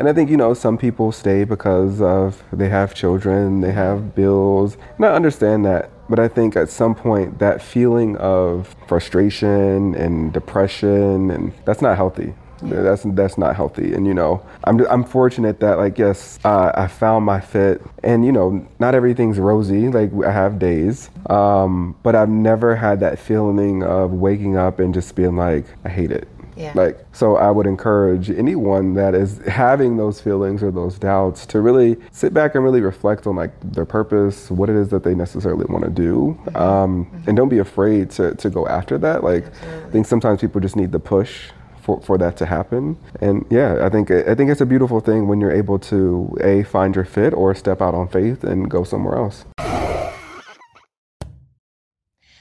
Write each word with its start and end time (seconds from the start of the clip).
And 0.00 0.08
I 0.08 0.14
think, 0.14 0.30
you 0.30 0.38
know, 0.38 0.54
some 0.54 0.78
people 0.78 1.12
stay 1.12 1.44
because 1.44 2.00
of 2.00 2.42
they 2.54 2.70
have 2.70 2.94
children, 2.94 3.60
they 3.60 3.72
have 3.72 4.14
bills. 4.14 4.78
And 4.96 5.04
I 5.04 5.10
understand 5.10 5.66
that. 5.66 5.90
But 6.08 6.18
I 6.18 6.26
think 6.26 6.56
at 6.56 6.70
some 6.70 6.94
point 6.94 7.38
that 7.38 7.60
feeling 7.60 8.16
of 8.16 8.74
frustration 8.88 9.94
and 9.94 10.32
depression 10.32 11.30
and 11.30 11.52
that's 11.66 11.82
not 11.82 11.98
healthy. 11.98 12.32
That's 12.62 13.02
that's 13.04 13.36
not 13.38 13.56
healthy, 13.56 13.94
and 13.94 14.06
you 14.06 14.12
know 14.12 14.42
I'm 14.64 14.86
I'm 14.90 15.02
fortunate 15.02 15.60
that 15.60 15.78
like 15.78 15.96
yes 15.96 16.38
uh, 16.44 16.70
I 16.74 16.88
found 16.88 17.24
my 17.24 17.40
fit, 17.40 17.80
and 18.02 18.22
you 18.22 18.32
know 18.32 18.68
not 18.78 18.94
everything's 18.94 19.38
rosy. 19.38 19.88
Like 19.88 20.10
I 20.22 20.30
have 20.30 20.58
days, 20.58 21.08
um, 21.30 21.96
but 22.02 22.14
I've 22.14 22.28
never 22.28 22.76
had 22.76 23.00
that 23.00 23.18
feeling 23.18 23.82
of 23.82 24.12
waking 24.12 24.58
up 24.58 24.78
and 24.78 24.92
just 24.92 25.14
being 25.14 25.36
like 25.36 25.64
I 25.86 25.88
hate 25.88 26.12
it. 26.12 26.28
Yeah. 26.60 26.72
Like 26.74 27.04
so, 27.12 27.36
I 27.36 27.50
would 27.50 27.66
encourage 27.66 28.30
anyone 28.30 28.94
that 28.94 29.14
is 29.14 29.38
having 29.46 29.96
those 29.96 30.20
feelings 30.20 30.62
or 30.62 30.70
those 30.70 30.98
doubts 30.98 31.46
to 31.46 31.60
really 31.60 31.96
sit 32.12 32.34
back 32.34 32.54
and 32.54 32.62
really 32.62 32.80
reflect 32.80 33.26
on 33.26 33.36
like 33.36 33.52
their 33.72 33.86
purpose, 33.86 34.50
what 34.50 34.68
it 34.68 34.76
is 34.76 34.88
that 34.90 35.02
they 35.02 35.14
necessarily 35.14 35.64
want 35.66 35.84
to 35.84 35.90
do, 35.90 36.38
um, 36.54 37.10
and 37.26 37.36
don't 37.36 37.48
be 37.48 37.58
afraid 37.58 38.10
to 38.12 38.34
to 38.34 38.50
go 38.50 38.66
after 38.68 38.98
that. 38.98 39.24
Like 39.24 39.46
I 39.86 39.90
think 39.90 40.06
sometimes 40.06 40.40
people 40.40 40.60
just 40.60 40.76
need 40.76 40.92
the 40.92 41.00
push 41.00 41.50
for, 41.80 42.00
for 42.02 42.18
that 42.18 42.36
to 42.36 42.46
happen. 42.46 42.96
And 43.20 43.44
yeah, 43.50 43.84
I 43.84 43.88
think 43.88 44.10
I 44.10 44.34
think 44.34 44.50
it's 44.50 44.60
a 44.60 44.66
beautiful 44.66 45.00
thing 45.00 45.28
when 45.28 45.40
you're 45.40 45.52
able 45.52 45.78
to 45.78 46.36
a 46.42 46.62
find 46.64 46.94
your 46.94 47.04
fit 47.04 47.32
or 47.34 47.54
step 47.54 47.80
out 47.80 47.94
on 47.94 48.08
faith 48.08 48.44
and 48.44 48.70
go 48.70 48.84
somewhere 48.84 49.16
else. 49.16 49.44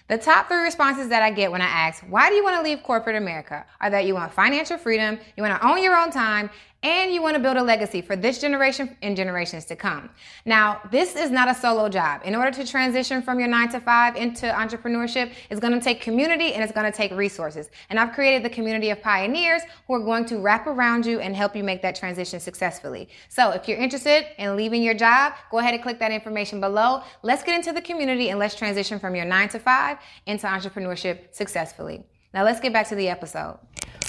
The 0.10 0.18
top 0.18 0.48
three 0.48 0.58
responses 0.58 1.08
that 1.10 1.22
I 1.22 1.30
get 1.30 1.52
when 1.52 1.62
I 1.62 1.68
ask, 1.68 2.04
why 2.10 2.30
do 2.30 2.36
you 2.36 2.44
want 2.44 2.56
to 2.56 2.64
leave 2.64 2.82
corporate 2.82 3.16
America? 3.16 3.64
Are 3.80 3.92
that 3.92 4.08
you 4.08 4.16
want 4.16 4.34
financial 4.34 4.76
freedom, 4.80 5.20
you 5.38 5.44
want 5.44 5.62
to 5.62 5.68
own 5.68 5.84
your 5.84 5.96
own 5.96 6.10
time, 6.10 6.50
and 6.82 7.14
you 7.14 7.22
want 7.22 7.36
to 7.36 7.42
build 7.42 7.58
a 7.58 7.64
legacy 7.64 8.02
for 8.02 8.16
this 8.16 8.40
generation 8.40 8.96
and 9.02 9.18
generations 9.18 9.66
to 9.66 9.76
come. 9.76 10.10
Now, 10.46 10.82
this 10.92 11.16
is 11.16 11.30
not 11.30 11.50
a 11.50 11.56
solo 11.56 11.90
job. 11.90 12.22
In 12.24 12.36
order 12.36 12.52
to 12.52 12.66
transition 12.66 13.22
from 13.22 13.38
your 13.40 13.50
nine 13.50 13.70
to 13.70 13.80
five 13.82 14.16
into 14.16 14.46
entrepreneurship, 14.48 15.34
it's 15.50 15.60
going 15.60 15.74
to 15.74 15.82
take 15.82 16.00
community 16.00 16.54
and 16.54 16.64
it's 16.64 16.72
going 16.72 16.90
to 16.90 16.98
take 16.98 17.12
resources. 17.12 17.70
And 17.90 18.00
I've 18.00 18.14
created 18.14 18.44
the 18.44 18.50
community 18.50 18.92
of 18.92 19.02
pioneers 19.02 19.62
who 19.88 19.94
are 19.96 20.00
going 20.00 20.26
to 20.26 20.40
wrap 20.40 20.68
around 20.68 21.06
you 21.06 21.20
and 21.20 21.36
help 21.36 21.56
you 21.56 21.64
make 21.64 21.82
that 21.82 21.96
transition 21.96 22.40
successfully. 22.40 23.10
So 23.28 23.52
if 23.52 23.68
you're 23.68 23.78
interested 23.78 24.28
in 24.38 24.56
leaving 24.56 24.82
your 24.82 24.94
job, 24.94 25.34
go 25.52 25.60
ahead 25.60 25.74
and 25.74 25.84
click 25.84 26.00
that 26.00 26.12
information 26.12 26.62
below. 26.62 27.04
Let's 27.24 27.44
get 27.44 27.56
into 27.56 27.74
the 27.74 27.82
community 27.82 28.30
and 28.30 28.40
let's 28.40 28.56
transition 28.56 29.00
from 29.00 29.16
your 29.16 29.26
nine 29.26 29.50
to 29.50 29.60
five 29.60 29.98
into 30.26 30.48
entrepreneurship 30.48 31.36
successfully. 31.36 32.06
Now 32.34 32.44
let's 32.44 32.60
get 32.60 32.72
back 32.72 32.88
to 32.90 32.96
the 32.96 33.10
episode. 33.10 33.58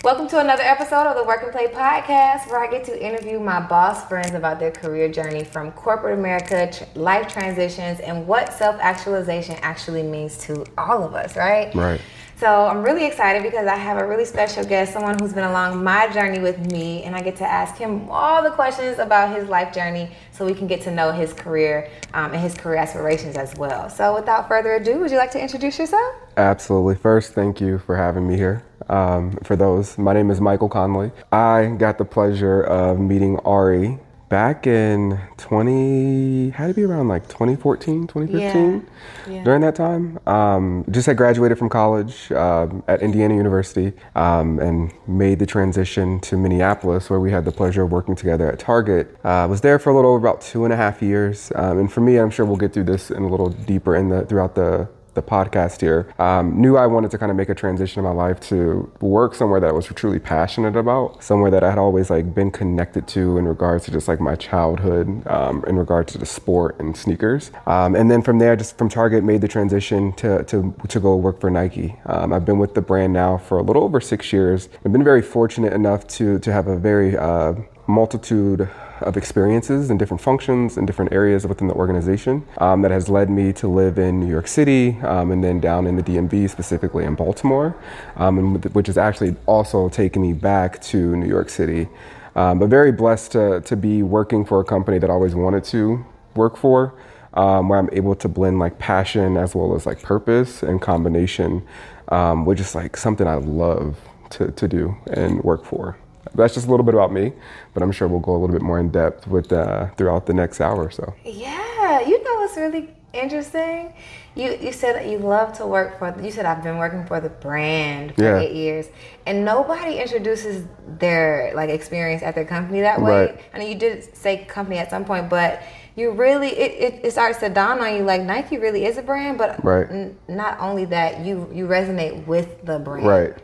Welcome 0.03 0.29
to 0.29 0.41
another 0.41 0.63
episode 0.63 1.07
of 1.07 1.15
the 1.15 1.25
Work 1.25 1.43
and 1.43 1.53
Play 1.53 1.67
podcast, 1.67 2.51
where 2.51 2.59
I 2.59 2.71
get 2.71 2.85
to 2.85 3.07
interview 3.07 3.39
my 3.39 3.61
boss 3.61 4.09
friends 4.09 4.33
about 4.33 4.59
their 4.59 4.71
career 4.71 5.11
journey 5.11 5.45
from 5.45 5.73
corporate 5.73 6.19
America, 6.19 6.71
life 6.95 7.31
transitions, 7.31 8.01
and 8.01 8.27
what 8.27 8.51
self 8.55 8.77
actualization 8.81 9.57
actually 9.61 10.03
means 10.03 10.39
to 10.47 10.65
all 10.79 11.03
of 11.03 11.15
us, 11.15 11.37
right? 11.37 11.75
Right. 11.75 12.01
So 12.41 12.65
I'm 12.65 12.83
really 12.83 13.05
excited 13.05 13.43
because 13.43 13.67
I 13.67 13.77
have 13.77 13.99
a 13.99 14.09
really 14.09 14.25
special 14.25 14.65
guest, 14.65 14.95
someone 14.95 15.19
who's 15.19 15.35
been 15.35 15.45
along 15.45 15.85
my 15.85 16.11
journey 16.11 16.39
with 16.39 16.73
me, 16.73 17.03
and 17.03 17.15
I 17.15 17.21
get 17.21 17.37
to 17.37 17.45
ask 17.45 17.77
him 17.77 18.09
all 18.09 18.43
the 18.43 18.49
questions 18.49 18.99
about 18.99 19.37
his 19.37 19.47
life 19.51 19.75
journey 19.75 20.11
so 20.33 20.47
we 20.47 20.55
can 20.55 20.67
get 20.67 20.81
to 20.85 20.91
know 20.91 21.13
his 21.13 21.35
career 21.35 21.91
um, 22.15 22.33
and 22.33 22.41
his 22.41 22.55
career 22.55 22.79
aspirations 22.79 23.37
as 23.37 23.55
well. 23.57 23.91
So 23.91 24.15
without 24.15 24.49
further 24.49 24.73
ado, 24.77 25.01
would 25.01 25.11
you 25.11 25.19
like 25.19 25.33
to 25.33 25.39
introduce 25.39 25.79
yourself? 25.79 26.15
Absolutely. 26.39 26.95
First, 26.95 27.35
thank 27.35 27.61
you 27.61 27.79
for 27.79 27.95
having 27.95 28.27
me 28.27 28.39
here. 28.39 28.65
Um, 28.89 29.33
for 29.45 29.55
those, 29.55 29.99
my 29.99 30.15
name 30.15 30.31
is 30.31 30.41
Michael 30.41 30.71
Conley. 30.71 31.13
I 31.31 31.75
got 31.77 31.99
the 31.99 32.07
pleasure 32.07 32.63
of 32.63 32.99
meeting 32.99 33.39
Ari 33.41 33.99
back 34.31 34.65
in 34.67 35.21
20, 35.39 36.51
had 36.51 36.69
to 36.69 36.75
be 36.75 36.85
around 36.85 37.09
like 37.09 37.29
2014, 37.29 38.07
2015. 38.07 38.87
Yeah. 39.27 39.33
Yeah. 39.35 39.45
During 39.45 39.61
that 39.61 39.75
time, 39.75 40.19
um, 40.27 40.85
just 40.91 41.07
had 41.07 41.17
graduated 41.17 41.59
from 41.59 41.69
college 41.69 42.33
um, 42.33 42.83
at 42.89 43.03
Indiana 43.03 43.35
University 43.35 43.93
um, 44.15 44.59
and 44.61 44.93
made 45.07 45.41
the 45.41 45.47
transition 45.47 46.21
to 46.21 46.37
Minneapolis, 46.37 47.11
where 47.11 47.21
we 47.21 47.31
had 47.33 47.45
the 47.45 47.53
pleasure 47.53 47.83
of 47.83 47.91
working 47.93 48.15
together 48.15 48.51
at 48.51 48.61
Target. 48.61 49.15
Uh, 49.25 49.47
was 49.51 49.61
there 49.61 49.79
for 49.79 49.91
a 49.91 49.95
little 49.95 50.13
over 50.13 50.27
about 50.27 50.41
two 50.41 50.65
and 50.65 50.73
a 50.73 50.77
half 50.77 51.03
years, 51.03 51.53
um, 51.57 51.79
and 51.79 51.93
for 51.93 52.01
me, 52.01 52.17
I'm 52.17 52.31
sure 52.31 52.47
we'll 52.47 52.57
get 52.57 52.73
through 52.73 52.85
this 52.85 53.11
in 53.11 53.25
a 53.25 53.29
little 53.29 53.51
deeper 53.51 53.97
in 53.97 54.09
the 54.09 54.25
throughout 54.25 54.55
the 54.55 54.89
the 55.15 55.23
podcast 55.23 55.81
here, 55.81 56.13
um, 56.19 56.61
knew 56.61 56.77
I 56.77 56.87
wanted 56.87 57.11
to 57.13 57.19
kind 57.19 57.31
of 57.31 57.37
make 57.37 57.49
a 57.49 57.55
transition 57.55 58.01
in 58.01 58.05
my 58.05 58.13
life 58.13 58.41
to 58.49 58.91
work 59.01 59.35
somewhere 59.35 59.61
that 59.61 59.69
I 59.69 59.73
was 59.73 59.87
truly 59.87 60.19
passionate 60.19 60.77
about, 60.77 61.23
somewhere 61.23 61.51
that 61.51 61.65
I 61.65 61.71
had 61.71 61.79
always 61.79 62.11
like 62.11 62.35
been 62.35 62.51
connected 62.51 63.07
to 63.09 63.39
in 63.39 63.47
regards 63.47 63.85
to 63.87 63.91
just 63.91 64.09
like 64.09 64.21
my 64.21 64.37
childhood, 64.37 65.27
um, 65.27 65.65
in 65.67 65.77
regards 65.77 66.13
to 66.13 66.19
the 66.19 66.27
sport 66.27 66.79
and 66.79 66.97
sneakers. 66.97 67.51
Um, 67.67 67.95
and 67.95 68.11
then 68.11 68.23
from 68.23 68.39
there, 68.39 68.57
just 68.57 68.79
from 68.79 68.89
Target, 68.89 69.25
made 69.25 69.41
the 69.41 69.49
transition 69.49 70.13
to 70.15 70.45
to, 70.45 70.75
to 70.89 71.01
go 71.01 71.17
work 71.17 71.41
for 71.41 71.51
Nike. 71.51 71.97
Um, 72.07 72.33
I've 72.33 72.45
been 72.45 72.59
with 72.59 72.75
the 72.75 72.83
brand 72.83 73.13
now 73.13 73.39
for 73.39 73.59
a 73.59 73.63
little 73.63 73.85
over 73.85 74.01
six 74.01 74.33
years. 74.33 74.69
I've 74.85 74.93
been 74.93 75.05
very 75.05 75.23
fortunate 75.23 75.73
enough 75.73 76.07
to 76.09 76.39
to 76.39 76.53
have 76.53 76.67
a 76.69 76.77
very 76.77 77.17
uh, 77.17 77.55
multitude 77.87 78.69
of 79.03 79.17
experiences 79.17 79.91
and 79.91 79.99
different 79.99 80.21
functions 80.21 80.77
and 80.77 80.87
different 80.87 81.13
areas 81.13 81.47
within 81.47 81.69
the 81.69 81.75
organization 81.75 82.47
um, 82.59 82.83
that 82.83 82.91
has 82.91 83.09
led 83.09 83.31
me 83.31 83.53
to 83.53 83.69
live 83.69 83.99
in 83.99 84.21
New 84.21 84.29
York 84.29 84.47
City 84.47 84.99
um, 85.03 85.31
and 85.31 85.43
then 85.43 85.61
down 85.61 85.87
in 85.87 85.97
the 85.97 86.03
DMV, 86.03 86.49
specifically 86.51 87.05
in 87.05 87.15
Baltimore, 87.15 87.77
um, 88.17 88.61
which 88.73 88.87
has 88.87 88.99
actually 88.99 89.35
also 89.47 89.89
taken 89.89 90.23
me 90.23 90.33
back 90.33 90.81
to 90.83 91.17
New 91.17 91.29
York 91.29 91.49
City. 91.49 91.89
Um, 92.37 92.59
but 92.59 92.69
very 92.69 92.93
blessed 92.93 93.33
to, 93.33 93.61
to 93.63 93.77
be 93.77 94.03
working 94.03 94.45
for 94.45 94.61
a 94.61 94.65
company 94.65 94.99
that 94.99 95.11
I 95.11 95.13
always 95.13 95.35
wanted 95.35 95.65
to 95.65 96.05
work 96.35 96.57
for, 96.57 96.95
um, 97.35 97.69
where 97.69 97.79
I'm 97.79 97.89
able 97.93 98.15
to 98.17 98.29
blend 98.29 98.59
like 98.59 98.79
passion 98.79 99.37
as 99.37 99.55
well 99.55 99.75
as 99.75 99.87
like 99.87 100.03
purpose 100.03 100.63
and 100.63 100.81
combination, 100.81 101.67
um, 102.09 102.45
which 102.45 102.61
is 102.61 102.75
like 102.75 102.97
something 102.97 103.27
I 103.27 103.35
love 103.35 103.99
to, 104.31 104.51
to 104.53 104.69
do 104.69 104.97
and 105.13 105.43
work 105.43 105.65
for. 105.65 105.97
That's 106.35 106.55
just 106.55 106.67
a 106.67 106.71
little 106.71 106.85
bit 106.85 106.95
about 106.95 107.13
me, 107.13 107.33
but 107.75 107.83
I'm 107.83 107.93
sure 107.93 108.07
we'll 108.09 108.21
go 108.21 108.33
a 108.33 108.39
little 108.39 108.55
bit 108.55 108.63
more 108.63 108.79
in 108.79 108.91
depth 108.91 109.27
with 109.27 109.53
uh, 109.53 109.89
throughout 109.97 110.27
the 110.27 110.35
next 110.35 110.61
hour 110.61 110.85
or 110.85 110.91
so. 110.91 111.15
Yeah, 111.25 112.01
you 112.07 112.23
know 112.23 112.35
what's 112.41 112.57
really 112.57 112.89
interesting? 113.13 113.93
You 114.37 114.57
you 114.61 114.73
said 114.73 114.95
that 114.95 115.07
you 115.09 115.19
love 115.19 115.53
to 115.59 115.67
work 115.67 115.99
for. 115.99 116.15
You 116.23 116.31
said 116.31 116.45
I've 116.47 116.63
been 116.63 116.79
working 116.79 117.05
for 117.07 117.21
the 117.21 117.31
brand 117.31 118.15
for 118.15 118.23
Yeah. 118.23 118.39
eight 118.39 118.55
years, 118.55 118.87
and 119.27 119.45
nobody 119.45 119.99
introduces 119.99 120.67
their 120.99 121.53
like 121.55 121.71
experience 121.71 122.23
at 122.23 122.35
their 122.35 122.45
company 122.45 122.81
that 122.83 123.01
way. 123.01 123.11
Right. 123.27 123.41
I 123.55 123.59
know 123.59 123.67
you 123.67 123.75
did 123.75 124.17
say 124.17 124.45
company 124.45 124.79
at 124.79 124.91
some 124.91 125.05
point, 125.05 125.29
but 125.29 125.63
you 125.97 126.13
really 126.13 126.49
it, 126.51 126.95
it, 126.95 127.05
it 127.07 127.11
starts 127.13 127.39
to 127.41 127.49
dawn 127.49 127.81
on 127.81 127.95
you 127.97 128.03
like 128.05 128.23
Nike 128.23 128.57
really 128.59 128.85
is 128.85 128.97
a 128.99 129.03
brand, 129.03 129.37
but 129.39 129.63
Right. 129.65 129.91
n- 129.91 130.17
not 130.29 130.61
only 130.61 130.85
that 130.87 131.21
you 131.25 131.49
you 131.53 131.67
resonate 131.67 132.27
with 132.27 132.65
the 132.65 132.79
brand, 132.79 133.07
Right. 133.07 133.35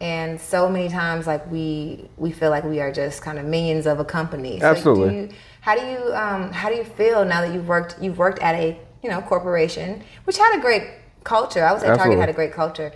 And 0.00 0.40
so 0.40 0.68
many 0.68 0.88
times 0.88 1.26
like 1.26 1.48
we 1.50 2.08
we 2.16 2.32
feel 2.32 2.50
like 2.50 2.64
we 2.64 2.80
are 2.80 2.92
just 2.92 3.22
kind 3.22 3.38
of 3.38 3.44
minions 3.44 3.86
of 3.86 4.00
a 4.00 4.04
company. 4.04 4.60
So 4.60 4.66
Absolutely. 4.66 5.08
do 5.08 5.16
you, 5.16 5.28
how 5.60 5.76
do 5.76 5.86
you 5.86 6.14
um, 6.14 6.52
how 6.52 6.68
do 6.70 6.76
you 6.76 6.84
feel 6.84 7.24
now 7.24 7.40
that 7.42 7.52
you've 7.52 7.68
worked 7.68 7.96
you've 8.00 8.18
worked 8.18 8.38
at 8.40 8.54
a 8.54 8.78
you 9.02 9.10
know 9.10 9.20
corporation 9.20 10.02
which 10.24 10.38
had 10.38 10.58
a 10.58 10.60
great 10.60 10.84
culture. 11.24 11.64
I 11.64 11.72
would 11.72 11.80
say 11.80 11.88
target 11.88 12.18
had 12.18 12.28
a 12.28 12.32
great 12.32 12.52
culture. 12.52 12.92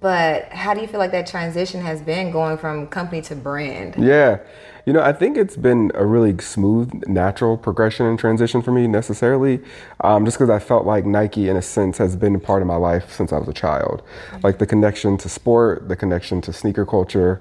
But 0.00 0.52
how 0.52 0.74
do 0.74 0.82
you 0.82 0.86
feel 0.86 0.98
like 1.00 1.12
that 1.12 1.26
transition 1.26 1.80
has 1.80 2.02
been 2.02 2.30
going 2.30 2.58
from 2.58 2.88
company 2.88 3.22
to 3.22 3.34
brand? 3.34 3.94
Yeah. 3.96 4.40
You 4.86 4.92
know, 4.92 5.00
I 5.00 5.14
think 5.14 5.38
it's 5.38 5.56
been 5.56 5.90
a 5.94 6.04
really 6.04 6.36
smooth, 6.38 7.06
natural 7.06 7.56
progression 7.56 8.04
and 8.04 8.18
transition 8.18 8.60
for 8.60 8.70
me 8.70 8.86
necessarily, 8.86 9.62
um, 10.00 10.26
just 10.26 10.36
because 10.36 10.50
I 10.50 10.58
felt 10.58 10.84
like 10.84 11.06
Nike, 11.06 11.48
in 11.48 11.56
a 11.56 11.62
sense, 11.62 11.96
has 11.96 12.16
been 12.16 12.34
a 12.34 12.38
part 12.38 12.60
of 12.60 12.68
my 12.68 12.76
life 12.76 13.10
since 13.10 13.32
I 13.32 13.38
was 13.38 13.48
a 13.48 13.54
child. 13.54 14.02
Like 14.42 14.58
the 14.58 14.66
connection 14.66 15.16
to 15.18 15.28
sport, 15.30 15.88
the 15.88 15.96
connection 15.96 16.42
to 16.42 16.52
sneaker 16.52 16.84
culture, 16.84 17.40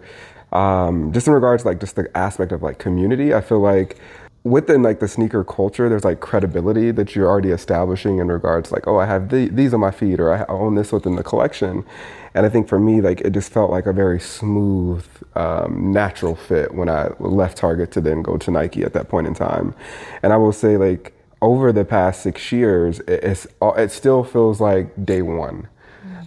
um, 0.53 1.12
just 1.12 1.28
in 1.28 1.34
regards 1.34 1.64
to 1.64 1.70
like 1.70 1.82
just 1.82 1.98
the 1.98 2.16
aspect 2.16 2.53
of 2.53 2.64
like 2.64 2.80
community. 2.80 3.34
I 3.34 3.42
feel 3.42 3.59
like 3.59 3.98
within 4.44 4.84
like 4.84 5.00
the 5.00 5.08
sneaker 5.08 5.44
culture, 5.44 5.88
there's 5.88 6.03
like 6.03 6.20
credibility 6.20 6.91
that 6.91 7.16
you're 7.16 7.28
already 7.28 7.50
establishing 7.50 8.17
in 8.20 8.28
regards 8.28 8.72
like, 8.72 8.88
oh, 8.88 8.97
I 8.97 9.06
have 9.06 9.29
the, 9.29 9.47
these 9.50 9.73
on 9.73 9.79
my 9.79 9.91
feet, 9.91 10.20
or 10.20 10.34
I 10.34 10.46
own 10.50 10.76
this 10.76 10.91
within 10.91 11.16
the 11.16 11.23
collection. 11.23 11.85
And 12.34 12.46
I 12.46 12.50
think 12.50 12.67
for 12.67 12.79
me, 12.79 13.00
like 13.00 13.22
it 13.22 13.32
just 13.32 13.52
felt 13.52 13.72
like 13.72 13.85
a 13.85 13.94
very 13.94 14.20
smooth, 14.20 15.06
um, 15.35 15.91
natural 15.91 16.35
fit 16.35 16.73
when 16.73 16.90
I 16.90 17.12
left 17.20 17.58
Target 17.58 17.91
to 17.94 18.02
then 18.02 18.22
go 18.22 18.38
to 18.38 18.52
Nike 18.52 18.84
at 18.84 18.94
that 18.94 19.08
point 19.08 19.28
in 19.28 19.34
time. 19.34 19.73
And 20.22 20.34
I 20.34 20.38
will 20.38 20.53
say, 20.53 20.78
like 20.78 21.14
over 21.41 21.72
the 21.72 21.85
past 21.85 22.22
six 22.22 22.52
years, 22.52 23.00
it, 23.02 23.23
it's 23.23 23.47
it 23.62 23.91
still 23.91 24.23
feels 24.23 24.59
like 24.59 25.06
day 25.06 25.22
one. 25.22 25.67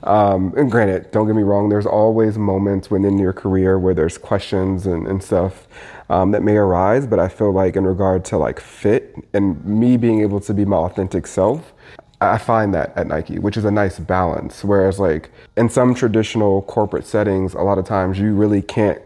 Um, 0.03 0.55
and 0.57 0.71
granted, 0.71 1.11
don't 1.11 1.27
get 1.27 1.35
me 1.35 1.43
wrong, 1.43 1.69
there's 1.69 1.87
always 1.87 2.39
moments 2.39 2.91
within 2.91 3.19
your 3.19 3.33
career 3.33 3.77
where 3.79 3.95
there's 3.95 4.19
questions 4.19 4.87
and, 4.87 5.07
and 5.09 5.23
stuff 5.23 5.67
um, 6.09 6.31
that 6.31 6.43
may 6.43 6.57
arise, 6.57 7.07
but 7.07 7.19
I 7.19 7.29
feel 7.29 7.53
like 7.53 7.77
in 7.77 7.85
regard 7.85 8.25
to 8.27 8.39
like 8.39 8.61
fit 8.61 9.15
and 9.33 9.65
me 9.65 9.97
being 9.97 10.21
able 10.21 10.41
to 10.41 10.55
be 10.55 10.65
my 10.65 10.77
authentic 10.77 11.27
self, 11.27 11.73
I 12.21 12.39
find 12.39 12.73
that 12.75 12.97
at 12.97 13.07
Nike, 13.07 13.39
which 13.39 13.57
is 13.57 13.65
a 13.65 13.71
nice 13.71 13.99
balance. 13.99 14.65
Whereas, 14.65 14.99
like 14.99 15.31
in 15.57 15.69
some 15.69 15.95
traditional 15.95 16.63
corporate 16.63 17.07
settings, 17.07 17.55
a 17.55 17.61
lot 17.61 17.79
of 17.79 17.85
times 17.85 18.19
you 18.19 18.35
really 18.35 18.63
can't 18.63 19.01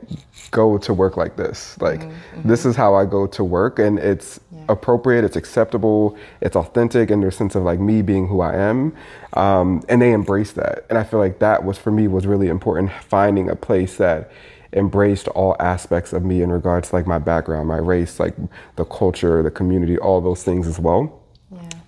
go 0.53 0.79
to 0.79 0.95
work 0.95 1.17
like 1.17 1.37
this. 1.37 1.81
Like, 1.81 2.01
mm-hmm. 2.01 2.49
this 2.49 2.65
is 2.65 2.77
how 2.77 2.95
I 2.95 3.05
go 3.05 3.27
to 3.27 3.43
work, 3.43 3.79
and 3.79 3.99
it's 3.99 4.39
yeah. 4.53 4.65
appropriate, 4.69 5.25
it's 5.25 5.37
acceptable, 5.37 6.17
it's 6.41 6.55
authentic 6.55 7.11
in 7.11 7.21
their 7.21 7.31
sense 7.33 7.55
of 7.55 7.65
like 7.65 7.81
me 7.81 8.03
being 8.03 8.29
who 8.29 8.41
I 8.41 8.55
am. 8.55 8.95
Um, 9.33 9.83
and 9.89 10.01
they 10.01 10.13
embrace 10.13 10.53
that. 10.53 10.87
And 10.89 10.97
I 10.97 11.03
feel 11.03 11.19
like 11.19 11.41
that 11.41 11.65
was 11.65 11.79
for 11.79 11.91
me 11.91 12.07
was 12.07 12.27
really 12.27 12.49
important 12.49 12.93
finding 13.09 13.51
a 13.51 13.57
place 13.57 13.97
that 13.97 14.31
embraced 14.73 15.29
all 15.29 15.57
aspects 15.61 16.13
of 16.13 16.25
me 16.25 16.43
in 16.43 16.51
regards 16.51 16.91
to 16.91 16.97
like 16.97 17.07
my 17.07 17.19
background, 17.19 17.69
my 17.69 17.79
race, 17.79 18.21
like 18.21 18.35
the 18.77 18.85
culture, 18.85 19.43
the 19.43 19.51
community, 19.51 19.99
all 19.99 20.21
those 20.21 20.43
things 20.45 20.67
as 20.67 20.79
well. 20.79 21.21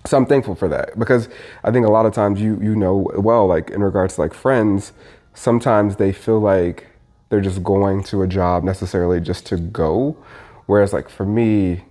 So 0.05 0.17
I'm 0.17 0.25
thankful 0.25 0.55
for 0.55 0.67
that 0.67 0.99
because 0.99 1.29
I 1.63 1.71
think 1.71 1.85
a 1.85 1.89
lot 1.89 2.05
of 2.05 2.13
times 2.13 2.41
you 2.41 2.59
you 2.61 2.75
know 2.75 3.09
well 3.15 3.47
like 3.47 3.69
in 3.69 3.81
regards 3.81 4.15
to 4.15 4.21
like 4.21 4.33
friends, 4.33 4.91
sometimes 5.33 5.95
they 5.95 6.11
feel 6.11 6.39
like 6.39 6.87
they're 7.29 7.41
just 7.41 7.63
going 7.63 8.03
to 8.05 8.21
a 8.21 8.27
job 8.27 8.63
necessarily 8.63 9.21
just 9.21 9.45
to 9.47 9.57
go, 9.57 10.17
whereas 10.65 10.91
like 10.91 11.09
for 11.09 11.25
me, 11.25 11.85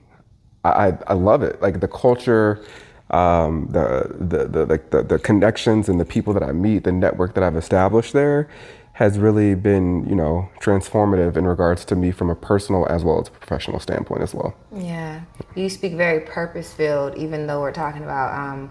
I 0.64 0.92
I 1.06 1.14
love 1.14 1.42
it. 1.42 1.60
Like 1.62 1.80
the 1.80 1.88
culture. 1.88 2.64
Um, 3.10 3.68
the, 3.70 4.06
the, 4.18 4.46
the, 4.46 4.80
the, 4.88 5.02
the 5.02 5.18
connections 5.18 5.90
and 5.90 6.00
the 6.00 6.04
people 6.06 6.32
that 6.32 6.42
I 6.42 6.52
meet, 6.52 6.84
the 6.84 6.92
network 6.92 7.34
that 7.34 7.44
I've 7.44 7.56
established 7.56 8.14
there, 8.14 8.48
has 9.02 9.18
really 9.18 9.56
been, 9.56 10.08
you 10.08 10.14
know, 10.14 10.48
transformative 10.60 11.36
in 11.36 11.44
regards 11.44 11.84
to 11.84 11.96
me 11.96 12.12
from 12.12 12.30
a 12.30 12.36
personal 12.36 12.86
as 12.86 13.02
well 13.02 13.20
as 13.20 13.28
professional 13.28 13.80
standpoint 13.80 14.22
as 14.22 14.32
well. 14.32 14.54
Yeah, 14.72 15.22
you 15.56 15.68
speak 15.68 15.94
very 15.94 16.20
purpose 16.20 16.72
filled, 16.72 17.16
even 17.16 17.48
though 17.48 17.60
we're 17.60 17.72
talking 17.72 18.04
about. 18.04 18.32
Um, 18.32 18.70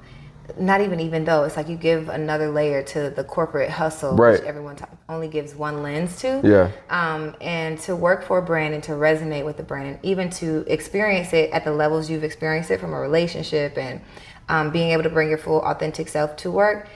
not 0.58 0.82
even 0.82 1.02
even 1.02 1.26
though 1.26 1.44
it's 1.44 1.58
like 1.58 1.68
you 1.68 1.76
give 1.76 2.08
another 2.08 2.50
layer 2.50 2.82
to 2.82 3.10
the 3.10 3.26
corporate 3.26 3.70
hustle, 3.70 4.16
right. 4.16 4.40
which 4.40 4.42
everyone 4.42 4.78
t- 4.78 4.86
only 5.10 5.28
gives 5.28 5.54
one 5.54 5.84
lens 5.84 6.18
to. 6.22 6.42
Yeah. 6.44 6.72
Um, 6.90 7.36
and 7.42 7.78
to 7.82 7.96
work 7.96 8.24
for 8.24 8.38
a 8.38 8.42
brand 8.42 8.74
and 8.74 8.84
to 8.84 8.94
resonate 8.94 9.44
with 9.44 9.58
the 9.58 9.64
brand, 9.64 9.90
and 9.90 10.00
even 10.02 10.30
to 10.42 10.64
experience 10.68 11.34
it 11.34 11.52
at 11.52 11.66
the 11.66 11.74
levels 11.74 12.10
you've 12.10 12.24
experienced 12.24 12.72
it 12.72 12.80
from 12.80 12.94
a 12.94 13.00
relationship 13.00 13.78
and 13.78 14.00
um, 14.48 14.72
being 14.72 14.92
able 14.92 15.04
to 15.04 15.10
bring 15.10 15.28
your 15.28 15.38
full 15.38 15.62
authentic 15.62 16.08
self 16.08 16.38
to 16.38 16.52
work 16.52 16.88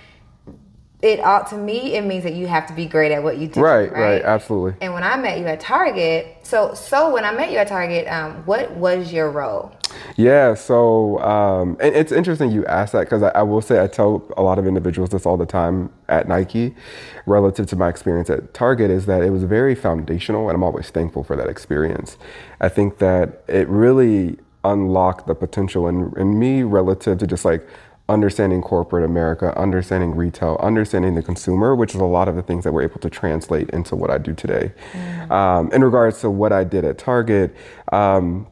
it 1.06 1.20
ought 1.20 1.48
to 1.48 1.56
me 1.56 1.94
it 1.94 2.04
means 2.04 2.24
that 2.24 2.34
you 2.34 2.48
have 2.48 2.66
to 2.66 2.74
be 2.74 2.88
great 2.88 3.12
at 3.12 3.22
what 3.22 3.38
you 3.38 3.48
do 3.48 3.62
right 3.62 3.92
right, 3.92 4.02
right? 4.02 4.22
absolutely. 4.24 4.74
And 4.82 4.94
when 4.94 5.04
i 5.04 5.16
met 5.16 5.40
you 5.40 5.46
at 5.46 5.60
target 5.60 6.38
so 6.42 6.74
so 6.74 7.14
when 7.14 7.24
i 7.24 7.32
met 7.32 7.52
you 7.52 7.58
at 7.58 7.68
target 7.68 8.08
um, 8.08 8.44
what 8.46 8.72
was 8.72 9.14
your 9.14 9.30
role? 9.30 9.72
Yeah 10.18 10.56
so 10.56 11.20
um, 11.20 11.78
and 11.80 11.96
it's 11.96 12.12
interesting 12.12 12.52
you 12.52 12.66
ask 12.66 12.92
that 12.94 13.02
because 13.02 13.22
I, 13.22 13.30
I, 13.30 13.44
will 13.44 13.62
say 13.62 13.82
i 13.82 13.88
tell 13.88 14.28
a 14.36 14.42
lot 14.42 14.58
of 14.58 14.66
individuals 14.66 15.12
this 15.12 15.26
all 15.26 15.38
the 15.38 15.46
time 15.46 15.92
at 16.10 16.28
nike 16.28 16.76
relative 17.26 17.68
to 17.68 17.76
my 17.76 17.88
experience 17.88 18.30
at 18.30 18.54
target 18.54 18.90
is 18.90 19.06
that 19.06 19.22
it 19.22 19.30
was 19.30 19.44
very 19.44 19.76
foundational 19.76 20.50
and 20.50 20.56
i'm 20.56 20.64
always 20.64 20.90
thankful 20.90 21.24
for 21.24 21.36
that 21.36 21.48
experience. 21.48 22.18
I 22.60 22.70
think 22.70 22.98
that 22.98 23.44
it 23.48 23.68
really 23.68 24.40
unlocked 24.66 25.28
the 25.28 25.36
potential 25.36 25.88
in, 25.88 26.12
in 26.18 26.40
me 26.40 26.64
relative 26.64 27.20
to 27.20 27.28
just 27.28 27.46
like 27.46 27.68
understanding 28.08 28.62
corporate 28.62 29.04
America, 29.04 29.58
understanding 29.58 30.16
retail, 30.16 30.58
understanding 30.62 31.16
the 31.16 31.24
consumer, 31.24 31.76
which 31.76 31.96
is 31.96 32.02
a 32.02 32.06
lot 32.06 32.28
of 32.28 32.36
the 32.36 32.44
things 32.44 32.64
that 32.64 32.72
we're 32.72 32.84
able 32.84 33.00
to 33.00 33.10
translate 33.10 33.70
into 33.72 33.96
what 33.96 34.12
I 34.12 34.18
do 34.18 34.34
today. 34.34 34.72
Mm. 34.94 35.32
Um, 35.32 35.72
in 35.72 35.84
regards 35.84 36.22
to 36.22 36.30
what 36.30 36.52
I 36.52 36.64
did 36.64 36.86
at 36.86 36.98
Target, 37.00 37.56
um, 37.92 38.48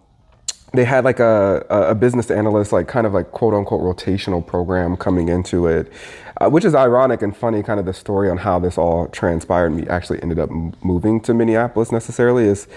they 0.74 0.86
had 0.86 1.04
like 1.04 1.20
a, 1.20 1.66
a 1.70 1.94
business 1.94 2.32
analyst, 2.32 2.72
like 2.72 2.88
kind 2.88 3.06
of 3.06 3.14
like 3.14 3.32
quote 3.32 3.54
unquote 3.54 3.82
rotational 3.82 4.46
program 4.46 4.98
coming 4.98 5.30
into 5.30 5.68
it, 5.68 5.94
uh, 6.42 6.50
which 6.50 6.66
is 6.66 6.74
ironic 6.74 7.22
and 7.22 7.38
funny. 7.38 7.62
Kind 7.62 7.80
of 7.80 7.86
the 7.86 7.94
story 7.94 8.28
on 8.28 8.38
how 8.38 8.58
this 8.58 8.76
all 8.76 9.08
transpired. 9.10 9.70
Me 9.70 9.86
actually 9.88 10.20
ended 10.24 10.40
up 10.40 10.50
moving 10.84 11.22
to 11.22 11.34
Minneapolis 11.36 11.92
necessarily 11.92 12.46
is 12.46 12.68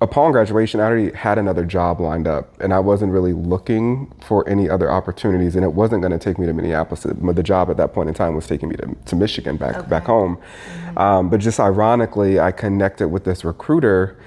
upon 0.00 0.32
graduation, 0.32 0.80
I 0.80 0.84
already 0.84 1.16
had 1.16 1.38
another 1.38 1.64
job 1.64 2.00
lined 2.00 2.26
up, 2.26 2.60
and 2.60 2.72
I 2.72 2.78
wasn't 2.78 3.12
really 3.12 3.32
looking 3.32 4.12
for 4.20 4.48
any 4.48 4.68
other 4.68 4.90
opportunities, 4.90 5.56
and 5.56 5.64
it 5.64 5.72
wasn't 5.72 6.02
going 6.02 6.12
to 6.12 6.18
take 6.18 6.38
me 6.38 6.46
to 6.46 6.52
Minneapolis. 6.52 7.02
The 7.02 7.42
job 7.42 7.70
at 7.70 7.76
that 7.76 7.92
point 7.92 8.08
in 8.08 8.14
time 8.14 8.34
was 8.34 8.46
taking 8.46 8.68
me 8.68 8.76
to, 8.76 8.94
to 9.06 9.16
Michigan, 9.16 9.56
back 9.56 9.76
okay. 9.76 9.88
back 9.88 10.04
home. 10.04 10.36
Mm-hmm. 10.36 10.98
Um, 10.98 11.30
but 11.30 11.40
just 11.40 11.60
ironically, 11.60 12.40
I 12.40 12.52
connected 12.52 13.08
with 13.08 13.24
this 13.24 13.44
recruiter, 13.44 14.18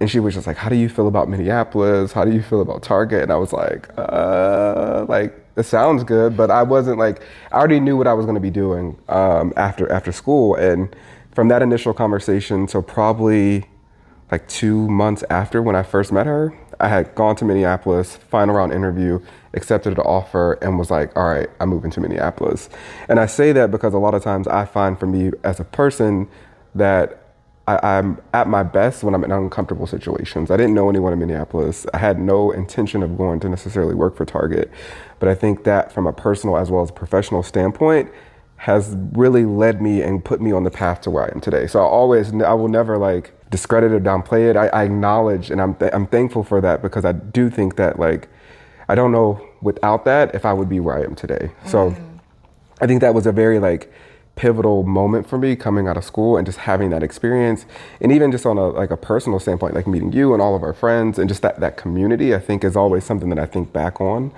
and 0.00 0.10
she 0.10 0.20
was 0.20 0.34
just 0.34 0.46
like, 0.46 0.56
"How 0.56 0.68
do 0.68 0.76
you 0.76 0.88
feel 0.88 1.08
about 1.08 1.28
Minneapolis? 1.28 2.12
How 2.12 2.24
do 2.24 2.32
you 2.32 2.42
feel 2.42 2.60
about 2.60 2.82
Target?" 2.82 3.22
And 3.22 3.32
I 3.32 3.36
was 3.36 3.52
like, 3.52 3.88
uh, 3.96 5.06
"Like 5.08 5.34
it 5.56 5.64
sounds 5.64 6.04
good," 6.04 6.36
but 6.36 6.50
I 6.50 6.62
wasn't 6.62 6.98
like 6.98 7.22
I 7.52 7.56
already 7.56 7.80
knew 7.80 7.96
what 7.96 8.06
I 8.06 8.14
was 8.14 8.26
going 8.26 8.36
to 8.36 8.40
be 8.40 8.50
doing 8.50 8.98
um, 9.08 9.52
after 9.56 9.90
after 9.92 10.12
school, 10.12 10.54
and 10.54 10.94
from 11.32 11.46
that 11.48 11.62
initial 11.62 11.94
conversation, 11.94 12.66
so 12.66 12.82
probably 12.82 13.67
like 14.30 14.46
two 14.48 14.88
months 14.88 15.24
after 15.30 15.62
when 15.62 15.76
I 15.76 15.82
first 15.82 16.12
met 16.12 16.26
her, 16.26 16.52
I 16.80 16.88
had 16.88 17.14
gone 17.14 17.34
to 17.36 17.44
Minneapolis, 17.44 18.16
final 18.16 18.54
round 18.54 18.72
interview, 18.72 19.20
accepted 19.54 19.96
the 19.96 20.02
offer, 20.02 20.54
and 20.62 20.78
was 20.78 20.90
like, 20.90 21.16
all 21.16 21.28
right, 21.28 21.48
I'm 21.60 21.70
moving 21.70 21.90
to 21.92 22.00
Minneapolis. 22.00 22.68
And 23.08 23.18
I 23.18 23.26
say 23.26 23.52
that 23.52 23.70
because 23.70 23.94
a 23.94 23.98
lot 23.98 24.14
of 24.14 24.22
times 24.22 24.46
I 24.46 24.64
find 24.64 24.98
for 24.98 25.06
me 25.06 25.32
as 25.42 25.58
a 25.58 25.64
person 25.64 26.28
that 26.74 27.24
I, 27.66 27.98
am 27.98 28.20
at 28.32 28.48
my 28.48 28.62
best 28.62 29.02
when 29.02 29.14
I'm 29.14 29.24
in 29.24 29.30
uncomfortable 29.30 29.86
situations. 29.86 30.50
I 30.50 30.56
didn't 30.56 30.74
know 30.74 30.88
anyone 30.88 31.12
in 31.12 31.18
Minneapolis. 31.18 31.86
I 31.92 31.98
had 31.98 32.18
no 32.18 32.50
intention 32.50 33.02
of 33.02 33.18
going 33.18 33.40
to 33.40 33.48
necessarily 33.48 33.94
work 33.94 34.16
for 34.16 34.24
Target. 34.24 34.70
But 35.18 35.28
I 35.28 35.34
think 35.34 35.64
that 35.64 35.92
from 35.92 36.06
a 36.06 36.12
personal 36.12 36.56
as 36.56 36.70
well 36.70 36.82
as 36.82 36.90
professional 36.90 37.42
standpoint, 37.42 38.10
has 38.56 38.96
really 39.12 39.44
led 39.44 39.80
me 39.80 40.02
and 40.02 40.24
put 40.24 40.40
me 40.40 40.50
on 40.50 40.64
the 40.64 40.70
path 40.70 41.02
to 41.02 41.10
where 41.10 41.24
I 41.24 41.28
am 41.28 41.40
today. 41.40 41.66
So 41.66 41.80
I 41.80 41.84
always, 41.84 42.32
I 42.32 42.54
will 42.54 42.68
never 42.68 42.98
like 42.98 43.37
discredit 43.50 43.92
or 43.92 44.00
downplay 44.00 44.50
it. 44.50 44.56
I, 44.56 44.68
I 44.68 44.84
acknowledge 44.84 45.50
and 45.50 45.60
I'm, 45.60 45.74
th- 45.74 45.92
I'm 45.94 46.06
thankful 46.06 46.44
for 46.44 46.60
that 46.60 46.82
because 46.82 47.04
I 47.04 47.12
do 47.12 47.50
think 47.50 47.76
that 47.76 47.98
like, 47.98 48.28
I 48.88 48.94
don't 48.94 49.12
know 49.12 49.46
without 49.60 50.04
that 50.04 50.34
if 50.34 50.44
I 50.44 50.52
would 50.52 50.68
be 50.68 50.80
where 50.80 50.96
I 50.96 51.02
am 51.02 51.14
today. 51.14 51.50
So 51.66 51.90
mm. 51.90 52.20
I 52.80 52.86
think 52.86 53.00
that 53.00 53.14
was 53.14 53.26
a 53.26 53.32
very 53.32 53.58
like 53.58 53.92
pivotal 54.38 54.84
moment 54.84 55.28
for 55.28 55.36
me 55.36 55.56
coming 55.56 55.88
out 55.88 55.96
of 55.96 56.04
school 56.04 56.36
and 56.36 56.46
just 56.46 56.58
having 56.58 56.90
that 56.90 57.02
experience. 57.02 57.66
And 58.00 58.12
even 58.12 58.30
just 58.30 58.46
on 58.46 58.56
a 58.56 58.68
like 58.68 58.92
a 58.92 58.96
personal 58.96 59.40
standpoint 59.40 59.74
like 59.74 59.86
meeting 59.86 60.12
you 60.12 60.32
and 60.32 60.40
all 60.40 60.54
of 60.54 60.62
our 60.62 60.72
friends 60.72 61.18
and 61.18 61.28
just 61.28 61.42
that 61.42 61.58
that 61.60 61.76
community 61.76 62.34
i 62.34 62.38
think 62.38 62.62
is 62.62 62.76
always 62.76 63.04
something 63.04 63.28
that 63.30 63.38
i 63.38 63.46
think 63.46 63.72
back 63.72 64.00
on. 64.00 64.30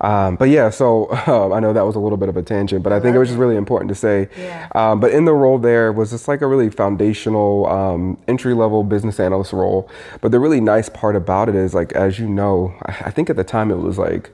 Um, 0.00 0.36
but 0.36 0.50
yeah 0.50 0.68
so 0.70 1.10
um, 1.26 1.52
i 1.52 1.60
know 1.60 1.72
that 1.72 1.86
was 1.86 1.96
a 1.96 1.98
little 1.98 2.18
bit 2.18 2.28
of 2.28 2.36
a 2.36 2.42
tangent 2.42 2.82
but 2.82 2.92
i, 2.92 3.00
think 3.00 3.16
it 3.16 3.18
was 3.18 3.28
just 3.28 3.38
really 3.38 3.56
important 3.56 3.88
to 3.88 3.94
say 3.94 4.28
yeah. 4.36 4.68
um, 4.74 5.00
but 5.00 5.10
in 5.10 5.24
the 5.24 5.32
role 5.32 5.58
there 5.58 5.90
was 5.92 6.10
just 6.10 6.28
like 6.28 6.42
a 6.42 6.46
really 6.46 6.68
foundational 6.68 7.66
um, 7.66 8.18
entry 8.28 8.54
level 8.54 8.84
business 8.84 9.18
analyst 9.18 9.52
role. 9.52 9.88
But 10.20 10.32
the 10.32 10.40
really 10.40 10.60
nice 10.60 10.88
part 10.88 11.16
about 11.16 11.48
it 11.48 11.54
is 11.54 11.74
like 11.74 11.92
as 11.92 12.18
you 12.18 12.28
know 12.28 12.74
I, 12.84 12.92
I 13.06 13.10
think 13.10 13.30
at 13.30 13.36
the 13.36 13.44
time 13.44 13.70
it 13.70 13.78
was 13.78 13.98
like 13.98 14.30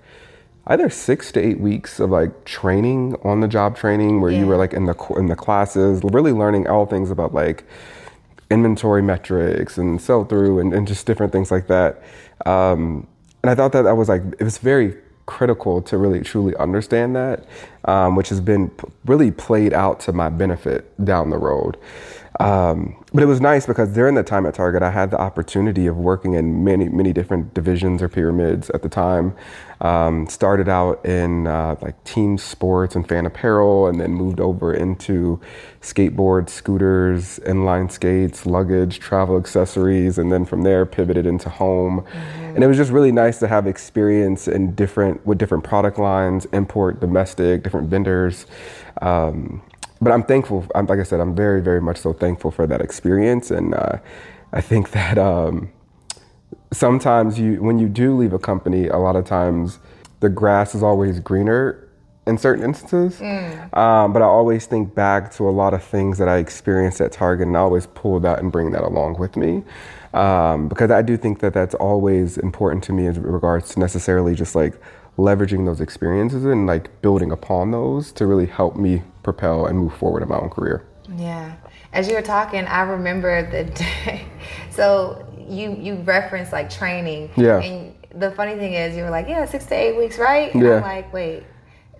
either 0.69 0.89
six 0.89 1.33
to 1.33 1.41
eight 1.41 1.61
weeks 1.61 1.99
of 1.99 2.11
like 2.11 2.45
training 2.45 3.17
on 3.23 3.41
the 3.41 3.49
job 3.49 3.77
training 3.77 4.21
where 4.21 4.31
yeah. 4.31 4.41
you 4.41 4.47
were 4.47 4.57
like 4.57 4.73
in 4.73 4.85
the 4.85 4.95
in 5.17 5.27
the 5.27 5.37
classes 5.37 6.01
really 6.05 6.33
learning 6.33 6.67
all 6.69 6.87
things 6.87 7.11
about 7.11 7.35
like 7.35 7.65
inventory 8.51 9.03
metrics 9.03 9.79
and 9.79 10.01
sell 10.01 10.25
through 10.25 10.59
and, 10.59 10.75
and, 10.75 10.87
just 10.87 11.07
different 11.07 11.33
things 11.33 11.51
like 11.51 11.67
that 11.69 12.03
um, 12.45 13.07
and 13.43 13.51
i 13.51 13.55
thought 13.55 13.73
that 13.73 13.83
that 13.83 13.97
was 13.97 14.09
like 14.09 14.23
it 14.39 14.45
was 14.45 14.59
very 14.59 14.95
critical 15.27 15.81
to 15.81 15.97
really 15.97 16.21
truly 16.21 16.55
understand 16.57 17.17
that 17.17 17.45
um, 17.87 18.15
which 18.15 18.29
has 18.29 18.41
been 18.41 18.69
p- 18.71 18.89
really 19.07 19.31
played 19.31 19.73
out 19.73 20.01
to 20.01 20.13
my 20.13 20.29
benefit 20.29 20.93
down 21.05 21.31
the 21.31 21.39
road 21.39 21.77
um, 22.41 23.02
but 23.15 23.23
it 23.23 23.27
was 23.27 23.41
nice 23.41 23.67
because 23.67 23.93
during 23.93 24.15
the 24.15 24.23
time 24.23 24.47
at 24.47 24.55
Target, 24.55 24.83
I 24.83 24.91
had 24.91 25.11
the 25.11 25.21
opportunity 25.21 25.87
of 25.87 25.99
working 25.99 26.35
in 26.35 26.65
many, 26.65 26.89
many 26.89 27.13
different 27.13 27.53
divisions 27.53 28.01
or 28.01 28.09
pyramids 28.09 28.71
at 28.71 28.83
the 28.83 28.89
time. 28.89 29.35
Um, 29.83 30.29
started 30.29 30.69
out 30.69 31.05
in 31.05 31.49
uh, 31.49 31.77
like 31.83 32.03
team 32.05 32.39
sports 32.39 32.95
and 32.95 33.07
fan 33.07 33.27
apparel, 33.27 33.89
and 33.89 34.01
then 34.01 34.13
moved 34.13 34.41
over 34.41 34.73
into 34.73 35.41
skateboards, 35.81 36.51
scooters, 36.51 37.41
inline 37.41 37.91
skates, 37.91 38.47
luggage, 38.47 39.01
travel 39.01 39.37
accessories, 39.37 40.19
and 40.19 40.31
then 40.31 40.45
from 40.45 40.63
there 40.63 40.87
pivoted 40.87 41.27
into 41.27 41.49
home. 41.49 42.01
Mm-hmm. 42.01 42.55
And 42.55 42.65
it 42.65 42.67
was 42.69 42.77
just 42.77 42.93
really 42.93 43.13
nice 43.13 43.41
to 43.41 43.49
have 43.49 43.67
experience 43.67 44.47
in 44.47 44.75
different 44.75 45.27
with 45.27 45.39
different 45.39 45.65
product 45.65 45.99
lines, 45.99 46.47
import, 46.53 47.01
domestic, 47.01 47.65
different 47.65 47.89
vendors. 47.91 48.47
Um, 49.01 49.63
but 50.03 50.13
I'm 50.13 50.25
thankful. 50.25 50.67
I'm, 50.75 50.87
like 50.87 50.99
I 50.99 51.05
said, 51.05 51.21
I'm 51.21 51.35
very, 51.35 51.63
very 51.63 51.81
much 51.81 51.99
so 51.99 52.13
thankful 52.13 52.51
for 52.51 52.67
that 52.67 52.81
experience, 52.81 53.51
and 53.51 53.75
uh, 53.75 53.99
I 54.53 54.61
think 54.61 54.91
that 54.99 55.17
um, 55.17 55.73
sometimes 56.73 57.39
you, 57.39 57.63
when 57.63 57.79
you 57.79 57.89
do 57.89 58.17
leave 58.17 58.33
a 58.33 58.39
company, 58.39 58.89
a 58.89 58.99
lot 58.99 59.15
of 59.15 59.25
times 59.25 59.79
the 60.21 60.29
grass 60.29 60.75
is 60.75 60.83
always 60.83 61.21
greener 61.21 61.89
in 62.27 62.39
certain 62.39 62.65
instances. 62.65 63.19
Mm. 63.19 63.77
Um, 63.77 64.13
but 64.13 64.23
I 64.23 64.27
always 64.27 64.67
think 64.67 64.95
back 64.95 65.33
to 65.35 65.49
a 65.49 65.51
lot 65.51 65.75
of 65.75 65.83
things 65.83 66.19
that 66.19 66.29
I 66.29 66.39
experienced 66.39 67.01
at 67.01 67.13
Target, 67.13 67.47
and 67.47 67.57
I 67.57 67.61
always 67.61 67.87
pull 67.87 68.19
that 68.21 68.41
and 68.41 68.51
bring 68.51 68.73
that 68.73 68.83
along 68.83 69.19
with 69.19 69.37
me. 69.37 69.63
Um, 70.15 70.69
because 70.69 70.91
I 70.91 71.03
do 71.03 71.17
think 71.17 71.39
that 71.41 71.55
that's 71.55 71.75
always 71.77 72.39
important 72.39 72.85
to 72.85 72.93
me 72.93 73.07
in 73.07 73.23
regards 73.23 73.75
to 73.75 73.81
necessarily 73.81 74.35
just 74.35 74.55
like 74.55 74.75
leveraging 75.17 75.65
those 75.65 75.81
experiences 75.81 76.45
and 76.45 76.67
like 76.67 77.01
building 77.03 77.31
upon 77.31 77.71
those 77.71 78.13
to 78.13 78.27
really 78.27 78.47
help 78.47 78.77
me 78.77 79.03
propel 79.23 79.67
and 79.67 79.79
move 79.79 79.95
forward 79.95 80.23
in 80.23 80.29
my 80.29 80.37
own 80.39 80.51
career. 80.51 80.85
Yeah. 81.17 81.55
As 81.93 82.09
you 82.09 82.15
were 82.15 82.23
talking, 82.23 82.65
I 82.67 82.83
remember 82.83 83.49
the 83.51 83.65
day. 83.65 84.27
So 84.71 85.27
you 85.37 85.77
you 85.79 85.97
referenced 85.97 86.51
like 86.53 86.71
training. 86.71 87.29
Yeah. 87.37 87.61
And 87.61 87.95
the 88.15 88.31
funny 88.31 88.55
thing 88.57 88.73
is, 88.73 88.97
you 88.97 89.03
were 89.03 89.11
like, 89.11 89.29
yeah, 89.29 89.45
six 89.45 89.67
to 89.67 89.75
eight 89.75 89.97
weeks, 89.99 90.19
right? 90.19 90.53
And 90.55 90.63
Yeah. 90.63 90.77
I'm 90.77 90.83
like, 90.83 91.13
wait. 91.13 91.43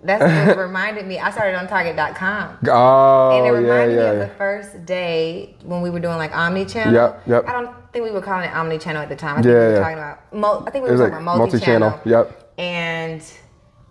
That's 0.03 0.47
what 0.47 0.57
reminded 0.67 1.05
me. 1.07 1.17
I 1.19 1.29
started 1.31 1.55
on 1.57 1.67
Target.com. 1.67 2.57
Oh, 2.67 3.31
And 3.37 3.45
it 3.47 3.51
reminded 3.51 3.95
yeah, 3.95 3.99
me 3.99 4.03
yeah. 4.17 4.23
of 4.23 4.29
the 4.29 4.35
first 4.35 4.85
day 4.85 5.55
when 5.63 5.81
we 5.81 5.89
were 5.91 5.99
doing 5.99 6.17
like 6.17 6.35
omni 6.35 6.65
channel. 6.65 6.93
Yep, 6.93 7.23
yep. 7.27 7.47
I 7.47 7.51
don't 7.53 7.69
think 7.93 8.03
we 8.03 8.11
were 8.11 8.21
calling 8.21 8.49
it 8.49 8.53
omni 8.55 8.79
channel 8.79 9.01
at 9.01 9.07
the 9.09 9.15
time. 9.15 9.37
I 9.37 9.41
think 9.43 9.53
Yeah, 9.53 9.67
we 9.67 9.73
were 9.73 9.79
talking 9.79 9.97
about. 9.99 10.33
Mul- 10.33 10.63
I 10.67 10.71
think 10.71 10.83
we 10.85 10.91
were 10.91 10.97
talking 10.97 11.13
like 11.13 11.21
about 11.21 11.37
multi 11.37 11.59
channel. 11.59 11.89
multi-channel. 11.91 12.25
Yep. 12.25 12.53
And 12.57 13.23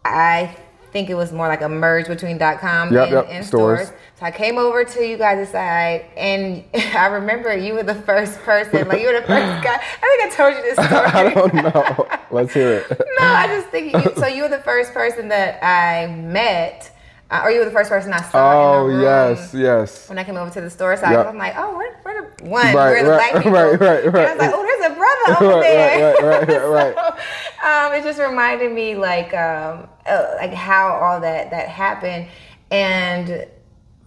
I 0.04 0.54
think 0.92 1.08
it 1.10 1.14
was 1.14 1.32
more 1.32 1.48
like 1.48 1.62
a 1.62 1.68
merge 1.68 2.06
between 2.06 2.38
.com 2.38 2.92
Yep, 2.92 3.02
and, 3.04 3.12
yep, 3.12 3.26
and 3.30 3.44
stores. 3.44 3.86
stores. 3.88 4.00
So 4.20 4.26
I 4.26 4.30
came 4.30 4.58
over 4.58 4.84
to 4.84 5.04
you 5.04 5.16
guys' 5.16 5.48
side, 5.50 6.04
and 6.16 6.62
I 6.74 7.06
remember 7.06 7.56
you 7.56 7.74
were 7.74 7.82
the 7.82 7.94
first 7.94 8.38
person. 8.40 8.86
Like 8.86 9.00
you 9.00 9.06
were 9.06 9.20
the 9.20 9.26
first 9.26 9.28
guy. 9.64 9.80
I 10.02 10.18
think 10.18 10.32
I 10.32 10.36
told 10.36 10.54
you 10.54 10.62
this 10.62 10.74
story. 10.86 11.06
I 11.06 11.34
don't 11.34 11.54
know. 11.54 12.08
Let's 12.30 12.52
hear 12.54 12.72
it. 12.74 12.90
No, 13.18 13.26
I 13.26 13.46
just 13.48 13.68
think 13.68 13.92
you, 13.92 14.12
so. 14.16 14.26
You 14.26 14.42
were 14.42 14.48
the 14.48 14.58
first 14.58 14.92
person 14.92 15.28
that 15.28 15.62
I 15.64 16.06
met, 16.14 16.90
uh, 17.32 17.40
or 17.44 17.50
you 17.50 17.58
were 17.60 17.64
the 17.64 17.70
first 17.72 17.90
person 17.90 18.12
I 18.12 18.20
saw 18.22 18.52
Oh 18.52 18.84
in 18.86 18.92
the 18.92 18.94
room 18.98 19.02
yes, 19.04 19.54
yes. 19.54 20.08
when 20.08 20.18
I 20.18 20.24
came 20.24 20.36
over 20.36 20.50
to 20.52 20.60
the 20.60 20.70
store 20.70 20.96
side. 20.96 21.12
Yep. 21.12 21.26
I'm 21.28 21.38
like, 21.38 21.54
oh, 21.56 21.76
where, 21.76 21.96
where 22.02 22.22
the 22.38 22.44
one? 22.44 22.74
Right, 22.74 23.02
the 23.02 23.08
right, 23.10 23.32
black 23.32 23.34
people? 23.42 23.52
right, 23.52 23.80
right, 23.80 24.04
And 24.04 24.16
I 24.16 24.32
was 24.34 24.38
like, 24.38 24.52
oh, 24.54 24.62
there's 24.62 24.92
a 24.92 24.94
brother 24.94 25.46
over 25.46 25.60
Right, 25.60 25.62
there. 25.62 26.14
right, 26.14 26.48
right, 26.48 26.48
right, 26.48 26.94
right. 26.94 26.94
So, 26.94 27.68
um, 27.68 27.92
it 27.94 28.04
just 28.04 28.20
reminded 28.20 28.70
me 28.72 28.94
like 28.96 29.32
um, 29.34 29.88
uh, 30.06 30.34
like 30.36 30.52
how 30.52 30.88
all 30.92 31.20
that 31.20 31.50
that 31.50 31.68
happened, 31.68 32.28
and 32.70 33.46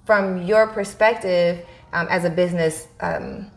from 0.05 0.43
your 0.43 0.67
perspective 0.67 1.65
um, 1.93 2.07
as 2.09 2.25
a 2.25 2.29
business. 2.29 2.87
Um, 3.01 3.51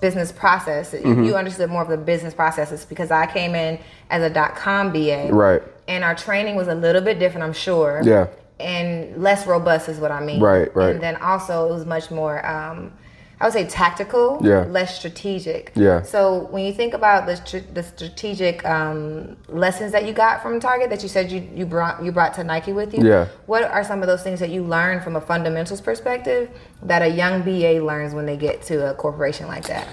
business 0.00 0.32
process 0.32 0.90
Mm-hmm. 0.94 1.22
you 1.22 1.36
understood 1.36 1.70
more 1.70 1.80
of 1.82 1.88
the 1.88 1.96
business 1.96 2.34
processes 2.34 2.84
because 2.84 3.12
i 3.12 3.24
came 3.24 3.54
in 3.54 3.78
as 4.10 4.20
a 4.20 4.28
dot-com 4.28 4.92
ba 4.92 5.28
Right. 5.32 5.62
and 5.86 6.02
our 6.02 6.16
training 6.16 6.56
was 6.56 6.66
a 6.66 6.74
little 6.74 7.00
bit 7.02 7.20
different 7.20 7.44
i'm 7.44 7.52
sure 7.52 8.00
Yeah. 8.04 8.26
And 8.62 9.22
less 9.22 9.46
robust 9.46 9.88
is 9.88 9.98
what 9.98 10.10
i 10.10 10.20
mean 10.24 10.40
Right, 10.40 10.74
right. 10.74 10.92
and 10.94 11.02
then 11.02 11.16
also 11.16 11.68
it 11.68 11.72
was 11.72 11.84
much 11.86 12.10
more 12.10 12.44
um, 12.46 12.92
i 13.40 13.44
would 13.44 13.52
say 13.52 13.66
tactical 13.66 14.38
Yeah. 14.42 14.64
less 14.78 14.96
strategic 14.98 15.72
Yeah. 15.74 16.02
so 16.02 16.46
when 16.52 16.64
you 16.64 16.72
think 16.72 16.94
about 16.94 17.26
the, 17.26 17.36
str- 17.36 17.68
the 17.74 17.82
strategic 17.82 18.64
um, 18.64 19.36
lessons 19.48 19.90
that 19.92 20.06
you 20.06 20.12
got 20.12 20.42
from 20.42 20.60
target 20.60 20.90
that 20.90 21.02
you 21.02 21.08
said 21.08 21.30
you, 21.32 21.40
you 21.54 21.66
brought 21.66 22.02
you 22.04 22.12
brought 22.12 22.34
to 22.34 22.44
nike 22.44 22.72
with 22.72 22.94
you 22.94 23.02
Yeah. 23.06 23.26
what 23.46 23.64
are 23.64 23.82
some 23.84 24.00
of 24.02 24.06
those 24.06 24.22
things 24.22 24.38
that 24.40 24.50
you 24.50 24.62
learned 24.62 25.02
from 25.02 25.16
a 25.16 25.20
fundamentals 25.20 25.80
perspective 25.80 26.48
that 26.82 27.02
a 27.02 27.08
young 27.08 27.42
ba 27.42 27.80
learns 27.90 28.14
when 28.14 28.26
they 28.26 28.36
get 28.36 28.62
to 28.70 28.90
a 28.90 28.94
corporation 28.94 29.46
like 29.48 29.66
that 29.74 29.86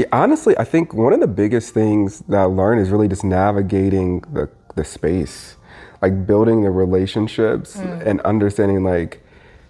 Yeah, 0.00 0.06
honestly, 0.10 0.54
I 0.58 0.64
think 0.64 0.92
one 0.92 1.12
of 1.12 1.20
the 1.20 1.32
biggest 1.42 1.72
things 1.72 2.08
that 2.30 2.40
I 2.40 2.48
learned 2.60 2.80
is 2.80 2.88
really 2.90 3.06
just 3.14 3.22
navigating 3.22 4.08
the 4.36 4.48
the 4.74 4.82
space, 4.82 5.54
like 6.04 6.26
building 6.26 6.62
the 6.62 6.70
relationships 6.70 7.76
and 7.76 8.20
understanding 8.32 8.84
like 8.84 9.22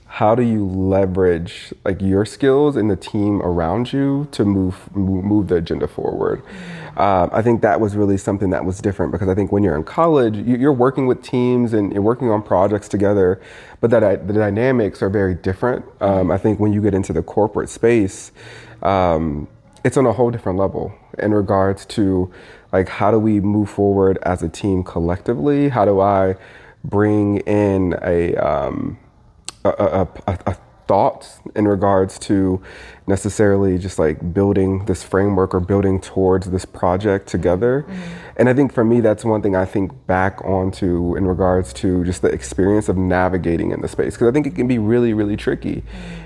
how 0.07 0.35
do 0.35 0.43
you 0.43 0.67
leverage 0.67 1.73
like 1.85 2.01
your 2.03 2.25
skills 2.25 2.75
and 2.75 2.91
the 2.91 2.97
team 2.97 3.41
around 3.43 3.93
you 3.93 4.27
to 4.33 4.45
move 4.45 4.75
move, 4.97 5.25
move 5.25 5.47
the 5.47 5.57
agenda 5.57 5.87
forward. 5.87 6.43
Um, 6.97 7.31
I 7.33 7.41
think 7.41 7.63
that 7.63 7.81
was 7.81 7.95
really 7.95 8.17
something 8.17 8.51
that 8.51 8.65
was 8.65 8.81
different 8.81 9.13
because 9.13 9.29
I 9.29 9.37
think 9.37 9.53
when 9.53 9.63
you're 9.63 9.77
in 9.77 9.85
college, 9.85 10.37
you, 10.37 10.57
you're 10.57 10.73
working 10.73 11.07
with 11.07 11.23
teams 11.23 11.73
and 11.73 11.93
you're 11.93 12.03
working 12.03 12.31
on 12.31 12.43
projects 12.43 12.89
together, 12.89 13.41
but 13.81 13.91
that 13.91 14.27
the 14.27 14.33
dynamics 14.33 15.03
are 15.03 15.11
very 15.11 15.35
different. 15.35 15.85
Um, 16.01 16.33
I 16.33 16.39
think 16.39 16.59
when 16.59 16.73
you 16.73 16.83
get 16.83 16.95
into 16.95 17.13
the 17.13 17.23
corporate 17.23 17.69
space. 17.69 18.33
Um, 18.83 19.47
it's 19.85 19.99
on 19.99 20.07
a 20.07 20.13
whole 20.13 20.31
different 20.31 20.59
level 20.59 20.95
in 21.19 21.33
regards 21.35 21.85
to 21.85 22.33
like 22.75 22.89
how 22.89 23.13
do 23.13 23.21
we 23.21 23.39
move 23.39 23.71
forward 23.71 24.19
as 24.23 24.43
a 24.43 24.49
team 24.49 24.83
collectively? 24.83 25.69
How 25.69 25.85
do 25.85 26.01
i 26.01 26.35
bring 26.83 27.39
in 27.39 27.95
a 28.03 28.35
um, 28.35 28.99
a, 29.65 29.71
a, 29.71 30.09
a, 30.27 30.39
a 30.47 30.57
thought 30.87 31.41
in 31.55 31.67
regards 31.67 32.19
to 32.19 32.61
necessarily 33.07 33.79
just 33.79 33.99
like 33.99 34.35
building 34.35 34.85
this 34.87 35.03
framework 35.03 35.55
or 35.55 35.61
building 35.61 36.01
towards 36.01 36.51
this 36.51 36.65
project 36.65 37.29
together? 37.29 37.87
And 38.37 38.49
i 38.49 38.55
think 38.55 38.73
for 38.73 38.83
me 38.83 39.01
that's 39.01 39.25
one 39.25 39.41
thing 39.41 39.55
i 39.55 39.65
think 39.65 39.93
back 40.09 40.45
onto 40.45 41.15
in 41.17 41.29
regards 41.29 41.73
to 41.75 42.05
just 42.05 42.23
the 42.23 42.29
experience 42.29 42.89
of 42.89 42.97
navigating 42.97 43.71
in 43.71 43.83
the 43.83 43.89
space 43.89 44.15
because 44.15 44.27
i 44.27 44.33
think 44.33 44.49
it 44.49 44.57
can 44.57 44.67
be 44.67 44.79
really 44.79 45.15
really 45.15 45.37
tricky. 45.37 45.85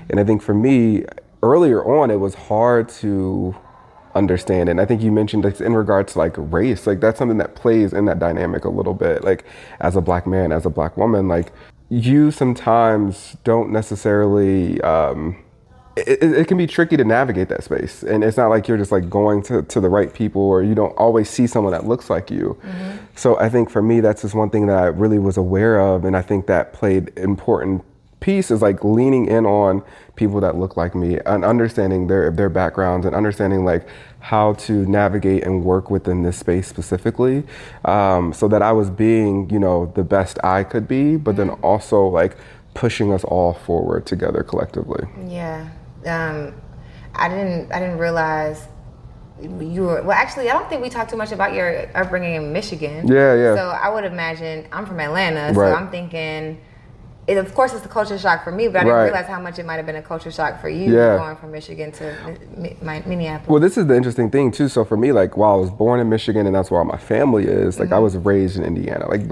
And 0.09 0.19
i 0.19 0.23
think 0.23 0.41
for 0.41 0.55
me 0.55 1.05
earlier 1.43 1.79
on 1.85 2.09
it 2.09 2.19
was 2.19 2.33
hard 2.33 2.89
to 3.03 3.55
understand. 4.19 4.69
And 4.69 4.79
i 4.79 4.85
think 4.85 5.01
you 5.01 5.11
mentioned 5.11 5.45
it's 5.45 5.61
in 5.61 5.73
regards 5.73 6.13
to 6.13 6.19
like 6.19 6.35
race. 6.37 6.85
Like 6.85 6.99
that's 6.99 7.17
something 7.17 7.39
that 7.39 7.55
plays 7.55 7.93
in 7.93 8.05
that 8.05 8.19
dynamic 8.19 8.65
a 8.65 8.69
little 8.69 8.93
bit. 8.93 9.23
Like 9.23 9.45
as 9.79 9.95
a 9.95 10.01
black 10.01 10.27
man 10.27 10.51
as 10.51 10.65
a 10.65 10.69
black 10.69 10.95
woman 10.95 11.27
like 11.27 11.51
you 11.89 12.29
sometimes 12.29 13.35
don't 13.43 13.71
necessarily 13.71 14.79
um 14.81 15.43
it, 15.97 16.23
it, 16.23 16.47
can 16.47 16.57
be 16.57 16.67
tricky 16.67 16.95
to 16.95 17.03
navigate 17.03 17.49
that 17.49 17.61
space. 17.61 18.03
And 18.03 18.23
it's 18.23 18.37
not 18.37 18.47
like 18.47 18.69
you're 18.69 18.77
just 18.77 18.91
like 18.91 19.09
going 19.09 19.41
to, 19.43 19.63
to 19.63 19.81
the 19.81 19.89
right 19.89 20.13
people 20.13 20.41
or 20.41 20.63
you 20.63 20.73
don't 20.73 20.95
always 20.97 21.29
see 21.29 21.45
someone 21.45 21.73
that 21.73 21.87
looks 21.87 22.09
like 22.09 22.31
you. 22.31 22.57
So 23.15 23.37
i 23.39 23.49
think 23.49 23.69
for 23.69 23.81
me 23.81 23.99
that's 23.99 24.21
just 24.21 24.35
one 24.35 24.49
thing 24.49 24.67
that 24.67 24.77
i 24.77 24.85
really 24.85 25.19
was 25.19 25.37
aware 25.37 25.79
of. 25.79 26.05
And 26.05 26.15
i 26.15 26.21
think 26.21 26.47
that 26.47 26.73
played 26.73 27.11
important 27.17 27.83
piece 28.19 28.51
is 28.51 28.61
like 28.61 28.83
leaning 28.83 29.27
in 29.27 29.45
on 29.45 29.83
people 30.15 30.41
that 30.41 30.55
look 30.57 30.75
like 30.75 30.93
me 30.93 31.19
and 31.25 31.45
understanding 31.45 32.07
their 32.07 32.31
their 32.31 32.49
backgrounds 32.49 33.05
and 33.05 33.15
understanding 33.15 33.63
like 33.63 33.87
how 34.19 34.53
to 34.53 34.85
navigate 34.85 35.43
and 35.43 35.63
work 35.63 35.89
within 35.89 36.23
this 36.23 36.37
space 36.37 36.67
specifically 36.67 37.43
um, 37.85 38.33
so 38.33 38.47
that 38.47 38.61
i 38.61 38.71
was 38.71 38.89
being 38.89 39.49
you 39.49 39.59
know 39.59 39.91
the 39.95 40.03
best 40.03 40.37
i 40.43 40.63
could 40.63 40.87
be 40.87 41.15
but 41.15 41.35
then 41.35 41.49
also 41.61 42.05
like 42.07 42.35
pushing 42.73 43.11
us 43.13 43.23
all 43.23 43.53
forward 43.53 44.05
together 44.05 44.43
collectively 44.43 45.07
Yeah. 45.27 45.69
Um, 46.05 46.53
I 47.15 47.27
didn't. 47.27 47.71
I 47.73 47.79
didn't 47.79 47.97
realize 47.97 48.67
you 49.41 49.83
were. 49.83 50.01
Well, 50.01 50.11
actually, 50.11 50.49
I 50.49 50.53
don't 50.53 50.69
think 50.69 50.81
we 50.81 50.89
talked 50.89 51.09
too 51.09 51.17
much 51.17 51.31
about 51.31 51.53
your 51.53 51.89
upbringing 51.97 52.35
in 52.35 52.53
Michigan. 52.53 53.07
Yeah, 53.07 53.33
yeah. 53.35 53.55
So 53.55 53.69
I 53.69 53.89
would 53.89 54.05
imagine 54.05 54.65
I'm 54.71 54.85
from 54.85 54.99
Atlanta, 54.99 55.53
so 55.53 55.61
I'm 55.61 55.89
thinking. 55.89 56.61
It, 57.29 57.37
of 57.37 57.53
course, 57.53 57.73
it's 57.75 57.85
a 57.85 57.89
culture 57.89 58.17
shock 58.17 58.43
for 58.43 58.51
me, 58.51 58.67
but 58.67 58.77
I 58.77 58.83
didn't 58.85 58.95
Right. 58.95 59.03
realize 59.03 59.27
how 59.27 59.39
much 59.39 59.59
it 59.59 59.65
might 59.65 59.75
have 59.75 59.85
been 59.85 59.97
a 59.97 60.01
culture 60.01 60.31
shock 60.31 60.59
for 60.59 60.67
you 60.67 60.91
Yeah. 60.91 61.17
going 61.17 61.35
from 61.35 61.51
Michigan 61.51 61.91
to 61.91 62.15
Mi- 62.57 62.75
Mi- 62.81 63.03
Minneapolis. 63.05 63.47
Well, 63.47 63.59
this 63.59 63.77
is 63.77 63.85
the 63.85 63.95
interesting 63.95 64.31
thing 64.31 64.49
too. 64.49 64.67
So 64.67 64.83
for 64.83 64.97
me, 64.97 65.11
like 65.11 65.37
while 65.37 65.53
I 65.53 65.57
was 65.57 65.69
born 65.69 65.99
in 65.99 66.09
Michigan 66.09 66.47
and 66.47 66.55
that's 66.55 66.71
where 66.71 66.79
all 66.79 66.87
my 66.87 66.97
family 66.97 67.45
is, 67.45 67.79
like 67.79 67.91
I 67.91 67.95
mm-hmm. 67.95 68.03
was 68.03 68.17
raised 68.17 68.57
in 68.57 68.63
Indiana. 68.63 69.07
Like 69.07 69.29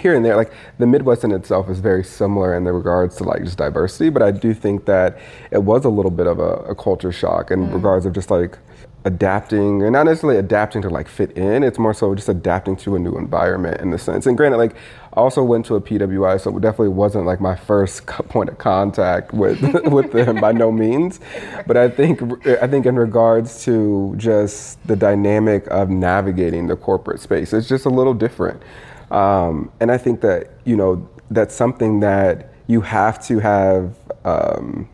here 0.00 0.14
and 0.14 0.24
there, 0.24 0.34
like 0.34 0.50
the 0.78 0.86
Midwest 0.86 1.22
in 1.22 1.30
itself 1.32 1.68
is 1.68 1.78
very 1.78 2.04
similar 2.04 2.54
in 2.54 2.64
the 2.64 2.72
regards 2.72 3.16
to 3.16 3.24
like 3.24 3.44
just 3.44 3.58
diversity. 3.58 4.08
But 4.08 4.22
I 4.22 4.30
do 4.30 4.54
think 4.54 4.86
that 4.86 5.18
it 5.50 5.62
was 5.62 5.84
a 5.84 5.90
little 5.90 6.10
bit 6.10 6.26
of 6.26 6.38
a, 6.38 6.72
a 6.72 6.74
culture 6.74 7.12
shock 7.12 7.50
in 7.50 7.60
mm-hmm. 7.60 7.74
regards 7.74 8.06
of 8.06 8.14
just 8.14 8.30
like 8.30 8.56
adapting 9.04 9.82
and 9.82 9.92
not 9.92 10.04
necessarily 10.04 10.38
adapting 10.38 10.82
to 10.82 10.90
like 10.90 11.08
fit 11.08 11.30
in 11.32 11.62
it's 11.62 11.78
more 11.78 11.94
so 11.94 12.14
just 12.14 12.28
adapting 12.28 12.76
to 12.76 12.96
a 12.96 12.98
new 12.98 13.16
environment 13.16 13.80
in 13.80 13.90
the 13.90 13.98
sense 13.98 14.26
and 14.26 14.36
granted 14.36 14.58
like 14.58 14.76
i 15.14 15.20
also 15.20 15.42
went 15.42 15.66
to 15.66 15.74
a 15.74 15.80
pwi 15.80 16.40
so 16.40 16.56
it 16.56 16.60
definitely 16.60 16.88
wasn't 16.88 17.24
like 17.24 17.40
my 17.40 17.56
first 17.56 18.06
point 18.06 18.48
of 18.48 18.58
contact 18.58 19.32
with 19.32 19.60
with 19.84 20.12
them 20.12 20.40
by 20.40 20.52
no 20.52 20.70
means. 20.70 21.20
But 21.66 21.76
i 21.76 21.88
think 21.88 22.22
i 22.46 22.66
think 22.66 22.86
in 22.86 22.96
regards 22.96 23.64
to 23.64 24.14
just 24.16 24.84
the 24.86 24.96
dynamic 24.96 25.66
of 25.68 25.90
navigating 25.90 26.66
the 26.66 26.76
corporate 26.76 27.20
space 27.20 27.52
it's 27.52 27.68
just 27.68 27.86
a 27.86 27.90
little 27.90 28.14
different. 28.14 28.62
Um, 29.10 29.72
and 29.80 29.90
i 29.90 29.98
think 29.98 30.20
that 30.20 30.50
you 30.64 30.76
know 30.76 31.08
that's 31.30 31.54
something 31.54 32.00
that 32.00 32.52
you 32.66 32.80
have 32.80 33.24
to 33.26 33.40
have 33.40 33.96
um, 34.24 34.88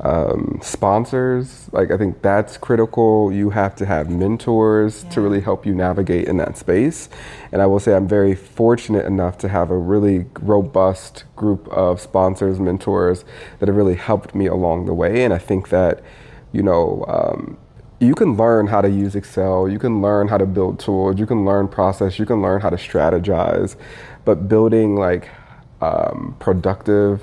um, 0.00 0.58
sponsors. 0.62 1.68
Like 1.72 1.90
I 1.90 1.96
think 1.96 2.22
that's 2.22 2.56
critical. 2.56 3.32
You 3.32 3.50
have 3.50 3.74
to 3.76 3.86
have 3.86 4.10
mentors 4.10 5.04
to 5.04 5.20
really 5.20 5.40
help 5.40 5.66
you 5.66 5.74
navigate 5.74 6.26
in 6.26 6.38
that 6.38 6.56
space. 6.56 7.08
And 7.52 7.60
I 7.60 7.66
will 7.66 7.80
say 7.80 7.94
I'm 7.94 8.08
very 8.08 8.34
fortunate 8.34 9.04
enough 9.04 9.38
to 9.38 9.48
have 9.48 9.70
a 9.70 9.76
really 9.76 10.26
robust 10.40 11.24
group 11.36 11.68
of 11.68 12.00
sponsors, 12.00 12.58
mentors 12.58 13.24
that 13.58 13.68
have 13.68 13.76
really 13.76 13.96
helped 13.96 14.34
me 14.34 14.46
along 14.46 14.86
the 14.86 14.94
way. 14.94 15.24
And 15.24 15.34
I 15.34 15.38
think 15.38 15.68
that, 15.68 16.02
you 16.52 16.62
know. 16.62 17.04
Um, 17.08 17.58
you 18.02 18.14
can 18.14 18.34
learn 18.34 18.66
how 18.66 18.80
to 18.80 18.88
use 18.88 19.14
Excel, 19.14 19.68
you 19.68 19.78
can 19.78 20.00
learn 20.00 20.26
how 20.28 20.38
to 20.38 20.46
build 20.46 20.80
tools, 20.80 21.18
you 21.18 21.26
can 21.26 21.44
learn 21.44 21.68
process, 21.68 22.18
you 22.18 22.24
can 22.24 22.40
learn 22.40 22.62
how 22.62 22.70
to 22.70 22.76
strategize, 22.76 23.76
but 24.24 24.48
building 24.48 24.96
like 24.96 25.28
um, 25.82 26.34
productive, 26.38 27.20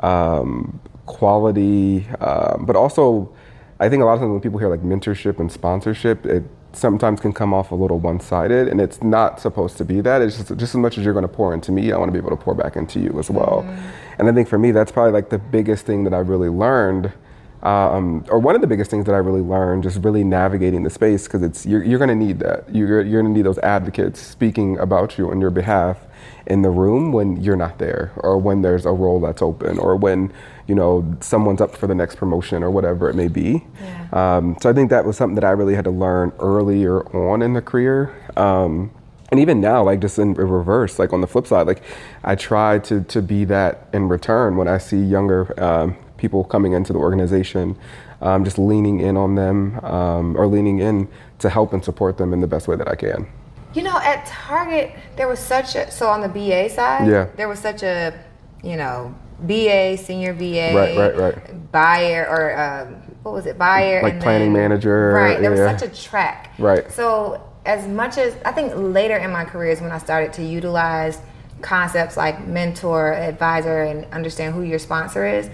um, 0.00 0.78
quality, 1.06 2.06
um, 2.20 2.64
but 2.66 2.76
also 2.76 3.32
I 3.80 3.88
think 3.88 4.02
a 4.02 4.06
lot 4.06 4.14
of 4.14 4.20
times 4.20 4.30
when 4.30 4.40
people 4.40 4.58
hear 4.58 4.68
like 4.68 4.82
mentorship 4.82 5.40
and 5.40 5.50
sponsorship, 5.50 6.24
it 6.24 6.44
sometimes 6.72 7.20
can 7.20 7.32
come 7.32 7.52
off 7.52 7.70
a 7.70 7.74
little 7.74 7.98
one-sided 7.98 8.68
and 8.68 8.80
it's 8.80 9.02
not 9.02 9.40
supposed 9.40 9.76
to 9.76 9.84
be 9.84 10.00
that 10.00 10.22
it's 10.22 10.36
just, 10.38 10.48
just 10.56 10.74
as 10.74 10.76
much 10.76 10.96
as 10.96 11.04
you're 11.04 11.12
going 11.12 11.22
to 11.22 11.28
pour 11.28 11.52
into 11.52 11.70
me 11.70 11.92
i 11.92 11.96
want 11.98 12.08
to 12.08 12.12
be 12.12 12.18
able 12.18 12.30
to 12.30 12.42
pour 12.42 12.54
back 12.54 12.76
into 12.76 12.98
you 12.98 13.18
as 13.18 13.30
well 13.30 13.62
mm. 13.66 13.90
and 14.18 14.28
i 14.28 14.32
think 14.32 14.48
for 14.48 14.58
me 14.58 14.70
that's 14.70 14.90
probably 14.90 15.12
like 15.12 15.28
the 15.28 15.38
biggest 15.38 15.84
thing 15.84 16.04
that 16.04 16.14
i 16.14 16.18
really 16.18 16.48
learned 16.48 17.12
um, 17.62 18.24
or 18.28 18.38
one 18.38 18.54
of 18.54 18.60
the 18.60 18.66
biggest 18.66 18.90
things 18.90 19.04
that 19.06 19.14
I 19.14 19.18
really 19.18 19.40
learned, 19.40 19.84
just 19.84 20.02
really 20.02 20.24
navigating 20.24 20.82
the 20.82 20.90
space, 20.90 21.26
because 21.26 21.42
it's 21.42 21.64
you're, 21.64 21.82
you're 21.84 21.98
going 21.98 22.08
to 22.08 22.14
need 22.26 22.40
that. 22.40 22.72
You're, 22.74 23.02
you're 23.02 23.22
going 23.22 23.32
to 23.32 23.38
need 23.38 23.46
those 23.46 23.58
advocates 23.58 24.20
speaking 24.20 24.78
about 24.78 25.16
you 25.18 25.30
on 25.30 25.40
your 25.40 25.50
behalf 25.50 25.98
in 26.46 26.62
the 26.62 26.70
room 26.70 27.12
when 27.12 27.40
you're 27.40 27.56
not 27.56 27.78
there, 27.78 28.12
or 28.16 28.36
when 28.36 28.62
there's 28.62 28.84
a 28.84 28.90
role 28.90 29.20
that's 29.20 29.42
open, 29.42 29.78
or 29.78 29.94
when 29.94 30.32
you 30.66 30.74
know 30.74 31.16
someone's 31.20 31.60
up 31.60 31.76
for 31.76 31.86
the 31.86 31.94
next 31.94 32.16
promotion, 32.16 32.64
or 32.64 32.70
whatever 32.70 33.08
it 33.08 33.14
may 33.14 33.28
be. 33.28 33.64
Yeah. 33.80 34.08
Um, 34.12 34.56
so 34.60 34.68
I 34.68 34.72
think 34.72 34.90
that 34.90 35.04
was 35.04 35.16
something 35.16 35.36
that 35.36 35.44
I 35.44 35.50
really 35.50 35.74
had 35.74 35.84
to 35.84 35.90
learn 35.90 36.32
earlier 36.40 37.06
on 37.14 37.42
in 37.42 37.52
the 37.52 37.62
career. 37.62 38.12
Um, 38.36 38.90
and 39.30 39.40
even 39.40 39.60
now, 39.60 39.82
like 39.84 40.00
just 40.00 40.18
in 40.18 40.34
reverse, 40.34 40.98
like 40.98 41.12
on 41.12 41.20
the 41.20 41.26
flip 41.26 41.46
side, 41.46 41.66
like 41.66 41.82
I 42.24 42.34
try 42.34 42.80
to 42.80 43.02
to 43.02 43.22
be 43.22 43.44
that 43.46 43.88
in 43.92 44.08
return 44.08 44.56
when 44.56 44.68
I 44.68 44.78
see 44.78 44.98
younger 44.98 45.54
um, 45.62 45.96
people 46.22 46.44
coming 46.44 46.72
into 46.72 46.92
the 46.92 46.98
organization, 47.00 47.76
um, 48.22 48.44
just 48.44 48.58
leaning 48.58 49.00
in 49.00 49.16
on 49.16 49.34
them 49.34 49.84
um, 49.84 50.36
or 50.36 50.46
leaning 50.46 50.78
in 50.78 51.08
to 51.40 51.50
help 51.50 51.74
and 51.74 51.84
support 51.84 52.16
them 52.16 52.32
in 52.32 52.40
the 52.40 52.46
best 52.46 52.68
way 52.68 52.76
that 52.76 52.88
I 52.88 52.94
can. 52.94 53.26
You 53.74 53.82
know, 53.82 53.98
at 53.98 54.24
Target, 54.26 54.94
there 55.16 55.28
was 55.28 55.40
such 55.40 55.74
a, 55.74 55.90
so 55.90 56.06
on 56.06 56.20
the 56.20 56.28
BA 56.28 56.70
side, 56.70 57.08
yeah. 57.08 57.26
there 57.36 57.48
was 57.48 57.58
such 57.58 57.82
a, 57.82 58.16
you 58.62 58.76
know, 58.76 59.14
BA, 59.40 59.96
senior 59.98 60.32
BA, 60.32 60.72
right, 60.74 60.96
right, 60.96 61.16
right. 61.16 61.72
buyer, 61.72 62.28
or 62.28 62.42
um, 62.60 62.94
what 63.24 63.32
was 63.34 63.46
it, 63.46 63.58
buyer? 63.58 64.00
Like 64.02 64.20
planning 64.20 64.52
then, 64.52 64.62
manager. 64.62 65.12
Right, 65.12 65.40
there 65.40 65.56
yeah. 65.56 65.72
was 65.72 65.80
such 65.80 65.90
a 65.90 66.02
track. 66.08 66.54
Right. 66.58 66.88
So, 66.92 67.42
as 67.64 67.88
much 67.88 68.18
as 68.18 68.36
I 68.44 68.52
think 68.52 68.72
later 68.76 69.16
in 69.16 69.32
my 69.32 69.44
career 69.44 69.70
is 69.72 69.80
when 69.80 69.90
I 69.90 69.98
started 69.98 70.32
to 70.34 70.44
utilize 70.44 71.18
concepts 71.62 72.16
like 72.16 72.46
mentor, 72.46 73.14
advisor, 73.14 73.82
and 73.82 74.04
understand 74.12 74.54
who 74.54 74.62
your 74.62 74.78
sponsor 74.78 75.26
is. 75.26 75.48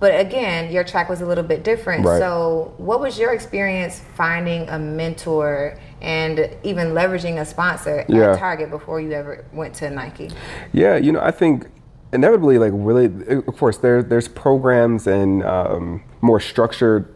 But 0.00 0.18
again, 0.18 0.72
your 0.72 0.84
track 0.84 1.08
was 1.08 1.20
a 1.20 1.26
little 1.26 1.44
bit 1.44 1.64
different. 1.64 2.04
Right. 2.04 2.18
So, 2.18 2.72
what 2.76 3.00
was 3.00 3.18
your 3.18 3.32
experience 3.32 4.00
finding 4.14 4.68
a 4.68 4.78
mentor 4.78 5.78
and 6.00 6.50
even 6.62 6.88
leveraging 6.88 7.40
a 7.40 7.44
sponsor 7.44 8.04
yeah. 8.08 8.32
at 8.32 8.38
Target 8.38 8.70
before 8.70 9.00
you 9.00 9.12
ever 9.12 9.44
went 9.52 9.74
to 9.76 9.90
Nike? 9.90 10.30
Yeah, 10.72 10.96
you 10.96 11.10
know, 11.10 11.20
I 11.20 11.32
think 11.32 11.66
inevitably, 12.12 12.58
like 12.58 12.72
really, 12.74 13.06
of 13.28 13.56
course, 13.56 13.78
there 13.78 14.02
there's 14.02 14.28
programs 14.28 15.06
and 15.06 15.42
um, 15.42 16.04
more 16.20 16.38
structured 16.38 17.14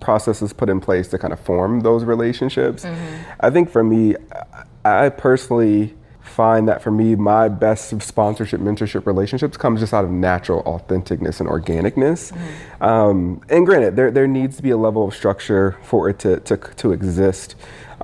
processes 0.00 0.52
put 0.52 0.68
in 0.68 0.80
place 0.80 1.08
to 1.08 1.18
kind 1.18 1.32
of 1.32 1.40
form 1.40 1.80
those 1.80 2.04
relationships. 2.04 2.84
Mm-hmm. 2.84 3.30
I 3.40 3.50
think 3.50 3.70
for 3.70 3.82
me, 3.82 4.16
I 4.84 5.08
personally 5.08 5.94
find 6.24 6.66
that 6.68 6.82
for 6.82 6.90
me, 6.90 7.14
my 7.14 7.48
best 7.48 8.00
sponsorship, 8.02 8.60
mentorship 8.60 9.06
relationships 9.06 9.56
comes 9.56 9.80
just 9.80 9.92
out 9.92 10.04
of 10.04 10.10
natural 10.10 10.62
authenticness 10.64 11.40
and 11.40 11.48
organicness. 11.48 12.32
Mm-hmm. 12.32 12.82
Um, 12.82 13.40
and 13.48 13.66
granted, 13.66 13.94
there, 13.94 14.10
there 14.10 14.26
needs 14.26 14.56
to 14.56 14.62
be 14.62 14.70
a 14.70 14.76
level 14.76 15.06
of 15.06 15.14
structure 15.14 15.76
for 15.82 16.08
it 16.08 16.18
to, 16.20 16.40
to, 16.40 16.56
to 16.56 16.92
exist. 16.92 17.54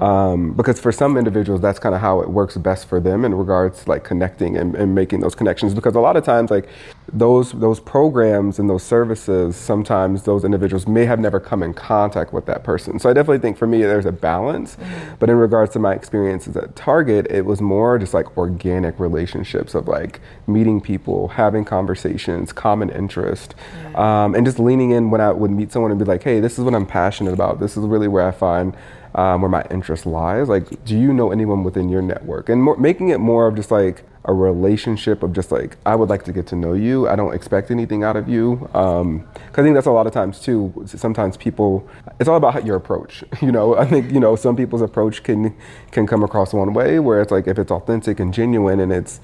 Um, 0.01 0.55
because 0.55 0.81
for 0.81 0.93
some 0.93 1.19
individuals, 1.19 1.61
that's 1.61 1.79
kind 1.79 1.95
of 1.95 2.01
how 2.01 2.21
it 2.21 2.31
works 2.31 2.57
best 2.57 2.89
for 2.89 3.01
them 3.01 3.25
in 3.25 3.35
regards 3.35 3.85
to 3.85 3.91
like 3.91 4.03
connecting 4.03 4.57
and, 4.57 4.75
and, 4.75 4.95
making 4.95 5.21
those 5.21 5.35
connections. 5.35 5.75
Because 5.75 5.95
a 5.95 6.01
lot 6.01 6.17
of 6.17 6.25
times, 6.25 6.51
like 6.51 6.69
those 7.13 7.53
those 7.53 7.81
programs 7.81 8.59
and 8.59 8.71
those 8.71 8.83
services, 8.83 9.57
sometimes 9.57 10.23
those 10.23 10.43
individuals 10.43 10.87
may 10.87 11.05
have 11.05 11.21
never 11.21 11.39
come 11.39 11.63
in 11.63 11.75
contact 11.75 12.33
with 12.33 12.47
that 12.47 12.65
person. 12.65 12.99
So 12.99 13.11
I 13.11 13.13
definitely 13.13 13.41
think 13.41 13.59
for 13.59 13.67
me, 13.67 13.83
there's 13.83 14.07
a 14.07 14.13
balance. 14.13 14.77
Mm-hmm. 14.77 15.17
But 15.19 15.29
in 15.29 15.37
regards 15.37 15.73
to 15.75 15.79
my 15.79 15.93
experiences 15.93 16.57
at 16.57 16.75
Target, 16.77 17.27
it 17.31 17.45
was 17.45 17.61
more 17.61 17.99
just 17.99 18.15
like 18.15 18.39
organic 18.39 18.99
relationships 18.99 19.75
of 19.75 19.87
like 19.87 20.21
meeting 20.47 20.81
people, 20.81 21.29
having 21.29 21.65
conversations, 21.67 22.55
common 22.55 22.89
interest, 22.89 23.55
mm-hmm. 23.55 23.97
um, 23.97 24.35
and 24.35 24.47
just 24.47 24.59
leaning 24.59 24.93
in 24.93 25.11
when 25.11 25.21
I 25.21 25.31
would 25.31 25.51
meet 25.51 25.73
someone 25.73 25.91
and 25.91 26.01
be 26.01 26.07
like, 26.07 26.23
"Hey, 26.23 26.41
this 26.41 26.59
is 26.59 26.65
what 26.65 26.75
I'm 26.75 26.87
passionate 26.87 27.35
about. 27.35 27.61
This 27.61 27.77
is 27.77 27.85
really 27.85 28.09
where 28.09 28.27
I 28.27 28.31
find." 28.31 28.75
Um, 29.15 29.43
where 29.43 29.51
my 29.51 29.65
interest 29.71 30.07
lies. 30.07 30.49
Like, 30.49 30.85
do 30.85 30.99
you 30.99 31.13
know 31.13 31.33
anyone 31.33 31.65
within 31.65 31.89
your 31.89 32.03
network? 32.03 32.49
And 32.49 32.63
more, 32.63 32.77
making 32.77 33.09
it 33.09 33.19
more 33.19 33.47
of 33.47 33.57
just 33.57 33.71
like 33.71 34.05
a 34.27 34.35
relationship 34.35 35.23
of 35.23 35.33
just 35.33 35.51
like, 35.51 35.77
I 35.87 35.95
would 35.95 36.11
like 36.11 36.25
to 36.25 36.33
get 36.33 36.47
to 36.49 36.57
know 36.57 36.75
you. 36.75 37.09
I 37.09 37.17
don't 37.17 37.35
expect 37.35 37.71
anything 37.71 38.05
out 38.05 38.17
of 38.17 38.29
you. 38.29 38.69
Um, 38.75 39.27
Cause 39.53 39.59
I 39.59 39.63
think 39.63 39.75
that's 39.75 39.87
a 39.87 39.91
lot 39.91 40.07
of 40.07 40.13
times 40.13 40.41
too. 40.41 40.85
Sometimes 40.87 41.37
people, 41.37 41.89
it's 42.19 42.29
all 42.29 42.37
about 42.37 42.67
your 42.67 42.77
approach. 42.77 43.25
You 43.41 43.53
know, 43.53 43.75
I 43.77 43.87
think, 43.87 44.13
you 44.13 44.21
know, 44.21 44.37
some 44.37 44.55
people's 44.55 44.83
approach 44.83 45.23
can, 45.23 45.57
can 45.93 46.07
come 46.07 46.23
across 46.23 46.53
one 46.53 46.75
way 46.75 46.99
where 46.99 47.23
it's 47.23 47.33
like, 47.33 47.47
if 47.49 47.59
it's 47.59 47.71
authentic 47.71 48.21
and 48.21 48.35
genuine 48.35 48.81
and 48.81 48.93
it's, 48.93 49.19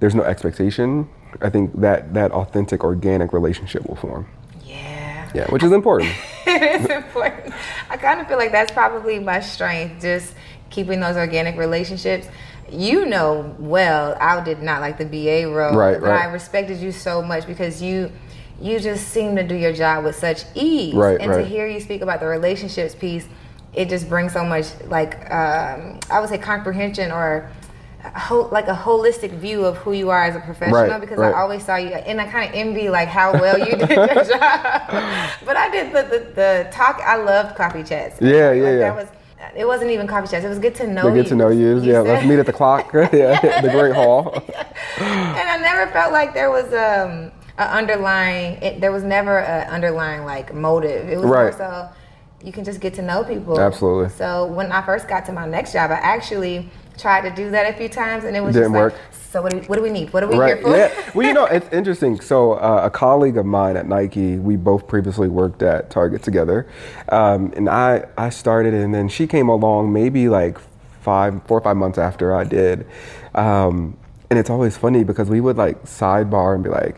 there's 0.00 0.14
no 0.14 0.22
expectation, 0.22 1.08
I 1.40 1.48
think 1.48 1.80
that 1.80 2.12
that 2.12 2.30
authentic, 2.32 2.84
organic 2.84 3.32
relationship 3.32 3.88
will 3.88 3.96
form. 3.96 4.28
Yeah. 4.64 5.30
Yeah, 5.34 5.46
which 5.50 5.62
is 5.62 5.72
important. 5.72 6.10
it 7.16 7.28
is 7.28 7.34
important. 7.34 7.54
I 7.90 7.96
kind 7.96 8.20
of 8.20 8.28
feel 8.28 8.38
like 8.38 8.52
that's 8.52 8.72
probably 8.72 9.18
my 9.18 9.40
strength, 9.40 10.02
just 10.02 10.34
keeping 10.70 11.00
those 11.00 11.16
organic 11.16 11.56
relationships. 11.56 12.28
You 12.70 13.06
know 13.06 13.54
well, 13.58 14.16
I 14.20 14.42
did 14.42 14.62
not 14.62 14.80
like 14.80 14.98
the 14.98 15.04
BA 15.04 15.48
role, 15.48 15.74
right, 15.76 16.00
but 16.00 16.08
right. 16.08 16.22
I 16.22 16.32
respected 16.32 16.78
you 16.78 16.92
so 16.92 17.22
much 17.22 17.46
because 17.46 17.82
you 17.82 18.10
you 18.60 18.78
just 18.78 19.08
seem 19.08 19.36
to 19.36 19.46
do 19.46 19.54
your 19.54 19.72
job 19.72 20.04
with 20.04 20.16
such 20.16 20.44
ease. 20.54 20.94
Right, 20.94 21.20
and 21.20 21.30
right. 21.30 21.42
to 21.42 21.44
hear 21.44 21.66
you 21.66 21.80
speak 21.80 22.00
about 22.00 22.20
the 22.20 22.26
relationships 22.26 22.94
piece, 22.94 23.28
it 23.74 23.88
just 23.88 24.08
brings 24.08 24.32
so 24.32 24.44
much 24.44 24.66
like 24.86 25.30
um, 25.30 26.00
I 26.10 26.20
would 26.20 26.28
say 26.28 26.38
comprehension 26.38 27.12
or 27.12 27.50
like 28.50 28.68
a 28.68 28.74
holistic 28.74 29.30
view 29.30 29.64
of 29.64 29.76
who 29.78 29.92
you 29.92 30.10
are 30.10 30.24
as 30.24 30.36
a 30.36 30.40
professional 30.40 30.88
right, 30.88 31.00
because 31.00 31.18
right. 31.18 31.34
I 31.34 31.40
always 31.40 31.64
saw 31.64 31.76
you 31.76 31.88
and 31.88 32.20
I 32.20 32.26
kind 32.26 32.48
of 32.48 32.54
envy 32.54 32.88
like 32.88 33.08
how 33.08 33.32
well 33.32 33.58
you 33.58 33.76
did 33.76 33.88
your 33.88 34.06
job. 34.24 35.30
But 35.44 35.56
I 35.56 35.68
did 35.70 35.92
the, 35.92 36.02
the, 36.02 36.32
the 36.34 36.68
talk. 36.70 37.00
I 37.00 37.16
loved 37.16 37.56
coffee 37.56 37.82
chats. 37.82 38.20
Yeah, 38.20 38.28
like, 38.28 38.34
yeah, 38.34 38.52
yeah. 38.52 38.78
That 38.78 38.96
was 38.96 39.08
it 39.56 39.66
wasn't 39.66 39.90
even 39.90 40.06
coffee 40.06 40.28
chats. 40.28 40.44
It 40.44 40.48
was 40.48 40.58
good 40.58 40.74
to 40.76 40.86
know 40.86 41.04
they 41.04 41.16
you. 41.16 41.22
Get 41.22 41.28
to 41.30 41.36
know 41.36 41.48
you. 41.48 41.80
you 41.80 41.82
yeah, 41.82 42.02
said. 42.02 42.08
let's 42.08 42.26
meet 42.26 42.38
at 42.38 42.46
the 42.46 42.52
clock. 42.52 42.92
yeah, 43.12 43.60
the 43.60 43.70
Great 43.70 43.94
Hall. 43.94 44.34
and 44.98 45.48
I 45.48 45.58
never 45.60 45.90
felt 45.92 46.12
like 46.12 46.34
there 46.34 46.50
was 46.50 46.66
um, 46.66 47.32
an 47.58 47.68
underlying. 47.68 48.62
It, 48.62 48.80
there 48.80 48.92
was 48.92 49.02
never 49.02 49.40
an 49.40 49.68
underlying 49.68 50.24
like 50.24 50.54
motive. 50.54 51.08
It 51.08 51.16
was 51.16 51.26
right. 51.26 51.42
more 51.44 51.52
so 51.52 51.90
you 52.44 52.52
can 52.52 52.64
just 52.64 52.80
get 52.80 52.94
to 52.94 53.02
know 53.02 53.24
people. 53.24 53.58
Absolutely. 53.58 54.10
So 54.10 54.46
when 54.46 54.70
I 54.70 54.84
first 54.84 55.08
got 55.08 55.24
to 55.26 55.32
my 55.32 55.46
next 55.46 55.72
job, 55.72 55.90
I 55.90 55.94
actually 55.94 56.70
tried 56.98 57.28
to 57.28 57.34
do 57.34 57.50
that 57.50 57.72
a 57.72 57.76
few 57.76 57.88
times, 57.88 58.24
and 58.24 58.36
it 58.36 58.40
was 58.40 58.54
didn't 58.54 58.72
just 58.72 58.80
work. 58.80 58.92
Like, 58.92 59.02
so 59.12 59.42
what 59.42 59.50
do, 59.50 59.58
we, 59.58 59.66
what 59.66 59.76
do 59.76 59.82
we 59.82 59.90
need? 59.90 60.12
What 60.12 60.22
are 60.22 60.28
we 60.28 60.36
right. 60.36 60.54
here 60.54 60.62
for? 60.62 60.76
Yeah. 60.76 61.10
Well, 61.14 61.26
you 61.26 61.32
know, 61.32 61.46
it's 61.46 61.68
interesting. 61.72 62.20
So 62.20 62.52
uh, 62.52 62.82
a 62.84 62.90
colleague 62.90 63.36
of 63.36 63.46
mine 63.46 63.76
at 63.76 63.86
Nike, 63.86 64.36
we 64.36 64.56
both 64.56 64.86
previously 64.86 65.28
worked 65.28 65.62
at 65.62 65.90
Target 65.90 66.22
together, 66.22 66.68
um, 67.08 67.52
and 67.56 67.68
I 67.68 68.06
I 68.16 68.30
started, 68.30 68.74
and 68.74 68.94
then 68.94 69.08
she 69.08 69.26
came 69.26 69.48
along 69.48 69.92
maybe 69.92 70.28
like 70.28 70.58
five, 71.02 71.42
four 71.46 71.58
or 71.58 71.62
five 71.62 71.76
months 71.76 71.98
after 71.98 72.34
I 72.34 72.44
did, 72.44 72.86
um, 73.34 73.96
and 74.30 74.38
it's 74.38 74.50
always 74.50 74.76
funny 74.76 75.04
because 75.04 75.28
we 75.28 75.40
would 75.40 75.56
like 75.56 75.82
sidebar 75.84 76.54
and 76.54 76.64
be 76.64 76.70
like 76.70 76.96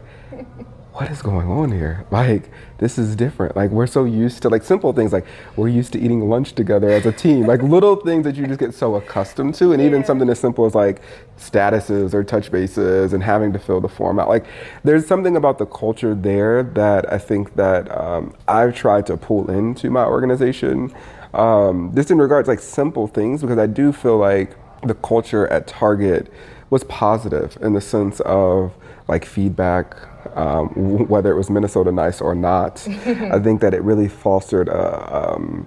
what 0.96 1.11
is 1.11 1.20
going 1.20 1.46
on 1.46 1.70
here? 1.70 2.06
Like, 2.11 2.50
this 2.78 2.98
is 2.98 3.16
different. 3.16 3.56
Like, 3.56 3.70
we're 3.70 3.86
so 3.86 4.04
used 4.04 4.42
to 4.42 4.48
like 4.48 4.62
simple 4.62 4.92
things, 4.92 5.12
like 5.12 5.26
we're 5.56 5.68
used 5.68 5.92
to 5.94 5.98
eating 5.98 6.28
lunch 6.28 6.52
together 6.52 6.90
as 6.90 7.06
a 7.06 7.12
team, 7.12 7.46
like 7.46 7.62
little 7.62 7.96
things 7.96 8.24
that 8.24 8.36
you 8.36 8.46
just 8.46 8.60
get 8.60 8.74
so 8.74 8.96
accustomed 8.96 9.54
to, 9.56 9.72
and 9.72 9.80
yeah. 9.80 9.88
even 9.88 10.04
something 10.04 10.28
as 10.28 10.38
simple 10.38 10.66
as 10.66 10.74
like 10.74 11.00
statuses 11.38 12.12
or 12.14 12.22
touch 12.22 12.50
bases 12.50 13.12
and 13.12 13.22
having 13.22 13.52
to 13.52 13.58
fill 13.58 13.80
the 13.80 13.88
form 13.88 14.18
out. 14.18 14.28
Like, 14.28 14.46
there's 14.84 15.06
something 15.06 15.36
about 15.36 15.58
the 15.58 15.66
culture 15.66 16.14
there 16.14 16.62
that 16.62 17.12
I 17.12 17.18
think 17.18 17.56
that 17.56 17.90
um, 17.96 18.34
I've 18.46 18.74
tried 18.74 19.06
to 19.06 19.16
pull 19.16 19.50
into 19.50 19.90
my 19.90 20.04
organization. 20.04 20.94
Um, 21.34 21.92
just 21.94 22.10
in 22.10 22.18
regards 22.18 22.48
like 22.48 22.60
simple 22.60 23.06
things, 23.06 23.42
because 23.42 23.58
I 23.58 23.66
do 23.66 23.92
feel 23.92 24.16
like 24.16 24.56
the 24.82 24.94
culture 24.94 25.46
at 25.48 25.66
Target 25.66 26.32
was 26.70 26.84
positive 26.84 27.58
in 27.60 27.74
the 27.74 27.80
sense 27.80 28.20
of 28.20 28.72
like 29.08 29.24
feedback, 29.24 29.96
um, 30.37 30.68
whether 31.09 31.33
it 31.33 31.37
was 31.37 31.51
Minnesota 31.51 31.90
Nice 31.90 32.20
or 32.20 32.35
not. 32.35 32.87
I 32.88 33.38
think 33.40 33.61
that 33.62 33.75
it 33.75 33.83
really 33.83 34.09
fostered 34.09 34.68
a, 34.68 35.33
um, 35.35 35.66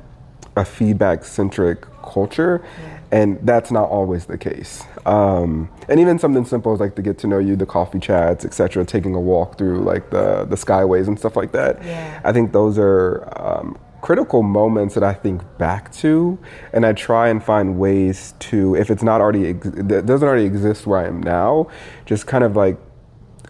a 0.55 0.63
feedback 0.63 1.25
centric 1.25 1.81
culture. 2.01 2.63
Yeah. 2.63 2.95
And 3.11 3.39
that's 3.41 3.71
not 3.71 3.89
always 3.89 4.25
the 4.25 4.37
case. 4.37 4.83
Um, 5.07 5.69
and 5.87 5.99
even 5.99 6.19
something 6.19 6.45
simple 6.45 6.73
as 6.73 6.79
like 6.79 6.95
to 6.95 7.01
get 7.01 7.17
to 7.19 7.27
know 7.27 7.39
you, 7.39 7.55
the 7.55 7.65
coffee 7.65 7.99
chats, 7.99 8.45
etc., 8.45 8.85
taking 8.85 9.15
a 9.15 9.19
walk 9.19 9.57
through 9.57 9.79
like 9.79 10.11
the 10.11 10.45
the 10.45 10.55
skyways 10.55 11.07
and 11.07 11.17
stuff 11.17 11.35
like 11.35 11.51
that. 11.53 11.83
Yeah. 11.83 12.21
I 12.23 12.31
think 12.31 12.51
those 12.51 12.77
are 12.77 13.27
um, 13.35 13.79
critical 14.01 14.43
moments 14.43 14.93
that 14.93 15.03
I 15.03 15.13
think 15.13 15.41
back 15.57 15.91
to, 15.93 16.37
and 16.71 16.85
I 16.85 16.93
try 16.93 17.29
and 17.29 17.43
find 17.43 17.79
ways 17.79 18.33
to, 18.39 18.75
if 18.75 18.89
it's 18.89 19.03
not 19.03 19.21
already, 19.21 19.47
ex- 19.47 19.69
doesn't 19.69 20.27
already 20.27 20.45
exist 20.45 20.87
where 20.87 20.99
I 20.99 21.07
am 21.07 21.21
now, 21.21 21.67
just 22.05 22.27
kind 22.27 22.43
of 22.43 22.55
like 22.55 22.77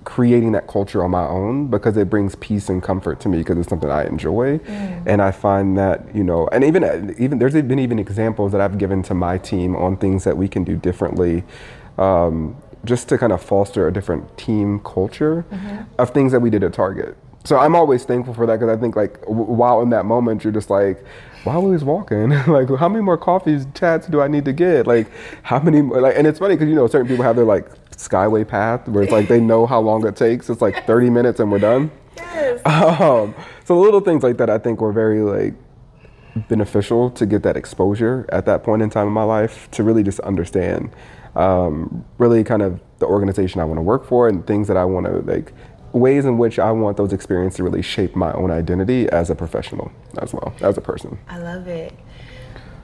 creating 0.03 0.51
that 0.53 0.67
culture 0.67 1.03
on 1.03 1.11
my 1.11 1.25
own 1.27 1.67
because 1.67 1.97
it 1.97 2.09
brings 2.09 2.35
peace 2.35 2.69
and 2.69 2.81
comfort 2.81 3.19
to 3.21 3.29
me 3.29 3.39
because 3.39 3.57
it's 3.57 3.69
something 3.69 3.89
I 3.89 4.05
enjoy, 4.05 4.59
and 5.05 5.21
I 5.21 5.31
find 5.31 5.77
that 5.77 6.15
you 6.15 6.23
know, 6.23 6.47
and 6.51 6.63
even 6.63 7.15
even 7.19 7.39
there's 7.39 7.53
been 7.53 7.79
even 7.79 7.99
examples 7.99 8.51
that 8.53 8.61
I've 8.61 8.77
given 8.77 9.03
to 9.03 9.13
my 9.13 9.37
team 9.37 9.75
on 9.75 9.97
things 9.97 10.23
that 10.23 10.37
we 10.37 10.47
can 10.47 10.63
do 10.63 10.75
differently. 10.75 11.43
Um, 11.97 12.55
just 12.85 13.09
to 13.09 13.17
kind 13.17 13.33
of 13.33 13.41
foster 13.43 13.87
a 13.87 13.93
different 13.93 14.37
team 14.37 14.79
culture 14.79 15.45
of 15.97 16.11
things 16.11 16.31
that 16.31 16.39
we 16.39 16.49
did 16.49 16.63
at 16.63 16.73
Target. 16.73 17.17
So 17.43 17.57
I'm 17.57 17.75
always 17.75 18.03
thankful 18.05 18.33
for 18.33 18.45
that 18.45 18.59
because 18.59 18.75
I 18.75 18.79
think 18.79 18.95
like 18.95 19.19
w- 19.21 19.43
while 19.43 19.81
in 19.81 19.89
that 19.89 20.05
moment 20.05 20.43
you're 20.43 20.53
just 20.53 20.69
like, 20.69 21.03
why 21.43 21.53
are 21.55 21.59
we 21.59 21.67
always 21.67 21.83
walking? 21.83 22.29
like 22.47 22.69
how 22.77 22.89
many 22.89 23.03
more 23.03 23.17
coffees, 23.17 23.65
chats 23.73 24.07
do 24.07 24.21
I 24.21 24.27
need 24.27 24.45
to 24.45 24.53
get? 24.53 24.87
Like 24.87 25.07
how 25.43 25.59
many 25.59 25.81
more, 25.81 26.01
like 26.01 26.15
and 26.17 26.27
it's 26.27 26.39
funny 26.39 26.55
because 26.55 26.69
you 26.69 26.75
know 26.75 26.87
certain 26.87 27.07
people 27.07 27.23
have 27.23 27.35
their 27.35 27.45
like 27.45 27.67
skyway 27.99 28.47
path 28.47 28.87
where 28.87 29.03
it's 29.03 29.11
like 29.11 29.27
they 29.27 29.41
know 29.41 29.65
how 29.65 29.79
long 29.79 30.07
it 30.07 30.15
takes. 30.15 30.49
It's 30.49 30.61
like 30.61 30.85
30 30.87 31.09
minutes 31.09 31.39
and 31.39 31.51
we're 31.51 31.59
done. 31.59 31.91
Yes. 32.15 32.61
Um, 32.65 33.35
so 33.65 33.79
little 33.79 33.99
things 33.99 34.23
like 34.23 34.37
that 34.37 34.49
I 34.49 34.57
think 34.57 34.81
were 34.81 34.93
very 34.93 35.21
like 35.21 35.53
beneficial 36.47 37.09
to 37.11 37.25
get 37.25 37.43
that 37.43 37.57
exposure 37.57 38.25
at 38.29 38.45
that 38.45 38.63
point 38.63 38.81
in 38.81 38.89
time 38.89 39.07
in 39.07 39.13
my 39.13 39.23
life 39.23 39.69
to 39.71 39.83
really 39.83 40.03
just 40.03 40.19
understand 40.21 40.91
um, 41.35 42.05
really 42.17 42.43
kind 42.43 42.61
of 42.61 42.79
the 42.99 43.05
organization 43.05 43.59
I 43.59 43.65
want 43.65 43.77
to 43.77 43.81
work 43.81 44.05
for 44.05 44.27
and 44.27 44.45
things 44.47 44.67
that 44.69 44.77
I 44.77 44.85
want 44.85 45.05
to 45.05 45.19
like 45.31 45.53
ways 45.91 46.25
in 46.25 46.37
which 46.37 46.59
I 46.59 46.71
want 46.71 46.97
those 46.97 47.13
experiences 47.13 47.57
to 47.57 47.63
really 47.63 47.81
shape 47.81 48.15
my 48.15 48.31
own 48.33 48.51
identity 48.51 49.09
as 49.09 49.29
a 49.29 49.35
professional 49.35 49.91
as 50.21 50.33
well 50.33 50.53
as 50.61 50.77
a 50.77 50.81
person. 50.81 51.19
I 51.27 51.39
love 51.39 51.67
it. 51.67 51.93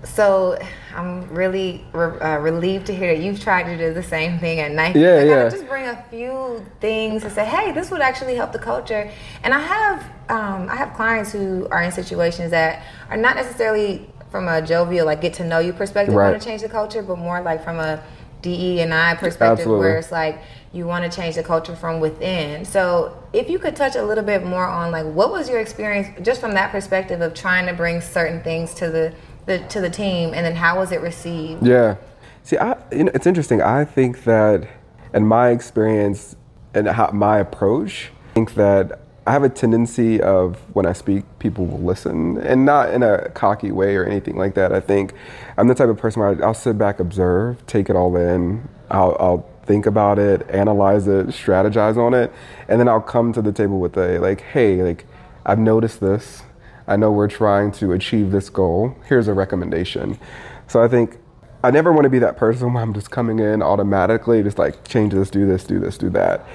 So 0.05 0.57
I'm 0.95 1.27
really 1.29 1.83
re- 1.91 2.19
uh, 2.19 2.37
relieved 2.37 2.85
to 2.87 2.95
hear 2.95 3.15
that 3.15 3.21
you've 3.23 3.39
tried 3.39 3.63
to 3.63 3.77
do 3.77 3.93
the 3.93 4.03
same 4.03 4.39
thing 4.39 4.59
at 4.59 4.71
Nike. 4.71 4.99
Yeah, 4.99 5.15
I 5.15 5.15
gotta 5.17 5.25
yeah. 5.27 5.49
Just 5.49 5.67
bring 5.67 5.85
a 5.85 6.01
few 6.09 6.65
things 6.79 7.23
and 7.23 7.33
say, 7.33 7.45
hey, 7.45 7.71
this 7.71 7.91
would 7.91 8.01
actually 8.01 8.35
help 8.35 8.51
the 8.51 8.59
culture. 8.59 9.09
And 9.43 9.53
I 9.53 9.59
have 9.59 10.03
um, 10.29 10.69
I 10.69 10.75
have 10.75 10.93
clients 10.93 11.31
who 11.31 11.67
are 11.69 11.81
in 11.83 11.91
situations 11.91 12.51
that 12.51 12.83
are 13.09 13.17
not 13.17 13.35
necessarily 13.35 14.09
from 14.31 14.47
a 14.47 14.61
jovial, 14.61 15.05
like 15.05 15.21
get 15.21 15.33
to 15.35 15.45
know 15.45 15.59
you 15.59 15.71
perspective, 15.73 16.13
Right. 16.15 16.29
want 16.31 16.41
to 16.41 16.47
change 16.47 16.61
the 16.61 16.69
culture, 16.69 17.01
but 17.01 17.17
more 17.17 17.41
like 17.41 17.63
from 17.63 17.79
a 17.79 18.01
DE 18.41 18.81
and 18.81 18.93
I 18.93 19.15
perspective, 19.15 19.59
Absolutely. 19.59 19.79
where 19.79 19.97
it's 19.97 20.11
like 20.11 20.39
you 20.71 20.85
want 20.85 21.09
to 21.09 21.15
change 21.15 21.35
the 21.35 21.43
culture 21.43 21.75
from 21.75 21.99
within. 21.99 22.65
So 22.65 23.17
if 23.33 23.49
you 23.49 23.59
could 23.59 23.75
touch 23.75 23.95
a 23.95 24.03
little 24.03 24.23
bit 24.23 24.43
more 24.45 24.65
on 24.65 24.91
like 24.91 25.05
what 25.05 25.31
was 25.31 25.49
your 25.49 25.59
experience 25.59 26.07
just 26.21 26.41
from 26.41 26.53
that 26.53 26.71
perspective 26.71 27.21
of 27.21 27.33
trying 27.33 27.65
to 27.67 27.73
bring 27.73 28.01
certain 28.01 28.41
things 28.41 28.73
to 28.75 28.89
the, 28.89 29.13
the 29.45 29.59
to 29.59 29.81
the 29.81 29.89
team 29.89 30.33
and 30.33 30.45
then 30.45 30.55
how 30.55 30.79
was 30.79 30.91
it 30.91 31.01
received? 31.01 31.65
Yeah. 31.65 31.95
See, 32.43 32.57
I, 32.57 32.77
you 32.91 33.05
know, 33.05 33.11
it's 33.13 33.25
interesting. 33.25 33.61
I 33.61 33.85
think 33.85 34.23
that, 34.25 34.67
in 35.13 35.25
my 35.25 35.49
experience 35.49 36.35
and 36.73 36.87
how, 36.87 37.09
my 37.11 37.39
approach, 37.39 38.11
I 38.31 38.33
think 38.33 38.53
that 38.55 38.99
I 39.25 39.31
have 39.31 39.43
a 39.43 39.49
tendency 39.49 40.21
of 40.21 40.57
when 40.75 40.85
I 40.85 40.93
speak, 40.93 41.23
people 41.39 41.65
will 41.65 41.79
listen, 41.79 42.37
and 42.37 42.63
not 42.63 42.93
in 42.93 43.01
a 43.01 43.29
cocky 43.29 43.71
way 43.71 43.95
or 43.95 44.05
anything 44.05 44.35
like 44.35 44.53
that. 44.53 44.71
I 44.71 44.79
think 44.79 45.13
I'm 45.57 45.67
the 45.67 45.73
type 45.73 45.89
of 45.89 45.97
person 45.97 46.21
where 46.21 46.45
I'll 46.45 46.53
sit 46.53 46.77
back, 46.77 46.99
observe, 46.99 47.65
take 47.65 47.89
it 47.89 47.95
all 47.95 48.15
in. 48.15 48.69
I'll, 48.91 49.17
I'll 49.19 49.49
think 49.65 49.87
about 49.87 50.19
it, 50.19 50.47
analyze 50.51 51.07
it, 51.07 51.27
strategize 51.27 51.97
on 51.97 52.13
it, 52.13 52.31
and 52.67 52.79
then 52.79 52.87
I'll 52.87 53.01
come 53.01 53.33
to 53.33 53.41
the 53.41 53.51
table 53.51 53.79
with 53.79 53.97
a 53.97 54.19
like, 54.19 54.41
hey, 54.41 54.83
like 54.83 55.05
I've 55.43 55.57
noticed 55.57 55.99
this. 55.99 56.43
I 56.87 56.95
know 56.95 57.11
we're 57.11 57.27
trying 57.27 57.71
to 57.73 57.93
achieve 57.93 58.31
this 58.31 58.49
goal. 58.49 58.95
Here's 59.05 59.27
a 59.27 59.33
recommendation. 59.33 60.19
So 60.67 60.83
I 60.83 60.87
think 60.87 61.17
I 61.63 61.71
never 61.71 61.91
want 61.91 62.03
to 62.03 62.09
be 62.09 62.19
that 62.19 62.37
person 62.37 62.73
where 62.73 62.83
I'm 62.83 62.93
just 62.93 63.09
coming 63.09 63.39
in 63.39 63.63
automatically, 63.63 64.43
just 64.43 64.59
like 64.59 64.87
change 64.87 65.13
this, 65.13 65.29
do 65.29 65.47
this, 65.47 65.63
do 65.63 65.79
this, 65.79 65.97
do 65.97 66.09
that. 66.11 66.45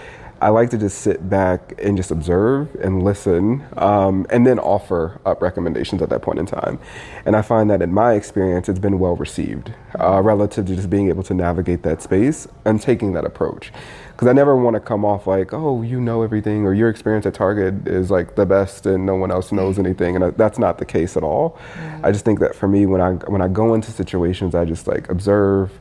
I 0.43 0.49
like 0.49 0.71
to 0.71 0.79
just 0.79 1.03
sit 1.03 1.29
back 1.29 1.75
and 1.83 1.99
just 1.99 2.11
observe 2.11 2.75
and 2.77 3.03
listen, 3.03 3.63
um, 3.77 4.27
and 4.31 4.47
then 4.47 4.59
offer 4.59 5.21
up 5.27 5.43
recommendations 5.43 6.01
at 6.01 6.09
that 6.09 6.23
point 6.23 6.39
in 6.39 6.47
time. 6.47 6.79
And 7.27 7.37
I 7.37 7.43
find 7.43 7.69
that 7.69 7.83
in 7.83 7.93
my 7.93 8.15
experience, 8.15 8.69
it's 8.69 8.79
been 8.79 8.99
well 8.99 9.17
received 9.17 9.75
uh, 9.99 10.23
relative 10.23 10.67
to 10.67 10.77
just 10.77 10.89
being 10.89 11.09
able 11.09 11.23
to 11.25 11.35
navigate 11.35 11.83
that 11.83 12.01
space 12.01 12.49
and 12.65 12.81
taking 12.81 13.13
that 13.13 13.27
approach. 13.27 13.71
Because 14.21 14.33
I 14.33 14.35
never 14.35 14.55
want 14.55 14.75
to 14.75 14.81
come 14.81 15.03
off 15.03 15.27
like, 15.27 15.55
oh, 15.55 15.81
you 15.81 15.99
know 15.99 16.21
everything, 16.21 16.67
or 16.67 16.75
your 16.75 16.91
experience 16.91 17.25
at 17.25 17.33
Target 17.33 17.89
is 17.89 18.11
like 18.11 18.37
the 18.37 18.45
best, 18.45 18.85
and 18.85 19.07
no 19.07 19.15
one 19.15 19.31
else 19.31 19.51
knows 19.51 19.79
anything, 19.79 20.15
and 20.15 20.23
I, 20.23 20.31
that's 20.33 20.59
not 20.59 20.77
the 20.77 20.85
case 20.85 21.17
at 21.17 21.23
all. 21.23 21.59
I 22.03 22.13
just 22.13 22.23
think 22.23 22.39
that 22.41 22.55
for 22.55 22.69
me, 22.69 22.85
when 22.85 23.01
I 23.01 23.13
when 23.13 23.41
I 23.41 23.49
go 23.49 23.73
into 23.73 23.91
situations, 23.91 24.55
I 24.55 24.67
just 24.67 24.87
like 24.87 25.09
observe 25.09 25.73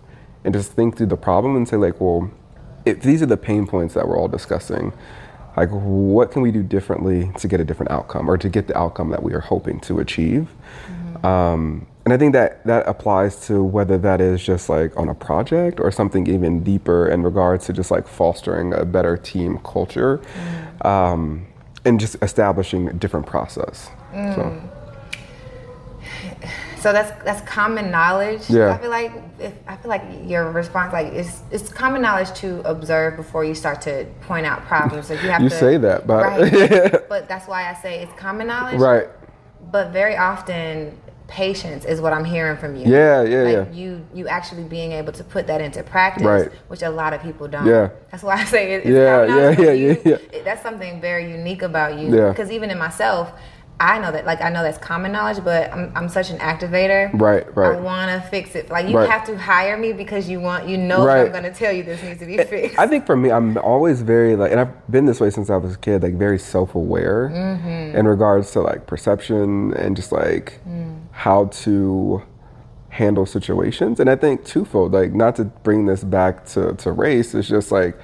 and 0.45 0.53
just 0.53 0.71
think 0.71 0.95
through 0.95 1.07
the 1.07 1.17
problem 1.17 1.57
and 1.57 1.67
say 1.67 1.75
like, 1.75 1.99
well, 1.99 2.31
if 2.85 3.01
these 3.01 3.21
are 3.21 3.25
the 3.25 3.35
pain 3.35 3.67
points 3.67 3.93
that 3.95 4.07
we're 4.07 4.17
all 4.17 4.29
discussing, 4.29 4.93
like 5.57 5.67
what 5.71 6.31
can 6.31 6.41
we 6.41 6.53
do 6.53 6.63
differently 6.63 7.33
to 7.39 7.47
get 7.49 7.59
a 7.59 7.65
different 7.65 7.91
outcome 7.91 8.29
or 8.29 8.37
to 8.37 8.47
get 8.47 8.67
the 8.67 8.77
outcome 8.77 9.09
that 9.09 9.21
we 9.21 9.33
are 9.33 9.41
hoping 9.41 9.81
to 9.81 9.99
achieve? 9.99 10.47
Um, 11.25 11.87
and 12.09 12.13
I 12.15 12.17
think 12.17 12.33
that 12.33 12.65
that 12.65 12.87
applies 12.87 13.45
to 13.45 13.63
whether 13.63 13.99
that 13.99 14.19
is 14.19 14.41
just 14.43 14.67
like 14.67 14.97
on 14.97 15.09
a 15.09 15.13
project 15.13 15.79
or 15.79 15.91
something 15.91 16.25
even 16.25 16.63
deeper 16.63 17.07
in 17.07 17.21
regards 17.21 17.67
to 17.67 17.73
just 17.73 17.91
like 17.91 18.07
fostering 18.07 18.73
a 18.73 18.83
better 18.83 19.15
team 19.15 19.59
culture 19.63 20.19
um, 20.81 21.45
and 21.85 21.99
just 21.99 22.15
establishing 22.23 22.87
a 22.89 22.93
different 22.93 23.27
process. 23.27 23.91
So, 24.11 24.59
So 26.79 26.93
that's 26.93 27.11
that's 27.23 27.41
common 27.47 27.91
knowledge. 27.91 28.49
Yeah. 28.49 28.71
I 28.73 28.77
feel 28.79 28.89
like 28.89 29.11
if, 29.37 29.53
I 29.67 29.75
feel 29.75 29.89
like 29.89 30.01
your 30.25 30.49
response 30.51 30.91
like 30.91 31.07
it's 31.13 31.41
it's 31.51 31.69
common 31.69 32.01
knowledge 32.01 32.31
to 32.39 32.67
observe 32.67 33.17
before 33.17 33.43
you 33.45 33.53
start 33.53 33.81
to 33.83 34.07
point 34.21 34.47
out 34.47 34.61
problems. 34.65 35.11
Like 35.11 35.21
you 35.21 35.29
have 35.29 35.43
You 35.43 35.49
to 35.49 35.55
say 35.55 35.77
that, 35.77 36.07
but- 36.07 36.23
right. 36.25 37.07
but 37.09 37.27
that's 37.27 37.47
why 37.47 37.69
I 37.69 37.75
say 37.75 38.01
it's 38.01 38.13
common 38.17 38.47
knowledge. 38.47 38.79
right. 38.79 39.07
But 39.71 39.91
very 39.91 40.17
often 40.17 40.97
patience 41.29 41.85
is 41.85 42.01
what 42.01 42.11
I'm 42.11 42.25
hearing 42.25 42.57
from 42.57 42.75
you. 42.75 42.91
Yeah, 42.91 43.21
yeah, 43.23 43.41
like 43.43 43.53
yeah. 43.53 43.71
You 43.71 44.05
you 44.13 44.27
actually 44.27 44.63
being 44.63 44.91
able 44.91 45.13
to 45.13 45.23
put 45.23 45.47
that 45.47 45.61
into 45.61 45.83
practice, 45.83 46.25
Right. 46.25 46.51
which 46.67 46.81
a 46.81 46.89
lot 46.89 47.13
of 47.13 47.21
people 47.21 47.47
don't. 47.47 47.65
Yeah. 47.65 47.89
That's 48.11 48.23
why 48.23 48.35
I 48.35 48.45
say 48.45 48.73
it, 48.73 48.77
it's 48.85 48.89
Yeah, 48.89 49.25
yeah, 49.25 49.49
yeah, 49.65 49.71
you- 49.71 50.01
yeah, 50.03 50.17
it- 50.33 50.43
that's 50.43 50.63
something 50.63 50.99
very 50.99 51.31
unique 51.31 51.61
about 51.61 51.97
you. 51.99 52.15
Yeah. 52.15 52.29
Because 52.29 52.51
even 52.51 52.69
in 52.71 52.77
myself, 52.77 53.31
I 53.81 53.97
know 53.97 54.11
that 54.11 54.25
like 54.25 54.41
I 54.41 54.49
know 54.49 54.61
that's 54.61 54.77
common 54.77 55.13
knowledge, 55.13 55.41
but 55.41 55.71
I'm 55.71 55.91
I'm 55.95 56.09
such 56.09 56.31
an 56.31 56.37
activator. 56.39 57.09
Right, 57.13 57.45
right. 57.55 57.77
I 57.77 57.79
want 57.79 58.11
to 58.11 58.27
fix 58.29 58.53
it. 58.55 58.69
Like 58.69 58.89
you 58.89 58.97
Right. 58.97 59.09
have 59.09 59.25
to 59.27 59.37
hire 59.37 59.77
me 59.77 59.93
because 59.93 60.27
you 60.27 60.41
want 60.41 60.67
you 60.67 60.77
know 60.77 61.05
Right. 61.05 61.25
I'm 61.25 61.31
going 61.31 61.43
to 61.43 61.51
tell 61.53 61.71
you 61.71 61.83
this 61.83 62.03
needs 62.03 62.19
to 62.19 62.25
be 62.25 62.37
fixed. 62.37 62.77
I 62.77 62.87
think 62.87 63.05
for 63.05 63.15
me, 63.15 63.31
I'm 63.31 63.57
always 63.59 64.01
very 64.01 64.35
like, 64.35 64.51
and 64.51 64.59
I've 64.59 64.91
been 64.91 65.05
this 65.05 65.21
way 65.21 65.29
since 65.29 65.49
I 65.49 65.55
was 65.55 65.75
a 65.75 65.77
kid, 65.77 66.03
like 66.03 66.15
very 66.15 66.37
self-aware 66.39 67.31
mm-hmm. 67.33 67.97
in 67.97 68.05
regards 68.05 68.51
to 68.51 68.59
like 68.61 68.85
perception 68.85 69.73
and 69.75 69.95
just 69.95 70.11
like 70.11 70.59
mm. 70.67 70.98
How 71.19 71.47
to 71.47 72.23
handle 72.87 73.25
situations. 73.25 73.99
And 73.99 74.09
I 74.09 74.15
think 74.15 74.45
twofold, 74.45 74.93
like 74.93 75.11
not 75.11 75.35
to 75.35 75.43
bring 75.43 75.85
this 75.85 76.01
back 76.01 76.45
to, 76.51 76.75
to 76.75 76.93
race, 76.93 77.35
it's 77.35 77.49
just 77.49 77.73
like 77.73 77.99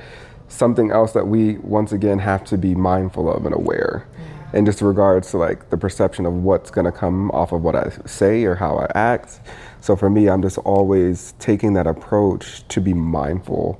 something 0.50 0.92
else 0.92 1.14
that 1.14 1.26
we 1.26 1.58
once 1.60 1.94
again 1.94 2.20
have 2.20 2.44
to 2.44 2.58
be 2.58 2.76
mindful 2.76 3.32
of 3.32 3.46
and 3.46 3.56
aware. 3.56 4.06
And 4.52 4.66
just 4.66 4.82
in 4.82 4.88
regards 4.88 5.32
to 5.32 5.38
like 5.38 5.70
the 5.70 5.78
perception 5.78 6.26
of 6.26 6.34
what's 6.34 6.70
gonna 6.70 6.92
come 6.92 7.32
off 7.32 7.54
of 7.54 7.62
what 7.62 7.74
I 7.74 7.90
say 8.06 8.44
or 8.44 8.54
how 8.54 8.80
I 8.80 8.92
act. 8.96 9.40
So 9.80 9.96
for 9.96 10.10
me, 10.10 10.28
I'm 10.28 10.42
just 10.42 10.58
always 10.58 11.36
taking 11.40 11.72
that 11.76 11.88
approach 11.88 12.68
to 12.68 12.82
be 12.82 12.94
mindful 12.94 13.80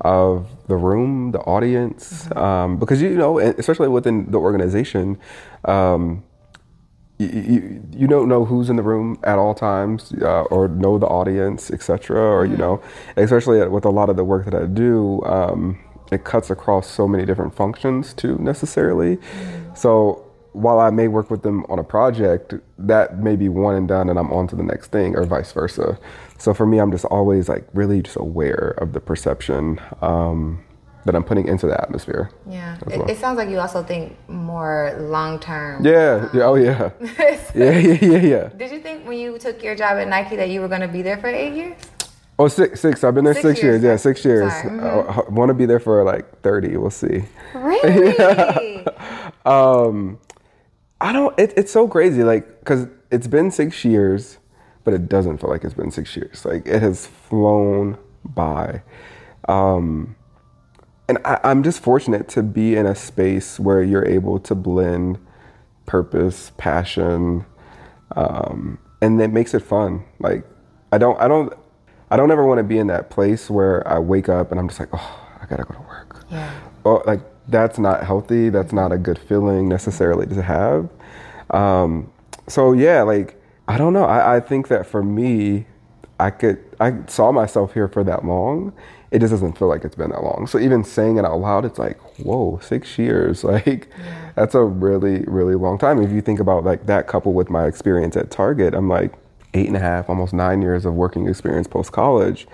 of 0.00 0.48
the 0.68 0.76
room, 0.76 1.32
the 1.32 1.40
audience, 1.40 2.34
um, 2.34 2.78
because 2.78 3.02
you 3.02 3.10
know, 3.10 3.40
especially 3.40 3.88
within 3.88 4.30
the 4.30 4.38
organization, 4.38 5.18
um, 5.66 6.24
you, 7.20 7.42
you, 7.42 7.82
you 7.92 8.06
don't 8.06 8.28
know 8.28 8.44
who's 8.44 8.70
in 8.70 8.76
the 8.76 8.82
room 8.82 9.18
at 9.24 9.38
all 9.38 9.54
times 9.54 10.12
uh, 10.22 10.42
or 10.44 10.68
know 10.68 10.98
the 10.98 11.06
audience, 11.06 11.70
etc. 11.70 12.18
Or 12.18 12.46
you 12.46 12.56
know, 12.56 12.82
especially 13.16 13.66
with 13.68 13.84
a 13.84 13.90
lot 13.90 14.08
of 14.08 14.16
the 14.16 14.24
work 14.24 14.46
that 14.46 14.54
I 14.54 14.66
do, 14.66 15.22
um, 15.24 15.78
it 16.10 16.24
cuts 16.24 16.50
across 16.50 16.88
so 16.88 17.06
many 17.06 17.26
different 17.26 17.54
functions 17.54 18.14
too 18.14 18.38
necessarily. 18.38 19.18
So 19.74 20.24
while 20.52 20.80
I 20.80 20.90
may 20.90 21.08
work 21.08 21.30
with 21.30 21.42
them 21.42 21.64
on 21.68 21.78
a 21.78 21.84
project, 21.84 22.54
that 22.78 23.18
may 23.18 23.36
be 23.36 23.48
one 23.48 23.76
and 23.76 23.86
done, 23.86 24.08
and 24.08 24.18
I'm 24.18 24.32
on 24.32 24.48
to 24.48 24.56
the 24.56 24.64
next 24.64 24.90
thing, 24.90 25.14
or 25.14 25.24
vice 25.24 25.52
versa. 25.52 25.98
So 26.38 26.54
for 26.54 26.66
me, 26.66 26.78
I'm 26.78 26.90
just 26.90 27.04
always 27.04 27.48
like 27.48 27.68
really 27.74 28.02
just 28.02 28.16
aware 28.16 28.74
of 28.78 28.92
the 28.92 29.00
perception 29.00 29.80
um, 30.00 30.64
that 31.04 31.14
I'm 31.14 31.24
putting 31.24 31.48
into 31.48 31.66
the 31.66 31.80
atmosphere. 31.80 32.30
yeah. 32.46 32.76
as 32.86 32.92
It, 32.92 33.10
it 33.10 33.18
sounds 33.18 33.38
like 33.38 33.48
you 33.48 33.58
also 33.58 33.82
think 33.82 34.16
more 34.28 34.94
long 35.00 35.38
term. 35.38 35.84
Yeah. 35.84 36.28
yeah. 36.34 36.42
Oh 36.44 36.54
yeah. 36.56 36.90
Yeah. 37.54 37.78
Yeah. 37.78 37.98
Yeah. 38.00 38.18
Yeah. 38.18 38.48
Did 38.56 38.70
you 38.70 38.80
think 38.80 39.06
when 39.08 39.18
you 39.18 39.38
took 39.38 39.62
your 39.62 39.74
job 39.74 39.98
at 39.98 40.08
Nike 40.08 40.36
that 40.36 40.50
you 40.50 40.60
were 40.60 40.68
going 40.68 40.82
to 40.82 40.88
be 40.88 41.02
there 41.02 41.16
for 41.16 41.28
eight 41.28 41.54
years? 41.54 41.76
Oh, 42.38 42.48
six, 42.48 42.80
six. 42.80 43.04
I've 43.04 43.14
been 43.14 43.24
there 43.24 43.34
Six 43.34 43.42
six, 43.42 43.62
years. 43.62 43.82
years, 43.82 43.84
Yeah, 43.84 43.96
six 43.96 44.24
years. 44.24 44.50
Sorry. 44.52 44.70
Mhm. 44.70 45.28
I, 45.28 45.30
want 45.30 45.50
to 45.50 45.54
be 45.54 45.66
there 45.66 45.78
for 45.80 46.02
like 46.04 46.40
30. 46.40 46.76
We'll 46.78 46.90
see. 46.90 47.24
Really? 47.54 48.86
Um, 49.46 50.18
I 51.00 51.12
don't, 51.12 51.36
it, 51.38 51.54
it's 51.56 51.72
so 51.72 51.88
crazy. 51.88 52.22
Like, 52.22 52.60
because 52.60 52.86
it's 53.10 53.26
been 53.26 53.50
six 53.50 53.84
years, 53.84 54.38
but 54.84 54.92
it 54.94 55.08
doesn't 55.08 55.38
feel 55.38 55.48
like 55.50 55.64
it's 55.64 55.74
been 55.74 55.90
six 55.90 56.14
years. 56.14 56.44
Like, 56.44 56.66
it 56.66 56.82
has 56.82 57.06
flown 57.06 57.96
by. 58.24 58.82
Um, 59.48 60.14
and 61.10 61.18
I, 61.24 61.40
I'm 61.42 61.64
just 61.64 61.82
fortunate 61.82 62.28
to 62.30 62.42
be 62.42 62.76
in 62.76 62.86
a 62.86 62.94
space 62.94 63.58
where 63.58 63.82
you're 63.82 64.06
able 64.06 64.38
to 64.38 64.54
blend 64.54 65.18
purpose, 65.84 66.52
passion, 66.56 67.44
um, 68.14 68.78
and 69.02 69.20
it 69.20 69.32
makes 69.32 69.52
it 69.52 69.60
fun. 69.60 70.04
Like 70.20 70.44
I 70.92 70.98
don't, 70.98 71.20
I 71.20 71.26
don't, 71.26 71.52
I 72.12 72.16
don't 72.16 72.30
ever 72.30 72.46
want 72.46 72.58
to 72.58 72.62
be 72.62 72.78
in 72.78 72.86
that 72.86 73.10
place 73.10 73.50
where 73.50 73.86
I 73.88 73.98
wake 73.98 74.28
up 74.28 74.52
and 74.52 74.60
I'm 74.60 74.68
just 74.68 74.78
like, 74.78 74.90
oh, 74.92 75.20
I 75.42 75.46
gotta 75.46 75.64
go 75.64 75.74
to 75.74 75.80
work. 75.80 76.24
Yeah. 76.30 76.60
Oh, 76.84 77.02
like 77.04 77.22
that's 77.48 77.76
not 77.76 78.04
healthy. 78.04 78.48
That's 78.48 78.72
not 78.72 78.92
a 78.92 78.98
good 78.98 79.18
feeling 79.18 79.68
necessarily 79.68 80.26
to 80.26 80.42
have. 80.42 80.88
Um, 81.50 82.12
so 82.46 82.72
yeah, 82.72 83.02
like 83.02 83.34
I 83.66 83.78
don't 83.78 83.92
know. 83.92 84.04
I, 84.04 84.36
I 84.36 84.40
think 84.40 84.68
that 84.68 84.86
for 84.86 85.02
me, 85.02 85.66
I 86.20 86.30
could 86.30 86.62
I 86.78 87.04
saw 87.08 87.32
myself 87.32 87.74
here 87.74 87.88
for 87.88 88.04
that 88.04 88.24
long. 88.24 88.72
It 89.10 89.18
just 89.18 89.32
doesn't 89.32 89.58
feel 89.58 89.66
like 89.68 89.84
it's 89.84 89.96
been 89.96 90.10
that 90.10 90.22
long. 90.22 90.46
So 90.46 90.58
even 90.58 90.84
saying 90.84 91.16
it 91.18 91.24
out 91.24 91.38
loud, 91.40 91.64
it's 91.64 91.78
like, 91.78 91.98
whoa, 92.20 92.58
six 92.62 92.96
years. 92.98 93.42
Like 93.50 93.88
Yeah. 93.98 94.30
that's 94.36 94.54
a 94.54 94.62
really, 94.62 95.24
really 95.26 95.56
long 95.56 95.78
time. 95.78 96.00
If 96.00 96.10
you 96.12 96.20
think 96.20 96.38
about 96.38 96.64
like 96.64 96.86
that 96.86 97.08
couple 97.08 97.32
with 97.32 97.50
my 97.50 97.66
experience 97.66 98.16
at 98.16 98.30
Target, 98.30 98.72
I'm 98.74 98.88
like 98.88 99.12
eight 99.54 99.66
and 99.66 99.76
a 99.76 99.80
half, 99.80 100.08
almost 100.08 100.32
nine 100.32 100.62
years 100.62 100.84
of 100.84 100.94
working 100.94 101.26
experience 101.28 101.66
post 101.66 101.90
college. 101.90 102.46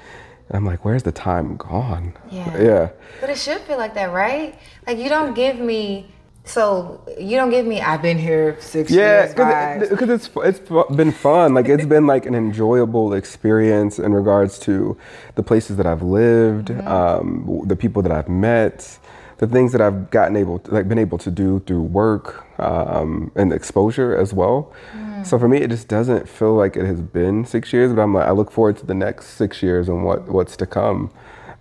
And 0.49 0.57
I'm 0.57 0.65
like, 0.65 0.85
where's 0.85 1.03
the 1.03 1.13
time 1.13 1.57
gone? 1.59 2.15
Yeah. 2.31 2.57
Yeah. 2.63 2.89
But 3.21 3.29
it 3.31 3.37
should 3.37 3.61
feel 3.63 3.77
like 3.77 3.93
that, 3.95 4.13
right? 4.13 4.59
Like 4.87 4.97
you 4.99 5.09
don't 5.11 5.35
give 5.35 5.59
me. 5.59 6.07
So 6.47 7.01
you 7.19 7.37
don't 7.37 7.51
give 7.51 7.67
me. 7.67 7.81
I've 7.81 8.03
been 8.03 8.19
here 8.19 8.57
six 8.61 8.91
Yeah, 8.91 9.25
years. 9.25 9.35
Yeah, 9.37 9.79
because 9.91 10.09
it's 10.09 10.31
it's 10.37 10.59
fu- 10.61 10.85
been 10.95 11.11
fun. 11.13 11.55
Like 11.55 11.69
it's 11.69 11.85
been 11.87 12.07
like 12.07 12.25
an 12.25 12.35
enjoyable 12.37 13.15
experience 13.15 13.99
in 13.99 14.13
regards 14.15 14.59
to 14.61 14.97
the 15.35 15.43
places 15.43 15.77
that 15.77 15.87
I've 15.87 16.03
lived, 16.03 16.69
Mm-hmm. 16.69 16.87
um, 16.89 17.63
the 17.67 17.75
people 17.77 18.01
that 18.03 18.13
I've 18.13 18.29
met, 18.29 18.99
the 19.39 19.49
things 19.49 19.73
that 19.73 19.81
I've 19.81 20.09
gotten 20.11 20.37
able 20.37 20.61
to, 20.61 20.71
like 20.73 20.89
been 20.89 21.01
able 21.01 21.19
to 21.19 21.31
do 21.33 21.61
through 21.67 21.83
work 21.83 22.47
um, 22.61 23.33
and 23.35 23.53
exposure 23.53 24.17
as 24.17 24.33
well. 24.33 24.73
Mm. 24.97 25.27
So 25.27 25.39
for 25.41 25.49
me, 25.49 25.59
it 25.59 25.71
just 25.71 25.89
doesn't 25.89 26.29
feel 26.29 26.55
like 26.55 26.77
it 26.77 26.87
has 26.87 27.01
been 27.03 27.45
six 27.45 27.73
years. 27.73 27.93
But 27.93 28.03
I'm 28.03 28.15
like, 28.15 28.29
I 28.29 28.31
look 28.31 28.53
forward 28.53 28.77
to 28.79 28.87
the 28.87 28.95
next 28.95 29.27
six 29.31 29.63
years 29.65 29.89
and 29.89 30.05
what 30.05 30.29
what's 30.29 30.57
to 30.59 30.67
come. 30.67 31.11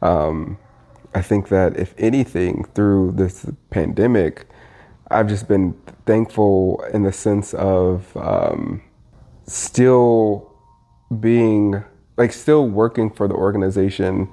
Um, 0.03 0.59
I 1.15 1.23
think 1.23 1.47
that 1.49 1.75
if 1.75 1.95
anything, 1.97 2.65
through 2.75 3.13
this 3.13 3.45
pandemic, 3.71 4.45
I've 5.11 5.27
just 5.27 5.47
been 5.47 5.73
thankful 6.05 6.83
in 6.93 7.03
the 7.03 7.11
sense 7.11 7.53
of 7.53 8.15
um, 8.17 8.81
still 9.45 10.51
being 11.19 11.83
like 12.17 12.31
still 12.31 12.67
working 12.67 13.11
for 13.11 13.27
the 13.27 13.33
organization 13.33 14.29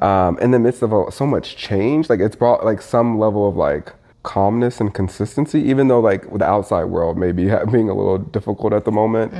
um, 0.00 0.38
in 0.38 0.50
the 0.50 0.58
midst 0.58 0.82
of 0.82 0.92
a, 0.92 1.10
so 1.10 1.26
much 1.26 1.56
change. 1.56 2.08
Like 2.10 2.20
it's 2.20 2.36
brought 2.36 2.64
like 2.64 2.82
some 2.82 3.18
level 3.18 3.48
of 3.48 3.56
like 3.56 3.92
calmness 4.22 4.80
and 4.80 4.92
consistency, 4.92 5.60
even 5.60 5.88
though 5.88 6.00
like 6.00 6.30
the 6.32 6.44
outside 6.44 6.84
world 6.84 7.18
may 7.18 7.32
be 7.32 7.44
being 7.72 7.88
a 7.88 7.94
little 7.94 8.18
difficult 8.18 8.72
at 8.72 8.84
the 8.84 8.92
moment. 8.92 9.32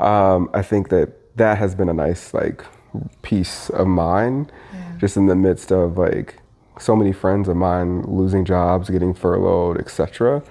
Um, 0.00 0.50
I 0.54 0.62
think 0.62 0.88
that 0.90 1.36
that 1.36 1.58
has 1.58 1.74
been 1.74 1.88
a 1.88 1.94
nice 1.94 2.34
like 2.34 2.64
peace 3.22 3.70
of 3.70 3.86
mind, 3.86 4.52
just 4.98 5.16
in 5.16 5.26
the 5.26 5.36
midst 5.36 5.70
of 5.72 5.96
like 5.96 6.36
so 6.80 6.96
many 6.96 7.12
friends 7.12 7.48
of 7.48 7.56
mine 7.56 8.02
losing 8.02 8.44
jobs, 8.44 8.88
getting 8.90 9.14
furloughed, 9.14 9.78
etc. 9.78 10.42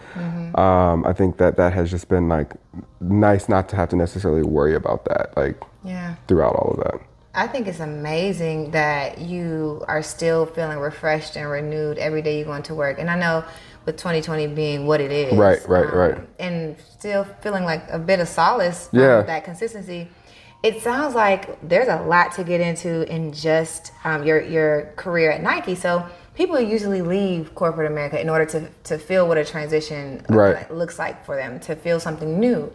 Um, 0.56 1.06
I 1.06 1.13
think 1.13 1.38
that 1.38 1.58
that 1.58 1.74
has 1.74 1.89
just 1.92 2.08
been 2.10 2.28
like 2.30 2.54
nice 3.00 3.48
not 3.50 3.70
to 3.70 3.76
have 3.76 3.89
to 3.89 3.96
necessarily 3.96 4.44
worry 4.44 4.76
about 4.76 5.06
that 5.06 5.36
like 5.38 5.62
yeah. 5.84 6.15
throughout 6.28 6.56
all 6.56 6.72
of 6.72 6.84
that. 6.84 7.02
I 7.36 7.48
think 7.48 7.68
it's 7.68 7.80
amazing 7.80 8.72
that 8.72 9.20
you 9.20 9.84
are 9.88 10.02
still 10.02 10.46
feeling 10.48 10.80
refreshed 10.80 11.36
and 11.38 11.50
renewed 11.50 11.98
every 12.00 12.22
day 12.22 12.39
you 12.39 12.46
go 12.46 12.54
into 12.54 12.74
work. 12.74 12.98
And 13.00 13.10
I 13.10 13.18
know 13.18 13.44
with 13.86 13.98
2020 13.98 14.48
being 14.48 14.88
what 14.88 15.00
it 15.00 15.12
is, 15.12 15.32
um, 15.34 15.39
Right, 15.39 15.60
right, 15.70 15.94
right. 15.94 16.18
and 16.39 16.76
still 16.98 17.24
feeling 17.42 17.63
like 17.63 17.84
a 17.89 18.00
bit 18.00 18.20
of 18.20 18.28
solace 18.28 18.89
Yeah. 18.92 19.22
that 19.22 19.46
consistency. 19.46 20.10
It 20.62 20.82
sounds 20.82 21.15
like 21.15 21.58
there's 21.67 21.88
a 21.88 22.02
lot 22.04 22.34
to 22.34 22.43
get 22.43 22.60
into 22.60 23.10
in 23.12 23.32
just 23.32 23.93
um, 24.04 24.24
your 24.26 24.41
your 24.41 24.93
career 24.98 25.32
at 25.32 25.41
Nike. 25.41 25.74
So 25.76 26.06
people 26.36 26.60
usually 26.60 27.02
leave 27.02 27.56
corporate 27.56 27.89
America 27.89 28.19
in 28.19 28.30
order 28.30 28.45
to 28.48 28.69
to 28.86 28.98
feel 28.98 29.28
what 29.28 29.38
a 29.38 29.45
transition 29.45 30.26
uh, 30.30 30.36
Right. 30.36 30.74
looks 30.74 31.00
like 31.00 31.26
for 31.26 31.36
them, 31.38 31.60
to 31.62 31.76
feel 31.76 32.00
something 32.00 32.39
new. 32.39 32.72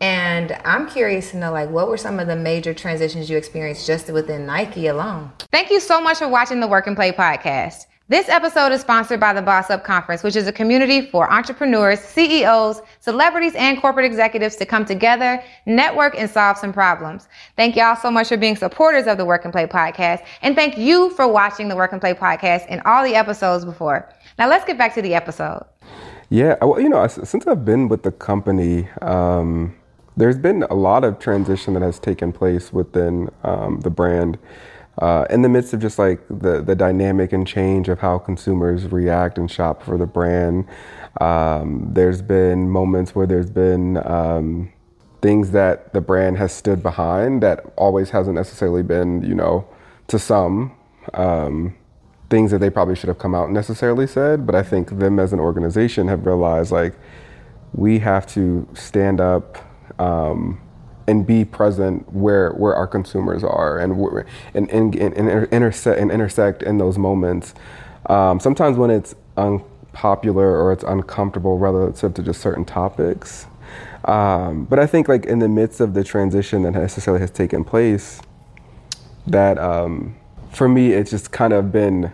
And 0.00 0.50
I'm 0.64 0.88
curious 0.88 1.30
to 1.30 1.36
know, 1.36 1.52
like, 1.52 1.70
what 1.70 1.86
were 1.88 1.96
some 1.96 2.18
of 2.18 2.26
the 2.26 2.34
major 2.34 2.74
transitions 2.74 3.30
you 3.30 3.36
experienced 3.36 3.86
just 3.86 4.08
within 4.10 4.46
Nike 4.46 4.88
alone? 4.88 5.30
Thank 5.52 5.70
you 5.70 5.78
so 5.78 6.00
much 6.00 6.18
for 6.18 6.26
watching 6.26 6.58
the 6.58 6.66
Work 6.66 6.88
and 6.88 6.96
Play 6.96 7.12
podcast. 7.12 7.86
This 8.12 8.28
episode 8.28 8.72
is 8.72 8.82
sponsored 8.82 9.20
by 9.20 9.32
the 9.32 9.40
Boss 9.40 9.70
Up 9.70 9.84
Conference, 9.84 10.22
which 10.22 10.36
is 10.36 10.46
a 10.46 10.52
community 10.52 11.00
for 11.00 11.32
entrepreneurs, 11.32 11.98
CEOs, 11.98 12.82
celebrities, 13.00 13.54
and 13.54 13.80
corporate 13.80 14.04
executives 14.04 14.54
to 14.56 14.66
come 14.66 14.84
together, 14.84 15.42
network, 15.64 16.14
and 16.18 16.28
solve 16.28 16.58
some 16.58 16.74
problems. 16.74 17.26
Thank 17.56 17.74
y'all 17.74 17.96
so 17.96 18.10
much 18.10 18.28
for 18.28 18.36
being 18.36 18.54
supporters 18.54 19.06
of 19.06 19.16
the 19.16 19.24
Work 19.24 19.44
and 19.46 19.52
Play 19.52 19.64
podcast. 19.64 20.26
And 20.42 20.54
thank 20.54 20.76
you 20.76 21.08
for 21.12 21.26
watching 21.26 21.68
the 21.68 21.74
Work 21.74 21.92
and 21.92 22.02
Play 22.02 22.12
podcast 22.12 22.66
and 22.68 22.82
all 22.84 23.02
the 23.02 23.14
episodes 23.14 23.64
before. 23.64 24.06
Now 24.38 24.46
let's 24.46 24.66
get 24.66 24.76
back 24.76 24.94
to 24.96 25.00
the 25.00 25.14
episode. 25.14 25.64
Yeah, 26.28 26.62
well, 26.62 26.78
you 26.78 26.90
know, 26.90 27.06
since 27.06 27.46
I've 27.46 27.64
been 27.64 27.88
with 27.88 28.02
the 28.02 28.12
company, 28.12 28.90
um, 29.00 29.74
there's 30.18 30.36
been 30.36 30.64
a 30.64 30.74
lot 30.74 31.04
of 31.04 31.18
transition 31.18 31.72
that 31.72 31.82
has 31.82 31.98
taken 31.98 32.30
place 32.30 32.74
within 32.74 33.30
um, 33.42 33.80
the 33.80 33.88
brand. 33.88 34.36
Uh, 34.98 35.24
in 35.30 35.42
the 35.42 35.48
midst 35.48 35.72
of 35.72 35.80
just 35.80 35.98
like 35.98 36.20
the, 36.28 36.62
the 36.62 36.74
dynamic 36.74 37.32
and 37.32 37.46
change 37.46 37.88
of 37.88 37.98
how 37.98 38.18
consumers 38.18 38.86
react 38.88 39.38
and 39.38 39.50
shop 39.50 39.82
for 39.82 39.96
the 39.96 40.06
brand, 40.06 40.66
um, 41.20 41.88
there's 41.92 42.20
been 42.20 42.68
moments 42.68 43.14
where 43.14 43.26
there's 43.26 43.50
been 43.50 43.96
um, 44.06 44.70
things 45.22 45.52
that 45.52 45.94
the 45.94 46.00
brand 46.00 46.36
has 46.36 46.52
stood 46.52 46.82
behind 46.82 47.42
that 47.42 47.64
always 47.76 48.10
hasn't 48.10 48.34
necessarily 48.34 48.82
been, 48.82 49.22
you 49.22 49.34
know, 49.34 49.66
to 50.08 50.18
some 50.18 50.76
um, 51.14 51.74
things 52.28 52.50
that 52.50 52.58
they 52.58 52.70
probably 52.70 52.94
should 52.94 53.08
have 53.08 53.18
come 53.18 53.34
out 53.34 53.50
necessarily 53.50 54.06
said. 54.06 54.46
But 54.46 54.54
I 54.54 54.62
think 54.62 54.98
them 54.98 55.18
as 55.18 55.32
an 55.32 55.40
organization 55.40 56.08
have 56.08 56.26
realized 56.26 56.70
like 56.70 56.94
we 57.72 57.98
have 58.00 58.26
to 58.28 58.68
stand 58.74 59.20
up 59.20 59.58
um, 59.98 60.60
and 61.12 61.26
be 61.26 61.44
present 61.44 62.10
where 62.10 62.52
where 62.52 62.74
our 62.74 62.86
consumers 62.86 63.44
are 63.44 63.78
and 63.78 63.92
and, 64.54 64.70
and, 64.70 64.94
and, 64.94 65.14
and 65.14 65.28
inter- 65.28 65.48
intersect 65.52 66.00
and 66.00 66.10
intersect 66.10 66.62
in 66.62 66.78
those 66.78 66.96
moments. 66.96 67.54
Um, 68.06 68.40
sometimes 68.40 68.78
when 68.78 68.90
it's 68.90 69.14
unpopular 69.36 70.48
or 70.60 70.72
it's 70.72 70.84
uncomfortable 70.84 71.58
relative 71.58 72.14
to 72.14 72.22
just 72.22 72.40
certain 72.40 72.64
topics. 72.64 73.46
Um, 74.06 74.64
but 74.64 74.78
I 74.78 74.86
think 74.86 75.06
like 75.06 75.26
in 75.26 75.38
the 75.38 75.48
midst 75.48 75.80
of 75.80 75.92
the 75.92 76.02
transition 76.02 76.62
that 76.62 76.72
necessarily 76.72 77.20
has 77.20 77.30
taken 77.30 77.62
place, 77.62 78.22
that 79.26 79.58
um, 79.58 80.16
for 80.50 80.66
me 80.66 80.92
it's 80.92 81.10
just 81.10 81.30
kind 81.30 81.52
of 81.52 81.70
been 81.70 82.10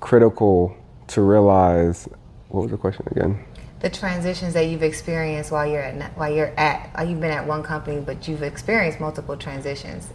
critical 0.00 0.76
to 1.08 1.22
realize. 1.22 2.08
What 2.48 2.62
was 2.64 2.70
the 2.70 2.76
question 2.76 3.06
again? 3.10 3.42
The 3.84 3.90
transitions 3.90 4.54
that 4.54 4.62
you've 4.62 4.82
experienced 4.82 5.52
while 5.52 5.66
you're 5.66 5.82
at 5.82 6.16
while 6.16 6.32
you're 6.32 6.54
at 6.56 7.06
you've 7.06 7.20
been 7.20 7.30
at 7.30 7.46
one 7.46 7.62
company 7.62 8.00
but 8.00 8.26
you've 8.26 8.42
experienced 8.42 8.98
multiple 8.98 9.36
transitions 9.36 10.08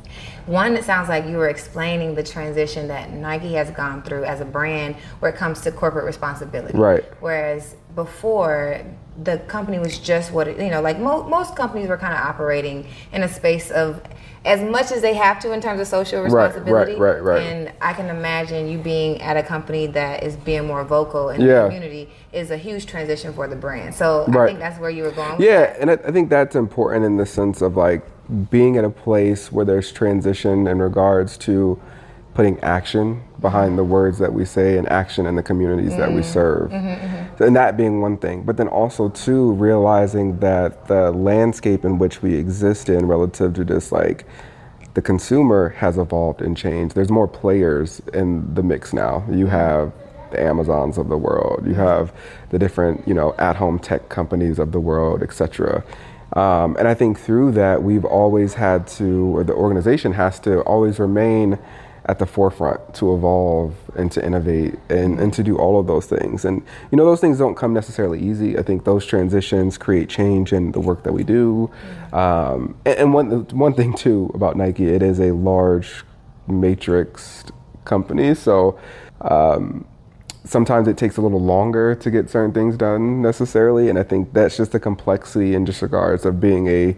one 0.47 0.75
it 0.75 0.83
sounds 0.83 1.07
like 1.07 1.27
you 1.27 1.37
were 1.37 1.49
explaining 1.49 2.15
the 2.15 2.23
transition 2.23 2.87
that 2.87 3.11
nike 3.11 3.53
has 3.53 3.69
gone 3.69 4.01
through 4.01 4.23
as 4.23 4.41
a 4.41 4.45
brand 4.45 4.95
where 5.19 5.31
it 5.31 5.37
comes 5.37 5.61
to 5.61 5.71
corporate 5.71 6.03
responsibility 6.05 6.75
Right. 6.75 7.03
whereas 7.19 7.75
before 7.93 8.81
the 9.23 9.37
company 9.39 9.79
was 9.79 9.99
just 9.99 10.31
what 10.31 10.47
it, 10.47 10.59
you 10.59 10.69
know 10.69 10.81
like 10.81 10.99
mo- 10.99 11.23
most 11.23 11.55
companies 11.55 11.87
were 11.89 11.97
kind 11.97 12.13
of 12.13 12.19
operating 12.19 12.85
in 13.11 13.23
a 13.23 13.27
space 13.27 13.69
of 13.71 14.01
as 14.45 14.61
much 14.61 14.91
as 14.93 15.01
they 15.01 15.13
have 15.13 15.39
to 15.39 15.51
in 15.51 15.59
terms 15.59 15.81
of 15.81 15.87
social 15.87 16.21
Right, 16.21 16.31
right, 16.31 16.45
responsibility 16.45 16.95
right, 16.95 17.21
right. 17.21 17.41
and 17.43 17.71
i 17.81 17.91
can 17.91 18.07
imagine 18.07 18.69
you 18.69 18.77
being 18.77 19.21
at 19.21 19.35
a 19.35 19.43
company 19.43 19.87
that 19.87 20.23
is 20.23 20.37
being 20.37 20.65
more 20.65 20.83
vocal 20.85 21.29
in 21.29 21.41
Yeah. 21.41 21.63
the 21.63 21.65
community 21.65 22.09
is 22.31 22.51
a 22.51 22.57
huge 22.57 22.85
transition 22.85 23.33
for 23.33 23.47
the 23.47 23.55
brand. 23.55 23.95
So 23.95 24.25
I 24.29 24.45
think 24.45 24.59
that's 24.59 24.79
where 24.79 24.91
you 24.91 25.01
were 25.01 25.09
going. 25.11 25.37
With 25.37 25.47
Yeah, 25.47 25.61
that. 25.61 25.79
and 25.79 25.89
I, 25.89 25.93
I 25.93 26.11
think 26.11 26.29
that's 26.29 26.55
important 26.55 27.03
in 27.03 27.17
the 27.17 27.25
sense 27.25 27.63
of 27.63 27.75
like 27.75 28.03
being 28.51 28.77
at 28.77 28.83
a 28.85 28.89
place 28.91 29.51
where 29.51 29.65
there's 29.65 29.91
transition 29.91 30.67
in 30.67 30.79
regards 30.79 31.37
to 31.39 31.81
putting 32.39 32.57
action 32.61 33.21
behind 33.41 33.77
the 33.77 33.83
words 33.83 34.17
that 34.17 34.31
we 34.31 34.45
say 34.45 34.77
and 34.77 34.87
action 34.87 35.25
in 35.25 35.35
the 35.35 35.43
communities 35.43 35.97
that 35.97 36.07
we 36.09 36.21
mm-hmm. 36.21 36.31
serve. 36.31 36.71
Mm-hmm, 36.71 37.05
mm-hmm. 37.05 37.43
And 37.43 37.53
that 37.57 37.75
being 37.75 37.99
one 37.99 38.15
thing. 38.15 38.43
But 38.43 38.55
then 38.55 38.69
also, 38.69 39.09
too, 39.09 39.51
realizing 39.55 40.39
that 40.39 40.87
the 40.87 41.11
landscape 41.11 41.83
in 41.83 41.99
which 41.99 42.21
we 42.21 42.35
exist 42.35 42.87
in 42.87 43.07
relative 43.07 43.55
to 43.55 43.65
just 43.65 43.91
like 43.91 44.25
the 44.93 45.01
consumer 45.01 45.67
has 45.79 45.97
evolved 45.97 46.41
and 46.41 46.55
changed. 46.55 46.95
There's 46.95 47.11
more 47.11 47.27
players 47.27 48.01
in 48.13 48.53
the 48.53 48.63
mix 48.63 48.93
now. 48.93 49.25
You 49.29 49.47
have 49.47 49.91
the 50.31 50.41
Amazons 50.41 50.97
of 50.97 51.09
the 51.09 51.17
world. 51.17 51.67
You 51.67 51.73
have 51.73 52.13
the 52.51 52.57
different, 52.57 53.05
you 53.05 53.13
know, 53.13 53.35
at-home 53.37 53.79
tech 53.79 54.07
companies 54.07 54.59
of 54.59 54.71
the 54.71 54.79
world, 54.79 55.23
etc. 55.23 55.83
Um, 56.37 56.77
and 56.77 56.87
I 56.87 56.93
think 56.93 57.19
through 57.19 57.51
that, 57.63 57.83
we've 57.83 58.05
always 58.05 58.53
had 58.53 58.87
to, 58.99 59.35
or 59.35 59.43
the 59.43 59.55
organization 59.55 60.13
has 60.13 60.39
to 60.41 60.61
always 60.61 60.99
remain 60.99 61.59
at 62.05 62.19
the 62.19 62.25
forefront 62.25 62.93
to 62.95 63.13
evolve 63.13 63.75
and 63.95 64.11
to 64.11 64.25
innovate 64.25 64.75
and, 64.89 65.19
and 65.19 65.33
to 65.33 65.43
do 65.43 65.57
all 65.57 65.79
of 65.79 65.87
those 65.87 66.05
things. 66.05 66.45
And 66.45 66.63
you 66.91 66.97
know, 66.97 67.05
those 67.05 67.21
things 67.21 67.37
don't 67.37 67.55
come 67.55 67.73
necessarily 67.73 68.19
easy. 68.21 68.57
I 68.57 68.63
think 68.63 68.85
those 68.85 69.05
transitions 69.05 69.77
create 69.77 70.09
change 70.09 70.53
in 70.53 70.71
the 70.71 70.79
work 70.79 71.03
that 71.03 71.13
we 71.13 71.23
do. 71.23 71.69
Um, 72.13 72.77
and, 72.85 72.99
and 72.99 73.13
one 73.13 73.29
one 73.49 73.73
thing 73.73 73.93
too 73.93 74.31
about 74.33 74.55
Nike, 74.57 74.87
it 74.87 75.03
is 75.03 75.19
a 75.19 75.31
large 75.31 76.03
matrix 76.47 77.45
company, 77.85 78.33
so. 78.35 78.79
Um, 79.21 79.85
sometimes 80.45 80.87
it 80.87 80.97
takes 80.97 81.17
a 81.17 81.21
little 81.21 81.41
longer 81.41 81.93
to 81.93 82.09
get 82.09 82.29
certain 82.29 82.53
things 82.53 82.77
done 82.77 83.21
necessarily 83.21 83.89
and 83.89 83.99
i 83.99 84.03
think 84.03 84.31
that's 84.33 84.55
just 84.55 84.71
the 84.71 84.79
complexity 84.79 85.53
in 85.53 85.65
just 85.65 85.81
regards 85.81 86.25
of 86.25 86.39
being 86.39 86.67
a 86.67 86.95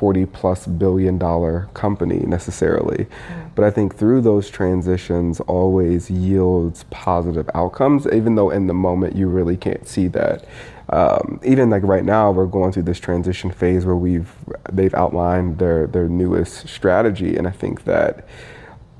40 0.00 0.24
plus 0.24 0.66
billion 0.66 1.18
dollar 1.18 1.68
company 1.74 2.20
necessarily. 2.20 3.04
Mm. 3.04 3.50
But 3.54 3.66
I 3.66 3.70
think 3.70 3.96
through 3.96 4.22
those 4.22 4.48
transitions 4.48 5.40
always 5.40 6.10
yields 6.10 6.84
positive 6.84 7.50
outcomes, 7.54 8.06
even 8.06 8.34
though 8.34 8.48
in 8.48 8.66
the 8.66 8.72
moment 8.72 9.14
you 9.14 9.28
really 9.28 9.58
can't 9.58 9.86
see 9.86 10.08
that. 10.08 10.46
Um, 10.88 11.38
even 11.44 11.68
like 11.68 11.82
right 11.82 12.02
now, 12.02 12.30
we're 12.30 12.46
going 12.46 12.72
through 12.72 12.84
this 12.84 12.98
transition 12.98 13.50
phase 13.50 13.84
where 13.84 13.94
we've 13.94 14.32
they've 14.72 14.94
outlined 14.94 15.58
their 15.58 15.86
their 15.86 16.08
newest 16.08 16.66
strategy, 16.66 17.36
and 17.36 17.46
I 17.46 17.50
think 17.50 17.84
that 17.84 18.26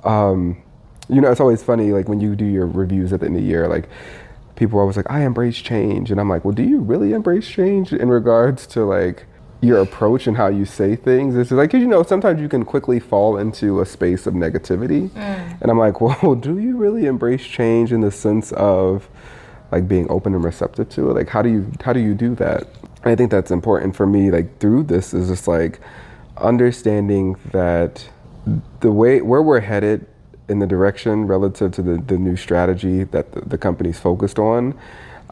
um, 0.04 0.62
you 1.08 1.22
know 1.22 1.30
it's 1.30 1.40
always 1.40 1.62
funny 1.62 1.92
like 1.92 2.10
when 2.10 2.20
you 2.20 2.36
do 2.36 2.44
your 2.44 2.66
reviews 2.66 3.14
at 3.14 3.20
the 3.20 3.26
end 3.26 3.36
of 3.36 3.42
the 3.42 3.48
year, 3.48 3.68
like 3.68 3.88
people 4.54 4.78
are 4.78 4.82
always 4.82 4.98
like, 4.98 5.10
I 5.10 5.20
embrace 5.24 5.56
change, 5.56 6.10
and 6.10 6.20
I'm 6.20 6.28
like, 6.28 6.44
well, 6.44 6.52
do 6.52 6.62
you 6.62 6.80
really 6.80 7.14
embrace 7.14 7.48
change 7.48 7.94
in 7.94 8.10
regards 8.10 8.66
to 8.68 8.84
like 8.84 9.24
your 9.62 9.80
approach 9.80 10.26
and 10.26 10.36
how 10.36 10.48
you 10.48 10.64
say 10.64 10.96
things. 10.96 11.36
It's 11.36 11.50
like, 11.50 11.72
you 11.72 11.86
know, 11.86 12.02
sometimes 12.02 12.40
you 12.40 12.48
can 12.48 12.64
quickly 12.64 12.98
fall 12.98 13.36
into 13.36 13.80
a 13.80 13.86
space 13.86 14.26
of 14.26 14.34
negativity. 14.34 15.10
Mm. 15.10 15.60
And 15.60 15.70
I'm 15.70 15.78
like, 15.78 16.00
well, 16.22 16.34
do 16.34 16.58
you 16.58 16.76
really 16.76 17.06
embrace 17.06 17.44
change 17.44 17.92
in 17.92 18.00
the 18.00 18.10
sense 18.10 18.52
of 18.52 19.08
like 19.70 19.86
being 19.86 20.10
open 20.10 20.34
and 20.34 20.42
receptive 20.42 20.88
to 20.90 21.10
it? 21.10 21.14
Like, 21.14 21.28
how 21.28 21.42
do 21.42 21.50
you, 21.50 21.70
how 21.82 21.92
do 21.92 22.00
you 22.00 22.14
do 22.14 22.34
that? 22.36 22.62
And 23.02 23.12
I 23.12 23.16
think 23.16 23.30
that's 23.30 23.50
important 23.50 23.94
for 23.96 24.06
me, 24.06 24.30
like 24.30 24.58
through 24.58 24.84
this 24.84 25.12
is 25.12 25.28
just 25.28 25.46
like 25.46 25.80
understanding 26.38 27.36
that 27.52 28.08
the 28.80 28.90
way, 28.90 29.20
where 29.20 29.42
we're 29.42 29.60
headed 29.60 30.06
in 30.48 30.58
the 30.58 30.66
direction 30.66 31.26
relative 31.26 31.70
to 31.72 31.82
the, 31.82 31.98
the 31.98 32.18
new 32.18 32.36
strategy 32.36 33.04
that 33.04 33.32
the, 33.32 33.40
the 33.42 33.58
company's 33.58 34.00
focused 34.00 34.38
on, 34.38 34.76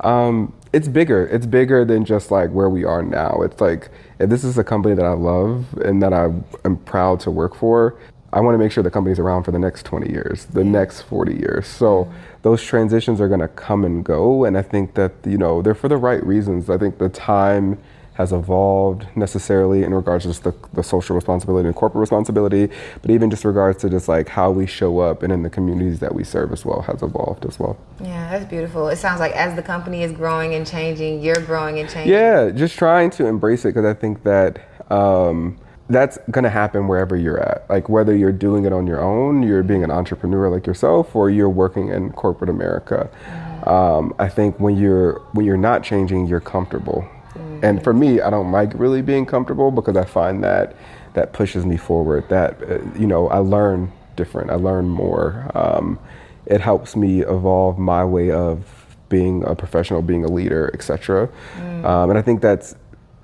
um, 0.05 0.53
it's 0.73 0.89
bigger. 0.89 1.27
It's 1.27 1.47
bigger 1.47 1.85
than 1.85 2.05
just 2.05 2.31
like 2.31 2.51
where 2.51 2.69
we 2.69 2.85
are 2.85 3.03
now. 3.03 3.41
It's 3.43 3.61
like, 3.61 3.91
if 4.19 4.29
this 4.29 4.45
is 4.45 4.59
a 4.59 4.65
company 4.65 4.95
that 4.95 5.05
I 5.05 5.13
love 5.13 5.73
and 5.85 6.03
that 6.03 6.13
I 6.13 6.25
am 6.65 6.77
proud 6.85 7.21
to 7.21 7.31
work 7.31 7.55
for, 7.55 7.99
I 8.33 8.41
want 8.41 8.55
to 8.55 8.59
make 8.59 8.73
sure 8.73 8.83
the 8.83 8.91
company's 8.91 9.19
around 9.19 9.45
for 9.45 9.53
the 9.53 9.59
next 9.59 9.87
20 9.87 10.11
years, 10.11 10.45
the 10.47 10.65
next 10.65 11.03
40 11.03 11.35
years. 11.35 11.67
So 11.67 12.13
those 12.43 12.63
transitions 12.63 13.21
are 13.21 13.29
going 13.29 13.41
to 13.41 13.49
come 13.49 13.85
and 13.85 14.05
go. 14.05 14.45
And 14.45 14.59
I 14.59 14.63
think 14.63 14.95
that, 14.95 15.13
you 15.25 15.39
know, 15.39 15.63
they're 15.63 15.75
for 15.75 15.89
the 15.89 15.97
right 15.97 16.25
reasons. 16.25 16.69
I 16.69 16.77
think 16.77 16.99
the 16.99 17.09
time 17.09 17.79
has 18.19 18.33
evolved 18.33 19.07
necessarily 19.15 19.85
in 19.85 19.95
regards 19.95 20.25
to 20.25 20.31
just 20.31 20.43
the, 20.43 20.53
the 20.73 20.83
social 20.83 21.15
responsibility 21.15 21.69
and 21.69 21.77
corporate 21.77 22.01
responsibility, 22.01 22.69
but 23.01 23.13
even 23.13 23.31
just 23.31 23.45
regards 23.45 23.79
to 23.79 23.89
just 23.89 24.09
like 24.09 24.29
how 24.29 24.51
we 24.51 24.67
show 24.67 24.99
up 24.99 25.23
and 25.23 25.33
in 25.33 25.45
the 25.45 25.49
communities 25.49 26.01
that 26.01 26.13
we 26.13 26.25
serve 26.25 26.51
as 26.51 26.65
well 26.65 26.83
has 26.83 27.01
evolved 27.01 27.47
as 27.47 27.61
well. 27.61 27.79
Yeah, 28.03 28.29
that's 28.29 28.45
beautiful. 28.45 28.89
It 28.89 28.97
sounds 28.97 29.21
like 29.21 29.31
as 29.37 29.55
the 29.55 29.63
company 29.63 30.03
is 30.03 30.11
growing 30.11 30.55
and 30.55 30.67
changing, 30.67 31.23
you're 31.23 31.41
growing 31.47 31.79
and 31.79 31.89
changing. 31.89 32.13
Yeah, 32.13 32.51
just 32.51 32.77
trying 32.77 33.11
to 33.11 33.27
embrace 33.27 33.65
it 33.65 33.69
because 33.69 33.85
I 33.87 33.95
think 33.95 34.25
that. 34.25 34.59
Um, 34.91 35.59
that's 35.91 36.19
going 36.31 36.45
to 36.45 36.51
happen 36.51 36.87
wherever 36.87 37.17
you're 37.17 37.41
at. 37.41 37.65
Like 37.71 37.89
whether 37.89 38.15
you're 38.15 38.31
doing 38.31 38.67
it 38.67 38.75
on 38.75 38.87
your 38.87 39.01
own, 39.01 39.43
you're 39.43 39.63
being 39.63 39.83
an 39.83 39.91
entrepreneur 39.91 40.51
like 40.51 40.67
yourself, 40.67 41.17
or 41.17 41.31
you're 41.31 41.49
working 41.49 41.89
in 41.89 42.13
corporate 42.13 42.51
America. 42.51 43.09
Mm-hmm. 43.25 43.69
Um, 43.69 44.15
I 44.19 44.29
think 44.29 44.61
when 44.61 44.77
you're 44.77 45.21
when 45.33 45.47
you're 45.47 45.57
not 45.57 45.83
changing, 45.83 46.27
you're 46.27 46.41
comfortable. 46.41 47.09
Mm-hmm. 47.59 47.65
And 47.65 47.85
for 47.85 47.93
me, 47.93 48.21
I 48.21 48.31
don't 48.31 48.53
like 48.53 48.73
really 48.75 49.03
being 49.03 49.27
comfortable 49.27 49.71
because 49.71 49.97
I 49.97 50.05
find 50.05 50.43
that 50.45 50.77
that 51.15 51.33
pushes 51.33 51.67
me 51.67 51.77
forward. 51.77 52.29
That 52.29 52.63
uh, 52.63 52.79
you 52.99 53.07
know, 53.07 53.29
I 53.29 53.39
learn 53.39 53.93
different. 54.17 54.51
I 54.51 54.55
learn 54.55 54.89
more. 54.89 55.51
Um, 55.55 55.99
it 56.47 56.61
helps 56.61 56.97
me 56.97 57.23
evolve 57.23 57.79
my 57.79 58.05
way 58.05 58.31
of 58.31 58.97
being 59.09 59.45
a 59.45 59.55
professional, 59.55 60.03
being 60.03 60.25
a 60.25 60.29
leader, 60.29 60.71
etc. 60.75 61.29
Mm. 61.57 61.85
Um, 61.85 62.11
and 62.11 62.19
I 62.19 62.23
think 62.23 62.41
that's 62.41 62.75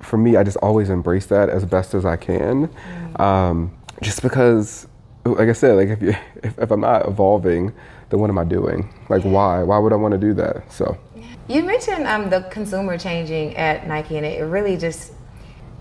for 0.00 0.16
me. 0.16 0.36
I 0.36 0.42
just 0.42 0.56
always 0.58 0.90
embrace 0.90 1.26
that 1.26 1.48
as 1.48 1.64
best 1.64 1.94
as 1.94 2.04
I 2.04 2.16
can, 2.16 2.68
mm. 2.68 3.20
um, 3.20 3.76
just 4.02 4.22
because, 4.22 4.86
like 5.24 5.48
I 5.48 5.52
said, 5.52 5.76
like 5.76 5.88
if 5.88 6.02
you 6.02 6.10
if, 6.42 6.58
if 6.58 6.70
I'm 6.70 6.80
not 6.80 7.06
evolving, 7.06 7.72
then 8.10 8.20
what 8.20 8.30
am 8.30 8.38
I 8.38 8.44
doing? 8.44 8.92
Like 9.08 9.22
why? 9.22 9.62
Why 9.62 9.78
would 9.78 9.92
I 9.92 9.96
want 9.96 10.12
to 10.12 10.18
do 10.18 10.34
that? 10.34 10.70
So. 10.72 10.98
You 11.48 11.62
mentioned 11.62 12.06
um, 12.06 12.30
the 12.30 12.42
consumer 12.50 12.96
changing 12.96 13.56
at 13.56 13.86
Nike, 13.86 14.16
and 14.16 14.24
it 14.24 14.42
really 14.42 14.76
just 14.76 15.12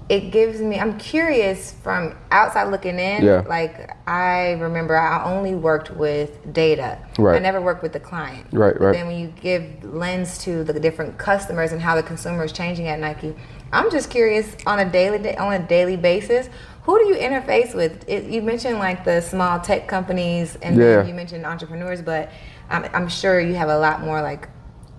it 0.10 0.32
gives 0.32 0.60
me. 0.60 0.80
I'm 0.80 0.98
curious 1.00 1.72
from 1.72 2.16
outside 2.32 2.66
looking 2.66 3.00
in. 3.00 3.24
Yeah. 3.24 3.44
Like 3.48 3.96
I 4.08 4.52
remember, 4.54 4.98
I 4.98 5.24
only 5.24 5.56
worked 5.56 5.92
with 5.92 6.54
data. 6.54 7.00
Right. 7.18 7.38
I 7.38 7.40
never 7.40 7.62
worked 7.62 7.82
with 7.82 7.94
the 7.94 8.00
client. 8.00 8.48
Right. 8.52 8.80
Right. 8.80 8.94
then 8.94 9.08
when 9.08 9.18
you 9.18 9.28
give 9.28 9.84
lens 9.84 10.38
to 10.40 10.64
the 10.64 10.78
different 10.80 11.18
customers 11.18 11.72
and 11.72 11.82
how 11.82 11.96
the 11.96 12.04
consumer 12.04 12.44
is 12.44 12.52
changing 12.52 12.88
at 12.88 13.00
Nike, 13.00 13.34
I'm 13.72 13.90
just 13.90 14.10
curious 14.10 14.56
on 14.66 14.80
a 14.80 14.90
daily 14.90 15.38
on 15.38 15.54
a 15.54 15.66
daily 15.66 15.96
basis. 15.96 16.50
Who 16.84 17.00
do 17.00 17.06
you 17.06 17.16
interface 17.16 17.74
with? 17.74 18.04
It, 18.10 18.26
you 18.26 18.42
mentioned 18.42 18.80
like 18.80 19.06
the 19.06 19.22
small 19.22 19.62
tech 19.62 19.88
companies, 19.88 20.58
and 20.62 20.76
yeah. 20.76 20.98
then 20.98 21.08
you 21.08 21.14
mentioned 21.14 21.46
entrepreneurs, 21.46 22.02
but 22.02 22.30
I'm, 22.70 22.84
I'm 22.94 23.08
sure 23.08 23.40
you 23.40 23.56
have 23.56 23.70
a 23.70 23.78
lot 23.78 24.02
more 24.02 24.22
like 24.22 24.50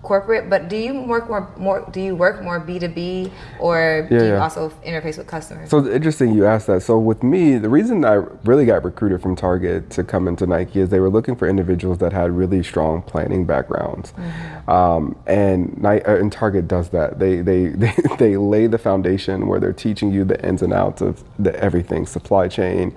corporate, 0.05 0.49
but 0.49 0.69
do 0.69 0.77
you 0.77 1.01
work 1.01 1.27
more 1.27 1.51
more 1.57 1.85
do 1.91 1.99
you 1.99 2.15
work 2.15 2.41
more 2.41 2.59
B 2.59 2.79
two 2.79 2.87
B 2.87 3.31
or 3.59 4.07
yeah, 4.09 4.19
do 4.19 4.25
you 4.25 4.31
yeah. 4.31 4.43
also 4.43 4.69
interface 4.85 5.17
with 5.17 5.27
customers? 5.27 5.69
So 5.69 5.85
interesting 5.87 6.33
you 6.33 6.45
asked 6.45 6.67
that. 6.67 6.81
So 6.83 6.97
with 6.97 7.23
me, 7.23 7.57
the 7.57 7.69
reason 7.69 8.05
I 8.05 8.23
really 8.45 8.65
got 8.65 8.83
recruited 8.85 9.21
from 9.21 9.35
Target 9.35 9.89
to 9.91 10.03
come 10.03 10.27
into 10.27 10.45
Nike 10.45 10.79
is 10.79 10.89
they 10.89 10.99
were 10.99 11.09
looking 11.09 11.35
for 11.35 11.47
individuals 11.49 11.97
that 11.97 12.13
had 12.13 12.31
really 12.31 12.63
strong 12.63 13.01
planning 13.01 13.45
backgrounds, 13.45 14.13
mm-hmm. 14.13 14.69
um, 14.69 15.17
and, 15.25 15.85
uh, 15.85 15.99
and 16.05 16.31
Target 16.31 16.67
does 16.67 16.89
that. 16.89 17.19
They, 17.19 17.41
they 17.41 17.67
they 17.69 17.93
they 18.17 18.37
lay 18.37 18.67
the 18.67 18.77
foundation 18.77 19.47
where 19.47 19.59
they're 19.59 19.73
teaching 19.73 20.11
you 20.11 20.23
the 20.23 20.39
ins 20.47 20.61
and 20.61 20.71
outs 20.71 21.01
of 21.01 21.23
the 21.39 21.53
everything, 21.59 22.05
supply 22.05 22.47
chain, 22.47 22.95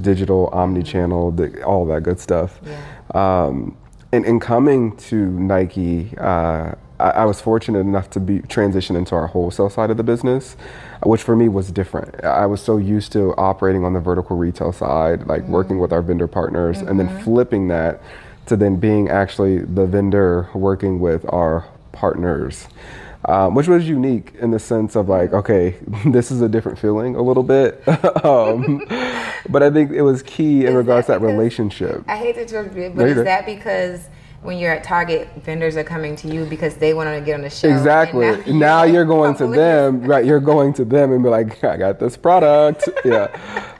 digital, 0.00 0.48
omni-channel, 0.48 1.32
the, 1.32 1.62
all 1.64 1.86
that 1.86 2.02
good 2.02 2.20
stuff. 2.20 2.60
Yeah. 2.64 2.78
Um, 3.14 3.76
in, 4.12 4.24
in 4.24 4.40
coming 4.40 4.96
to 4.96 5.16
Nike, 5.16 6.16
uh, 6.18 6.72
I, 6.98 7.10
I, 7.10 7.24
was 7.24 7.40
fortunate 7.40 7.80
enough 7.80 8.10
to 8.10 8.20
be 8.20 8.40
transition 8.40 8.96
into 8.96 9.14
our 9.14 9.26
wholesale 9.26 9.70
side 9.70 9.90
of 9.90 9.96
the 9.96 10.02
business, 10.02 10.56
which 11.02 11.22
for 11.22 11.36
me 11.36 11.48
was 11.48 11.70
different. 11.70 12.24
I 12.24 12.46
was 12.46 12.60
so 12.60 12.78
used 12.78 13.12
to 13.12 13.34
operating 13.36 13.84
on 13.84 13.92
the 13.92 14.00
vertical 14.00 14.36
retail 14.36 14.72
side, 14.72 15.26
like 15.26 15.42
mm-hmm. 15.42 15.52
working 15.52 15.78
with 15.78 15.92
our 15.92 16.02
vendor 16.02 16.26
partners, 16.26 16.78
mm-hmm. 16.78 16.88
and 16.88 16.98
then 16.98 17.08
mm-hmm. 17.08 17.24
flipping 17.24 17.68
that 17.68 18.02
to 18.46 18.56
then 18.56 18.76
being 18.76 19.08
actually 19.08 19.58
the 19.58 19.86
vendor 19.86 20.48
working 20.54 21.00
with 21.00 21.24
our 21.32 21.66
partners 21.92 22.68
um, 23.24 23.54
which 23.54 23.68
was 23.68 23.88
unique 23.88 24.34
in 24.38 24.50
the 24.50 24.58
sense 24.58 24.96
of 24.96 25.08
like, 25.08 25.32
okay, 25.32 25.76
this 26.06 26.30
is 26.30 26.40
a 26.40 26.48
different 26.48 26.78
feeling 26.78 27.16
a 27.16 27.22
little 27.22 27.42
bit. 27.42 27.82
um, 28.24 28.84
but 29.48 29.62
I 29.62 29.70
think 29.70 29.90
it 29.90 30.02
was 30.02 30.22
key 30.22 30.66
in 30.66 30.68
is 30.68 30.74
regards 30.74 31.06
that 31.08 31.18
to 31.18 31.20
that 31.20 31.26
relationship. 31.26 32.04
I 32.06 32.16
hate 32.16 32.34
to 32.36 32.42
interrupt 32.42 32.76
you, 32.76 32.92
but 32.94 33.08
is 33.08 33.24
that 33.24 33.46
because 33.46 34.08
when 34.42 34.58
you're 34.58 34.72
at 34.72 34.84
Target, 34.84 35.28
vendors 35.42 35.76
are 35.76 35.84
coming 35.84 36.14
to 36.16 36.28
you 36.28 36.44
because 36.44 36.76
they 36.76 36.94
want 36.94 37.08
to 37.08 37.20
get 37.20 37.34
on 37.34 37.42
the 37.42 37.50
show. 37.50 37.68
Exactly. 37.68 38.30
Now, 38.52 38.52
now, 38.52 38.82
you're 38.84 39.04
going 39.04 39.34
to 39.36 39.48
them, 39.48 40.02
right? 40.02 40.24
You're 40.24 40.40
going 40.40 40.72
to 40.74 40.84
them 40.84 41.12
and 41.12 41.22
be 41.22 41.28
like, 41.28 41.62
I 41.64 41.76
got 41.76 41.98
this 41.98 42.16
product. 42.16 42.88
yeah. 43.04 43.36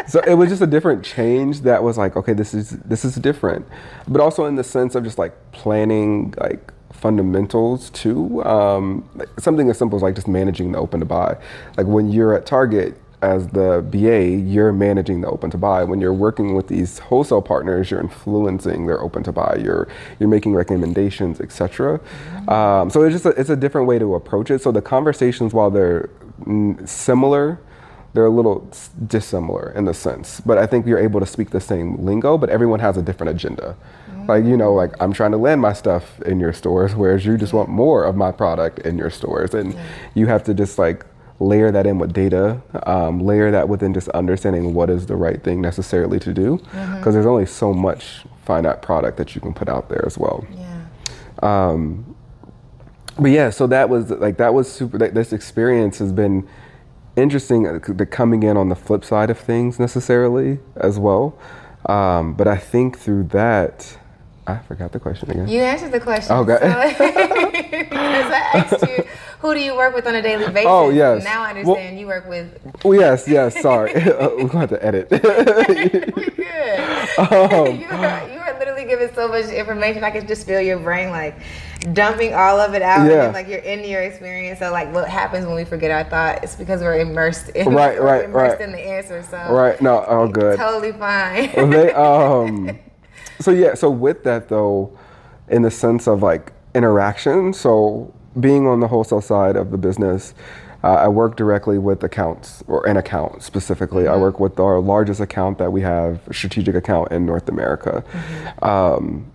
So 0.08 0.20
it 0.20 0.34
was 0.34 0.48
just 0.48 0.62
a 0.62 0.66
different 0.66 1.04
change 1.04 1.60
that 1.60 1.82
was 1.82 1.96
like, 1.96 2.16
okay, 2.16 2.32
this 2.32 2.54
is 2.54 2.70
this 2.70 3.04
is 3.04 3.14
different, 3.16 3.66
but 4.08 4.20
also 4.20 4.46
in 4.46 4.56
the 4.56 4.64
sense 4.64 4.94
of 4.94 5.04
just 5.04 5.18
like 5.18 5.34
planning, 5.52 6.34
like 6.38 6.72
fundamentals 6.92 7.90
too. 7.90 8.44
Um, 8.44 9.08
something 9.38 9.70
as 9.70 9.78
simple 9.78 9.96
as 9.96 10.02
like 10.02 10.14
just 10.14 10.28
managing 10.28 10.72
the 10.72 10.78
open 10.78 11.00
to 11.00 11.06
buy. 11.06 11.36
Like 11.76 11.86
when 11.86 12.10
you're 12.10 12.34
at 12.34 12.46
Target 12.46 13.00
as 13.20 13.48
the 13.48 13.84
BA, 13.90 14.26
you're 14.48 14.72
managing 14.72 15.20
the 15.20 15.28
open 15.28 15.50
to 15.50 15.58
buy. 15.58 15.82
When 15.84 16.00
you're 16.00 16.12
working 16.12 16.54
with 16.54 16.68
these 16.68 16.98
wholesale 16.98 17.42
partners, 17.42 17.90
you're 17.90 18.00
influencing 18.00 18.86
their 18.86 19.00
open 19.00 19.22
to 19.24 19.32
buy. 19.32 19.58
You're 19.62 19.88
you're 20.20 20.28
making 20.28 20.54
recommendations, 20.54 21.40
etc. 21.40 21.98
Mm-hmm. 21.98 22.48
Um, 22.48 22.90
so 22.90 23.02
it's 23.02 23.14
just 23.14 23.26
a, 23.26 23.30
it's 23.30 23.50
a 23.50 23.56
different 23.56 23.86
way 23.86 23.98
to 23.98 24.14
approach 24.14 24.50
it. 24.50 24.62
So 24.62 24.70
the 24.70 24.82
conversations, 24.82 25.52
while 25.52 25.70
they're 25.70 26.10
similar, 26.84 27.60
they're 28.14 28.24
a 28.24 28.30
little 28.30 28.70
dissimilar 29.06 29.72
in 29.72 29.84
the 29.84 29.94
sense. 29.94 30.40
But 30.40 30.58
I 30.58 30.66
think 30.66 30.86
you're 30.86 30.98
able 30.98 31.20
to 31.20 31.26
speak 31.26 31.50
the 31.50 31.60
same 31.60 32.04
lingo, 32.04 32.38
but 32.38 32.50
everyone 32.50 32.80
has 32.80 32.96
a 32.96 33.02
different 33.02 33.30
agenda. 33.30 33.76
Like, 34.28 34.44
you 34.44 34.56
know, 34.56 34.72
like 34.74 34.92
I'm 35.00 35.12
trying 35.12 35.32
to 35.32 35.38
land 35.38 35.60
my 35.60 35.72
stuff 35.72 36.20
in 36.22 36.38
your 36.38 36.52
stores, 36.52 36.94
whereas 36.94 37.24
you 37.24 37.36
just 37.38 37.52
want 37.52 37.68
more 37.70 38.04
of 38.04 38.14
my 38.14 38.30
product 38.30 38.78
in 38.80 38.98
your 38.98 39.10
stores. 39.10 39.54
And 39.54 39.74
you 40.14 40.26
have 40.26 40.44
to 40.44 40.54
just 40.54 40.78
like 40.78 41.04
layer 41.40 41.70
that 41.70 41.86
in 41.86 41.98
with 41.98 42.12
data, 42.12 42.60
um, 42.84 43.20
layer 43.20 43.50
that 43.50 43.68
within 43.68 43.94
just 43.94 44.08
understanding 44.10 44.74
what 44.74 44.90
is 44.90 45.06
the 45.06 45.16
right 45.16 45.42
thing 45.42 45.60
necessarily 45.62 46.18
to 46.20 46.32
do, 46.34 46.58
because 46.58 46.74
Mm-hmm. 46.74 47.10
there's 47.12 47.26
only 47.26 47.46
so 47.46 47.72
much 47.72 48.24
finite 48.44 48.82
product 48.82 49.16
that 49.16 49.34
you 49.34 49.40
can 49.40 49.54
put 49.54 49.68
out 49.68 49.88
there 49.88 50.04
as 50.06 50.18
well. 50.18 50.46
Yeah. 50.54 50.84
Um, 51.42 52.14
But 53.18 53.30
yeah, 53.30 53.50
so 53.50 53.66
that 53.66 53.88
was 53.88 54.10
like 54.10 54.36
that 54.36 54.52
was 54.54 54.70
super. 54.70 54.98
That, 54.98 55.14
this 55.14 55.32
experience 55.32 55.98
has 55.98 56.12
been 56.12 56.46
interesting. 57.16 57.66
uh, 57.66 57.80
The 57.82 58.06
coming 58.06 58.42
in 58.44 58.56
on 58.56 58.68
the 58.68 58.76
flip 58.76 59.04
side 59.04 59.30
of 59.30 59.38
things 59.38 59.78
necessarily 59.80 60.58
as 60.76 60.98
well. 60.98 61.36
Um, 61.86 62.34
but 62.34 62.46
I 62.46 62.56
think 62.56 62.98
through 62.98 63.24
that, 63.28 63.97
I 64.48 64.58
forgot 64.66 64.92
the 64.92 64.98
question 65.00 65.30
again. 65.30 65.46
You 65.48 65.60
answered 65.60 65.92
the 65.92 66.00
question. 66.00 66.34
Okay. 66.36 66.58
So, 66.96 67.50
because 67.50 68.32
I 68.32 68.50
asked 68.54 68.82
you, 68.88 69.04
who 69.40 69.52
do 69.54 69.60
you 69.60 69.76
work 69.76 69.94
with 69.94 70.06
on 70.06 70.14
a 70.14 70.22
daily 70.22 70.46
basis? 70.48 70.64
Oh, 70.66 70.88
yes. 70.88 71.22
Now 71.22 71.42
I 71.42 71.52
Well- 71.52 71.76
understand 71.76 72.00
you 72.00 72.06
work 72.06 72.26
with. 72.28 72.58
Oh 72.84 72.92
yes, 72.92 73.28
yes. 73.28 73.60
Sorry, 73.60 73.92
we're 74.06 74.48
going 74.48 74.48
to 74.48 74.58
have 74.58 74.70
to 74.70 74.84
edit. 74.84 75.10
We're 76.16 76.30
good. 76.30 77.18
Um, 77.18 77.80
you, 77.80 77.86
are, 77.86 78.28
you 78.30 78.38
are 78.38 78.58
literally 78.58 78.84
giving 78.84 79.12
so 79.14 79.28
much 79.28 79.46
information. 79.46 80.02
I 80.04 80.10
could 80.10 80.26
just 80.28 80.46
feel 80.46 80.60
your 80.60 80.78
brain 80.78 81.10
like 81.10 81.36
dumping 81.92 82.34
all 82.34 82.58
of 82.60 82.74
it 82.74 82.82
out. 82.82 83.08
Yeah. 83.10 83.24
And, 83.24 83.34
like 83.34 83.48
you're 83.48 83.58
in 83.58 83.84
your 83.88 84.02
experience. 84.02 84.58
So 84.60 84.70
like 84.70 84.92
what 84.92 85.08
happens 85.08 85.44
when 85.46 85.56
we 85.56 85.64
forget 85.64 85.90
our 85.90 86.04
thought? 86.04 86.42
It's 86.44 86.54
because 86.56 86.80
we're 86.80 86.98
immersed 87.00 87.50
in 87.50 87.68
Right, 87.74 88.00
right, 88.00 88.24
immersed 88.24 88.58
right. 88.58 88.60
in 88.60 88.72
the 88.72 88.78
answer. 88.80 89.22
So 89.22 89.36
right? 89.52 89.80
No, 89.82 89.98
all 90.00 90.28
good. 90.28 90.56
totally 90.58 90.92
fine. 90.92 91.50
Well, 91.56 91.66
they 91.66 91.92
um 91.92 92.78
so 93.40 93.50
yeah 93.50 93.74
so 93.74 93.90
with 93.90 94.24
that 94.24 94.48
though 94.48 94.96
in 95.48 95.62
the 95.62 95.70
sense 95.70 96.06
of 96.06 96.22
like 96.22 96.52
interaction 96.74 97.52
so 97.52 98.12
being 98.38 98.66
on 98.66 98.80
the 98.80 98.88
wholesale 98.88 99.20
side 99.20 99.56
of 99.56 99.70
the 99.70 99.78
business 99.78 100.34
uh, 100.84 100.94
i 100.94 101.08
work 101.08 101.36
directly 101.36 101.78
with 101.78 102.02
accounts 102.04 102.62
or 102.68 102.86
an 102.86 102.96
account 102.96 103.42
specifically. 103.42 104.06
I 104.06 104.16
work 104.16 104.38
with 104.38 104.60
our 104.60 104.78
largest 104.78 105.20
account 105.20 105.58
that 105.58 105.72
we 105.72 105.80
have 105.80 106.20
a 106.28 106.34
strategic 106.34 106.74
account 106.74 107.10
in 107.10 107.26
north 107.26 107.48
america. 107.48 108.04
Um, 108.62 109.30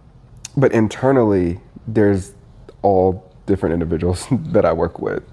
but 0.55 0.71
internally 0.71 1.59
there's 1.87 2.33
all 2.81 3.29
different 3.45 3.73
individuals 3.73 4.25
that 4.31 4.65
i 4.65 4.71
work 4.71 4.99
with 4.99 5.23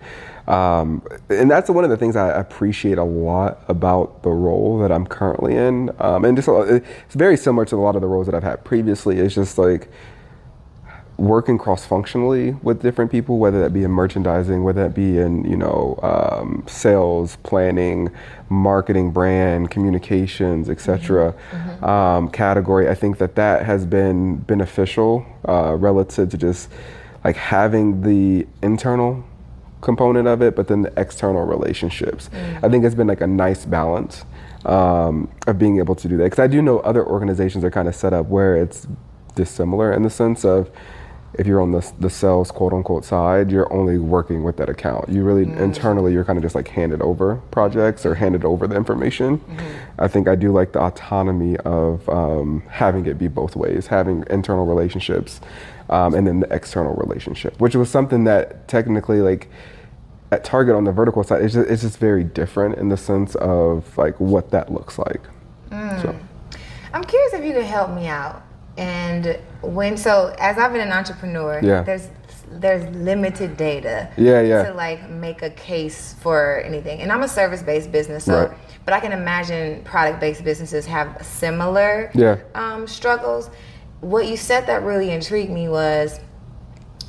um, 0.51 1.01
and 1.29 1.49
that's 1.49 1.71
one 1.71 1.85
of 1.85 1.91
the 1.91 1.97
things 1.97 2.17
I 2.17 2.29
appreciate 2.29 2.99
a 2.99 3.05
lot 3.05 3.63
about 3.69 4.25
the 4.25 4.31
role 4.31 4.81
that 4.81 4.91
I'm 4.91 5.07
currently 5.07 5.55
in. 5.55 5.91
Um, 6.01 6.25
and 6.25 6.37
just 6.37 6.49
a 6.49 6.83
it's 6.83 7.15
very 7.15 7.37
similar 7.37 7.65
to 7.67 7.77
a 7.77 7.79
lot 7.79 7.95
of 7.95 8.03
the 8.03 8.09
roles 8.09 8.27
that 8.27 8.35
I've 8.35 8.43
had 8.43 8.65
previously. 8.65 9.21
It's 9.21 9.37
just 9.37 9.59
like 9.59 9.89
working 11.19 11.57
cross-functionally 11.57 12.53
with 12.63 12.83
different 12.83 13.13
people, 13.13 13.39
whether 13.39 13.61
that 13.61 13.73
be 13.73 13.85
in 13.85 13.93
merchandising, 13.93 14.65
whether 14.65 14.83
that 14.83 14.93
be 14.95 15.19
in 15.19 15.45
you 15.45 15.57
know 15.57 15.97
um, 16.03 16.65
sales, 16.67 17.37
planning, 17.45 18.11
marketing, 18.49 19.13
brand, 19.13 19.71
communications, 19.71 20.69
etc. 20.69 21.33
Um, 21.81 22.29
category. 22.29 22.89
I 22.89 22.97
think 22.97 23.19
that 23.19 23.37
that 23.37 23.67
has 23.67 23.87
been 23.87 24.39
beneficial 24.39 25.25
uh, 25.49 25.77
relative 25.77 26.31
to 26.31 26.37
just 26.37 26.71
like 27.23 27.37
having 27.37 28.03
the 28.03 28.49
internal 28.63 29.25
component 29.81 30.29
of 30.29 30.43
it, 30.43 30.57
but 30.57 30.69
then 30.69 30.83
the 30.83 30.93
external 30.97 31.45
relationships. 31.45 32.31
I 32.63 32.69
think 32.69 32.85
it's 32.85 32.95
been 32.95 33.07
like 33.07 33.21
a 33.21 33.27
nice 33.27 33.65
balance 33.65 34.25
um, 34.65 35.31
of 35.47 35.59
being 35.59 35.79
able 35.79 35.95
to 35.95 36.09
do 36.09 36.17
that. 36.19 36.25
Because 36.25 36.39
I 36.39 36.47
do 36.47 36.61
know 36.63 36.81
other 36.81 37.07
organizations 37.07 37.65
are 37.65 37.71
kind 37.71 37.89
of 37.89 37.95
set 37.95 38.13
up 38.13 38.27
where 38.27 38.57
it's 38.57 38.87
dissimilar 39.35 39.93
in 39.93 40.03
the 40.03 40.11
sense 40.11 40.45
of 40.45 40.71
if 41.35 41.47
you're 41.47 41.61
on 41.61 41.73
the, 41.73 41.93
the 42.01 42.11
sales 42.11 42.51
quote 42.51 42.73
unquote 42.73 43.05
side, 43.05 43.51
you're 43.51 43.73
only 43.73 43.99
working 43.99 44.43
with 44.43 44.57
that 44.57 44.69
account. 44.69 45.09
You 45.09 45.23
really 45.23 45.43
internally, 45.43 46.13
you're 46.13 46.25
kind 46.25 46.37
of 46.39 46.43
just 46.43 46.55
like 46.55 46.69
handed 46.69 47.01
over 47.03 47.37
projects 47.51 48.05
or 48.05 48.15
handed 48.15 48.45
over 48.45 48.67
the 48.67 48.77
information. 48.77 49.41
I 49.99 50.09
think 50.09 50.29
I 50.29 50.35
do 50.35 50.53
like 50.53 50.73
the 50.73 50.83
autonomy 50.83 51.57
of 51.59 52.09
um, 52.09 52.63
having 52.69 53.07
it 53.07 53.19
be 53.19 53.29
both 53.29 53.55
ways, 53.57 53.87
having 53.87 54.25
internal 54.29 54.67
relationships 54.67 55.41
um, 55.89 56.15
and 56.15 56.27
then 56.27 56.41
the 56.41 56.53
external 56.53 56.95
relationship, 56.95 57.61
which 57.61 57.75
was 57.77 57.91
something 57.91 58.25
that 58.25 58.67
technically 58.69 59.21
like 59.21 59.49
at 60.33 60.45
Target 60.45 60.75
on 60.75 60.85
the 60.85 60.93
vertical 60.93 61.25
side, 61.25 61.43
it's 61.43 61.55
just, 61.55 61.69
it's 61.69 61.83
just 61.83 61.99
very 61.99 62.25
different 62.25 62.79
in 62.79 62.89
the 62.89 62.97
sense 62.97 63.35
of 63.37 63.97
like 63.99 64.19
what 64.21 64.51
that 64.51 64.73
looks 64.73 64.99
like. 64.99 65.21
So, 66.03 66.17
I'm 66.93 67.05
curious 67.05 67.33
if 67.35 67.45
you 67.45 67.53
could 67.53 67.65
help 67.65 67.91
me 67.95 68.07
out. 68.09 68.43
And 68.77 69.39
when 69.63 69.97
so 69.97 70.35
as 70.39 70.59
I've 70.59 70.73
been 70.73 70.81
an 70.87 70.93
entrepreneur, 70.93 71.61
Yeah. 71.63 71.83
there's 71.83 72.09
there's 72.53 72.85
limited 72.97 73.57
data 73.57 74.09
Yeah, 74.17 74.41
yeah. 74.41 74.65
to 74.65 74.75
like 74.75 75.09
make 75.09 75.43
a 75.43 75.51
case 75.51 76.17
for 76.21 76.61
anything. 76.65 77.01
And 77.01 77.13
I'm 77.13 77.23
a 77.23 77.29
service 77.29 77.63
based 77.63 77.93
business, 77.93 78.25
so 78.25 78.35
Right. 78.49 78.51
but 78.85 78.93
I 78.93 78.99
can 78.99 79.13
imagine 79.13 79.83
product 79.85 80.19
based 80.19 80.43
businesses 80.43 80.85
have 80.87 81.17
similar 81.21 82.11
Yeah. 82.13 82.37
um, 82.57 82.89
struggles. 82.89 83.51
What 84.01 84.27
you 84.27 84.37
said 84.37 84.67
that 84.67 84.83
really 84.83 85.11
intrigued 85.13 85.53
me 85.53 85.69
was 85.69 86.19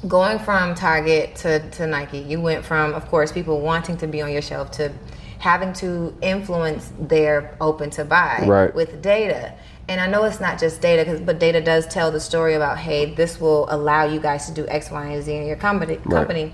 going 0.08 0.38
from 0.40 0.76
Target 0.76 1.36
to, 1.38 1.60
to 1.72 1.88
Nike, 1.88 2.20
you 2.20 2.40
went 2.42 2.64
from, 2.64 2.94
of 2.94 3.08
course, 3.10 3.32
people 3.32 3.62
wanting 3.62 3.98
to 3.98 4.08
be 4.08 4.22
on 4.22 4.32
your 4.32 4.42
shelf 4.44 4.70
to 4.72 4.92
having 5.40 5.74
to 5.74 6.14
influence 6.22 6.92
their 7.00 7.56
open 7.60 7.90
to 7.92 8.06
buy 8.06 8.44
Right. 8.48 8.76
with 8.76 9.02
data. 9.02 9.54
And 9.92 10.00
I 10.00 10.08
know 10.08 10.24
it's 10.24 10.40
not 10.40 10.58
just 10.58 10.80
data, 10.80 11.22
but 11.22 11.38
data 11.38 11.60
does 11.60 11.86
tell 11.86 12.12
the 12.12 12.20
story 12.22 12.54
about, 12.54 12.78
hey, 12.78 13.14
this 13.14 13.42
will 13.42 13.68
allow 13.70 14.06
you 14.06 14.22
guys 14.22 14.46
to 14.46 14.54
do 14.54 14.66
X, 14.70 14.90
Y, 14.90 15.06
and 15.06 15.22
Z 15.22 15.36
in 15.36 15.46
your 15.46 15.58
company. 15.58 15.98
company. 15.98 16.54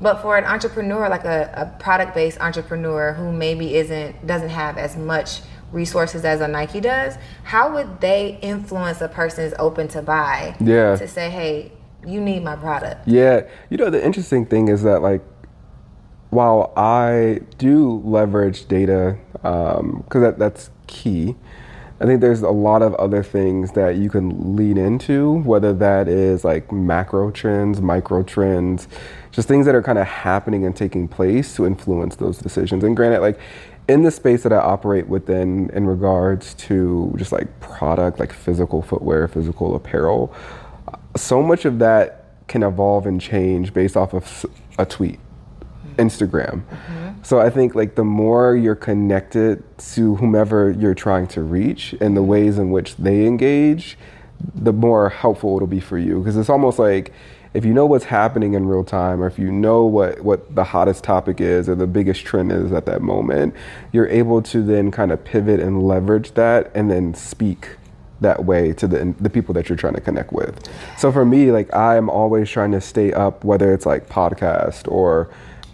But 0.00 0.22
for 0.22 0.38
an 0.38 0.44
entrepreneur, 0.46 1.06
like 1.10 1.26
a, 1.26 1.52
a 1.54 1.82
product-based 1.82 2.40
entrepreneur 2.40 3.12
who 3.12 3.30
maybe 3.30 3.76
isn't 3.76 4.26
doesn't 4.26 4.48
have 4.48 4.78
as 4.78 4.96
much 4.96 5.42
resources 5.70 6.24
as 6.24 6.40
a 6.40 6.48
Nike 6.48 6.80
does, 6.80 7.18
how 7.44 7.74
would 7.74 8.00
they 8.00 8.38
influence 8.40 9.02
a 9.02 9.08
person's 9.08 9.52
open 9.58 9.86
to 9.88 10.00
buy 10.00 10.56
Yeah. 10.58 10.96
to 10.96 11.06
say, 11.06 11.28
hey, 11.28 11.72
you 12.06 12.22
need 12.22 12.42
my 12.42 12.56
product? 12.56 13.06
Yeah, 13.06 13.42
you 13.68 13.76
know 13.76 13.90
the 13.90 14.02
interesting 14.02 14.46
thing 14.46 14.68
is 14.68 14.82
that 14.82 15.02
like 15.02 15.20
while 16.30 16.72
I 16.74 17.40
do 17.58 18.00
leverage 18.02 18.66
data 18.66 19.18
um, 19.44 20.04
because 20.04 20.22
that 20.22 20.38
that's 20.38 20.70
key. 20.86 21.36
I 22.02 22.04
think 22.04 22.20
there's 22.20 22.42
a 22.42 22.50
lot 22.50 22.82
of 22.82 22.96
other 22.96 23.22
things 23.22 23.72
that 23.72 23.94
you 23.94 24.10
can 24.10 24.56
lean 24.56 24.76
into, 24.76 25.34
whether 25.42 25.72
that 25.74 26.08
is 26.08 26.44
like 26.44 26.72
macro 26.72 27.30
trends, 27.30 27.80
micro 27.80 28.24
trends, 28.24 28.88
just 29.30 29.46
things 29.46 29.66
that 29.66 29.76
are 29.76 29.84
kind 29.84 29.98
of 29.98 30.08
happening 30.08 30.66
and 30.66 30.74
taking 30.74 31.06
place 31.06 31.54
to 31.54 31.64
influence 31.64 32.16
those 32.16 32.38
decisions. 32.38 32.82
And 32.82 32.96
granted, 32.96 33.20
like 33.20 33.38
in 33.86 34.02
the 34.02 34.10
space 34.10 34.42
that 34.42 34.52
I 34.52 34.56
operate 34.56 35.06
within, 35.06 35.70
in 35.70 35.86
regards 35.86 36.54
to 36.54 37.14
just 37.18 37.30
like 37.30 37.60
product, 37.60 38.18
like 38.18 38.32
physical 38.32 38.82
footwear, 38.82 39.28
physical 39.28 39.76
apparel, 39.76 40.34
so 41.14 41.40
much 41.40 41.64
of 41.64 41.78
that 41.78 42.48
can 42.48 42.64
evolve 42.64 43.06
and 43.06 43.20
change 43.20 43.72
based 43.72 43.96
off 43.96 44.12
of 44.12 44.44
a 44.76 44.84
tweet, 44.84 45.20
Instagram. 45.96 46.62
So 47.22 47.40
I 47.40 47.50
think 47.50 47.74
like 47.74 47.94
the 47.94 48.04
more 48.04 48.56
you're 48.56 48.74
connected 48.74 49.62
to 49.94 50.16
whomever 50.16 50.70
you're 50.70 50.94
trying 50.94 51.28
to 51.28 51.42
reach 51.42 51.94
and 52.00 52.16
the 52.16 52.22
ways 52.22 52.58
in 52.58 52.70
which 52.70 52.96
they 52.96 53.26
engage, 53.26 53.96
the 54.54 54.72
more 54.72 55.08
helpful 55.08 55.56
it'll 55.56 55.68
be 55.68 55.80
for 55.80 55.98
you 55.98 56.18
because 56.18 56.36
it's 56.36 56.50
almost 56.50 56.78
like 56.78 57.12
if 57.54 57.64
you 57.64 57.74
know 57.74 57.84
what's 57.86 58.06
happening 58.06 58.54
in 58.54 58.66
real 58.66 58.82
time 58.82 59.22
or 59.22 59.26
if 59.26 59.38
you 59.38 59.52
know 59.52 59.84
what 59.84 60.20
what 60.22 60.54
the 60.54 60.64
hottest 60.64 61.04
topic 61.04 61.40
is 61.40 61.68
or 61.68 61.74
the 61.74 61.86
biggest 61.86 62.24
trend 62.24 62.50
is 62.50 62.72
at 62.72 62.86
that 62.86 63.02
moment, 63.02 63.54
you're 63.92 64.08
able 64.08 64.42
to 64.42 64.62
then 64.62 64.90
kind 64.90 65.12
of 65.12 65.22
pivot 65.22 65.60
and 65.60 65.86
leverage 65.86 66.32
that 66.32 66.70
and 66.74 66.90
then 66.90 67.14
speak 67.14 67.76
that 68.20 68.44
way 68.44 68.72
to 68.72 68.86
the 68.86 69.14
the 69.20 69.28
people 69.28 69.52
that 69.52 69.68
you're 69.68 69.76
trying 69.76 69.94
to 69.94 70.00
connect 70.00 70.32
with. 70.32 70.68
So 70.96 71.12
for 71.12 71.24
me, 71.24 71.52
like 71.52 71.72
I 71.74 71.96
am 71.96 72.08
always 72.08 72.48
trying 72.48 72.72
to 72.72 72.80
stay 72.80 73.12
up, 73.12 73.44
whether 73.44 73.72
it's 73.74 73.84
like 73.84 74.08
podcast 74.08 74.90
or 74.90 75.28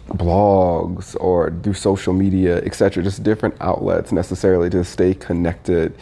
blogs 0.09 1.17
or 1.21 1.51
do 1.51 1.73
social 1.75 2.13
media, 2.13 2.59
etc. 2.59 3.03
Just 3.03 3.23
different 3.23 3.55
outlets 3.61 4.13
necessarily 4.13 4.71
to 4.71 4.85
stay 4.85 5.15
connected, 5.15 5.95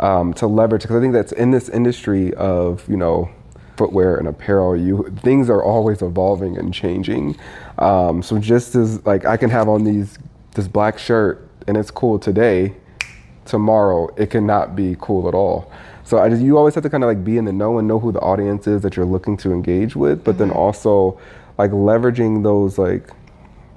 um, 0.00 0.34
to 0.34 0.46
leverage. 0.46 0.82
Because 0.82 0.96
I 0.96 1.00
think 1.00 1.12
that's 1.12 1.32
in 1.32 1.50
this 1.50 1.68
industry 1.68 2.34
of 2.34 2.88
you 2.88 2.96
know 2.96 3.30
footwear 3.76 4.16
and 4.16 4.28
apparel. 4.28 4.76
You 4.76 5.12
things 5.22 5.48
are 5.50 5.62
always 5.62 6.02
evolving 6.02 6.56
and 6.58 6.72
changing. 6.72 7.36
Um, 7.78 8.22
so 8.22 8.38
just 8.38 8.74
as 8.74 9.04
like 9.06 9.24
I 9.24 9.36
can 9.36 9.50
have 9.50 9.68
on 9.68 9.84
these 9.84 10.18
this 10.54 10.68
black 10.68 10.98
shirt 10.98 11.48
and 11.66 11.76
it's 11.76 11.90
cool 11.90 12.18
today, 12.18 12.74
tomorrow 13.44 14.08
it 14.16 14.30
cannot 14.30 14.76
be 14.76 14.96
cool 15.00 15.28
at 15.28 15.34
all. 15.34 15.72
So 16.04 16.18
I 16.18 16.28
just 16.28 16.42
you 16.42 16.58
always 16.58 16.74
have 16.74 16.82
to 16.82 16.90
kind 16.90 17.04
of 17.04 17.08
like 17.08 17.24
be 17.24 17.38
in 17.38 17.44
the 17.44 17.52
know 17.52 17.78
and 17.78 17.88
know 17.88 17.98
who 17.98 18.12
the 18.12 18.20
audience 18.20 18.66
is 18.66 18.82
that 18.82 18.96
you're 18.96 19.06
looking 19.06 19.36
to 19.38 19.52
engage 19.52 19.96
with, 19.96 20.24
but 20.24 20.38
then 20.38 20.50
also 20.50 21.18
like 21.58 21.70
leveraging 21.70 22.42
those 22.42 22.78
like 22.78 23.08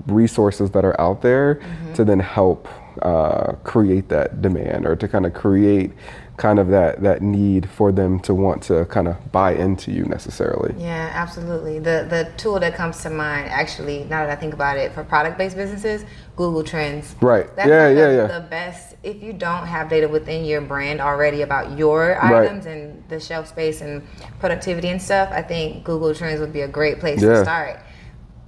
resources 0.08 0.72
that 0.72 0.86
are 0.86 1.00
out 1.00 1.22
there 1.22 1.62
to 1.94 2.04
then 2.04 2.20
help 2.20 2.68
uh, 3.02 3.54
create 3.64 4.10
that 4.10 4.42
demand 4.42 4.86
or 4.86 4.96
to 4.96 5.08
kind 5.08 5.26
of 5.26 5.34
create 5.34 5.92
kind 6.38 6.60
of 6.60 6.68
that 6.68 7.02
that 7.02 7.22
need 7.22 7.70
for 7.70 7.94
them 7.94 8.20
to 8.20 8.34
want 8.34 8.62
to 8.62 8.84
kind 8.86 9.08
of 9.08 9.32
buy 9.32 9.54
into 9.54 9.90
you 9.92 10.04
necessarily. 10.06 10.74
Yeah, 10.78 11.10
absolutely. 11.14 11.80
The 11.80 12.06
the 12.10 12.30
tool 12.38 12.60
that 12.60 12.76
comes 12.76 13.02
to 13.04 13.10
mind 13.10 13.50
actually, 13.50 14.04
now 14.06 14.26
that 14.26 14.30
I 14.30 14.36
think 14.36 14.54
about 14.54 14.78
it, 14.78 14.94
for 14.94 15.04
product 15.04 15.38
based 15.38 15.56
businesses, 15.56 16.04
Google 16.36 16.64
Trends. 16.64 17.16
Right. 17.22 17.54
That's 17.56 17.70
yeah, 17.70 17.88
like 17.88 17.98
yeah, 17.98 18.08
the, 18.08 18.16
yeah. 18.16 18.40
the 18.40 18.48
best 18.50 18.96
if 19.04 19.22
you 19.22 19.34
don't 19.34 19.68
have 19.68 19.88
data 19.88 20.08
within 20.08 20.44
your 20.44 20.62
brand 20.62 21.00
already 21.00 21.42
about 21.44 21.78
your 21.78 22.18
Right. 22.22 22.46
items 22.46 22.66
and 22.66 23.04
the 23.08 23.20
shelf 23.20 23.48
space 23.48 23.82
and 23.82 24.02
productivity 24.40 24.90
and 24.90 25.02
stuff, 25.02 25.30
I 25.32 25.42
think 25.42 25.84
Google 25.84 26.14
Trends 26.14 26.40
would 26.42 26.52
be 26.52 26.62
a 26.62 26.68
great 26.68 27.00
place 27.00 27.22
Yeah. 27.22 27.30
to 27.30 27.44
start. 27.44 27.80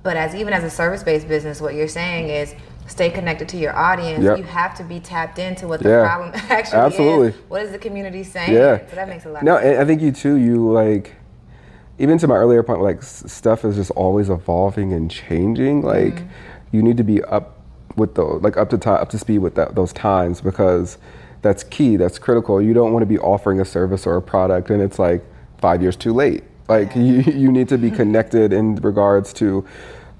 But 0.07 0.15
as 0.15 0.33
even 0.33 0.53
as 0.53 0.63
a 0.63 0.69
service 0.69 1.03
based 1.03 1.27
business, 1.27 1.59
what 1.59 1.73
you're 1.75 1.89
saying 1.89 2.29
is 2.29 2.55
stay 2.85 3.09
connected 3.09 3.49
to 3.49 3.57
your 3.57 3.75
audience. 3.75 4.23
Yep. 4.23 4.37
You 4.37 4.43
have 4.45 4.73
to 4.77 4.83
be 4.85 5.01
tapped 5.01 5.37
into 5.37 5.67
what 5.67 5.83
the 5.83 5.89
Yeah. 5.89 6.05
problem 6.05 6.31
actually 6.49 6.77
Absolutely. 6.79 7.27
is. 7.27 7.35
What 7.49 7.61
is 7.63 7.71
the 7.73 7.77
community 7.77 8.23
saying? 8.23 8.53
Yeah. 8.53 8.87
So 8.87 8.95
that 8.95 9.09
makes 9.09 9.25
a 9.25 9.29
lot 9.29 9.43
No, 9.43 9.57
of 9.57 9.63
sense. 9.63 9.73
and 9.73 9.81
I 9.81 9.85
think 9.85 10.01
you 10.01 10.13
too. 10.13 10.35
You 10.35 10.71
like, 10.71 11.15
even 11.99 12.17
to 12.19 12.25
my 12.29 12.35
earlier 12.35 12.63
point, 12.63 12.79
like 12.81 13.03
stuff 13.03 13.65
is 13.65 13.75
just 13.75 13.91
always 13.91 14.29
evolving 14.29 14.93
and 14.93 15.11
changing. 15.11 15.81
Like, 15.81 16.15
Mm-hmm. 16.15 16.27
you 16.77 16.81
need 16.83 16.95
to 16.95 17.03
be 17.03 17.21
up 17.23 17.59
with 17.97 18.15
the 18.15 18.23
like 18.23 18.55
up 18.55 18.69
to 18.69 18.77
time, 18.77 19.01
up 19.01 19.09
to 19.09 19.17
speed 19.19 19.39
with 19.39 19.55
that, 19.55 19.75
those 19.75 19.91
times 19.91 20.39
because 20.39 20.97
that's 21.41 21.65
key. 21.65 21.97
That's 21.97 22.17
critical. 22.17 22.61
You 22.61 22.73
don't 22.73 22.93
want 22.93 23.01
to 23.03 23.07
be 23.07 23.19
offering 23.19 23.59
a 23.59 23.65
service 23.65 24.07
or 24.07 24.15
a 24.15 24.21
product 24.21 24.69
and 24.69 24.81
it's 24.81 24.99
like 24.99 25.21
five 25.57 25.81
years 25.81 25.97
too 25.97 26.13
late. 26.13 26.45
Like 26.69 26.95
Yeah. 26.95 27.01
you, 27.01 27.33
you 27.33 27.51
need 27.51 27.67
to 27.67 27.77
be 27.77 27.91
connected 27.91 28.53
in 28.53 28.75
regards 28.77 29.33
to, 29.33 29.65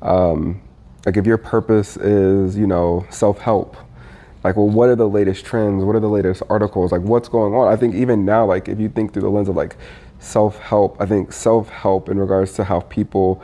um, 0.01 0.61
like 1.05 1.17
if 1.17 1.25
your 1.25 1.37
purpose 1.37 1.97
is 1.97 2.57
you 2.57 2.67
know 2.67 3.05
self 3.09 3.39
help 3.39 3.77
like 4.43 4.55
well 4.55 4.69
what 4.69 4.89
are 4.89 4.95
the 4.95 5.07
latest 5.09 5.45
trends? 5.45 5.83
What 5.83 5.95
are 5.95 5.99
the 5.99 6.09
latest 6.09 6.43
articles? 6.49 6.91
Like 6.91 7.01
what's 7.01 7.29
going 7.29 7.53
on? 7.53 7.67
I 7.67 7.75
think 7.75 7.95
even 7.95 8.25
now 8.25 8.45
like 8.45 8.67
if 8.67 8.79
you 8.79 8.89
think 8.89 9.13
through 9.13 9.23
the 9.23 9.29
lens 9.29 9.49
of 9.49 9.55
like 9.55 9.75
self-help 10.19 10.99
i 10.99 11.05
think 11.05 11.31
self-help 11.31 12.09
in 12.09 12.19
regards 12.19 12.53
to 12.53 12.63
how 12.63 12.79
people 12.81 13.41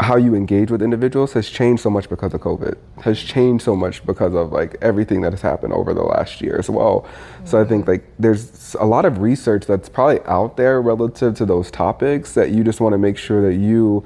how 0.00 0.16
you 0.16 0.34
engage 0.34 0.70
with 0.70 0.80
individuals 0.80 1.32
has 1.32 1.50
changed 1.50 1.82
so 1.82 1.90
much 1.90 2.08
because 2.08 2.32
of 2.32 2.40
covid 2.40 2.76
has 3.02 3.18
changed 3.20 3.64
so 3.64 3.74
much 3.74 4.04
because 4.06 4.32
of 4.34 4.52
like 4.52 4.76
everything 4.80 5.20
that 5.20 5.32
has 5.32 5.42
happened 5.42 5.72
over 5.72 5.92
the 5.92 6.02
last 6.02 6.40
year 6.40 6.56
as 6.56 6.70
well. 6.70 7.06
So 7.44 7.60
i 7.60 7.64
think 7.64 7.86
like 7.88 8.04
there's 8.18 8.74
a 8.78 8.86
lot 8.86 9.04
of 9.04 9.18
research 9.18 9.66
that's 9.66 9.88
probably 9.88 10.20
out 10.22 10.56
there 10.56 10.80
relative 10.80 11.34
to 11.36 11.46
those 11.46 11.70
topics 11.70 12.34
that 12.34 12.50
you 12.50 12.62
just 12.62 12.80
want 12.80 12.92
to 12.92 12.98
make 12.98 13.18
sure 13.18 13.42
that 13.42 13.56
you 13.56 14.04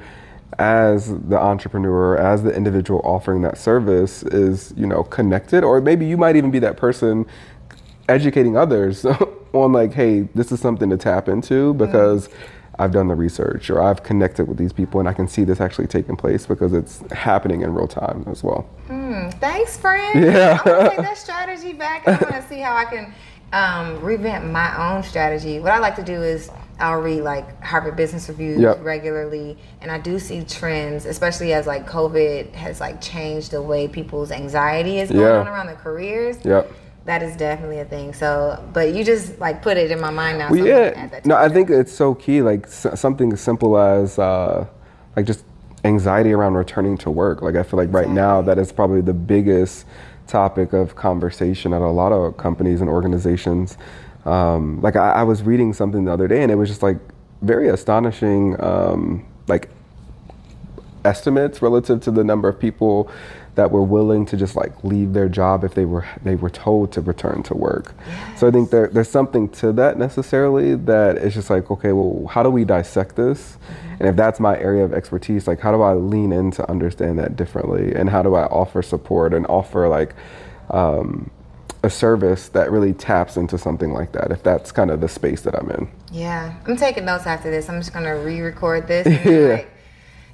as 0.62 1.18
the 1.28 1.36
entrepreneur 1.36 2.16
as 2.16 2.44
the 2.44 2.54
individual 2.54 3.00
offering 3.02 3.42
that 3.42 3.58
service 3.58 4.22
is 4.22 4.72
you 4.76 4.86
know 4.86 5.02
connected 5.02 5.64
or 5.64 5.80
maybe 5.80 6.06
you 6.06 6.16
might 6.16 6.36
even 6.36 6.52
be 6.52 6.60
that 6.60 6.76
person 6.76 7.26
educating 8.08 8.56
others 8.56 9.04
on 9.52 9.72
like 9.72 9.92
hey 9.92 10.20
this 10.36 10.52
is 10.52 10.60
something 10.60 10.88
to 10.88 10.96
tap 10.96 11.28
into 11.28 11.74
because 11.74 12.28
i've 12.78 12.92
done 12.92 13.08
the 13.08 13.14
research 13.14 13.70
or 13.70 13.82
i've 13.82 14.04
connected 14.04 14.46
with 14.46 14.56
these 14.56 14.72
people 14.72 15.00
and 15.00 15.08
i 15.08 15.12
can 15.12 15.26
see 15.26 15.42
this 15.42 15.60
actually 15.60 15.88
taking 15.88 16.14
place 16.14 16.46
because 16.46 16.72
it's 16.72 17.02
happening 17.10 17.62
in 17.62 17.74
real 17.74 17.88
time 17.88 18.24
as 18.28 18.44
well 18.44 18.64
Hmm, 18.86 19.30
thanks, 19.40 19.76
friend. 19.76 20.22
Yeah. 20.22 20.58
I'm 20.64 20.72
gonna 20.72 20.88
take 20.90 20.98
that 21.10 21.16
strategy 21.18 21.72
back. 21.72 22.06
I'm 22.06 22.18
gonna 22.18 22.46
see 22.48 22.60
how 22.60 22.76
I 22.76 22.84
can 22.84 23.14
um, 23.52 24.00
revamp 24.00 24.44
my 24.46 24.68
own 24.94 25.02
strategy. 25.02 25.60
What 25.60 25.72
I 25.72 25.78
like 25.78 25.96
to 25.96 26.02
do 26.02 26.22
is 26.22 26.50
I'll 26.82 27.00
read 27.00 27.22
like 27.22 27.62
Harvard 27.62 27.96
Business 27.96 28.28
Reviews 28.28 28.60
Yep. 28.60 28.78
regularly, 28.82 29.56
and 29.80 29.90
I 29.90 29.98
do 29.98 30.18
see 30.18 30.42
trends, 30.42 31.06
especially 31.06 31.52
as 31.52 31.66
like 31.66 31.88
COVID 31.88 32.52
has 32.54 32.80
like 32.80 33.00
changed 33.00 33.52
the 33.52 33.62
way 33.62 33.86
people's 33.86 34.32
anxiety 34.32 34.98
is 34.98 35.08
going 35.10 35.22
Yeah. 35.22 35.38
on 35.38 35.48
around 35.48 35.66
their 35.66 35.76
careers. 35.76 36.36
yep 36.44 36.70
That 37.04 37.22
is 37.22 37.36
definitely 37.36 37.78
a 37.78 37.84
thing. 37.84 38.12
So, 38.12 38.62
but 38.72 38.92
you 38.94 39.04
just 39.04 39.38
like 39.40 39.62
put 39.62 39.76
it 39.76 39.90
in 39.92 40.00
my 40.00 40.10
mind 40.10 40.38
now. 40.38 40.50
Well, 40.50 40.58
so 40.60 40.66
yeah. 40.66 40.92
add 40.96 41.10
that 41.12 41.22
to 41.22 41.28
No, 41.28 41.36
I 41.36 41.48
think 41.48 41.70
it's 41.70 41.92
so 41.92 42.14
key. 42.14 42.42
Like 42.42 42.66
s- 42.66 42.86
something 43.00 43.32
as 43.32 43.40
simple 43.40 43.78
as 43.78 44.18
uh, 44.18 44.66
like 45.16 45.24
just 45.26 45.44
anxiety 45.84 46.32
around 46.32 46.54
returning 46.54 46.96
to 46.98 47.10
work. 47.10 47.42
Like 47.42 47.54
I 47.54 47.62
feel 47.62 47.78
like 47.78 47.92
right 47.92 48.08
now 48.08 48.42
that 48.42 48.58
is 48.58 48.72
probably 48.72 49.00
the 49.02 49.14
biggest 49.14 49.84
topic 50.26 50.72
of 50.72 50.94
conversation 50.96 51.72
at 51.72 51.82
a 51.82 51.88
lot 51.90 52.12
of 52.12 52.36
companies 52.36 52.80
and 52.80 52.88
organizations. 52.90 53.76
Um, 54.24 54.80
like 54.80 54.96
I, 54.96 55.12
I 55.12 55.22
was 55.24 55.42
reading 55.42 55.72
something 55.72 56.04
the 56.04 56.12
other 56.12 56.28
day, 56.28 56.42
and 56.42 56.52
it 56.52 56.56
was 56.56 56.68
just 56.68 56.82
like 56.82 56.98
very 57.42 57.68
astonishing. 57.68 58.62
Um, 58.62 59.26
like 59.48 59.68
estimates 61.04 61.62
relative 61.62 62.00
to 62.00 62.10
the 62.10 62.24
number 62.24 62.48
of 62.48 62.58
people 62.58 63.10
that 63.54 63.70
were 63.70 63.82
willing 63.82 64.24
to 64.24 64.36
just 64.36 64.56
like 64.56 64.82
leave 64.82 65.12
their 65.12 65.28
job 65.28 65.62
if 65.62 65.74
they 65.74 65.84
were 65.84 66.06
they 66.22 66.34
were 66.34 66.48
told 66.48 66.90
to 66.92 67.00
return 67.00 67.42
to 67.42 67.54
work. 67.54 67.94
So 68.36 68.48
I 68.48 68.50
think 68.50 68.70
there, 68.70 68.88
there's 68.88 69.10
something 69.10 69.48
to 69.50 69.72
that 69.72 69.98
necessarily 69.98 70.74
that 70.74 71.18
it's 71.18 71.34
just 71.34 71.50
like 71.50 71.70
okay, 71.70 71.92
well, 71.92 72.26
how 72.28 72.42
do 72.42 72.50
we 72.50 72.64
dissect 72.64 73.16
this? 73.16 73.58
And 73.98 74.08
if 74.08 74.16
that's 74.16 74.40
my 74.40 74.58
area 74.58 74.84
of 74.84 74.92
expertise, 74.92 75.46
like 75.46 75.60
how 75.60 75.70
do 75.70 75.82
I 75.82 75.92
lean 75.92 76.32
in 76.32 76.50
to 76.52 76.68
understand 76.70 77.18
that 77.18 77.36
differently, 77.36 77.94
and 77.94 78.08
how 78.08 78.22
do 78.22 78.34
I 78.34 78.44
offer 78.46 78.80
support 78.82 79.34
and 79.34 79.46
offer 79.48 79.88
like 79.88 80.14
um, 80.70 81.30
a 81.82 81.90
service 81.90 82.48
that 82.50 82.70
really 82.70 82.92
taps 82.92 83.36
into 83.36 83.58
something 83.58 83.92
like 83.92 84.12
that? 84.12 84.30
If 84.30 84.42
that's 84.42 84.70
kind 84.72 84.90
of 84.90 85.00
the 85.00 85.08
space 85.08 85.42
that 85.42 85.54
I'm 85.58 85.70
in. 85.70 85.88
Yeah, 86.12 86.54
I'm 86.66 86.76
taking 86.76 87.04
notes 87.04 87.26
after 87.26 87.50
this. 87.50 87.68
I'm 87.68 87.80
just 87.80 87.92
gonna 87.92 88.16
re-record 88.18 88.86
this. 88.86 89.06
And 89.06 89.24
Yeah. 89.24 89.48
like, 89.54 89.70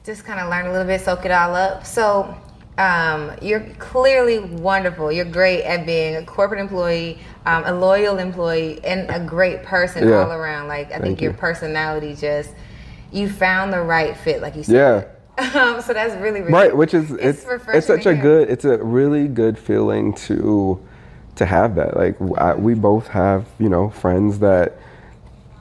just 0.05 0.25
kind 0.25 0.41
of 0.41 0.49
learn 0.49 0.67
a 0.67 0.73
little 0.73 0.87
bit, 0.87 1.01
soak 1.01 1.25
it 1.25 1.31
all 1.31 1.55
up. 1.55 1.85
So, 1.85 2.35
um, 2.79 3.33
you're 3.43 3.61
clearly 3.79 4.39
wonderful. 4.39 5.11
You're 5.11 5.25
great 5.25 5.63
at 5.65 5.85
being 5.85 6.17
a 6.17 6.25
corporate 6.25 6.61
employee, 6.61 7.19
um, 7.45 7.65
a 7.67 7.73
loyal 7.73 8.19
employee, 8.19 8.81
and 8.85 9.11
a 9.11 9.19
great 9.27 9.63
person 9.65 10.09
Yeah. 10.09 10.23
all 10.25 10.33
around. 10.33 10.69
Like 10.69 10.89
I 10.89 10.93
think 10.95 11.03
Thank 11.05 11.21
your 11.23 11.33
you. 11.33 11.37
personality 11.39 12.15
just 12.15 12.51
you 13.11 13.29
found 13.29 13.73
the 13.73 13.81
right 13.81 14.17
fit, 14.17 14.43
like 14.43 14.55
you 14.57 14.63
said. 14.65 14.75
Yeah. 14.75 15.05
Um, 15.55 15.81
so 15.81 15.93
that's 15.93 16.15
really, 16.17 16.41
really 16.41 16.53
right 16.53 16.77
which 16.77 16.95
is 16.95 17.13
It's 17.13 17.45
it's 17.45 17.65
it's 17.73 17.87
such 17.87 18.07
a 18.07 18.13
hear. 18.15 18.23
good 18.23 18.51
it's 18.51 18.65
a 18.65 18.77
really 18.79 19.29
good 19.29 19.57
feeling 19.57 20.13
to 20.27 20.81
to 21.39 21.47
have 21.47 21.75
that. 21.77 21.97
Like 21.97 22.17
I, 22.37 22.55
we 22.55 22.75
both 22.75 23.09
have 23.09 23.47
you 23.59 23.69
know 23.69 23.91
friends 23.91 24.39
that 24.41 24.77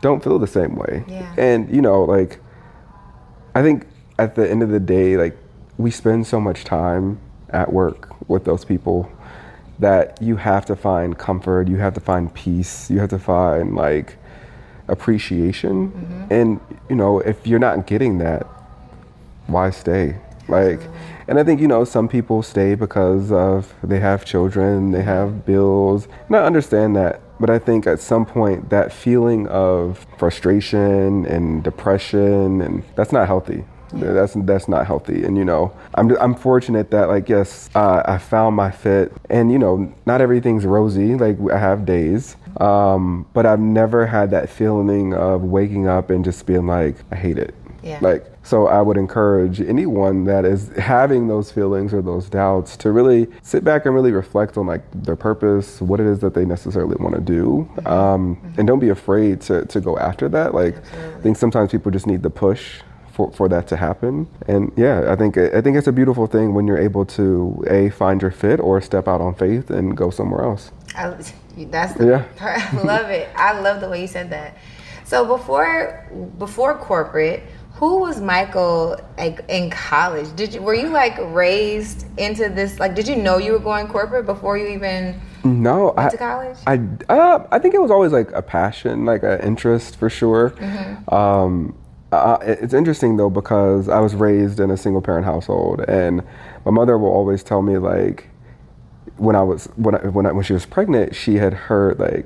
don't 0.02 0.24
feel 0.24 0.40
the 0.40 0.48
same 0.48 0.76
way. 0.76 1.04
Yeah. 1.08 1.34
and 1.38 1.74
you 1.74 1.82
know 1.82 2.04
like 2.04 2.40
i 3.56 3.64
think 3.64 3.88
at 4.20 4.36
the 4.36 4.50
end 4.50 4.62
of 4.62 4.70
the 4.70 4.80
day 4.80 5.18
like 5.18 5.36
we 5.78 5.90
spend 5.90 6.28
so 6.28 6.40
much 6.40 6.64
time 6.64 7.20
at 7.50 7.74
work 7.74 8.14
with 8.30 8.46
those 8.46 8.64
people 8.64 9.12
that 9.80 10.22
you 10.22 10.36
have 10.36 10.66
to 10.66 10.76
find 10.76 11.18
comfort 11.18 11.68
you 11.68 11.78
have 11.78 11.94
to 11.96 12.00
find 12.00 12.32
peace 12.34 12.92
you 12.92 13.00
have 13.00 13.10
to 13.10 13.20
find 13.20 13.76
like 13.76 14.18
appreciation. 14.88 15.92
Mm-hmm. 15.92 16.34
and 16.34 16.60
you 16.90 16.96
know 16.96 17.20
if 17.20 17.48
you're 17.48 17.60
not 17.60 17.88
getting 17.88 18.20
that 18.20 18.46
why 19.48 19.70
stay? 19.70 20.18
Like 20.48 20.82
and 21.28 21.40
i 21.40 21.44
think 21.44 21.60
you 21.60 21.68
know 21.68 21.84
some 21.84 22.08
people 22.08 22.42
stay 22.42 22.76
because 22.76 23.32
of 23.32 23.74
they 23.84 24.00
have 24.00 24.26
children 24.26 24.92
they 24.92 25.04
have 25.04 25.46
bills 25.46 26.08
and 26.28 26.36
i 26.36 26.44
understand 26.46 26.96
that. 26.96 27.22
But 27.40 27.52
i 27.52 27.60
think 27.60 27.86
at 27.86 28.00
some 28.00 28.26
point 28.26 28.70
that 28.72 28.92
feeling 28.92 29.48
of 29.48 30.06
frustration 30.18 31.26
and 31.28 31.64
depression 31.64 32.62
and 32.62 32.84
that's 32.96 33.12
not 33.12 33.28
healthy. 33.28 33.64
That's 33.94 34.34
that's 34.34 34.68
not 34.68 34.86
healthy. 34.88 35.24
And 35.24 35.38
you 35.38 35.46
know 35.46 35.72
i'm 35.96 36.16
i'm 36.18 36.34
fortunate 36.36 36.90
that 36.92 37.08
like 37.10 37.30
yes 37.30 37.70
uh, 37.76 38.02
i 38.06 38.18
found 38.18 38.56
my 38.56 38.72
fit. 38.72 39.12
And 39.30 39.52
you 39.52 39.60
know 39.60 39.94
not 40.06 40.20
everything's 40.20 40.66
rosy 40.66 41.16
like 41.16 41.38
i 41.52 41.60
have 41.60 41.86
days. 41.86 42.36
Um, 42.60 43.28
but 43.34 43.46
i've 43.46 43.60
never 43.60 44.08
had 44.08 44.32
that 44.32 44.50
feeling 44.50 45.14
of 45.14 45.44
waking 45.44 45.88
up 45.88 46.10
and 46.10 46.26
just 46.26 46.46
being 46.48 46.66
like 46.66 46.96
i 47.12 47.16
hate 47.16 47.38
it 47.38 47.54
Yeah. 47.88 48.00
like 48.02 48.26
so 48.44 48.68
I 48.68 48.82
would 48.82 48.98
encourage 48.98 49.60
anyone 49.62 50.24
that 50.26 50.46
is 50.46 50.70
having 50.78 51.28
those 51.28 51.52
feelings 51.52 51.94
or 51.94 52.02
those 52.02 52.30
doubts 52.30 52.78
to 52.78 52.92
really 52.92 53.28
sit 53.42 53.64
back 53.64 53.86
and 53.86 53.94
really 53.96 54.12
reflect 54.12 54.58
on 54.58 54.66
like 54.68 54.84
their 54.94 55.16
purpose, 55.16 55.82
what 55.82 56.00
it 56.00 56.06
is 56.06 56.20
that 56.20 56.34
they 56.34 56.46
necessarily 56.46 56.96
want 57.00 57.16
to 57.16 57.22
do, 57.22 57.70
um, 57.86 58.38
and 58.58 58.68
don't 58.68 58.80
be 58.80 58.90
afraid 58.90 59.42
to, 59.42 59.66
to 59.66 59.80
go 59.82 59.98
after 59.98 60.30
that. 60.30 60.54
Like 60.54 60.76
I 60.94 61.22
think 61.22 61.38
sometimes 61.38 61.72
people 61.72 61.92
just 61.92 62.08
need 62.08 62.24
the 62.24 62.30
push 62.30 62.82
for, 63.14 63.32
for 63.32 63.50
that 63.50 63.68
to 63.70 63.76
happen. 63.76 64.28
And 64.48 64.72
yeah, 64.76 65.12
I 65.12 65.16
think 65.16 65.38
I 65.38 65.62
think 65.62 65.76
it's 65.78 65.88
a 65.88 65.92
beautiful 65.92 66.28
thing 66.28 66.54
when 66.54 66.68
you're 66.68 66.78
able 66.78 67.06
to 67.06 67.64
a 67.70 67.90
find 67.90 68.22
your 68.22 68.32
fit 68.32 68.60
or 68.60 68.80
step 68.82 69.08
out 69.08 69.22
on 69.22 69.34
faith 69.36 69.70
and 69.70 69.96
go 69.98 70.10
somewhere 70.10 70.44
else. 70.44 70.72
I, 70.96 71.16
that's 71.58 71.94
the 71.96 72.08
Yeah. 72.08 72.24
part. 72.38 72.74
I 72.74 72.82
love 72.82 73.10
it. 73.10 73.28
I 73.36 73.60
love 73.60 73.82
the 73.82 73.90
way 73.90 74.02
you 74.02 74.08
said 74.08 74.30
that. 74.30 74.58
So 75.04 75.26
before 75.26 76.06
before 76.38 76.78
corporate, 76.78 77.44
who 77.78 78.00
was 78.00 78.20
Michael 78.20 79.00
like 79.20 79.46
in 79.50 79.70
college? 79.70 80.36
Did 80.36 80.54
you 80.56 80.62
were 80.64 80.74
you 80.74 80.90
like 80.90 81.16
raised 81.20 82.08
into 82.18 82.50
this? 82.50 82.80
Like, 82.80 82.96
did 82.96 83.08
you 83.08 83.16
know 83.16 83.38
you 83.38 83.52
were 83.52 83.60
going 83.60 83.88
corporate 83.88 84.26
before 84.26 84.58
you 84.58 84.68
even 84.68 85.22
No, 85.44 85.94
I, 85.96 86.10
to 86.10 86.18
college? 86.18 86.58
I, 86.66 86.82
uh, 87.08 87.48
I 87.52 87.60
think 87.60 87.76
it 87.76 87.82
was 87.82 87.92
always 87.92 88.12
like 88.12 88.32
a 88.32 88.42
passion, 88.42 89.06
like 89.06 89.22
an 89.22 89.42
interest 89.42 89.98
for 89.98 90.10
sure. 90.10 90.52
Mm-hmm. 90.52 91.14
Um, 91.14 91.78
uh, 92.12 92.40
it's 92.42 92.74
interesting 92.74 93.18
though 93.18 93.30
because 93.30 93.90
I 93.90 94.00
was 94.00 94.16
raised 94.16 94.60
in 94.60 94.72
a 94.72 94.78
single 94.78 95.02
parent 95.02 95.26
household, 95.26 95.82
and 95.82 96.24
my 96.66 96.72
mother 96.72 96.98
will 96.98 97.12
always 97.12 97.44
tell 97.44 97.62
me 97.62 97.78
like 97.78 98.28
when 99.18 99.36
I 99.36 99.44
was 99.44 99.66
when 99.76 99.94
I, 99.94 100.00
when 100.08 100.26
I, 100.26 100.32
when 100.32 100.44
she 100.44 100.54
was 100.54 100.66
pregnant, 100.66 101.16
she 101.16 101.36
had 101.36 101.54
heard 101.54 102.00
like 102.00 102.26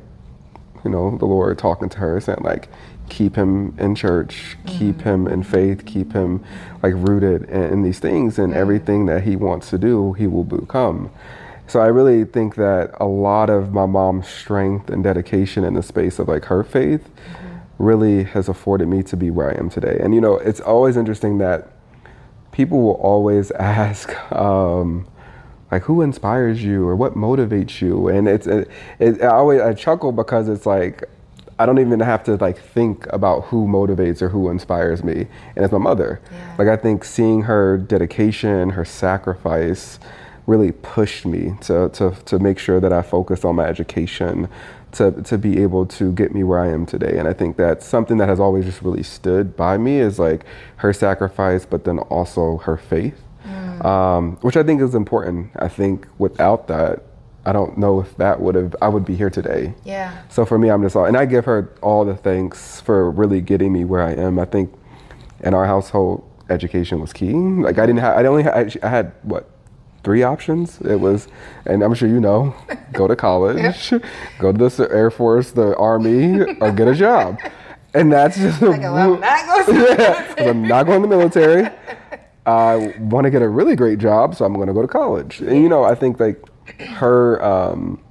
you 0.83 0.91
know, 0.91 1.17
the 1.17 1.25
Lord 1.25 1.57
talking 1.57 1.89
to 1.89 1.97
her, 1.99 2.19
saying 2.19 2.39
like, 2.41 2.69
keep 3.11 3.35
him 3.35 3.77
in 3.77 3.93
church, 3.93 4.57
keep 4.65 4.95
mm-hmm. 4.95 5.09
him 5.09 5.27
in 5.27 5.43
faith, 5.43 5.85
keep 5.85 6.13
him 6.13 6.43
like 6.81 6.93
rooted 6.95 7.43
in, 7.43 7.63
in 7.63 7.83
these 7.83 7.99
things, 7.99 8.39
and 8.39 8.53
everything 8.53 9.05
that 9.05 9.23
he 9.23 9.35
wants 9.35 9.69
to 9.69 9.77
do, 9.77 10.13
he 10.13 10.25
will 10.25 10.45
become. 10.45 11.11
So 11.67 11.81
I 11.81 11.87
really 11.87 12.23
think 12.25 12.55
that 12.55 12.91
a 12.99 13.05
lot 13.05 13.49
of 13.49 13.73
my 13.73 13.85
mom's 13.85 14.27
strength 14.27 14.89
and 14.89 15.03
dedication 15.03 15.63
in 15.63 15.73
the 15.73 15.83
space 15.83 16.19
of 16.19 16.27
like 16.29 16.45
her 16.45 16.63
faith 16.63 17.03
mm-hmm. 17.03 17.57
really 17.77 18.23
has 18.23 18.47
afforded 18.47 18.87
me 18.87 19.03
to 19.03 19.17
be 19.17 19.29
where 19.29 19.51
I 19.51 19.59
am 19.59 19.69
today. 19.69 19.99
And 20.01 20.15
you 20.15 20.21
know, 20.21 20.35
it's 20.37 20.61
always 20.61 20.95
interesting 20.95 21.37
that 21.39 21.73
people 22.51 22.81
will 22.81 23.01
always 23.11 23.51
ask, 23.75 24.09
um, 24.31 25.05
like, 25.69 25.83
who 25.83 26.01
inspires 26.01 26.63
you 26.63 26.87
or 26.87 26.95
what 26.95 27.15
motivates 27.15 27.81
you? 27.81 28.07
And 28.07 28.27
it's, 28.27 28.47
it, 28.47 28.69
it, 28.99 29.21
I 29.21 29.27
always 29.27 29.61
I 29.61 29.73
chuckle 29.73 30.11
because 30.11 30.49
it's 30.49 30.65
like 30.65 31.09
I 31.61 31.65
don't 31.65 31.79
even 31.79 31.99
have 31.99 32.23
to 32.23 32.35
like 32.37 32.57
think 32.57 33.05
about 33.13 33.45
who 33.45 33.67
motivates 33.67 34.21
or 34.21 34.29
who 34.29 34.49
inspires 34.49 35.03
me, 35.03 35.27
and 35.55 35.63
it's 35.63 35.71
my 35.71 35.77
mother. 35.77 36.19
Yeah. 36.31 36.55
Like 36.57 36.67
I 36.67 36.75
think 36.75 37.03
seeing 37.03 37.43
her 37.43 37.77
dedication, 37.77 38.71
her 38.71 38.85
sacrifice, 38.85 39.99
really 40.47 40.71
pushed 40.71 41.25
me 41.25 41.53
to, 41.61 41.89
to, 41.89 42.11
to 42.25 42.39
make 42.39 42.57
sure 42.57 42.79
that 42.79 42.91
I 42.91 43.01
focused 43.01 43.45
on 43.45 43.55
my 43.55 43.65
education 43.65 44.49
to, 44.93 45.11
to 45.23 45.37
be 45.37 45.61
able 45.61 45.85
to 45.85 46.11
get 46.11 46.33
me 46.33 46.43
where 46.43 46.59
I 46.59 46.69
am 46.69 46.85
today. 46.85 47.17
And 47.17 47.27
I 47.27 47.33
think 47.33 47.57
that's 47.57 47.85
something 47.85 48.17
that 48.17 48.27
has 48.27 48.39
always 48.39 48.65
just 48.65 48.81
really 48.81 49.03
stood 49.03 49.55
by 49.55 49.77
me 49.77 49.99
is 49.99 50.19
like 50.19 50.45
her 50.77 50.91
sacrifice, 50.93 51.65
but 51.65 51.85
then 51.85 51.99
also 51.99 52.57
her 52.57 52.75
faith, 52.75 53.21
mm. 53.45 53.85
um, 53.85 54.37
which 54.41 54.57
I 54.57 54.63
think 54.63 54.81
is 54.81 54.95
important. 54.95 55.51
I 55.55 55.67
think 55.67 56.07
without 56.17 56.67
that, 56.67 57.03
I 57.45 57.51
don't 57.53 57.77
know 57.77 57.99
if 57.99 58.15
that 58.17 58.39
would 58.39 58.55
have 58.55 58.75
I 58.81 58.87
would 58.87 59.05
be 59.05 59.15
here 59.15 59.29
today. 59.29 59.73
Yeah. 59.83 60.21
So 60.29 60.45
for 60.45 60.57
me, 60.57 60.69
I'm 60.69 60.81
just 60.81 60.95
all, 60.95 61.05
and 61.05 61.17
I 61.17 61.25
give 61.25 61.45
her 61.45 61.73
all 61.81 62.05
the 62.05 62.15
thanks 62.15 62.81
for 62.81 63.09
really 63.09 63.41
getting 63.41 63.73
me 63.73 63.83
where 63.83 64.01
I 64.01 64.13
am. 64.13 64.37
I 64.37 64.45
think 64.45 64.71
in 65.39 65.53
our 65.53 65.65
household, 65.65 66.23
education 66.49 66.99
was 66.99 67.13
key. 67.13 67.33
Like 67.33 67.79
I 67.79 67.85
didn't 67.85 67.99
have 67.99 68.17
I 68.17 68.25
only 68.25 68.43
had, 68.43 68.77
I 68.83 68.89
had 68.89 69.11
what 69.23 69.49
three 70.03 70.23
options. 70.23 70.79
It 70.81 70.99
was, 70.99 71.27
and 71.65 71.83
I'm 71.83 71.93
sure 71.93 72.07
you 72.07 72.19
know, 72.19 72.55
go 72.93 73.07
to 73.07 73.15
college, 73.15 73.91
yep. 73.91 74.03
go 74.39 74.51
to 74.51 74.69
the 74.69 74.89
Air 74.91 75.11
Force, 75.11 75.51
the 75.51 75.75
Army, 75.77 76.41
or 76.61 76.71
get 76.71 76.87
a 76.87 76.95
job. 76.95 77.39
And 77.93 78.09
that's 78.09 78.37
just 78.37 78.61
like, 78.61 78.79
well, 78.79 79.15
I'm 79.15 79.19
not 79.19 79.65
going 79.65 79.65
to 79.65 79.95
yeah, 79.99 80.49
I'm 80.49 80.65
not 80.65 80.85
going 80.85 81.01
to 81.01 81.09
the 81.09 81.17
military. 81.17 81.69
I 82.45 82.95
want 82.99 83.25
to 83.25 83.29
get 83.29 83.41
a 83.41 83.49
really 83.49 83.75
great 83.75 83.99
job, 83.99 84.33
so 84.33 84.45
I'm 84.45 84.53
going 84.53 84.69
to 84.69 84.73
go 84.73 84.81
to 84.81 84.87
college. 84.87 85.41
And 85.41 85.61
you 85.61 85.67
know, 85.67 85.83
I 85.83 85.93
think 85.93 86.17
like 86.17 86.41
her 86.79 87.43
um, 87.43 88.01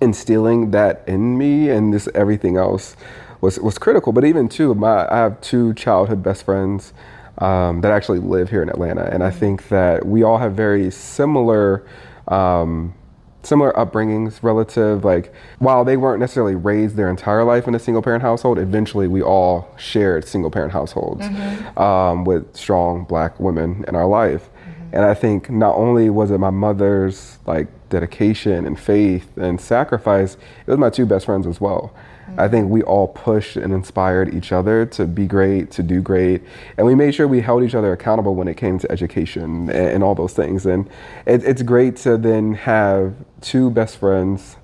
instilling 0.00 0.70
that 0.72 1.02
in 1.06 1.36
me 1.38 1.70
and 1.70 1.92
this 1.92 2.08
everything 2.14 2.56
else 2.56 2.96
was 3.40 3.58
was 3.58 3.78
critical. 3.78 4.12
But 4.12 4.24
even 4.24 4.48
too, 4.48 4.74
my 4.74 5.06
I 5.10 5.18
have 5.18 5.40
two 5.40 5.74
childhood 5.74 6.22
best 6.22 6.44
friends 6.44 6.92
um, 7.38 7.80
that 7.80 7.92
actually 7.92 8.20
live 8.20 8.50
here 8.50 8.62
in 8.62 8.68
Atlanta, 8.68 9.04
and 9.04 9.22
I 9.22 9.30
think 9.30 9.68
that 9.68 10.06
we 10.06 10.22
all 10.22 10.38
have 10.38 10.54
very 10.54 10.90
similar. 10.90 11.86
Um, 12.28 12.94
similar 13.42 13.72
upbringings 13.72 14.42
relative 14.42 15.04
like 15.04 15.30
while 15.58 15.84
they 15.84 15.98
weren't 15.98 16.18
necessarily 16.18 16.54
raised 16.54 16.96
their 16.96 17.10
entire 17.10 17.44
life 17.44 17.68
in 17.68 17.74
a 17.74 17.78
single 17.78 18.00
parent 18.00 18.22
household 18.22 18.58
eventually 18.58 19.06
we 19.06 19.20
all 19.20 19.70
shared 19.76 20.26
single 20.26 20.50
parent 20.50 20.72
households 20.72 21.20
mm-hmm. 21.20 21.78
um, 21.78 22.24
with 22.24 22.56
strong 22.56 23.04
black 23.04 23.38
women 23.38 23.84
in 23.86 23.94
our 23.94 24.06
life 24.06 24.48
mm-hmm. 24.48 24.94
and 24.94 25.04
i 25.04 25.12
think 25.12 25.50
not 25.50 25.76
only 25.76 26.08
was 26.08 26.30
it 26.30 26.38
my 26.38 26.48
mother's 26.48 27.36
like 27.44 27.68
dedication 27.94 28.66
and 28.66 28.78
faith 28.78 29.36
and 29.36 29.60
sacrifice 29.60 30.34
it 30.34 30.70
was 30.70 30.78
my 30.78 30.90
two 30.90 31.06
best 31.06 31.26
friends 31.26 31.46
as 31.46 31.60
well 31.60 31.94
I 32.36 32.48
think 32.48 32.70
we 32.70 32.82
all 32.82 33.08
pushed 33.08 33.56
and 33.56 33.72
inspired 33.72 34.34
each 34.34 34.50
other 34.50 34.86
to 34.86 35.06
be 35.06 35.26
great, 35.26 35.70
to 35.72 35.82
do 35.82 36.00
great, 36.00 36.42
and 36.76 36.86
we 36.86 36.94
made 36.94 37.14
sure 37.14 37.28
we 37.28 37.40
held 37.40 37.62
each 37.62 37.74
other 37.74 37.92
accountable 37.92 38.34
when 38.34 38.48
it 38.48 38.56
came 38.56 38.78
to 38.78 38.90
education 38.90 39.68
and, 39.70 39.70
and 39.70 40.04
all 40.04 40.14
those 40.14 40.32
things. 40.32 40.66
And 40.66 40.88
it, 41.26 41.44
it's 41.44 41.62
great 41.62 41.96
to 41.98 42.16
then 42.16 42.54
have 42.54 43.14
two 43.40 43.70
best 43.70 43.98
friends 43.98 44.56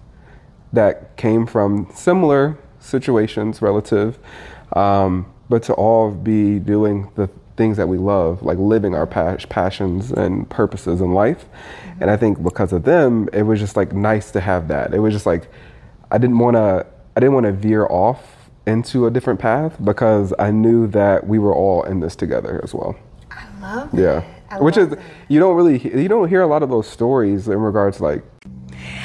that 0.73 1.17
came 1.17 1.47
from 1.47 1.89
similar 1.95 2.59
situations, 2.81 3.61
relative, 3.61 4.19
um, 4.75 5.33
but 5.49 5.63
to 5.65 5.75
all 5.75 6.11
be 6.11 6.59
doing 6.59 7.11
the 7.15 7.29
things 7.61 7.77
that 7.77 7.89
we 7.89 7.99
love, 7.99 8.43
like 8.43 8.57
living 8.57 8.95
our 8.95 9.07
pas- 9.07 9.45
passions 9.45 10.11
and 10.13 10.49
purposes 10.49 11.03
in 11.03 11.13
life. 11.13 11.45
Mm-hmm. 11.45 12.03
And 12.03 12.11
I 12.11 12.17
think 12.17 12.43
because 12.43 12.73
of 12.73 12.85
them, 12.85 13.29
it 13.35 13.43
was 13.43 13.61
just 13.61 13.77
like 13.77 13.93
nice 13.93 14.31
to 14.31 14.41
have 14.41 14.69
that. 14.69 14.95
It 14.95 15.01
was 15.01 15.13
just 15.13 15.27
like 15.27 15.51
I 16.11 16.17
didn't 16.17 16.39
want 16.39 16.57
to 16.57 16.87
I 17.15 17.21
didn't 17.21 17.35
want 17.35 17.45
to 17.45 17.53
veer 17.53 17.87
off 17.87 18.49
into 18.67 19.07
a 19.07 19.11
different 19.11 19.41
path 19.41 19.77
because 19.85 20.33
I 20.39 20.51
knew 20.51 20.87
that 20.87 21.27
we 21.27 21.39
were 21.39 21.55
all 21.55 21.83
in 21.83 22.01
this 22.01 22.17
together 22.17 22.63
as 22.65 22.73
well. 22.73 22.97
I 23.31 23.45
love 23.61 23.93
yeah. 23.93 24.25
Which 24.59 24.79
is 24.79 24.89
that. 24.89 24.99
you 25.29 25.39
don't 25.39 25.55
really 25.55 25.77
you 26.03 26.09
don't 26.09 26.31
hear 26.31 26.41
a 26.41 26.47
lot 26.47 26.63
of 26.63 26.71
those 26.71 26.89
stories 26.89 27.47
in 27.47 27.59
regards 27.59 27.99
to 27.99 28.05
like 28.05 28.25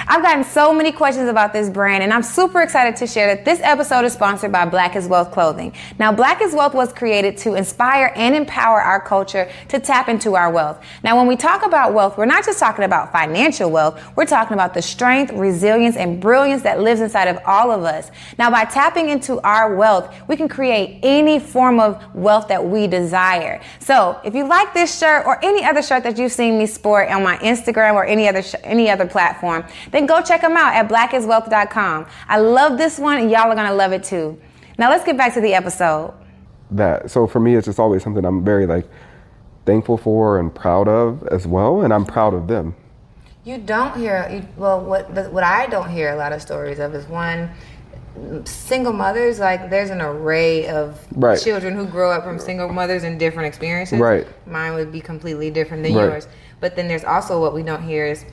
I've 0.08 0.22
gotten 0.22 0.44
so 0.44 0.72
many 0.72 0.92
questions 0.92 1.30
about 1.30 1.52
this 1.52 1.70
brand, 1.70 2.04
and 2.04 2.14
I'm 2.14 2.22
super 2.22 2.62
excited 2.62 2.96
to 2.98 3.08
share 3.08 3.36
that 3.36 3.44
this 3.44 3.60
episode 3.62 4.06
is 4.06 4.14
sponsored 4.14 4.52
by 4.52 4.66
Black 4.66 4.96
is 4.96 5.08
Wealth 5.08 5.32
Clothing. 5.32 5.74
Now, 5.98 6.12
Black 6.12 6.42
is 6.42 6.54
Wealth 6.54 6.76
was 6.76 6.94
created 6.94 7.38
to 7.38 7.56
inspire 7.56 8.14
and 8.16 8.36
empower 8.36 8.80
our 8.82 9.00
culture 9.02 9.50
to 9.70 9.80
tap 9.80 10.08
into 10.08 10.36
our 10.36 10.52
wealth. 10.52 10.80
Now, 11.04 11.18
when 11.18 11.26
we 11.26 11.36
talk 11.36 11.66
about 11.66 11.94
wealth, 11.94 12.18
we're 12.18 12.26
not 12.26 12.46
just 12.46 12.60
talking 12.60 12.86
about 12.86 13.12
financial 13.12 13.72
wealth, 13.72 14.02
we're 14.16 14.26
talking 14.26 14.54
about 14.54 14.74
the 14.74 14.82
strength, 14.82 15.34
resilience, 15.34 15.96
and 15.96 16.22
brilliance 16.22 16.62
that 16.62 16.80
lives 16.80 17.02
inside 17.02 17.28
of 17.28 17.40
all 17.46 17.72
of 17.72 17.84
us. 17.84 18.12
Now, 18.38 18.52
by 18.52 18.66
tapping 18.66 19.10
into 19.10 19.42
our 19.42 19.76
wealth, 19.76 20.14
we 20.28 20.36
can 20.36 20.48
create 20.48 21.00
any 21.02 21.40
form 21.40 21.80
of 21.80 22.02
wealth 22.16 22.48
that 22.50 22.64
we 22.64 22.88
desire. 22.88 23.60
So, 23.80 24.20
if 24.24 24.36
you 24.36 24.48
like 24.48 24.74
this 24.74 24.98
shirt 24.98 25.26
or 25.26 25.44
any 25.44 25.66
other 25.66 25.82
shirt 25.82 26.04
that 26.04 26.18
you've 26.18 26.32
seen 26.32 26.60
me 26.60 26.68
sport 26.68 27.10
on 27.10 27.24
my 27.24 27.38
Instagram 27.38 27.96
or 27.96 28.06
any 28.06 28.28
other 28.28 28.44
sh- 28.44 28.56
any 28.64 28.90
other 28.90 29.08
platform, 29.08 29.64
then 29.91 30.05
go 30.05 30.22
check 30.22 30.41
them 30.41 30.57
out 30.57 30.74
at 30.74 30.89
blackiswealth.com. 30.89 32.05
I 32.28 32.39
love 32.39 32.78
this 32.78 32.99
one 32.99 33.20
and 33.20 33.30
y'all 33.30 33.51
are 33.51 33.55
going 33.55 33.68
to 33.68 33.74
love 33.74 33.91
it 33.91 34.03
too. 34.03 34.39
Now 34.78 34.89
let's 34.89 35.05
get 35.05 35.18
back 35.18 35.34
to 35.36 35.41
the 35.41 35.53
episode. 35.53 36.13
That 36.72 37.11
so 37.11 37.28
for 37.28 37.39
me 37.39 37.55
it's 37.55 37.66
just 37.66 37.80
always 37.80 38.03
something 38.03 38.26
I'm 38.26 38.43
very 38.43 38.66
like 38.66 38.89
thankful 39.66 39.97
for 39.97 40.39
and 40.39 40.53
proud 40.53 40.88
of 40.88 41.28
as 41.28 41.47
well 41.47 41.82
and 41.82 41.93
I'm 41.93 42.05
proud 42.05 42.34
of 42.34 42.47
them. 42.47 42.76
You 43.43 43.59
don't 43.59 43.95
hear 43.95 44.43
well 44.57 44.82
what 44.82 45.11
what 45.32 45.43
I 45.43 45.68
don't 45.68 45.89
hear 45.89 46.11
a 46.11 46.16
lot 46.16 46.34
of 46.34 46.41
stories 46.41 46.80
of 46.80 46.95
is 46.95 47.07
one 47.07 47.51
single 48.45 48.93
mothers 48.93 49.39
like 49.39 49.70
there's 49.70 49.89
an 49.89 50.01
array 50.01 50.68
of 50.68 51.05
right. 51.18 51.39
children 51.39 51.76
who 51.76 51.86
grow 51.86 52.11
up 52.11 52.24
from 52.24 52.39
single 52.39 52.70
mothers 52.70 53.03
and 53.03 53.20
different 53.20 53.47
experiences 53.47 53.99
right 53.99 54.26
mine 54.47 54.74
would 54.74 54.89
be 54.89 55.01
completely 55.01 55.51
different 55.51 55.84
than 55.84 55.93
right. 55.93 56.05
yours 56.05 56.28
but 56.61 56.78
then 56.78 56.88
there's 56.88 57.03
also 57.03 57.41
what 57.41 57.53
we 57.53 57.61
don't 57.61 57.84
hear 57.84 58.05
is 58.05 58.24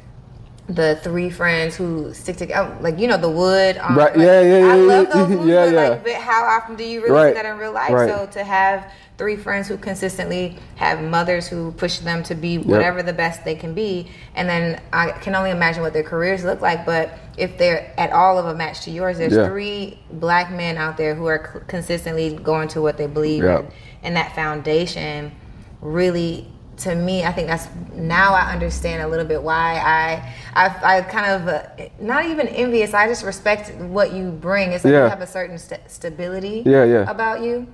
the 0.68 0.98
three 1.02 1.28
friends 1.28 1.74
who 1.76 2.14
stick 2.14 2.36
together, 2.36 2.76
like 2.80 2.98
you 2.98 3.08
know 3.08 3.16
the 3.16 3.28
wood. 3.30 3.76
Um, 3.78 3.96
right. 3.96 4.16
Like, 4.16 4.24
yeah, 4.24 4.40
yeah, 4.40 4.58
yeah. 4.58 4.72
I 4.72 4.76
love 4.76 5.12
those 5.12 5.28
movies, 5.36 5.48
yeah, 5.48 5.64
yeah. 5.66 5.88
Like, 5.88 6.04
but 6.04 6.14
how 6.14 6.44
often 6.44 6.76
do 6.76 6.84
you 6.84 7.02
really 7.02 7.12
right. 7.12 7.30
see 7.30 7.42
that 7.42 7.46
in 7.46 7.58
real 7.58 7.72
life? 7.72 7.92
Right. 7.92 8.08
So 8.08 8.26
to 8.26 8.44
have 8.44 8.92
three 9.18 9.36
friends 9.36 9.68
who 9.68 9.76
consistently 9.76 10.56
have 10.76 11.02
mothers 11.02 11.46
who 11.48 11.72
push 11.72 11.98
them 11.98 12.22
to 12.24 12.34
be 12.34 12.58
whatever 12.58 12.98
yep. 12.98 13.06
the 13.06 13.12
best 13.12 13.44
they 13.44 13.56
can 13.56 13.74
be, 13.74 14.08
and 14.36 14.48
then 14.48 14.80
I 14.92 15.10
can 15.10 15.34
only 15.34 15.50
imagine 15.50 15.82
what 15.82 15.92
their 15.92 16.04
careers 16.04 16.44
look 16.44 16.60
like. 16.60 16.86
But 16.86 17.18
if 17.36 17.58
they're 17.58 17.92
at 17.98 18.12
all 18.12 18.38
of 18.38 18.46
a 18.46 18.54
match 18.54 18.82
to 18.82 18.90
yours, 18.90 19.18
there's 19.18 19.34
yeah. 19.34 19.48
three 19.48 19.98
black 20.12 20.52
men 20.52 20.76
out 20.76 20.96
there 20.96 21.16
who 21.16 21.26
are 21.26 21.50
c- 21.52 21.60
consistently 21.66 22.36
going 22.36 22.68
to 22.68 22.80
what 22.80 22.96
they 22.98 23.08
believe 23.08 23.42
yep. 23.42 23.64
in, 23.64 23.72
and 24.04 24.16
that 24.16 24.34
foundation 24.36 25.32
really 25.80 26.51
to 26.78 26.94
me, 26.94 27.24
I 27.24 27.32
think 27.32 27.48
that's 27.48 27.68
now 27.94 28.34
I 28.34 28.52
understand 28.52 29.02
a 29.02 29.08
little 29.08 29.26
bit 29.26 29.42
why 29.42 29.74
I 29.76 30.34
I, 30.54 30.96
I 30.98 31.02
kind 31.02 31.32
of 31.32 31.48
uh, 31.48 31.88
not 32.00 32.26
even 32.26 32.48
envious. 32.48 32.94
I 32.94 33.06
just 33.06 33.24
respect 33.24 33.74
what 33.76 34.12
you 34.12 34.30
bring. 34.30 34.72
It's 34.72 34.84
like 34.84 34.92
yeah. 34.92 35.04
you 35.04 35.10
have 35.10 35.20
a 35.20 35.26
certain 35.26 35.58
st- 35.58 35.90
stability 35.90 36.62
yeah, 36.64 36.84
yeah. 36.84 37.10
about 37.10 37.42
you, 37.42 37.66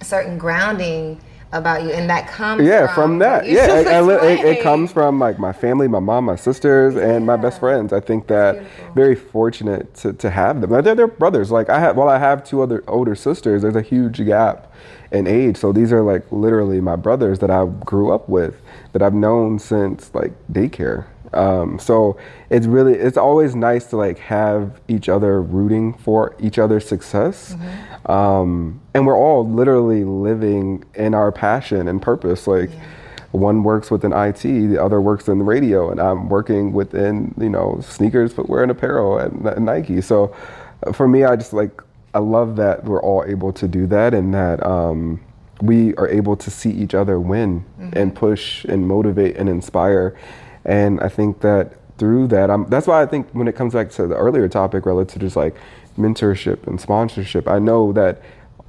a 0.00 0.04
certain 0.04 0.38
grounding 0.38 1.20
about 1.52 1.82
you, 1.82 1.90
and 1.90 2.08
that 2.10 2.28
comes 2.28 2.62
yeah 2.62 2.86
from, 2.86 2.94
from 2.94 3.18
that. 3.20 3.46
Yeah, 3.46 3.80
it, 3.80 4.22
it, 4.22 4.44
it, 4.44 4.62
comes 4.62 4.92
from 4.92 5.18
like 5.18 5.38
my 5.38 5.52
family, 5.52 5.88
my 5.88 5.98
mom, 5.98 6.24
my 6.24 6.36
sisters, 6.36 6.94
yeah. 6.94 7.08
and 7.08 7.26
my 7.26 7.36
best 7.36 7.60
friends. 7.60 7.92
I 7.92 8.00
think 8.00 8.26
that 8.26 8.62
very 8.94 9.14
fortunate 9.14 9.94
to, 9.96 10.12
to 10.14 10.30
have 10.30 10.60
them. 10.60 10.70
They're, 10.70 10.94
they're 10.94 11.06
brothers. 11.06 11.50
Like 11.50 11.70
I 11.70 11.80
have, 11.80 11.96
well, 11.96 12.08
I 12.08 12.18
have 12.18 12.44
two 12.44 12.60
other 12.60 12.84
older 12.86 13.14
sisters. 13.14 13.62
There's 13.62 13.76
a 13.76 13.82
huge 13.82 14.24
gap 14.24 14.72
in 15.10 15.26
age. 15.26 15.56
So 15.56 15.72
these 15.72 15.92
are 15.92 16.02
like 16.02 16.30
literally 16.30 16.80
my 16.80 16.96
brothers 16.96 17.38
that 17.38 17.50
I 17.50 17.66
grew 17.66 18.12
up 18.12 18.28
with, 18.28 18.60
that 18.92 19.02
I've 19.02 19.14
known 19.14 19.58
since 19.58 20.14
like 20.14 20.32
daycare. 20.52 21.06
Um, 21.32 21.78
so 21.78 22.16
it's 22.50 22.66
really 22.66 22.94
it's 22.94 23.16
always 23.16 23.54
nice 23.54 23.86
to 23.86 23.96
like 23.96 24.18
have 24.18 24.80
each 24.88 25.08
other 25.08 25.42
rooting 25.42 25.94
for 25.94 26.34
each 26.40 26.58
other's 26.58 26.86
success, 26.88 27.54
mm-hmm. 27.54 28.10
um, 28.10 28.80
and 28.94 29.06
we're 29.06 29.16
all 29.16 29.48
literally 29.48 30.04
living 30.04 30.84
in 30.94 31.14
our 31.14 31.30
passion 31.30 31.88
and 31.88 32.00
purpose. 32.00 32.46
Like 32.46 32.70
yeah. 32.70 32.84
one 33.32 33.62
works 33.62 33.90
within 33.90 34.12
IT, 34.12 34.42
the 34.42 34.82
other 34.82 35.00
works 35.00 35.28
in 35.28 35.38
the 35.38 35.44
radio, 35.44 35.90
and 35.90 36.00
I'm 36.00 36.28
working 36.28 36.72
within 36.72 37.34
you 37.38 37.50
know 37.50 37.80
sneakers, 37.82 38.32
footwear, 38.32 38.62
and 38.62 38.70
apparel 38.70 39.20
at, 39.20 39.32
at 39.46 39.60
Nike. 39.60 40.00
So 40.00 40.34
for 40.92 41.06
me, 41.06 41.24
I 41.24 41.36
just 41.36 41.52
like 41.52 41.82
I 42.14 42.20
love 42.20 42.56
that 42.56 42.84
we're 42.84 43.02
all 43.02 43.24
able 43.26 43.52
to 43.52 43.68
do 43.68 43.86
that 43.88 44.14
and 44.14 44.32
that 44.32 44.64
um, 44.64 45.20
we 45.60 45.94
are 45.96 46.08
able 46.08 46.36
to 46.36 46.50
see 46.50 46.70
each 46.70 46.94
other 46.94 47.20
win 47.20 47.64
and 47.92 48.14
push 48.14 48.64
and 48.64 48.86
motivate 48.88 49.36
and 49.36 49.48
inspire. 49.48 50.16
And 50.68 51.00
I 51.00 51.08
think 51.08 51.40
that 51.40 51.72
through 51.96 52.28
that, 52.28 52.50
I'm, 52.50 52.68
that's 52.68 52.86
why 52.86 53.02
I 53.02 53.06
think 53.06 53.28
when 53.32 53.48
it 53.48 53.56
comes 53.56 53.72
back 53.72 53.90
to 53.92 54.06
the 54.06 54.14
earlier 54.14 54.48
topic 54.48 54.84
related 54.84 55.14
to 55.14 55.18
just 55.18 55.34
like 55.34 55.56
mentorship 55.96 56.66
and 56.66 56.78
sponsorship, 56.78 57.48
I 57.48 57.58
know 57.58 57.90
that 57.94 58.20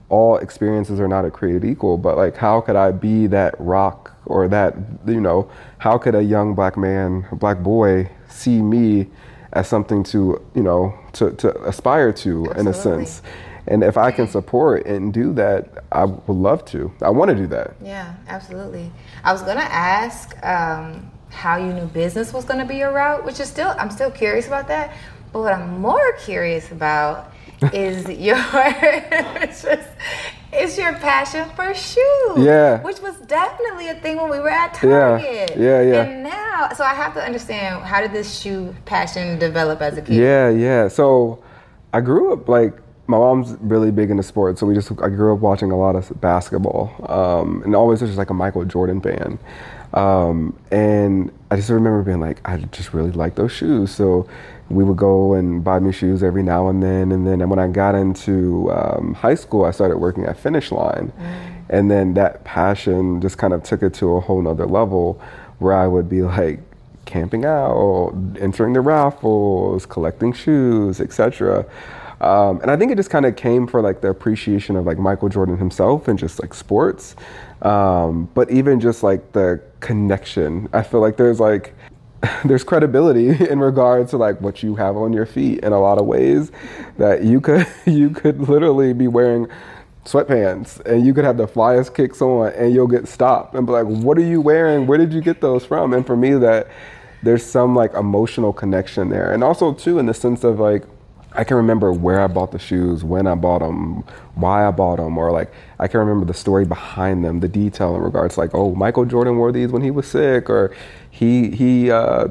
all 0.07 0.37
experiences 0.37 0.99
are 1.01 1.09
not 1.09 1.31
created 1.33 1.65
equal, 1.65 1.97
but 1.97 2.15
like 2.15 2.37
how 2.37 2.61
could 2.61 2.77
I 2.77 2.91
be 2.91 3.27
that 3.27 3.53
rock 3.59 4.15
or 4.25 4.47
that, 4.47 4.75
you 5.05 5.19
know, 5.19 5.51
how 5.77 5.97
could 5.97 6.15
a 6.15 6.23
young 6.23 6.55
black 6.55 6.77
man, 6.77 7.27
a 7.31 7.35
black 7.35 7.59
boy 7.59 8.09
see 8.29 8.61
me 8.61 9.07
as 9.51 9.67
something 9.67 10.01
to, 10.05 10.41
you 10.55 10.63
know, 10.63 10.97
to, 11.13 11.31
to 11.31 11.61
aspire 11.63 12.13
to 12.13 12.45
in 12.51 12.65
a 12.67 12.73
sense? 12.73 13.21
And 13.67 13.83
if 13.83 13.97
I 13.97 14.11
can 14.11 14.27
support 14.27 14.85
and 14.87 15.13
do 15.13 15.33
that, 15.33 15.83
I 15.91 16.05
would 16.05 16.33
love 16.33 16.63
to. 16.67 16.91
I 17.01 17.09
want 17.09 17.29
to 17.29 17.35
do 17.35 17.45
that. 17.47 17.75
Yeah, 17.83 18.15
absolutely. 18.27 18.91
I 19.23 19.31
was 19.31 19.43
gonna 19.43 19.59
ask 19.59 20.35
um, 20.43 21.11
how 21.29 21.57
you 21.57 21.71
knew 21.73 21.85
business 21.85 22.33
was 22.33 22.45
gonna 22.45 22.65
be 22.65 22.77
your 22.77 22.91
route, 22.91 23.23
which 23.25 23.39
is 23.39 23.47
still 23.49 23.73
I'm 23.77 23.89
still 23.91 24.11
curious 24.11 24.47
about 24.47 24.67
that. 24.67 24.93
But 25.31 25.39
what 25.41 25.53
I'm 25.53 25.79
more 25.79 26.13
curious 26.19 26.71
about 26.71 27.31
is 27.73 28.07
your 28.09 28.37
it's 28.53 29.63
just 29.63 29.89
it's 30.51 30.77
your 30.77 30.93
passion 30.93 31.47
for 31.55 31.73
shoes. 31.75 32.37
Yeah. 32.37 32.81
Which 32.81 32.99
was 33.01 33.15
definitely 33.27 33.89
a 33.89 33.95
thing 33.95 34.17
when 34.17 34.29
we 34.31 34.39
were 34.39 34.49
at 34.49 34.77
Yeah, 34.81 34.89
Target. 34.89 35.57
yeah, 35.57 35.81
yeah. 35.81 36.01
And 36.03 36.23
now, 36.23 36.69
so 36.75 36.83
I 36.83 36.95
have 36.95 37.13
to 37.13 37.23
understand 37.23 37.83
how 37.83 38.01
did 38.01 38.13
this 38.13 38.39
shoe 38.39 38.73
passion 38.85 39.37
develop 39.37 39.81
as 39.81 39.97
a 39.97 40.01
kid? 40.01 40.15
Yeah, 40.15 40.49
yeah. 40.49 40.87
So 40.87 41.43
I 41.93 42.01
grew 42.01 42.33
up 42.33 42.49
like 42.49 42.73
my 43.05 43.17
mom's 43.17 43.55
really 43.61 43.91
big 43.91 44.09
into 44.09 44.23
sports, 44.23 44.59
so 44.59 44.65
we 44.67 44.73
just 44.73 44.91
I 45.03 45.09
grew 45.09 45.33
up 45.33 45.39
watching 45.39 45.71
a 45.71 45.77
lot 45.77 45.95
of 45.95 46.11
basketball, 46.21 46.93
um, 47.09 47.61
and 47.63 47.75
always 47.75 48.01
was 48.01 48.09
just 48.11 48.17
like 48.19 48.29
a 48.29 48.35
Michael 48.35 48.65
Jordan 48.65 49.01
fan. 49.01 49.37
Um, 49.93 50.57
and 50.71 51.31
I 51.51 51.55
just 51.55 51.69
remember 51.69 52.03
being 52.03 52.19
like, 52.19 52.41
I 52.47 52.57
just 52.57 52.93
really 52.93 53.11
like 53.11 53.35
those 53.35 53.51
shoes, 53.51 53.91
so 53.91 54.27
we 54.69 54.83
would 54.83 54.97
go 54.97 55.33
and 55.33 55.63
buy 55.63 55.79
new 55.79 55.91
shoes 55.91 56.21
every 56.21 56.43
now 56.43 56.67
and 56.67 56.81
then. 56.83 57.11
And 57.11 57.25
then 57.25 57.47
when 57.49 57.59
I 57.59 57.67
got 57.67 57.95
into 57.95 58.71
um, 58.71 59.15
high 59.15 59.35
school, 59.35 59.65
I 59.65 59.71
started 59.71 59.97
working 59.97 60.25
at 60.25 60.37
Finish 60.37 60.71
Line, 60.71 61.11
and 61.69 61.89
then 61.89 62.13
that 62.15 62.43
passion 62.43 63.21
just 63.21 63.37
kind 63.37 63.53
of 63.53 63.63
took 63.63 63.81
it 63.81 63.93
to 63.95 64.15
a 64.15 64.19
whole 64.19 64.41
nother 64.41 64.67
level, 64.67 65.19
where 65.57 65.73
I 65.73 65.87
would 65.87 66.07
be 66.07 66.21
like 66.21 66.59
camping 67.05 67.45
out, 67.45 68.13
entering 68.39 68.73
the 68.73 68.81
raffles, 68.81 69.85
collecting 69.87 70.31
shoes, 70.33 71.01
etc. 71.01 71.65
Um, 72.21 72.59
and 72.61 72.69
I 72.69 72.75
think 72.75 72.91
it 72.91 72.95
just 72.95 73.09
kind 73.09 73.25
of 73.25 73.35
came 73.35 73.65
for 73.65 73.81
like 73.81 74.01
the 74.01 74.09
appreciation 74.09 74.75
of 74.75 74.85
like 74.85 74.99
Michael 74.99 75.29
Jordan 75.29 75.57
himself 75.57 76.07
and 76.07 76.19
just 76.19 76.39
like 76.39 76.53
sports. 76.53 77.15
Um, 77.61 78.29
but 78.33 78.51
even 78.51 78.79
just 78.79 79.03
like 79.03 79.31
the 79.31 79.61
connection, 79.79 80.69
I 80.73 80.83
feel 80.83 80.99
like 80.99 81.17
there's 81.17 81.39
like 81.39 81.73
there's 82.45 82.63
credibility 82.63 83.29
in 83.49 83.59
regards 83.59 84.11
to 84.11 84.17
like 84.17 84.39
what 84.41 84.63
you 84.63 84.75
have 84.75 84.97
on 84.97 85.13
your 85.13 85.25
feet 85.25 85.59
in 85.59 85.73
a 85.73 85.79
lot 85.79 85.97
of 85.97 86.05
ways 86.05 86.51
that 86.97 87.23
you 87.23 87.39
could 87.41 87.67
you 87.85 88.09
could 88.09 88.47
literally 88.49 88.93
be 88.93 89.07
wearing 89.07 89.47
sweatpants 90.05 90.79
and 90.85 91.05
you 91.05 91.13
could 91.13 91.25
have 91.25 91.37
the 91.37 91.47
flyest 91.47 91.93
kicks 91.93 92.21
on 92.21 92.51
and 92.53 92.73
you'll 92.73 92.87
get 92.87 93.07
stopped 93.07 93.53
and 93.53 93.65
be 93.65 93.71
like 93.71 93.85
what 93.85 94.17
are 94.17 94.21
you 94.21 94.41
wearing? 94.41 94.87
Where 94.87 94.97
did 94.97 95.13
you 95.13 95.21
get 95.21 95.41
those 95.41 95.65
from? 95.65 95.93
And 95.93 96.05
for 96.05 96.15
me 96.15 96.33
that 96.33 96.67
there's 97.21 97.45
some 97.45 97.75
like 97.75 97.93
emotional 97.93 98.53
connection 98.53 99.09
there. 99.09 99.31
And 99.33 99.43
also 99.43 99.73
too 99.73 99.99
in 99.99 100.05
the 100.05 100.13
sense 100.13 100.43
of 100.43 100.59
like 100.59 100.83
I 101.33 101.43
can 101.43 101.57
remember 101.57 101.93
where 101.93 102.21
I 102.21 102.27
bought 102.27 102.51
the 102.51 102.59
shoes, 102.59 103.03
when 103.03 103.27
I 103.27 103.35
bought 103.35 103.59
them, 103.59 104.03
why 104.33 104.67
I 104.67 104.71
bought 104.71 104.97
them, 104.97 105.17
or 105.17 105.31
like 105.31 105.51
I 105.77 105.87
can 105.87 105.99
remember 105.99 106.25
the 106.25 106.33
story 106.33 106.65
behind 106.65 107.23
them, 107.23 107.39
the 107.39 107.47
detail 107.47 107.95
in 107.95 108.01
regards 108.01 108.37
like, 108.37 108.51
oh, 108.53 108.73
Michael 108.73 109.05
Jordan 109.05 109.37
wore 109.37 109.51
these 109.51 109.71
when 109.71 109.83
he 109.83 109.91
was 109.91 110.07
sick, 110.07 110.49
or 110.49 110.75
he 111.11 111.51
he 111.51 111.91
uh, 111.91 112.29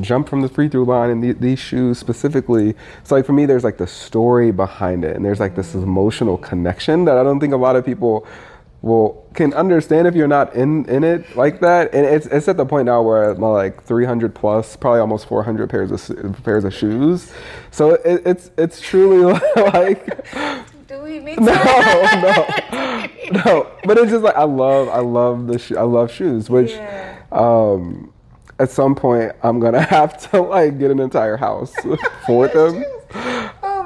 jumped 0.00 0.30
from 0.30 0.40
the 0.40 0.48
free 0.48 0.68
throw 0.68 0.82
line 0.82 1.10
in 1.10 1.20
the, 1.20 1.32
these 1.32 1.58
shoes 1.58 1.98
specifically. 1.98 2.74
So 3.04 3.16
like 3.16 3.26
for 3.26 3.32
me, 3.32 3.44
there's 3.44 3.64
like 3.64 3.76
the 3.76 3.86
story 3.86 4.50
behind 4.50 5.04
it, 5.04 5.14
and 5.16 5.24
there's 5.24 5.40
like 5.40 5.54
this 5.54 5.74
emotional 5.74 6.38
connection 6.38 7.04
that 7.04 7.18
I 7.18 7.22
don't 7.22 7.40
think 7.40 7.52
a 7.52 7.58
lot 7.58 7.76
of 7.76 7.84
people 7.84 8.26
will 8.88 9.24
can 9.34 9.54
understand 9.54 10.08
if 10.08 10.14
you're 10.16 10.26
not 10.26 10.54
in 10.54 10.84
in 10.86 11.04
it 11.04 11.36
like 11.36 11.60
that. 11.60 11.94
And 11.94 12.04
it's 12.04 12.26
it's 12.26 12.48
at 12.48 12.56
the 12.56 12.66
point 12.66 12.86
now 12.86 13.02
where 13.02 13.30
I'm 13.30 13.40
like 13.40 13.84
300 13.84 14.34
plus, 14.34 14.74
probably 14.76 15.00
almost 15.00 15.26
400 15.26 15.70
pairs 15.70 16.10
of 16.10 16.42
pairs 16.42 16.64
of 16.64 16.74
shoes. 16.74 17.32
So 17.70 17.90
it, 17.94 18.22
it's 18.26 18.50
it's 18.58 18.80
truly 18.80 19.32
like 19.56 20.24
Do 20.88 21.00
we 21.02 21.20
need 21.20 21.38
no 21.40 21.52
no 21.52 22.46
no. 23.32 23.66
But 23.84 23.98
it's 23.98 24.10
just 24.10 24.24
like 24.24 24.36
I 24.36 24.44
love 24.44 24.88
I 24.88 25.00
love 25.00 25.46
the 25.46 25.58
sho- 25.58 25.78
I 25.78 25.82
love 25.82 26.10
shoes, 26.10 26.50
which 26.50 26.72
Yeah. 26.72 27.18
um 27.30 28.12
at 28.58 28.70
some 28.70 28.94
point 28.96 29.32
I'm 29.44 29.60
gonna 29.60 29.80
have 29.96 30.30
to 30.32 30.40
like 30.42 30.78
get 30.78 30.90
an 30.90 30.98
entire 30.98 31.36
house 31.36 31.74
for 32.26 32.48
them. 32.48 32.84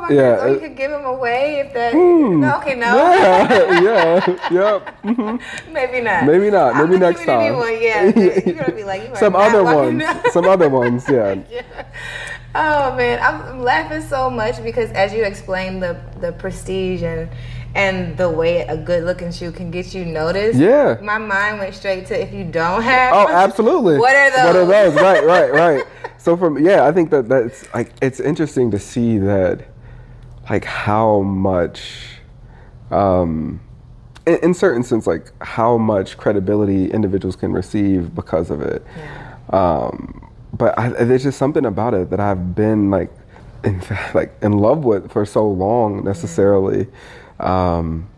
My 0.02 0.10
Yeah! 0.10 0.42
Or 0.42 0.48
you 0.48 0.58
could 0.58 0.76
give 0.76 0.90
them 0.90 1.04
away 1.04 1.60
if 1.60 1.72
that. 1.74 1.94
No, 1.94 2.56
okay, 2.58 2.74
no. 2.74 2.90
Yeah, 2.90 3.80
yeah, 3.80 4.50
yep. 4.50 5.02
mhm. 5.04 5.40
Maybe 5.72 6.00
not. 6.00 6.26
Maybe 6.26 6.50
not. 6.50 6.74
Maybe 6.74 6.98
next 6.98 7.24
time. 7.24 7.54
One, 7.54 7.80
yeah. 7.80 8.06
You're 8.44 8.54
gonna 8.56 8.74
be 8.74 8.82
like, 8.82 9.16
Some 9.16 9.36
other 9.36 9.62
ones. 9.62 10.02
Some 10.32 10.46
other 10.46 10.68
ones, 10.68 11.08
yeah. 11.08 11.38
Yeah. 11.48 11.86
Oh 12.52 12.96
man, 12.96 13.22
I'm 13.22 13.62
laughing 13.62 14.02
so 14.02 14.28
much 14.28 14.60
because 14.64 14.90
as 14.90 15.12
you 15.12 15.22
explained 15.22 15.80
the 15.80 16.02
the 16.20 16.32
prestige 16.32 17.04
and 17.04 17.30
and 17.76 18.16
the 18.16 18.28
way 18.28 18.62
a 18.62 18.76
good 18.76 19.04
looking 19.04 19.30
shoe 19.30 19.52
can 19.52 19.70
get 19.70 19.94
you 19.94 20.04
noticed. 20.04 20.58
Yeah. 20.58 20.98
My 21.00 21.18
mind 21.18 21.60
went 21.60 21.76
straight 21.76 22.06
to 22.06 22.20
if 22.20 22.34
you 22.34 22.42
don't 22.44 22.82
have. 22.82 23.14
Oh, 23.14 23.28
absolutely. 23.28 23.98
What 23.98 24.16
are 24.16 24.30
those? 24.32 24.46
What 24.46 24.56
are 24.56 24.66
those? 24.66 24.94
Right, 25.00 25.24
right, 25.24 25.52
right. 25.52 25.84
So 26.18 26.36
from 26.36 26.58
yeah, 26.58 26.86
I 26.86 26.92
think 26.92 27.10
that 27.10 27.28
that's 27.28 27.72
like 27.72 27.92
it's 28.02 28.18
interesting 28.18 28.70
to 28.72 28.80
see 28.80 29.18
that 29.18 29.71
like 30.50 30.64
how 30.64 31.20
much 31.20 32.18
um 32.90 33.60
in, 34.26 34.36
in 34.42 34.54
certain 34.54 34.82
sense 34.82 35.06
like 35.06 35.32
how 35.42 35.78
much 35.78 36.16
credibility 36.16 36.90
individuals 36.90 37.36
can 37.36 37.52
receive 37.52 38.14
because 38.14 38.50
of 38.50 38.60
it. 38.60 38.84
Um 39.50 40.30
but 40.52 40.78
I, 40.78 40.90
there's 40.90 41.22
just 41.22 41.38
something 41.38 41.64
about 41.64 41.94
it 41.94 42.10
that 42.10 42.20
I've 42.20 42.54
been 42.54 42.90
like 42.90 43.10
in 43.64 43.80
fact, 43.80 44.14
like 44.20 44.34
in 44.42 44.52
love 44.52 44.84
with 44.84 45.10
for 45.12 45.24
so 45.24 45.48
long 45.48 46.04
necessarily. 46.04 46.86
Um 47.40 48.08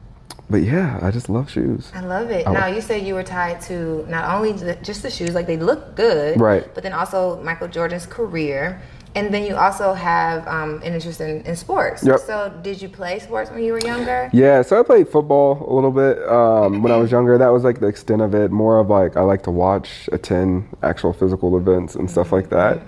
but 0.50 0.62
yeah, 0.62 0.98
I 1.00 1.10
just 1.10 1.30
love 1.30 1.50
shoes. 1.50 1.90
I 1.94 2.00
love 2.00 2.30
it. 2.30 2.46
Oh. 2.46 2.52
Now 2.52 2.66
you 2.66 2.82
said 2.82 3.06
you 3.06 3.14
were 3.14 3.22
tied 3.22 3.62
to 3.62 4.06
not 4.08 4.34
only 4.36 4.52
the, 4.52 4.74
just 4.76 5.02
the 5.02 5.10
shoes, 5.10 5.34
like 5.34 5.46
they 5.46 5.56
look 5.56 5.96
good, 5.96 6.38
Right. 6.38 6.72
But 6.74 6.82
then 6.82 6.92
also 6.92 7.42
Michael 7.42 7.68
Jordan's 7.68 8.04
career, 8.06 8.80
and 9.14 9.32
then 9.32 9.44
you 9.44 9.54
also 9.56 9.94
have 9.94 10.46
um, 10.48 10.82
an 10.82 10.94
interest 10.94 11.20
in, 11.20 11.40
in 11.42 11.54
sports. 11.56 12.02
Yep. 12.04 12.18
So 12.20 12.52
did 12.62 12.82
you 12.82 12.88
play 12.88 13.18
sports 13.20 13.50
when 13.50 13.62
you 13.62 13.72
were 13.72 13.80
younger? 13.80 14.28
Yeah, 14.32 14.62
so 14.62 14.78
I 14.78 14.82
played 14.82 15.08
football 15.08 15.64
a 15.70 15.72
little 15.72 15.92
bit 15.92 16.18
um, 16.28 16.82
when 16.82 16.90
I 16.92 16.96
was 16.96 17.10
younger. 17.10 17.38
That 17.38 17.48
was 17.48 17.62
like 17.64 17.80
the 17.80 17.86
extent 17.86 18.22
of 18.22 18.34
it. 18.34 18.50
More 18.50 18.80
of 18.80 18.90
like 18.90 19.16
I 19.16 19.20
like 19.20 19.42
to 19.44 19.50
watch, 19.50 20.08
attend 20.12 20.68
actual 20.82 21.12
physical 21.12 21.56
events 21.56 21.94
and 21.94 22.10
stuff 22.10 22.32
like 22.32 22.48
that. 22.50 22.82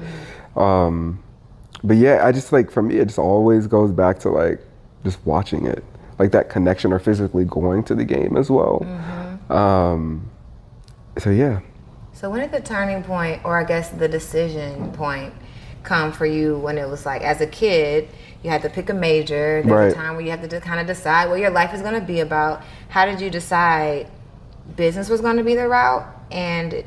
Um, 0.56 1.22
but 1.84 1.96
yeah, 1.96 2.26
I 2.26 2.32
just 2.32 2.52
like 2.52 2.70
for 2.70 2.82
me, 2.82 2.96
it 2.96 3.06
just 3.06 3.18
always 3.18 3.66
goes 3.66 3.92
back 3.92 4.18
to 4.20 4.30
like 4.30 4.60
just 5.04 5.24
watching 5.24 5.66
it, 5.66 5.84
like 6.18 6.32
that 6.32 6.48
connection 6.48 6.92
or 6.92 6.98
physically 6.98 7.44
going 7.44 7.84
to 7.84 7.94
the 7.94 8.04
game 8.04 8.36
as 8.36 8.50
well. 8.50 8.82
Um, 9.48 10.28
so 11.18 11.30
yeah, 11.30 11.60
So 12.12 12.28
when 12.30 12.40
did 12.40 12.50
the 12.50 12.60
turning 12.60 13.04
point, 13.04 13.42
or 13.44 13.58
I 13.58 13.64
guess 13.64 13.90
the 13.90 14.08
decision 14.08 14.90
point, 14.92 15.32
come 15.86 16.12
for 16.12 16.26
you 16.26 16.58
when 16.58 16.76
it 16.76 16.88
was 16.88 17.06
like 17.06 17.22
as 17.22 17.40
a 17.40 17.46
kid 17.46 18.08
you 18.42 18.50
had 18.50 18.62
to 18.62 18.68
pick 18.68 18.90
a 18.90 18.94
major. 18.94 19.62
There's 19.62 19.66
Right. 19.72 19.92
a 19.92 19.94
time 19.94 20.14
where 20.14 20.24
you 20.24 20.30
have 20.30 20.46
to 20.48 20.60
kind 20.60 20.78
of 20.78 20.86
decide 20.86 21.28
what 21.30 21.40
your 21.40 21.50
life 21.50 21.72
is 21.74 21.80
going 21.82 21.94
to 21.94 22.06
be 22.06 22.20
about. 22.20 22.62
How 22.90 23.04
did 23.06 23.20
you 23.20 23.28
decide 23.30 24.06
business 24.76 25.08
was 25.08 25.20
going 25.20 25.36
to 25.38 25.42
be 25.42 25.54
the 25.56 25.66
route? 25.66 26.04
And 26.30 26.84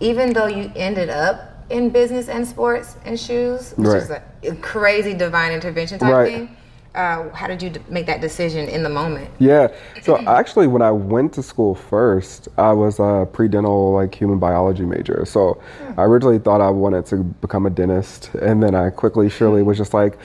even 0.00 0.32
though 0.32 0.46
you 0.46 0.72
ended 0.74 1.08
up 1.10 1.64
in 1.68 1.90
business 1.90 2.28
and 2.28 2.46
sports 2.48 2.96
and 3.04 3.20
shoes, 3.20 3.74
which 3.76 3.88
Right. 3.88 4.02
is 4.02 4.10
a 4.10 4.22
a 4.42 4.54
crazy 4.56 5.12
divine 5.12 5.52
intervention 5.52 5.98
type 5.98 6.14
Right. 6.14 6.32
thing, 6.32 6.56
uh, 6.94 7.28
how 7.30 7.46
did 7.46 7.62
you 7.62 7.72
make 7.88 8.06
that 8.06 8.20
decision 8.20 8.68
in 8.68 8.82
the 8.82 8.88
moment? 8.88 9.30
Yeah. 9.38 9.68
So 10.02 10.18
actually, 10.26 10.66
when 10.66 10.82
I 10.82 10.90
went 10.90 11.32
to 11.34 11.42
school 11.42 11.74
first, 11.74 12.48
I 12.58 12.72
was 12.72 12.98
a 12.98 13.28
pre-dental 13.32 13.92
like 13.92 14.14
human 14.14 14.38
biology 14.38 14.84
major. 14.84 15.24
So 15.24 15.62
I 15.96 16.02
originally 16.02 16.38
thought 16.38 16.60
I 16.60 16.70
wanted 16.70 17.06
to 17.06 17.22
become 17.22 17.66
a 17.66 17.70
dentist, 17.70 18.34
and 18.34 18.62
then 18.62 18.74
I 18.74 18.90
quickly, 18.90 19.28
surely 19.28 19.62
was 19.62 19.78
just 19.78 19.94
like, 19.94 20.18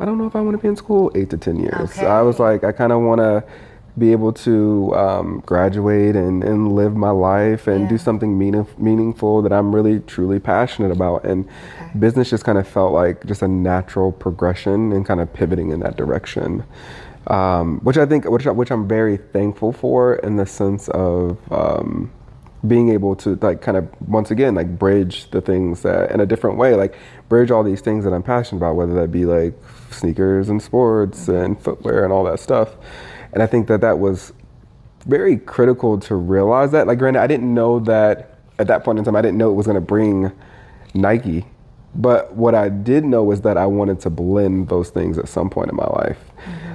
I 0.00 0.04
don't 0.04 0.18
know 0.18 0.26
if 0.26 0.36
I 0.36 0.40
want 0.40 0.56
to 0.56 0.62
be 0.62 0.68
in 0.68 0.76
school 0.76 1.10
eight 1.14 1.30
to 1.30 1.38
ten 1.38 1.58
years. 1.58 1.90
Okay. 1.92 2.06
I 2.06 2.22
was 2.22 2.38
like, 2.38 2.64
I 2.64 2.72
kind 2.72 2.92
of 2.92 3.02
want 3.02 3.20
to 3.20 3.44
be 3.98 4.12
able 4.12 4.32
to 4.32 4.94
um, 4.94 5.42
graduate 5.46 6.14
and, 6.16 6.44
and 6.44 6.72
live 6.74 6.94
my 6.94 7.10
life 7.10 7.66
and 7.66 7.82
Yeah. 7.84 7.88
do 7.88 7.98
something 7.98 8.36
meaning, 8.38 8.66
meaningful 8.76 9.40
that 9.42 9.52
I'm 9.52 9.74
really 9.74 10.00
truly 10.00 10.38
passionate 10.38 10.92
about. 10.92 11.24
And 11.24 11.46
business 11.98 12.28
just 12.28 12.44
kind 12.44 12.58
of 12.58 12.68
felt 12.68 12.92
like 12.92 13.24
just 13.24 13.40
a 13.42 13.48
natural 13.48 14.12
progression 14.12 14.92
and 14.92 15.06
kind 15.06 15.20
of 15.20 15.32
pivoting 15.32 15.70
in 15.70 15.80
that 15.80 15.96
direction. 15.96 16.64
Um, 17.28 17.80
which 17.80 17.96
I 17.96 18.06
think, 18.06 18.24
which, 18.26 18.44
which 18.46 18.70
I'm 18.70 18.86
very 18.86 19.16
thankful 19.16 19.72
for 19.72 20.16
in 20.16 20.36
the 20.36 20.46
sense 20.46 20.88
of 20.90 21.38
um, 21.50 22.10
being 22.66 22.90
able 22.90 23.16
to 23.16 23.36
like 23.42 23.62
kind 23.62 23.76
of 23.76 23.88
once 24.08 24.30
again 24.30 24.54
like 24.54 24.78
bridge 24.78 25.30
the 25.30 25.40
things 25.40 25.82
that 25.82 26.10
in 26.12 26.20
a 26.20 26.26
different 26.26 26.56
way, 26.56 26.74
like 26.74 26.94
bridge 27.28 27.50
all 27.50 27.64
these 27.64 27.80
things 27.80 28.04
that 28.04 28.12
I'm 28.12 28.22
passionate 28.22 28.58
about, 28.58 28.76
whether 28.76 28.94
that 28.94 29.10
be 29.10 29.24
like 29.24 29.54
sneakers 29.90 30.48
and 30.48 30.62
sports 30.62 31.26
and 31.28 31.60
footwear 31.60 32.04
and 32.04 32.12
all 32.12 32.24
that 32.24 32.38
stuff. 32.40 32.76
And 33.36 33.42
I 33.42 33.46
think 33.46 33.66
that 33.66 33.82
that 33.82 33.98
was 33.98 34.32
very 35.04 35.36
critical 35.36 36.00
to 36.00 36.14
realize 36.14 36.70
that. 36.70 36.86
Like, 36.86 36.98
granted, 36.98 37.20
I 37.20 37.26
didn't 37.26 37.52
know 37.52 37.80
that 37.80 38.38
at 38.58 38.66
that 38.68 38.82
point 38.82 38.98
in 38.98 39.04
time. 39.04 39.14
I 39.14 39.20
didn't 39.20 39.36
know 39.36 39.50
it 39.50 39.56
was 39.56 39.66
going 39.66 39.74
to 39.74 39.80
bring 39.82 40.32
Nike, 40.94 41.44
but 41.94 42.34
what 42.34 42.54
I 42.54 42.70
did 42.70 43.04
know 43.04 43.22
was 43.22 43.42
that 43.42 43.58
I 43.58 43.66
wanted 43.66 44.00
to 44.00 44.08
blend 44.08 44.70
those 44.70 44.88
things 44.88 45.18
at 45.18 45.28
some 45.28 45.50
point 45.50 45.68
in 45.68 45.76
my 45.76 45.84
life. 45.84 46.18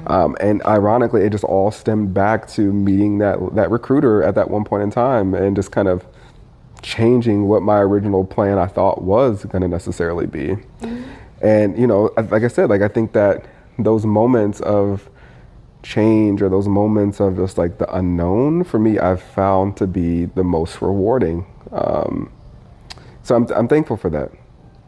Um, 0.06 0.38
and 0.40 0.62
ironically, 0.68 1.24
it 1.24 1.32
just 1.32 1.44
all 1.46 1.72
stemmed 1.72 2.14
back 2.14 2.48
to 2.50 2.72
meeting 2.72 3.18
that 3.18 3.40
that 3.56 3.72
recruiter 3.72 4.22
at 4.22 4.36
that 4.36 4.52
one 4.52 4.64
point 4.64 4.84
in 4.84 4.92
time, 4.92 5.34
and 5.34 5.56
just 5.56 5.72
kind 5.72 5.88
of 5.88 6.06
changing 6.84 7.48
what 7.48 7.64
my 7.64 7.80
original 7.80 8.24
plan 8.24 8.60
I 8.60 8.68
thought 8.68 9.02
was 9.02 9.46
going 9.46 9.64
to 9.64 9.68
necessarily 9.68 10.28
be. 10.28 10.58
And 11.42 11.76
you 11.76 11.88
know, 11.88 12.12
like 12.30 12.44
I 12.44 12.50
said, 12.50 12.70
like 12.70 12.84
I 12.84 12.88
think 12.88 13.14
that 13.14 13.48
those 13.80 14.06
moments 14.06 14.60
of 14.62 15.10
change 15.84 16.42
or 16.42 16.50
those 16.50 16.68
moments 16.68 17.20
of 17.20 17.36
just 17.36 17.58
like 17.58 17.78
the 17.78 17.96
unknown 17.96 18.64
for 18.64 18.78
me 18.80 19.00
i've 19.00 19.22
found 19.22 19.76
to 19.76 19.88
be 19.88 20.26
the 20.26 20.44
most 20.44 20.82
rewarding 20.82 21.46
um, 21.72 22.32
so 23.24 23.36
I'm, 23.36 23.48
I'm 23.54 23.68
thankful 23.68 23.98
for 23.98 24.10
that 24.12 24.32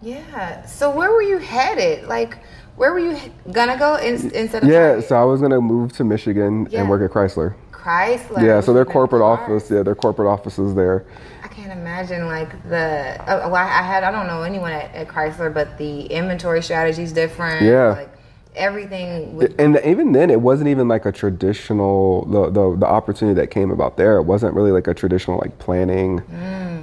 Yeah. 0.02 0.66
So 0.66 0.90
where 0.92 1.12
were 1.12 1.22
you 1.22 1.38
headed? 1.38 2.08
Like, 2.10 2.38
where 2.76 2.92
were 2.92 3.00
you 3.00 3.18
gonna 3.52 3.78
go 3.78 3.96
in, 3.96 4.16
instead 4.32 4.64
of 4.64 4.70
yeah 4.70 4.88
Target? 4.94 5.08
so 5.08 5.16
i 5.16 5.24
was 5.24 5.40
to 5.42 5.62
move 5.62 5.94
to 5.94 6.04
michigan 6.04 6.68
Yeah. 6.70 6.82
and 6.82 6.90
work 6.90 7.02
at 7.02 7.14
chrysler 7.16 7.56
Chrysler. 7.72 8.42
yeah 8.44 8.60
so 8.62 8.74
their 8.74 8.86
corporate 8.86 9.22
office 9.22 9.70
yeah 9.72 9.84
their 9.84 9.96
corporate 9.96 10.28
offices 10.28 10.74
there 10.76 11.06
I 11.44 11.48
can't 11.50 11.72
imagine 11.72 12.26
like 12.26 12.52
the. 12.68 13.18
Uh, 13.22 13.48
well, 13.50 13.56
I 13.58 13.84
had 13.84 14.04
I 14.04 14.12
don't 14.12 14.26
know 14.28 14.42
anyone 14.44 14.72
at, 14.72 14.94
at 14.96 15.08
Chrysler, 15.08 15.54
but 15.54 15.78
the 15.78 16.06
inventory 16.06 16.64
strategy 16.64 17.04
is 17.04 17.12
different. 17.14 17.62
Yeah. 17.64 17.90
Like 17.90 18.13
everything. 18.56 19.36
Was, 19.36 19.54
and 19.58 19.80
even 19.86 20.12
then 20.12 20.30
it 20.30 20.42
wasn't 20.42 20.70
even 20.70 20.88
like 20.88 21.06
a 21.06 21.12
traditional 21.12 22.26
the, 22.26 22.50
the 22.50 22.78
the 22.78 22.86
opportunity 22.86 23.40
that 23.40 23.48
came 23.48 23.72
about 23.72 23.98
there. 23.98 24.18
It 24.18 24.24
wasn't 24.24 24.54
really 24.56 24.72
like 24.72 24.88
a 24.88 24.94
traditional 24.94 25.40
like 25.40 25.58
planning 25.60 26.22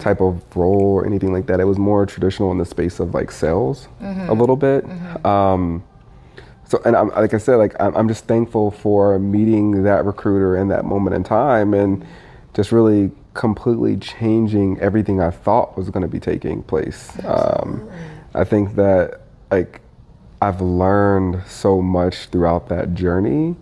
type 0.01 0.21
of 0.21 0.43
role 0.57 0.95
or 0.95 1.07
anything 1.07 1.33
like 1.33 1.47
that. 1.47 1.61
It 1.61 1.65
was 1.65 1.79
more 1.79 2.07
traditional 2.07 2.51
in 2.53 2.59
the 2.59 2.65
space 2.67 3.01
of 3.01 3.15
like 3.15 3.31
sales 3.31 3.89
a 4.01 4.35
little 4.35 4.57
bit. 4.57 4.85
Um 5.25 5.83
so 6.71 6.81
and 6.85 6.95
I'm, 6.97 7.09
like 7.09 7.35
i 7.35 7.39
said 7.39 7.57
like 7.57 7.75
I'm, 7.81 7.97
I'm 7.97 8.07
just 8.07 8.27
thankful 8.27 8.71
for 8.71 9.19
meeting 9.19 9.83
that 9.83 10.05
recruiter 10.05 10.57
in 10.57 10.69
that 10.69 10.85
moment 10.85 11.17
in 11.17 11.25
time 11.25 11.75
and 11.75 12.07
just 12.55 12.71
really 12.71 13.11
completely 13.35 13.97
changing 13.97 14.79
everything 14.79 15.21
i 15.21 15.31
thought 15.31 15.77
was 15.77 15.91
going 15.91 16.03
to 16.03 16.09
be 16.09 16.21
taking 16.21 16.63
place. 16.63 17.11
Um, 17.25 17.91
i 18.35 18.45
think 18.45 18.77
that 18.77 19.23
like 19.51 19.81
I've 20.43 20.61
learned 20.61 21.43
so 21.47 21.83
much 21.83 22.27
throughout 22.27 22.69
that 22.69 22.95
journey 22.95 23.57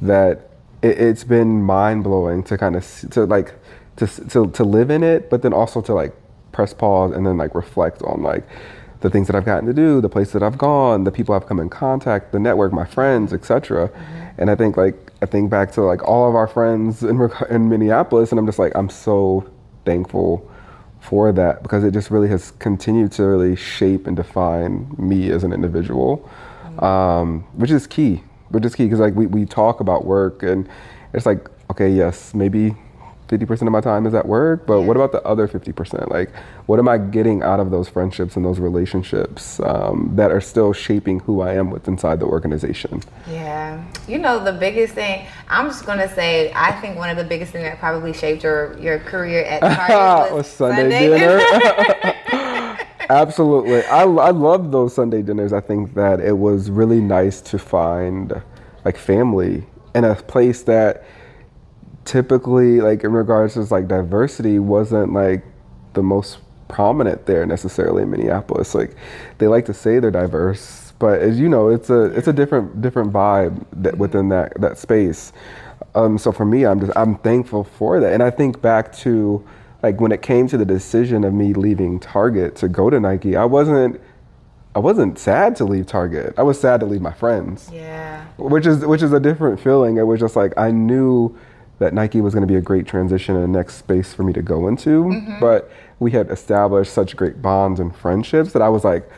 that 0.00 0.50
it, 0.82 0.98
it's 1.00 1.24
been 1.24 1.62
mind 1.62 2.04
blowing 2.04 2.42
to 2.44 2.56
kind 2.58 2.76
of 2.76 3.04
to 3.10 3.24
like 3.24 3.54
to, 3.96 4.06
to 4.06 4.50
to 4.50 4.64
live 4.64 4.90
in 4.90 5.02
it, 5.02 5.30
but 5.30 5.42
then 5.42 5.52
also 5.52 5.80
to 5.82 5.94
like 5.94 6.14
press 6.52 6.72
pause 6.72 7.12
and 7.12 7.26
then 7.26 7.36
like 7.36 7.54
reflect 7.54 8.02
on 8.02 8.22
like 8.22 8.44
the 9.00 9.10
things 9.10 9.26
that 9.26 9.36
I've 9.36 9.44
gotten 9.44 9.66
to 9.66 9.74
do, 9.74 10.00
the 10.00 10.08
places 10.08 10.32
that 10.34 10.42
I've 10.42 10.56
gone, 10.56 11.04
the 11.04 11.12
people 11.12 11.34
I've 11.34 11.46
come 11.46 11.60
in 11.60 11.68
contact, 11.68 12.32
the 12.32 12.38
network, 12.38 12.72
my 12.72 12.86
friends, 12.86 13.32
etc. 13.32 13.88
Mm-hmm. 13.88 14.24
And 14.38 14.50
I 14.50 14.54
think 14.54 14.76
like 14.76 15.12
I 15.20 15.26
think 15.26 15.50
back 15.50 15.72
to 15.72 15.82
like 15.82 16.06
all 16.06 16.28
of 16.28 16.34
our 16.34 16.46
friends 16.46 17.02
in 17.02 17.30
in 17.50 17.68
Minneapolis, 17.68 18.30
and 18.30 18.38
I'm 18.38 18.46
just 18.46 18.58
like 18.58 18.72
I'm 18.74 18.88
so 18.88 19.50
thankful 19.84 20.48
for 21.04 21.32
that 21.32 21.62
because 21.62 21.84
it 21.84 21.92
just 21.92 22.10
really 22.10 22.28
has 22.28 22.52
continued 22.52 23.12
to 23.12 23.24
really 23.24 23.54
shape 23.54 24.06
and 24.06 24.16
define 24.16 24.94
me 24.98 25.30
as 25.30 25.44
an 25.44 25.52
individual, 25.52 26.28
um, 26.78 27.42
which 27.52 27.70
is 27.70 27.86
key. 27.86 28.22
Which 28.48 28.64
is 28.64 28.74
key 28.74 28.84
because 28.84 29.00
like 29.00 29.14
we, 29.14 29.26
we 29.26 29.44
talk 29.44 29.80
about 29.80 30.04
work 30.04 30.42
and 30.42 30.68
it's 31.12 31.26
like 31.26 31.48
okay 31.70 31.90
yes 31.90 32.34
maybe 32.34 32.74
50% 33.28 33.62
of 33.62 33.72
my 33.72 33.80
time 33.80 34.06
is 34.06 34.14
at 34.14 34.26
work 34.26 34.66
but 34.66 34.82
what 34.82 34.96
about 34.96 35.12
the 35.12 35.22
other 35.22 35.48
50% 35.48 36.10
like 36.10 36.30
what 36.66 36.78
am 36.78 36.88
i 36.88 36.98
getting 36.98 37.42
out 37.42 37.60
of 37.60 37.70
those 37.70 37.88
friendships 37.88 38.36
and 38.36 38.44
those 38.44 38.58
relationships 38.58 39.60
um, 39.60 40.12
that 40.14 40.30
are 40.30 40.40
still 40.40 40.72
shaping 40.72 41.20
who 41.20 41.40
i 41.40 41.54
am 41.54 41.70
with 41.70 41.88
inside 41.88 42.20
the 42.20 42.26
organization 42.26 43.00
yeah. 43.30 43.84
You 44.06 44.18
know 44.18 44.42
the 44.42 44.52
biggest 44.52 44.94
thing. 44.94 45.26
I'm 45.48 45.68
just 45.68 45.86
gonna 45.86 46.12
say. 46.14 46.52
I 46.54 46.72
think 46.80 46.96
one 46.96 47.10
of 47.10 47.16
the 47.16 47.24
biggest 47.24 47.52
things 47.52 47.64
that 47.64 47.78
probably 47.78 48.12
shaped 48.12 48.42
your 48.42 48.78
your 48.78 48.98
career 48.98 49.44
at 49.44 49.60
Target 49.88 50.32
was, 50.32 50.44
Was 50.44 50.46
Sunday 50.46 51.08
dinner. 51.08 51.40
Absolutely. 53.10 53.82
I, 53.84 54.02
I 54.04 54.30
love 54.30 54.72
those 54.72 54.94
Sunday 54.94 55.22
dinners. 55.22 55.52
I 55.52 55.60
think 55.60 55.94
that 55.94 56.20
it 56.20 56.38
was 56.38 56.70
really 56.70 57.00
nice 57.00 57.40
to 57.42 57.58
find 57.58 58.42
like 58.84 58.96
family 58.96 59.64
in 59.94 60.04
a 60.04 60.14
place 60.14 60.62
that 60.62 61.04
typically 62.04 62.80
like 62.80 63.04
in 63.04 63.12
regards 63.12 63.54
to 63.54 63.62
like 63.62 63.88
diversity 63.88 64.58
wasn't 64.58 65.12
like 65.12 65.44
the 65.94 66.02
most 66.02 66.38
prominent 66.68 67.26
there 67.26 67.46
necessarily 67.46 68.02
in 68.02 68.10
Minneapolis. 68.10 68.74
Like 68.74 68.96
they 69.38 69.46
like 69.46 69.64
to 69.66 69.74
say 69.74 69.98
they're 69.98 70.10
diverse, 70.10 70.92
but 70.98 71.20
as 71.20 71.38
you 71.38 71.48
know, 71.48 71.68
it's 71.68 71.90
a 71.90 72.04
it's 72.16 72.28
a 72.28 72.32
different 72.32 72.80
different 72.82 73.12
vibe 73.12 73.64
that 73.72 73.98
within 73.98 74.28
that 74.30 74.60
that 74.60 74.78
space. 74.78 75.32
Um, 75.94 76.18
so 76.18 76.32
for 76.32 76.44
me, 76.44 76.64
I'm 76.66 76.80
just 76.80 76.92
I'm 76.96 77.16
thankful 77.18 77.64
for 77.64 78.00
that, 78.00 78.12
and 78.12 78.22
I 78.22 78.30
think 78.30 78.60
back 78.60 78.92
to 78.98 79.44
like 79.82 80.00
when 80.00 80.12
it 80.12 80.22
came 80.22 80.48
to 80.48 80.56
the 80.56 80.64
decision 80.64 81.24
of 81.24 81.32
me 81.34 81.52
leaving 81.54 82.00
Target 82.00 82.56
to 82.56 82.68
go 82.68 82.90
to 82.90 82.98
Nike, 82.98 83.36
I 83.36 83.44
wasn't 83.44 84.00
I 84.74 84.80
wasn't 84.80 85.18
sad 85.18 85.54
to 85.56 85.64
leave 85.64 85.86
Target. 85.86 86.34
I 86.36 86.42
was 86.42 86.60
sad 86.60 86.80
to 86.80 86.86
leave 86.86 87.00
my 87.02 87.12
friends 87.12 87.70
Yeah. 87.72 88.24
which 88.38 88.66
is 88.66 88.84
which 88.84 89.02
is 89.02 89.12
a 89.12 89.20
different 89.20 89.60
feeling. 89.60 89.98
It 89.98 90.02
was 90.02 90.18
just 90.18 90.34
like 90.36 90.52
I 90.56 90.70
knew 90.72 91.36
that 91.78 91.92
Nike 91.94 92.20
was 92.20 92.34
going 92.34 92.46
to 92.46 92.52
be 92.52 92.56
a 92.56 92.60
great 92.62 92.86
transition 92.86 93.34
and 93.36 93.44
the 93.44 93.58
next 93.58 93.76
space 93.76 94.12
for 94.14 94.22
me 94.22 94.32
to 94.32 94.42
go 94.42 94.68
into, 94.68 95.04
mm-hmm. 95.04 95.40
but 95.40 95.70
we 95.98 96.10
had 96.12 96.30
established 96.30 96.92
such 96.92 97.16
great 97.16 97.40
bonds 97.42 97.80
and 97.80 97.94
friendships 97.94 98.52
that 98.52 98.62
I 98.62 98.68
was 98.68 98.84
like, 98.84 99.08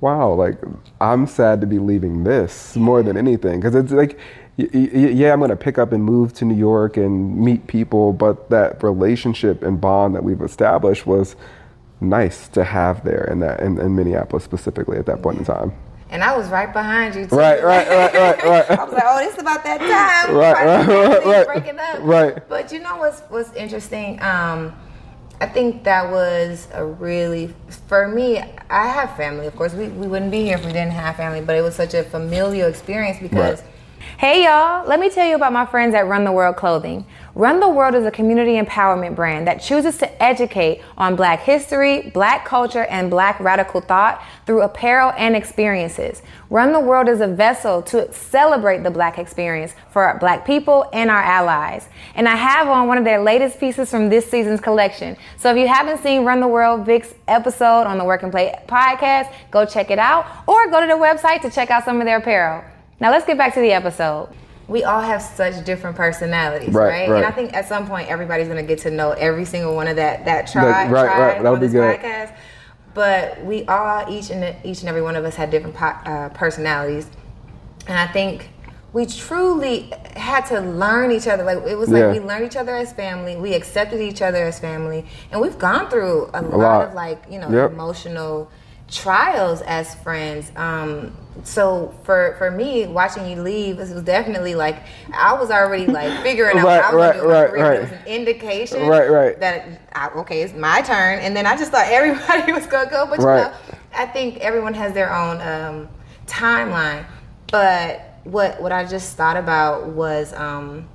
wow, 0.00 0.32
like 0.32 0.58
I'm 1.00 1.26
sad 1.26 1.60
to 1.62 1.66
be 1.66 1.78
leaving 1.78 2.24
this 2.24 2.76
more 2.76 3.02
than 3.02 3.16
anything 3.16 3.60
because 3.60 3.74
it's 3.74 3.92
like. 3.92 4.18
y- 4.58 4.68
y- 4.72 4.90
Yeah, 5.20 5.32
I'm 5.34 5.40
gonna 5.40 5.56
pick 5.56 5.76
up 5.78 5.92
and 5.92 6.02
move 6.02 6.32
to 6.34 6.44
New 6.46 6.54
York 6.56 6.96
and 6.96 7.36
meet 7.36 7.66
people, 7.66 8.12
but 8.14 8.48
that 8.50 8.82
relationship 8.82 9.62
and 9.62 9.78
bond 9.80 10.14
that 10.14 10.24
we've 10.24 10.40
established 10.40 11.06
was 11.06 11.36
nice 12.00 12.48
to 12.48 12.64
have 12.64 13.04
there 13.04 13.24
in 13.24 13.40
that 13.40 13.60
in, 13.60 13.78
in 13.80 13.94
Minneapolis 13.94 14.44
specifically 14.44 14.96
at 14.98 15.06
that 15.06 15.20
point 15.22 15.38
in 15.38 15.44
time. 15.44 15.72
And 16.08 16.22
I 16.22 16.36
was 16.36 16.48
right 16.48 16.72
behind 16.72 17.14
you 17.14 17.26
too. 17.26 17.34
Right, 17.36 17.62
right, 17.62 17.88
right, 17.88 18.14
right, 18.14 18.44
right. 18.44 18.70
I 18.70 18.84
was 18.84 18.92
like, 18.92 19.02
oh, 19.04 19.18
this 19.18 19.34
is 19.34 19.40
about 19.40 19.64
that 19.64 19.78
time. 19.80 20.36
Right, 20.36 20.66
right, 20.66 20.86
right, 20.86 21.24
right. 21.24 21.46
Breaking 21.46 21.78
up. 21.78 21.98
Right. 22.00 22.48
But 22.48 22.72
you 22.72 22.80
know 22.80 22.96
what's 22.96 23.20
what's 23.22 23.52
interesting? 23.54 24.20
Um, 24.22 24.74
I 25.40 25.46
think 25.46 25.84
that 25.84 26.10
was 26.10 26.68
a 26.72 26.84
really 26.84 27.54
for 27.88 28.08
me. 28.08 28.38
I 28.38 28.86
have 28.86 29.16
family, 29.16 29.46
of 29.46 29.56
course. 29.56 29.74
We, 29.74 29.88
we 29.88 30.06
wouldn't 30.06 30.30
be 30.30 30.42
here 30.44 30.56
if 30.56 30.64
we 30.64 30.72
didn't 30.72 30.92
have 30.92 31.16
family, 31.16 31.40
but 31.40 31.56
it 31.56 31.62
was 31.62 31.74
such 31.74 31.94
a 31.94 32.02
familial 32.04 32.68
experience 32.68 33.18
because. 33.20 33.62
Right. 33.62 33.70
Hey 34.18 34.44
y'all, 34.44 34.88
let 34.88 34.98
me 34.98 35.10
tell 35.10 35.28
you 35.28 35.34
about 35.34 35.52
my 35.52 35.66
friends 35.66 35.94
at 35.94 36.06
Run 36.06 36.24
the 36.24 36.32
World 36.32 36.56
Clothing. 36.56 37.04
Run 37.34 37.60
the 37.60 37.68
World 37.68 37.94
is 37.94 38.06
a 38.06 38.10
community 38.10 38.52
empowerment 38.52 39.14
brand 39.14 39.46
that 39.46 39.60
chooses 39.60 39.98
to 39.98 40.22
educate 40.22 40.80
on 40.96 41.16
black 41.16 41.40
history, 41.40 42.08
black 42.14 42.46
culture, 42.46 42.84
and 42.84 43.10
black 43.10 43.38
radical 43.40 43.82
thought 43.82 44.24
through 44.46 44.62
apparel 44.62 45.12
and 45.18 45.36
experiences. 45.36 46.22
Run 46.48 46.72
the 46.72 46.80
World 46.80 47.10
is 47.10 47.20
a 47.20 47.26
vessel 47.26 47.82
to 47.82 48.10
celebrate 48.10 48.84
the 48.84 48.90
black 48.90 49.18
experience 49.18 49.74
for 49.90 50.02
our 50.02 50.18
black 50.18 50.46
people 50.46 50.88
and 50.94 51.10
our 51.10 51.22
allies. 51.22 51.86
And 52.14 52.26
I 52.26 52.36
have 52.36 52.68
on 52.68 52.88
one 52.88 52.96
of 52.96 53.04
their 53.04 53.22
latest 53.22 53.60
pieces 53.60 53.90
from 53.90 54.08
this 54.08 54.30
season's 54.30 54.62
collection. 54.62 55.18
So 55.36 55.50
if 55.50 55.58
you 55.58 55.68
haven't 55.68 56.02
seen 56.02 56.24
Run 56.24 56.40
the 56.40 56.48
World 56.48 56.86
Vic's 56.86 57.12
episode 57.28 57.82
on 57.82 57.98
the 57.98 58.04
Work 58.04 58.22
N 58.22 58.30
Play 58.30 58.58
podcast, 58.66 59.30
go 59.50 59.66
check 59.66 59.90
it 59.90 59.98
out 59.98 60.24
or 60.46 60.70
go 60.70 60.80
to 60.80 60.86
their 60.86 60.96
website 60.96 61.42
to 61.42 61.50
check 61.50 61.70
out 61.70 61.84
some 61.84 62.00
of 62.00 62.06
their 62.06 62.16
apparel. 62.16 62.64
Now 63.00 63.10
let's 63.10 63.26
get 63.26 63.36
back 63.38 63.54
to 63.54 63.60
the 63.60 63.72
episode. 63.72 64.28
We 64.68 64.82
all 64.82 65.00
have 65.00 65.22
such 65.22 65.64
different 65.64 65.96
personalities, 65.96 66.74
Right, 66.74 66.88
right? 66.88 67.08
right. 67.10 67.16
And 67.18 67.26
I 67.26 67.30
think 67.30 67.54
at 67.54 67.68
some 67.68 67.86
point 67.86 68.08
everybody's 68.10 68.48
gonna 68.48 68.62
get 68.64 68.80
to 68.80 68.90
know 68.90 69.12
every 69.12 69.44
single 69.44 69.74
one 69.76 69.86
of 69.86 69.96
that 69.96 70.24
that 70.24 70.48
tribe, 70.48 70.90
right, 70.90 70.90
right. 70.90 71.14
tribe 71.16 71.42
That 71.42 71.50
would 71.50 71.54
on 71.56 71.60
be 71.60 71.66
this 71.68 71.72
good. 71.72 72.00
podcast. 72.00 72.32
But 72.94 73.44
we 73.44 73.64
all 73.66 74.10
each 74.10 74.30
and 74.30 74.56
each 74.64 74.80
and 74.80 74.88
every 74.88 75.02
one 75.02 75.14
of 75.16 75.24
us 75.24 75.36
had 75.36 75.50
different 75.50 75.76
po- 75.76 75.86
uh, 76.10 76.30
personalities, 76.30 77.08
and 77.86 77.96
I 77.98 78.06
think 78.06 78.48
we 78.92 79.04
truly 79.04 79.92
had 80.16 80.46
to 80.46 80.60
learn 80.60 81.12
each 81.12 81.28
other. 81.28 81.44
Like 81.44 81.58
it 81.66 81.76
was 81.76 81.90
like 81.90 82.00
Yeah. 82.00 82.12
we 82.12 82.20
learned 82.20 82.46
each 82.46 82.56
other 82.56 82.74
as 82.74 82.92
family. 82.94 83.36
We 83.36 83.52
accepted 83.54 84.00
each 84.00 84.22
other 84.22 84.42
as 84.46 84.58
family, 84.58 85.04
and 85.30 85.40
we've 85.42 85.58
gone 85.58 85.90
through 85.90 86.30
a, 86.32 86.40
lot, 86.42 86.54
lot. 86.58 86.88
of 86.88 86.94
like 86.94 87.22
you 87.30 87.38
know 87.38 87.50
Yep. 87.50 87.72
emotional 87.72 88.50
trials 88.88 89.62
as 89.62 89.94
friends. 89.96 90.50
Um, 90.56 91.16
so 91.44 91.94
for 92.04 92.34
for 92.38 92.50
me, 92.50 92.86
watching 92.86 93.26
you 93.26 93.42
leave, 93.42 93.76
this 93.76 93.90
was 93.90 94.02
definitely 94.02 94.54
like 94.54 94.82
I 95.14 95.34
was 95.34 95.50
already 95.50 95.86
like 95.86 96.22
figuring 96.22 96.58
out 96.58 96.64
Right, 96.64 96.82
what 96.82 96.84
I 96.84 96.94
was 96.94 96.94
right, 96.94 97.16
gonna 97.16 97.22
do. 97.22 97.24
in 97.24 97.28
my 97.28 97.42
right, 97.42 97.52
right. 97.52 97.76
It 97.78 97.80
was 97.82 97.92
an 97.92 98.06
indication 98.06 98.86
Right, 98.86 99.10
right. 99.10 99.40
that 99.40 99.82
I, 99.94 100.08
okay, 100.20 100.42
it's 100.42 100.54
my 100.54 100.82
turn. 100.82 101.18
And 101.20 101.36
then 101.36 101.46
I 101.46 101.56
just 101.56 101.70
thought 101.72 101.86
everybody 101.90 102.52
was 102.52 102.66
gonna 102.66 102.90
go, 102.90 103.06
but 103.06 103.18
you 103.20 103.26
know, 103.26 103.52
I 103.94 104.06
think 104.06 104.38
everyone 104.38 104.74
has 104.74 104.92
their 104.94 105.12
own 105.14 105.40
um, 105.40 105.88
timeline. 106.26 107.04
But 107.50 108.20
what 108.24 108.60
what 108.60 108.72
I 108.72 108.84
just 108.84 109.16
thought 109.16 109.36
about 109.36 109.88
was 109.88 110.32
um, 110.32 110.88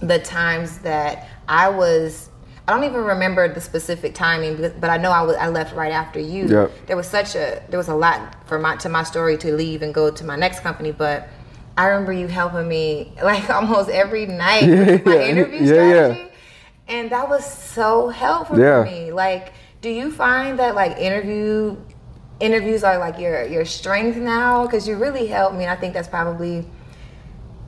the 0.00 0.18
times 0.18 0.78
that 0.80 1.28
I 1.48 1.68
was. 1.68 2.30
I 2.66 2.72
don't 2.72 2.84
even 2.84 3.04
remember 3.04 3.52
the 3.52 3.60
specific 3.60 4.14
timing, 4.14 4.56
but 4.56 4.80
but 4.80 4.88
I 4.90 4.96
know 4.96 5.10
I 5.10 5.22
was 5.22 5.36
I 5.36 5.48
left 5.48 5.74
right 5.76 5.92
after 5.92 6.18
you. 6.18 6.48
Yep. 6.48 6.86
There 6.86 6.96
was 6.96 7.06
such 7.06 7.34
a 7.34 7.62
there 7.68 7.78
was 7.78 7.88
a 7.88 7.94
lot 7.94 8.46
for 8.48 8.58
my 8.58 8.76
to 8.76 8.88
my 8.88 9.02
story 9.02 9.36
to 9.38 9.54
leave 9.54 9.82
and 9.82 9.92
go 9.92 10.10
to 10.10 10.24
my 10.24 10.36
next 10.36 10.60
company, 10.60 10.90
but 10.92 11.28
I 11.76 11.86
remember 11.88 12.12
you 12.12 12.26
helping 12.26 12.66
me 12.68 13.12
like 13.22 13.50
almost 13.58 13.90
every 13.90 14.26
night 14.26 14.68
with 14.68 15.04
my 15.04 15.14
Yeah, 15.16 15.28
interview 15.28 15.58
yeah, 15.62 15.64
yeah. 15.64 16.04
strategy, 16.14 16.32
and 16.88 17.10
that 17.10 17.28
was 17.28 17.44
so 17.44 18.08
helpful 18.08 18.58
Yeah. 18.58 18.84
for 18.84 18.90
me. 18.90 19.12
Like, 19.12 19.52
do 19.82 19.90
you 19.90 20.10
find 20.10 20.58
that 20.58 20.74
like 20.74 20.96
interview 20.96 21.76
interviews 22.40 22.82
are 22.82 22.98
like 22.98 23.18
your 23.18 23.44
your 23.46 23.66
strength 23.66 24.16
now? 24.16 24.64
Because 24.64 24.88
you 24.88 24.96
really 24.96 25.26
helped 25.26 25.54
me. 25.56 25.64
And 25.64 25.70
I 25.70 25.76
think 25.76 25.92
that's 25.92 26.08
probably 26.08 26.64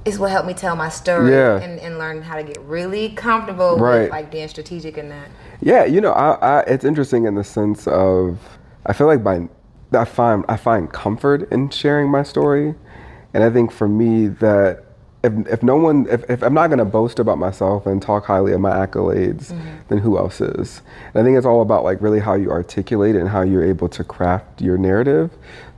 is 0.06 0.18
what 0.18 0.30
helped 0.30 0.46
me 0.46 0.54
tell 0.54 0.76
my 0.76 0.88
story 0.88 1.32
Yeah. 1.32 1.60
and, 1.60 1.78
and 1.80 1.98
learn 1.98 2.22
how 2.22 2.36
to 2.36 2.42
get 2.44 2.58
really 2.60 3.10
comfortable 3.10 3.76
Right. 3.76 4.02
with 4.02 4.10
like 4.10 4.30
being 4.30 4.48
strategic 4.48 4.96
in 4.96 5.08
that. 5.08 5.28
Yeah, 5.60 5.84
you 5.84 6.00
know, 6.00 6.12
I, 6.12 6.34
I, 6.34 6.60
it's 6.60 6.84
interesting 6.84 7.24
in 7.26 7.34
the 7.34 7.44
sense 7.44 7.86
of 7.88 8.38
I 8.86 8.92
feel 8.92 9.08
like 9.08 9.24
by 9.24 9.48
I 9.92 10.04
find 10.04 10.44
I 10.48 10.56
find 10.56 10.92
comfort 10.92 11.50
in 11.52 11.70
sharing 11.70 12.10
my 12.10 12.22
story, 12.22 12.74
and 13.34 13.42
I 13.44 13.50
think 13.50 13.72
for 13.72 13.88
me 13.88 14.28
that 14.28 14.84
if 15.24 15.32
if 15.48 15.62
no 15.62 15.76
one 15.76 16.06
if, 16.10 16.28
if 16.30 16.42
I'm 16.42 16.54
not 16.54 16.68
going 16.68 16.78
to 16.78 16.84
boast 16.84 17.18
about 17.18 17.38
myself 17.38 17.86
and 17.86 18.00
talk 18.00 18.26
highly 18.26 18.52
of 18.52 18.60
my 18.60 18.70
accolades, 18.70 19.52
mm-hmm. 19.52 19.78
then 19.88 19.98
who 19.98 20.18
else 20.18 20.40
is? 20.40 20.82
And 21.14 21.22
I 21.22 21.24
think 21.24 21.36
it's 21.36 21.46
all 21.46 21.62
about 21.62 21.82
like 21.84 22.00
really 22.00 22.20
how 22.20 22.34
you 22.34 22.50
articulate 22.50 23.16
it 23.16 23.20
and 23.20 23.28
how 23.28 23.42
you're 23.42 23.64
able 23.64 23.88
to 23.88 24.04
craft 24.04 24.60
your 24.60 24.76
narrative 24.78 25.30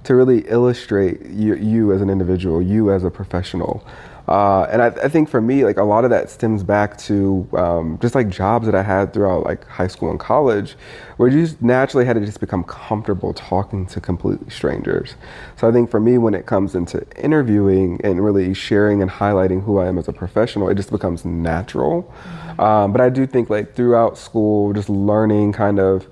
to 0.05 0.15
really 0.15 0.41
illustrate 0.49 1.25
you, 1.27 1.55
you 1.57 1.93
as 1.93 2.01
an 2.01 2.09
individual, 2.11 2.63
you 2.63 2.91
as 2.91 3.05
a 3.05 3.11
professional. 3.11 3.87
Uh, 4.29 4.65
and 4.71 4.83
I, 4.83 4.89
I 4.89 5.09
think 5.09 5.29
for 5.31 5.41
me, 5.41 5.65
like 5.65 5.79
a 5.79 5.85
lot 5.85 6.05
of 6.05 6.11
that 6.11 6.29
stems 6.29 6.63
back 6.63 6.99
to 6.99 7.49
um, 7.55 7.99
just 8.01 8.15
like 8.15 8.29
jobs 8.29 8.67
that 8.67 8.75
I 8.75 8.83
had 8.83 9.15
throughout 9.15 9.45
like 9.45 9.67
high 9.67 9.87
school 9.87 10.11
and 10.11 10.21
college, 10.21 10.77
where 11.17 11.31
you 11.31 11.47
just 11.47 11.63
naturally 11.63 12.05
had 12.05 12.15
to 12.15 12.25
just 12.25 12.39
become 12.39 12.63
comfortable 12.65 13.33
talking 13.33 13.87
to 13.87 14.01
completely 14.01 14.51
strangers. 14.51 15.15
So 15.57 15.67
I 15.67 15.73
think 15.73 15.91
for 15.91 15.99
me, 15.99 16.19
when 16.19 16.35
it 16.35 16.45
comes 16.45 16.75
into 16.75 17.07
interviewing 17.17 18.01
and 18.05 18.23
really 18.23 18.53
sharing 18.53 19.01
and 19.01 19.11
highlighting 19.11 19.65
who 19.65 19.79
I 19.79 19.87
am 19.87 19.97
as 19.97 20.09
a 20.09 20.13
professional, 20.13 20.69
it 20.69 20.75
just 20.75 20.91
becomes 20.91 21.25
natural. 21.25 22.13
Um, 22.59 22.93
but 22.93 23.01
I 23.01 23.09
do 23.09 23.27
think 23.27 23.49
like 23.49 23.75
throughout 23.75 24.19
school, 24.19 24.75
just 24.75 24.91
learning 24.91 25.53
kind 25.55 25.81
of 25.81 26.07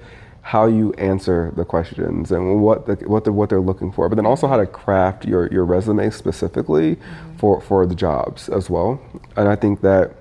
how 0.47 0.64
you 0.64 0.92
answer 0.92 1.53
the 1.57 1.64
questions 1.64 2.30
and 2.30 2.62
what 2.62 2.86
the 2.86 2.94
what 3.09 3.24
the 3.24 3.32
what 3.32 3.49
they're 3.49 3.59
looking 3.59 3.90
for, 3.90 4.09
but 4.09 4.14
then 4.14 4.24
also 4.24 4.47
how 4.47 4.57
to 4.57 4.64
craft 4.64 5.24
your 5.24 5.49
your 5.49 5.64
resume 5.64 6.09
specifically 6.09 6.97
for 7.36 7.61
for 7.61 7.84
the 7.84 7.97
jobs 7.97 8.49
as 8.49 8.70
well. 8.70 9.01
And 9.36 9.49
I 9.49 9.57
think 9.57 9.80
that 9.80 10.12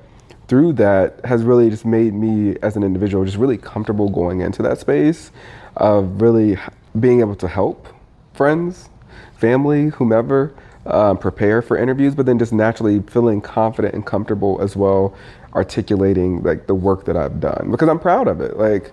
through 0.47 0.73
that 0.73 1.23
has 1.25 1.43
really 1.43 1.69
just 1.69 1.85
made 1.85 2.15
me 2.15 2.57
as 2.63 2.75
an 2.75 2.81
individual 2.81 3.23
just 3.23 3.37
really 3.37 3.57
comfortable 3.57 4.09
going 4.09 4.41
into 4.41 4.63
that 4.63 4.79
space 4.79 5.29
of 5.77 6.19
really 6.19 6.57
being 6.99 7.19
able 7.19 7.35
to 7.35 7.47
help 7.47 7.87
friends, 8.33 8.89
family, 9.37 9.89
whomever. 9.89 10.55
Um, 10.87 11.17
prepare 11.17 11.63
for 11.63 11.77
interviews, 11.77 12.13
but 12.13 12.27
then 12.27 12.37
just 12.37 12.53
naturally 12.53 12.99
feeling 12.99 13.41
confident 13.41 13.95
and 13.95 14.05
comfortable 14.05 14.61
as 14.61 14.75
well, 14.75 15.15
articulating 15.55 16.43
like 16.43 16.67
the 16.67 16.75
work 16.75 17.05
that 17.05 17.17
I've 17.17 17.39
done 17.39 17.71
because 17.71 17.89
I'm 17.89 17.97
proud 17.97 18.27
of 18.27 18.39
it. 18.39 18.55
Like, 18.57 18.91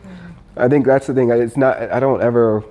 I 0.56 0.68
think 0.68 0.86
that's 0.86 1.06
the 1.06 1.14
thing. 1.14 1.30
It's 1.30 1.56
not. 1.56 1.80
I 1.90 2.00
don't 2.00 2.22
ever. 2.22 2.62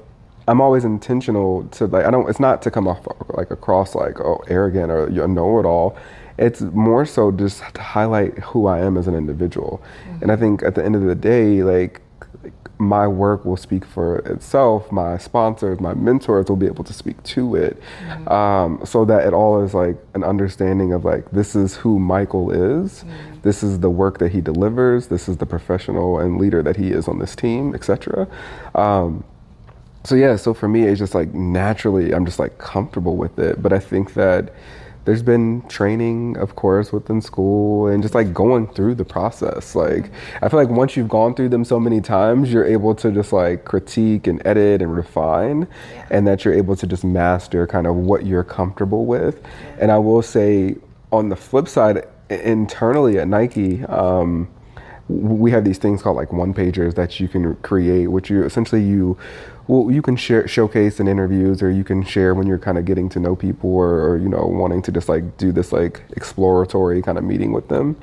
I'm 0.47 0.61
always 0.61 0.83
intentional 0.83 1.63
to 1.71 1.85
like. 1.87 2.05
I 2.05 2.11
don't. 2.11 2.29
It's 2.29 2.39
not 2.39 2.61
to 2.63 2.71
come 2.71 2.87
off 2.87 3.05
like 3.29 3.51
across 3.51 3.95
like 3.95 4.19
oh 4.19 4.43
arrogant 4.47 4.91
or 4.91 5.09
you 5.09 5.27
know 5.27 5.59
it 5.59 5.65
all. 5.65 5.97
It's 6.37 6.61
more 6.61 7.05
so 7.05 7.31
just 7.31 7.61
to 7.73 7.81
highlight 7.81 8.37
who 8.39 8.67
I 8.67 8.79
am 8.79 8.97
as 8.97 9.07
an 9.07 9.15
individual. 9.15 9.81
Mm-hmm. 10.07 10.23
And 10.23 10.31
I 10.31 10.35
think 10.35 10.63
at 10.63 10.75
the 10.75 10.83
end 10.83 10.95
of 10.95 11.03
the 11.03 11.15
day, 11.15 11.63
like 11.63 12.01
my 12.81 13.07
work 13.07 13.45
will 13.45 13.57
speak 13.57 13.85
for 13.85 14.17
itself. 14.19 14.91
My 14.91 15.17
sponsors, 15.17 15.79
my 15.79 15.93
mentors 15.93 16.47
will 16.49 16.55
be 16.55 16.65
able 16.65 16.83
to 16.83 16.93
speak 16.93 17.21
to 17.23 17.55
it, 17.55 17.81
um, 18.27 18.81
so 18.83 19.05
that 19.05 19.25
it 19.25 19.33
all 19.33 19.63
is 19.63 19.73
like 19.73 19.97
an 20.15 20.23
understanding 20.23 20.91
of 20.91 21.05
like 21.05 21.29
this 21.31 21.55
is 21.55 21.75
who 21.75 21.99
Michael 21.99 22.51
is. 22.51 23.05
This 23.43 23.63
is 23.63 23.79
the 23.79 23.89
work 23.89 24.17
that 24.17 24.31
he 24.31 24.41
delivers. 24.41 25.07
This 25.07 25.29
is 25.29 25.37
the 25.37 25.45
professional 25.45 26.19
and 26.19 26.39
leader 26.39 26.61
that 26.63 26.75
he 26.75 26.89
is 26.89 27.07
on 27.07 27.19
this 27.19 27.35
team, 27.35 27.73
etc. 27.75 28.27
Um, 28.75 29.23
so 30.03 30.15
yeah, 30.15 30.35
so 30.35 30.53
for 30.53 30.67
me, 30.67 30.83
it's 30.83 30.99
just 30.99 31.13
like 31.13 31.33
naturally, 31.33 32.13
I'm 32.13 32.25
just 32.25 32.39
like 32.39 32.57
comfortable 32.57 33.15
with 33.15 33.37
it. 33.37 33.61
But 33.61 33.73
I 33.73 33.79
think 33.79 34.15
that 34.15 34.53
there's 35.05 35.23
been 35.23 35.61
training, 35.67 36.37
of 36.37 36.55
course, 36.55 36.91
within 36.93 37.21
school 37.21 37.87
and 37.87 38.03
just 38.03 38.13
like 38.13 38.33
going 38.33 38.67
through 38.67 38.95
the 38.95 39.05
process. 39.05 39.75
Like, 39.75 40.11
I 40.41 40.49
feel 40.49 40.59
like 40.59 40.69
once 40.69 40.95
you've 40.95 41.09
gone 41.09 41.33
through 41.33 41.49
them 41.49 41.65
so 41.65 41.79
many 41.79 42.01
times, 42.01 42.51
you're 42.53 42.65
able 42.65 42.93
to 42.95 43.11
just 43.11 43.33
like 43.33 43.65
critique 43.65 44.27
and 44.27 44.41
edit 44.45 44.81
and 44.81 44.95
refine, 44.95 45.67
and 46.09 46.27
that 46.27 46.45
you're 46.45 46.53
able 46.53 46.75
to 46.75 46.87
just 46.87 47.03
master 47.03 47.65
kind 47.65 47.87
of 47.87 47.95
what 47.95 48.25
you're 48.25 48.43
comfortable 48.43 49.05
with. 49.05 49.41
And 49.79 49.91
I 49.91 49.97
will 49.97 50.21
say, 50.21 50.75
on 51.11 51.29
the 51.29 51.35
flip 51.35 51.67
side, 51.67 52.07
internally 52.29 53.19
at 53.19 53.27
Nike, 53.27 53.83
um, 53.85 54.47
we 55.11 55.51
have 55.51 55.63
these 55.63 55.77
things 55.77 56.01
called 56.01 56.17
like 56.17 56.31
one 56.31 56.53
pagers 56.53 56.95
that 56.95 57.19
you 57.19 57.27
can 57.27 57.55
create, 57.57 58.07
which 58.07 58.29
you 58.29 58.43
essentially 58.43 58.81
you 58.83 59.17
well 59.67 59.91
you 59.91 60.01
can 60.01 60.15
share 60.15 60.47
showcase 60.47 60.99
in 60.99 61.07
interviews 61.07 61.61
or 61.61 61.69
you 61.69 61.83
can 61.83 62.03
share 62.03 62.33
when 62.33 62.47
you're 62.47 62.57
kind 62.57 62.77
of 62.77 62.85
getting 62.85 63.09
to 63.09 63.19
know 63.19 63.35
people 63.35 63.69
or, 63.69 64.09
or 64.09 64.17
you 64.17 64.29
know 64.29 64.45
wanting 64.45 64.81
to 64.81 64.91
just 64.91 65.09
like 65.09 65.37
do 65.37 65.51
this 65.51 65.71
like 65.71 66.03
exploratory 66.15 67.01
kind 67.01 67.17
of 67.17 67.23
meeting 67.23 67.51
with 67.51 67.67
them. 67.67 67.95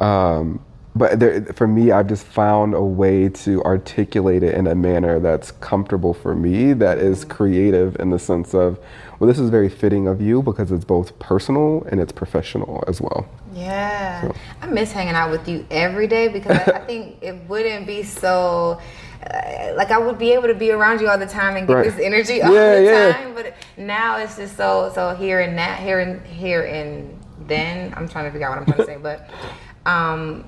Um, 0.00 0.60
but 0.96 1.18
there, 1.18 1.44
for 1.54 1.66
me, 1.66 1.90
I've 1.90 2.06
just 2.06 2.24
found 2.24 2.74
a 2.74 2.82
way 2.82 3.28
to 3.28 3.62
articulate 3.64 4.44
it 4.44 4.54
in 4.54 4.68
a 4.68 4.76
manner 4.76 5.18
that's 5.18 5.50
comfortable 5.50 6.14
for 6.14 6.36
me, 6.36 6.72
that 6.74 6.98
is 6.98 7.24
creative 7.24 7.96
in 7.98 8.10
the 8.10 8.18
sense 8.18 8.54
of, 8.54 8.78
well, 9.18 9.26
this 9.26 9.40
is 9.40 9.50
very 9.50 9.68
fitting 9.68 10.06
of 10.06 10.20
you 10.20 10.40
because 10.40 10.70
it's 10.70 10.84
both 10.84 11.18
personal 11.18 11.84
and 11.90 12.00
it's 12.00 12.12
professional 12.12 12.84
as 12.86 13.00
well. 13.00 13.28
Yeah, 13.54 14.32
I 14.60 14.66
miss 14.66 14.90
hanging 14.92 15.14
out 15.14 15.30
with 15.30 15.48
you 15.48 15.66
every 15.70 16.06
day 16.06 16.28
because 16.28 16.56
I, 16.56 16.76
I 16.76 16.80
think 16.86 17.18
it 17.22 17.34
wouldn't 17.48 17.86
be 17.86 18.02
so. 18.02 18.80
Uh, 19.22 19.72
like 19.76 19.90
I 19.90 19.96
would 19.98 20.18
be 20.18 20.32
able 20.32 20.48
to 20.48 20.54
be 20.54 20.70
around 20.70 21.00
you 21.00 21.08
all 21.08 21.16
the 21.16 21.26
time 21.26 21.56
and 21.56 21.66
get 21.66 21.74
Right. 21.76 21.84
this 21.84 21.98
energy 21.98 22.42
all 22.42 22.52
Yeah, 22.52 22.76
the 22.76 22.82
yeah. 22.82 23.12
time, 23.12 23.34
but 23.34 23.54
now 23.78 24.18
it's 24.18 24.36
just 24.36 24.56
so 24.56 24.90
so 24.94 25.14
here 25.14 25.40
and 25.40 25.56
that 25.56 25.80
here 25.80 26.00
and 26.00 26.20
here 26.26 26.64
and 26.64 27.18
then. 27.46 27.94
I'm 27.96 28.06
trying 28.08 28.26
to 28.26 28.30
figure 28.32 28.46
out 28.46 28.50
what 28.50 28.58
I'm 28.58 28.66
trying 28.66 28.78
to 28.80 28.84
say, 28.84 28.98
but 29.00 29.30
um, 29.90 30.44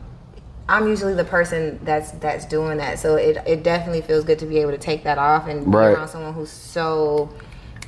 I'm 0.69 0.89
usually 0.89 1.15
the 1.15 1.25
person 1.25 1.79
that's 1.85 2.11
that's 2.13 2.45
doing 2.45 2.77
that, 2.79 2.99
so 2.99 3.15
it 3.17 3.39
it 3.47 3.63
definitely 3.63 4.03
feels 4.03 4.25
good 4.25 4.39
to 4.41 4.47
be 4.47 4.59
able 4.59 4.73
to 4.73 4.79
take 4.79 5.05
that 5.05 5.17
off 5.17 5.47
and 5.49 5.73
Right. 5.73 5.91
be 5.91 5.95
around 5.95 6.09
someone 6.09 6.35
who's 6.35 6.51
so 6.51 7.31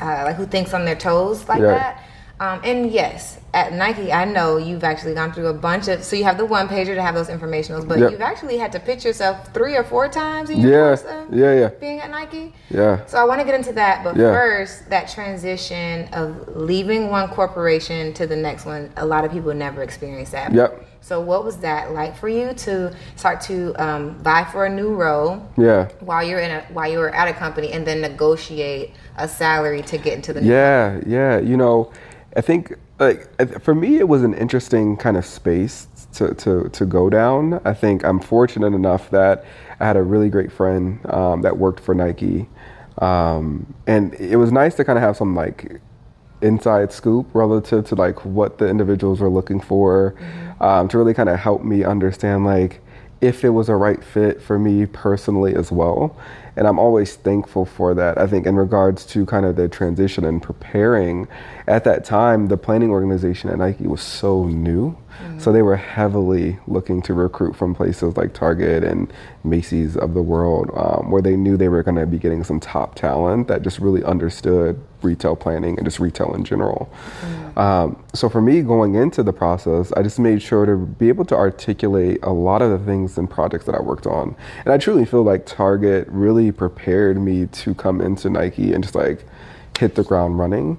uh, 0.01 0.23
like 0.25 0.37
who 0.37 0.47
thinks 0.47 0.73
on 0.73 0.85
their 0.87 0.97
toes 0.97 1.47
like 1.49 1.61
Yeah. 1.61 1.75
that. 1.75 2.05
Um, 2.41 2.61
and 2.63 2.91
yes, 2.91 3.39
at 3.53 3.73
Nike, 3.73 4.13
I 4.13 4.25
know 4.25 4.59
you've 4.59 4.85
actually 4.85 5.15
gone 5.15 5.33
through 5.33 5.49
a 5.49 5.53
bunch 5.53 5.89
of. 5.89 6.05
So 6.05 6.15
you 6.15 6.23
have 6.25 6.39
the 6.39 6.45
one 6.45 6.69
pager 6.69 6.95
to 6.95 7.03
have 7.03 7.15
those 7.15 7.29
informationals, 7.29 7.87
but 7.89 7.99
Yep. 7.99 8.13
you've 8.13 8.21
actually 8.21 8.59
had 8.59 8.71
to 8.73 8.81
pitch 8.81 9.05
yourself 9.05 9.53
three 9.53 9.77
or 9.77 9.83
four 9.83 10.07
times 10.09 10.49
in 10.51 10.61
your 10.61 10.71
Yeah, 10.71 10.93
of 10.93 11.35
yeah, 11.35 11.55
yeah. 11.55 11.69
being 11.81 11.99
at 11.99 12.11
Nike. 12.11 12.55
Yeah. 12.71 12.99
So 13.07 13.19
I 13.19 13.25
want 13.25 13.41
to 13.41 13.45
get 13.45 13.55
into 13.55 13.73
that, 13.73 14.05
but 14.05 14.17
Yeah. 14.17 14.31
first, 14.33 14.89
that 14.91 15.09
transition 15.09 16.09
of 16.13 16.37
leaving 16.55 17.11
one 17.11 17.29
corporation 17.29 18.13
to 18.13 18.27
the 18.27 18.37
next 18.37 18.67
one, 18.67 18.91
a 18.97 19.05
lot 19.05 19.25
of 19.25 19.33
people 19.33 19.53
never 19.53 19.83
experience 19.83 20.31
that. 20.31 20.53
Yep. 20.53 20.85
So 21.01 21.21
what 21.21 21.45
was 21.45 21.57
that 21.59 21.93
like 21.95 22.15
for 22.17 22.29
you 22.29 22.53
to 22.53 22.93
start 23.17 23.41
to 23.43 23.75
um, 23.83 24.17
vie 24.23 24.45
for 24.53 24.67
a 24.67 24.69
new 24.71 24.95
role 24.95 25.43
Yeah. 25.57 25.89
while 26.01 26.23
you're 26.23 26.41
in 26.41 26.51
a 26.51 26.63
while 26.73 26.91
you 26.91 26.99
were 26.99 27.09
at 27.15 27.27
a 27.29 27.33
company 27.33 27.73
and 27.73 27.87
then 27.87 28.01
negotiate 28.03 28.95
a 29.17 29.27
salary 29.27 29.83
to 29.83 29.97
get 29.99 30.15
into 30.15 30.33
the 30.33 30.41
new 30.43 30.51
Yeah, 30.51 30.99
yeah. 31.07 31.39
You 31.39 31.57
know, 31.57 31.91
I 32.39 32.41
think 32.41 32.77
like 33.01 33.61
for 33.61 33.75
me, 33.75 33.97
it 33.97 34.07
was 34.07 34.23
an 34.23 34.33
interesting 34.33 34.97
kind 34.97 35.17
of 35.17 35.27
space 35.27 35.89
to, 36.15 36.35
to, 36.35 36.69
to 36.69 36.87
go 36.87 37.11
down. 37.11 37.61
I 37.65 37.75
think 37.75 38.05
I'm 38.05 38.21
fortunate 38.21 38.75
enough 38.75 39.11
that 39.11 39.45
I 39.81 39.87
had 39.87 39.97
a 39.97 40.03
really 40.05 40.31
great 40.31 40.53
friend 40.53 41.05
um, 41.13 41.43
that 41.43 41.59
worked 41.59 41.81
for 41.81 41.97
Nike, 41.97 42.49
um, 42.99 43.75
and 43.89 44.15
it 44.15 44.37
was 44.37 44.53
nice 44.53 44.77
to 44.77 44.85
kind 44.85 44.97
of 44.97 45.03
have 45.03 45.17
some 45.17 45.35
like 45.35 45.81
inside 46.41 46.93
scoop 46.93 47.27
relative 47.35 47.85
to 47.89 47.97
like 47.97 48.25
what 48.25 48.59
the 48.59 48.69
individuals 48.69 49.19
were 49.19 49.29
looking 49.29 49.61
for 49.61 50.15
um, 50.61 50.87
to 50.87 50.97
really 50.97 51.15
kind 51.15 51.29
of 51.29 51.41
help 51.41 51.65
me 51.65 51.83
understand 51.83 52.45
like 52.45 52.81
if 53.21 53.45
it 53.45 53.49
was 53.49 53.69
a 53.69 53.75
right 53.75 54.05
fit 54.05 54.41
for 54.41 54.61
me 54.61 54.87
personally 54.87 55.57
as 55.57 55.73
well 55.73 56.17
and 56.59 56.67
i'm 56.67 56.79
always 56.79 57.15
thankful 57.15 57.65
for 57.65 57.95
that. 57.95 58.19
I 58.19 58.27
think 58.27 58.47
in 58.47 58.57
regards 58.57 59.07
to 59.07 59.25
kind 59.25 59.47
of 59.47 59.57
the 59.57 59.69
transition 59.69 60.25
and 60.25 60.43
preparing 60.43 61.29
at 61.67 61.85
that 61.85 62.05
time 62.05 62.49
the 62.49 62.57
planning 62.57 62.91
organization 62.91 63.49
at 63.49 63.59
nike 63.59 63.87
was 63.87 64.03
so 64.03 64.45
new 64.45 64.99
so 65.39 65.53
they 65.53 65.63
were 65.63 65.77
heavily 65.77 66.59
looking 66.67 67.01
to 67.03 67.15
recruit 67.15 67.55
from 67.55 67.75
places 67.75 68.17
like 68.17 68.35
Target 68.35 68.83
and 68.83 69.13
Macy's 69.45 69.97
of 69.97 70.15
the 70.15 70.23
world, 70.23 70.71
um, 70.75 71.11
where 71.11 71.23
they 71.23 71.37
knew 71.37 71.57
they 71.57 71.69
were 71.69 71.83
going 71.83 71.97
to 71.97 72.07
be 72.07 72.19
getting 72.19 72.43
some 72.43 72.59
top 72.61 72.95
talent 72.95 73.49
that 73.49 73.63
just 73.63 73.79
really 73.79 74.03
understood 74.05 74.81
retail 75.03 75.37
planning 75.37 75.79
and 75.79 75.87
just 75.87 76.01
retail 76.01 76.35
in 76.35 76.45
general. 76.45 76.93
Um, 77.57 78.05
so 78.15 78.29
for 78.29 78.41
me, 78.41 78.63
going 78.63 78.95
into 78.95 79.23
the 79.23 79.33
process, 79.33 79.93
I 79.93 80.03
just 80.03 80.19
made 80.19 80.43
sure 80.43 80.67
to 80.67 80.77
be 80.77 81.09
able 81.09 81.25
to 81.27 81.37
articulate 81.37 82.19
a 82.23 82.33
lot 82.33 82.63
of 82.63 82.71
the 82.71 82.85
things 82.85 83.17
and 83.17 83.31
projects 83.31 83.65
that 83.67 83.75
I 83.75 83.81
worked 83.81 84.07
on, 84.07 84.35
and 84.65 84.73
I 84.73 84.79
truly 84.79 85.05
feel 85.05 85.23
like 85.23 85.47
Target 85.47 86.09
really 86.09 86.51
prepared 86.53 87.21
me 87.21 87.47
to 87.47 87.75
come 87.75 88.01
into 88.01 88.29
Nike 88.29 88.73
and 88.73 88.83
just 88.83 88.95
like 88.95 89.25
hit 89.79 89.95
the 89.95 90.03
ground 90.03 90.39
running. 90.39 90.79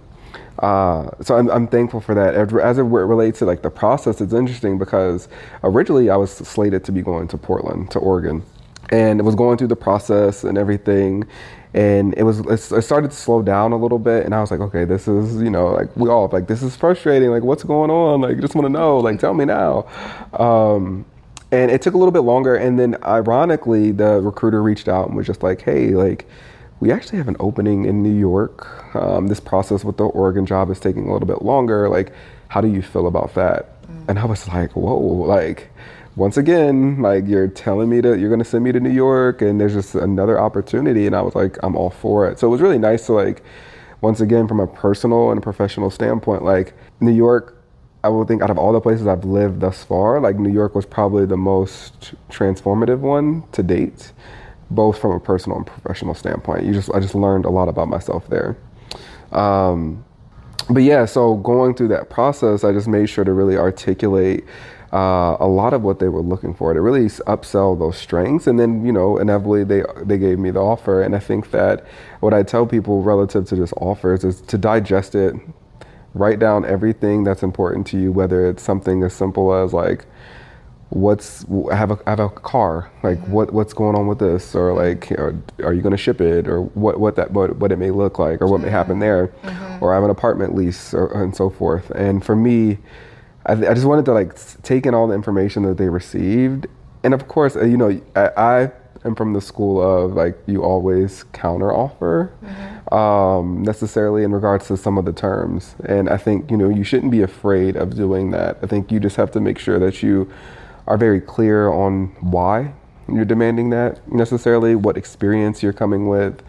Uh, 0.60 1.10
so 1.22 1.38
I'm, 1.38 1.50
I'm 1.50 1.68
thankful 1.68 2.02
for 2.02 2.14
that. 2.16 2.36
As 2.36 2.78
it 2.78 2.84
relates 2.84 3.40
to 3.40 3.46
like 3.46 3.62
the 3.62 3.70
process, 3.70 4.20
it's 4.22 4.34
interesting 4.34 4.78
because 4.78 5.30
originally 5.64 6.10
I 6.10 6.18
was 6.18 6.32
slated 6.32 6.84
to 6.86 6.92
be 6.92 7.02
going 7.02 7.28
to 7.30 7.38
Portland, 7.38 7.92
to 7.92 8.00
Oregon, 8.00 8.44
and 8.90 9.20
it 9.20 9.24
was 9.24 9.36
going 9.36 9.58
through 9.58 9.68
the 9.68 9.76
process 9.76 10.44
and 10.44 10.58
everything. 10.58 11.26
And 11.74 12.14
it 12.16 12.24
was 12.24 12.40
it 12.40 12.82
started 12.82 13.12
to 13.12 13.16
slow 13.16 13.42
down 13.42 13.72
a 13.72 13.78
little 13.78 14.00
bit, 14.00 14.26
and 14.26 14.36
I 14.36 14.42
was 14.42 14.52
like, 14.52 14.60
okay, 14.60 14.86
this 14.86 15.08
is 15.08 15.42
you 15.42 15.50
know 15.50 15.68
like 15.68 15.96
we 15.96 16.10
all 16.10 16.28
like 16.32 16.48
this 16.48 16.62
is 16.62 16.76
frustrating. 16.76 17.30
Like 17.30 17.44
what's 17.44 17.64
going 17.64 17.92
on? 17.92 18.22
Like 18.22 18.40
just 18.40 18.56
want 18.56 18.66
to 18.66 18.70
know. 18.70 18.98
Like 18.98 19.20
tell 19.20 19.34
me 19.34 19.46
now. 19.46 19.88
Um, 20.34 21.06
and 21.52 21.72
it 21.72 21.82
took 21.82 21.94
a 21.94 21.98
little 21.98 22.12
bit 22.12 22.20
longer, 22.22 22.56
and 22.56 22.78
then 22.78 22.98
ironically, 23.04 23.92
the 23.92 24.22
recruiter 24.22 24.62
reached 24.62 24.88
out 24.88 25.08
and 25.08 25.16
was 25.16 25.26
just 25.26 25.42
like, 25.42 25.62
hey, 25.62 25.90
like 25.90 26.28
we 26.80 26.92
actually 26.92 27.18
have 27.18 27.28
an 27.28 27.38
opening 27.40 27.86
in 27.86 28.02
New 28.02 28.18
York. 28.18 28.96
Um, 28.96 29.28
this 29.28 29.40
process 29.40 29.84
with 29.84 29.98
the 29.98 30.06
Oregon 30.06 30.46
job 30.46 30.70
is 30.70 30.80
taking 30.80 31.08
a 31.08 31.14
little 31.14 31.28
bit 31.28 31.42
longer. 31.42 31.90
Like, 31.90 32.14
how 32.48 32.62
do 32.62 32.68
you 32.68 32.82
feel 32.82 33.08
about 33.08 33.34
that? 33.36 33.76
And 34.08 34.18
I 34.18 34.26
was 34.26 34.48
like, 34.48 34.76
whoa, 34.76 34.98
like, 34.98 35.70
once 36.16 36.38
again, 36.38 37.02
like 37.02 37.28
you're 37.28 37.48
telling 37.48 37.90
me 37.90 38.02
that 38.02 38.20
you're 38.20 38.30
gonna 38.30 38.44
send 38.44 38.64
me 38.64 38.72
to 38.72 38.80
New 38.80 38.90
York 38.90 39.42
and 39.42 39.60
there's 39.60 39.74
just 39.74 39.96
another 39.96 40.40
opportunity. 40.40 41.06
And 41.06 41.16
I 41.16 41.22
was 41.22 41.36
like, 41.36 41.58
I'm 41.64 41.76
all 41.76 41.90
for 41.90 42.28
it. 42.28 42.40
So 42.40 42.48
it 42.48 42.50
was 42.50 42.62
really 42.62 42.80
nice 42.80 43.06
to 43.06 43.14
like, 43.14 43.44
once 44.02 44.20
again, 44.20 44.48
from 44.48 44.60
a 44.60 44.68
personal 44.68 45.32
and 45.32 45.42
professional 45.42 45.90
standpoint, 45.90 46.44
like 46.44 46.74
New 47.00 47.14
York 47.14 47.60
I 48.04 48.08
would 48.08 48.28
think 48.28 48.42
out 48.42 48.50
of 48.50 48.58
all 48.58 48.72
the 48.72 48.80
places 48.80 49.08
I've 49.08 49.26
lived 49.26 49.60
thus 49.60 49.84
far, 49.84 50.22
like 50.22 50.38
New 50.38 50.52
York 50.52 50.74
was 50.74 50.86
probably 50.86 51.26
the 51.26 51.38
most 51.38 52.14
transformative 52.30 53.00
one 53.00 53.44
to 53.52 53.62
date, 53.62 54.14
both 54.72 55.00
from 55.00 55.12
a 55.12 55.20
personal 55.20 55.58
and 55.58 55.68
professional 55.68 56.14
standpoint. 56.14 56.66
You 56.66 56.74
just 56.74 56.90
I 56.94 57.00
just 57.00 57.16
learned 57.16 57.46
a 57.46 57.50
lot 57.50 57.70
about 57.70 57.88
myself 57.88 58.28
there. 58.30 58.58
Um, 59.32 60.04
but 60.70 60.84
yeah, 60.84 61.06
so 61.06 61.36
going 61.36 61.74
through 61.74 61.88
that 61.90 62.10
process, 62.10 62.64
I 62.64 62.72
just 62.72 62.88
made 62.88 63.10
sure 63.10 63.24
to 63.24 63.34
really 63.34 63.58
articulate 63.58 64.46
uh, 64.94 65.38
a 65.40 65.48
lot 65.48 65.74
of 65.74 65.82
what 65.84 66.00
they 66.00 66.10
were 66.10 66.22
looking 66.22 66.54
for 66.54 66.74
to 66.74 66.82
really 66.82 67.06
upsell 67.06 67.78
those 67.78 67.98
strengths. 67.98 68.48
And 68.48 68.60
then, 68.60 68.86
you 68.86 68.92
know, 68.92 69.18
inevitably 69.18 69.64
they 69.64 69.84
they 70.02 70.18
gave 70.18 70.40
me 70.40 70.52
the 70.52 70.60
offer. 70.60 71.02
And 71.02 71.16
I 71.16 71.20
think 71.20 71.52
that 71.52 71.86
what 72.20 72.34
I 72.34 72.44
tell 72.44 72.66
people 72.66 73.02
relative 73.02 73.46
to 73.48 73.56
this 73.56 73.74
offers 73.78 74.24
is 74.24 74.42
to 74.42 74.58
digest 74.58 75.16
it, 75.16 75.36
write 76.14 76.40
down 76.40 76.66
everything 76.66 77.24
that's 77.24 77.44
important 77.44 77.88
to 77.88 78.00
you, 78.00 78.12
whether 78.12 78.48
it's 78.48 78.64
something 78.64 79.04
as 79.04 79.14
simple 79.14 79.54
as 79.54 79.74
like 79.74 80.06
what's 80.90 81.46
I 81.72 81.76
have 81.76 81.92
a 81.92 82.00
I 82.08 82.12
have 82.12 82.20
a 82.20 82.30
car 82.30 82.90
like 83.04 83.20
what 83.28 83.54
what's 83.54 83.74
going 83.74 83.96
on 83.96 84.08
with 84.08 84.20
this? 84.20 84.56
Or 84.56 84.74
like 84.74 85.12
are, 85.14 85.36
are 85.64 85.74
you 85.74 85.82
going 85.82 85.92
to 85.92 85.98
ship 85.98 86.20
it? 86.20 86.48
Or 86.48 86.64
what 86.64 87.00
what 87.00 87.16
that 87.16 87.32
what, 87.32 87.58
what 87.58 87.72
it 87.72 87.78
may 87.78 87.92
look 87.92 88.20
like 88.20 88.42
or 88.42 88.48
what 88.48 88.62
may 88.62 88.70
happen 88.70 89.00
there? 89.00 89.32
Or 89.82 89.92
I 89.92 89.96
have 89.96 90.04
an 90.04 90.10
apartment 90.10 90.56
lease 90.56 90.94
or, 90.94 91.24
and 91.24 91.36
so 91.36 91.50
forth. 91.50 91.90
And 91.92 92.26
for 92.26 92.36
me 92.36 92.80
I, 93.46 93.54
I 93.54 93.74
just 93.74 93.86
wanted 93.86 94.06
to 94.06 94.14
like 94.14 94.36
take 94.64 94.86
in 94.86 94.94
all 94.94 95.08
the 95.08 95.14
information 95.14 95.64
that 95.64 95.78
they 95.78 95.90
received. 95.90 96.68
And 97.04 97.14
of 97.14 97.28
course 97.28 97.56
uh, 97.56 97.66
you 97.66 97.78
know 97.78 98.02
I, 98.16 98.30
I 98.36 98.72
am 99.06 99.16
from 99.16 99.34
the 99.34 99.42
school 99.42 99.82
of 99.82 100.14
like 100.14 100.38
you 100.48 100.64
always 100.64 101.24
counter 101.34 101.72
offer 101.72 102.34
um, 102.92 103.62
necessarily 103.64 104.24
in 104.24 104.32
regards 104.32 104.68
to 104.68 104.76
some 104.76 104.98
of 104.98 105.06
the 105.06 105.14
terms. 105.14 105.76
And 105.86 106.10
I 106.10 106.18
think 106.18 106.50
you 106.50 106.58
know 106.58 106.68
you 106.68 106.84
shouldn't 106.84 107.12
be 107.12 107.22
afraid 107.22 107.76
of 107.76 107.96
doing 107.96 108.32
that. 108.32 108.58
I 108.64 108.66
think 108.66 108.92
you 108.92 109.00
just 109.00 109.18
have 109.18 109.30
to 109.32 109.40
make 109.40 109.60
sure 109.60 109.78
that 109.78 110.02
you 110.02 110.32
are 110.90 110.98
very 110.98 111.22
clear 111.22 111.70
on 111.70 112.08
why 112.20 112.74
you're 113.08 113.26
demanding 113.26 113.70
that 113.70 114.06
necessarily, 114.12 114.76
what 114.76 114.98
experience 114.98 115.64
you're 115.64 115.74
coming 115.74 116.08
with, 116.08 116.44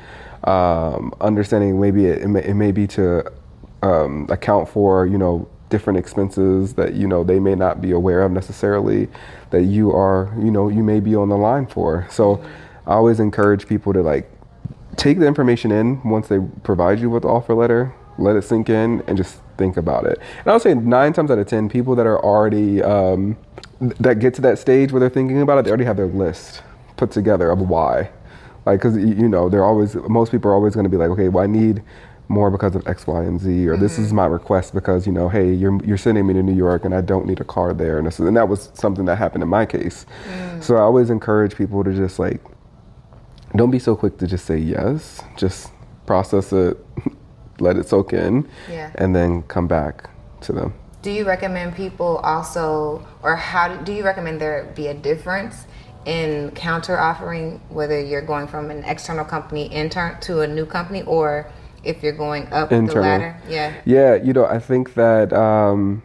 um, 0.45 1.15
understanding 1.21 1.81
maybe 1.81 2.07
it, 2.07 2.23
it, 2.23 2.29
may, 2.29 2.43
it 2.45 2.55
may 2.55 2.73
be 2.73 2.87
to 2.87 3.31
um, 3.83 4.27
account 4.31 4.69
for, 4.69 5.07
you 5.07 5.19
know, 5.19 5.49
different 5.69 5.99
expenses 5.99 6.75
that, 6.75 6.95
you 6.95 7.07
know, 7.07 7.23
they 7.23 7.39
may 7.39 7.55
not 7.55 7.81
be 7.81 7.93
aware 7.93 8.23
of 8.23 8.33
necessarily 8.33 9.09
that 9.51 9.63
you 9.63 9.93
are, 9.93 10.35
you 10.39 10.51
know, 10.51 10.69
you 10.69 10.83
may 10.83 11.01
be 11.01 11.15
on 11.15 11.29
the 11.29 11.37
line 11.37 11.67
for. 11.67 12.07
So 12.11 12.43
I 12.87 12.95
always 12.95 13.21
encourage 13.21 13.69
people 13.69 13.93
to 13.93 14.03
like 14.03 14.31
take 14.97 15.19
the 15.19 15.27
information 15.27 15.71
in 15.71 16.03
once 16.03 16.29
they 16.29 16.39
provide 16.63 16.99
you 16.99 17.09
with 17.09 17.23
the 17.23 17.29
offer 17.29 17.55
letter, 17.55 17.95
let 18.19 18.37
it 18.37 18.43
sink 18.43 18.69
in, 18.69 19.03
and 19.07 19.17
just 19.17 19.41
think 19.61 19.77
about 19.77 20.07
it. 20.07 20.19
And 20.39 20.49
I 20.49 20.53
would 20.55 20.63
say 20.63 20.75
nine 20.75 21.13
times 21.13 21.31
out 21.31 21.39
of 21.39 21.47
ten, 21.47 21.69
people 21.69 21.95
that 21.97 22.07
are 22.07 22.19
already 22.25 22.83
um, 22.83 23.37
that 24.01 24.19
get 24.19 24.35
to 24.35 24.41
that 24.43 24.59
stage 24.59 24.91
where 24.91 25.01
they're 25.01 25.11
thinking 25.11 25.41
about 25.43 25.59
it, 25.59 25.65
they 25.65 25.71
already 25.71 25.85
have 25.85 25.99
their 25.99 26.07
list 26.07 26.63
put 26.97 27.11
together 27.11 27.51
of 27.51 27.61
why. 27.61 28.11
Like, 28.67 28.81
because 28.81 28.97
you 28.97 29.29
know, 29.29 29.49
they're 29.49 29.65
always 29.65 29.95
most 29.95 30.33
people 30.33 30.51
are 30.51 30.55
always 30.55 30.75
going 30.75 30.85
to 30.85 30.91
be 30.91 30.97
like, 30.97 31.11
okay, 31.11 31.29
well, 31.29 31.45
I 31.45 31.47
need 31.47 31.83
more 32.29 32.51
because 32.51 32.77
of 32.77 32.87
X, 32.87 33.07
Y, 33.07 33.23
and 33.23 33.41
Z, 33.41 33.69
or 33.69 33.77
this 33.77 33.99
is 33.99 34.13
my 34.13 34.27
request 34.27 34.73
because 34.73 35.07
you 35.07 35.13
know, 35.13 35.29
hey, 35.29 35.53
you're 35.53 35.85
you're 35.85 35.99
sending 35.99 36.27
me 36.27 36.35
to 36.35 36.43
New 36.43 36.55
York 36.55 36.85
and 36.85 36.95
I 36.95 37.01
don't 37.01 37.27
need 37.27 37.41
a 37.41 37.45
car 37.45 37.75
there, 37.75 37.99
and, 37.99 38.07
this, 38.07 38.19
and 38.19 38.37
that 38.37 38.49
was 38.49 38.71
something 38.75 39.05
that 39.07 39.17
happened 39.17 39.43
in 39.43 39.49
my 39.49 39.67
case. 39.67 40.07
So 40.61 40.77
I 40.77 40.81
always 40.81 41.11
encourage 41.11 41.57
people 41.57 41.85
to 41.85 41.93
just 41.93 42.19
like 42.19 42.41
don't 43.57 43.71
be 43.71 43.81
so 43.81 43.97
quick 43.97 44.17
to 44.19 44.27
just 44.27 44.47
say 44.47 44.59
yes. 44.59 45.23
Just 45.37 45.73
process 46.07 46.53
it, 46.53 46.77
let 47.61 47.77
it 47.77 47.89
soak 47.89 48.13
in, 48.13 48.49
Yeah. 48.71 48.91
and 48.97 49.15
then 49.15 49.43
come 49.43 49.67
back 49.67 50.11
to 50.43 50.53
them. 50.53 50.75
Do 51.03 51.11
you 51.11 51.25
recommend 51.25 51.75
people 51.75 52.19
also, 52.19 53.07
or 53.23 53.37
how 53.37 53.69
do, 53.69 53.85
do 53.85 53.93
you 53.93 54.05
recommend 54.05 54.41
there 54.41 54.71
be 54.75 54.89
a 54.89 54.95
difference 54.95 55.67
in 56.05 56.51
counter 56.53 56.99
offering, 56.99 57.61
whether 57.69 58.01
you're 58.01 58.23
going 58.23 58.47
from 58.47 58.71
an 58.71 58.85
external 58.85 59.25
company 59.25 59.67
intern 59.67 60.19
to 60.21 60.41
a 60.41 60.47
new 60.47 60.67
company, 60.67 61.03
or 61.03 61.47
if 61.85 62.03
you're 62.03 62.13
going 62.13 62.53
up 62.53 62.69
the 62.71 62.81
ladder? 62.83 63.41
Yeah. 63.49 63.75
Yeah, 63.85 64.15
you 64.15 64.33
know, 64.33 64.45
I 64.45 64.59
think 64.59 64.95
that 64.95 65.33
um, 65.33 66.03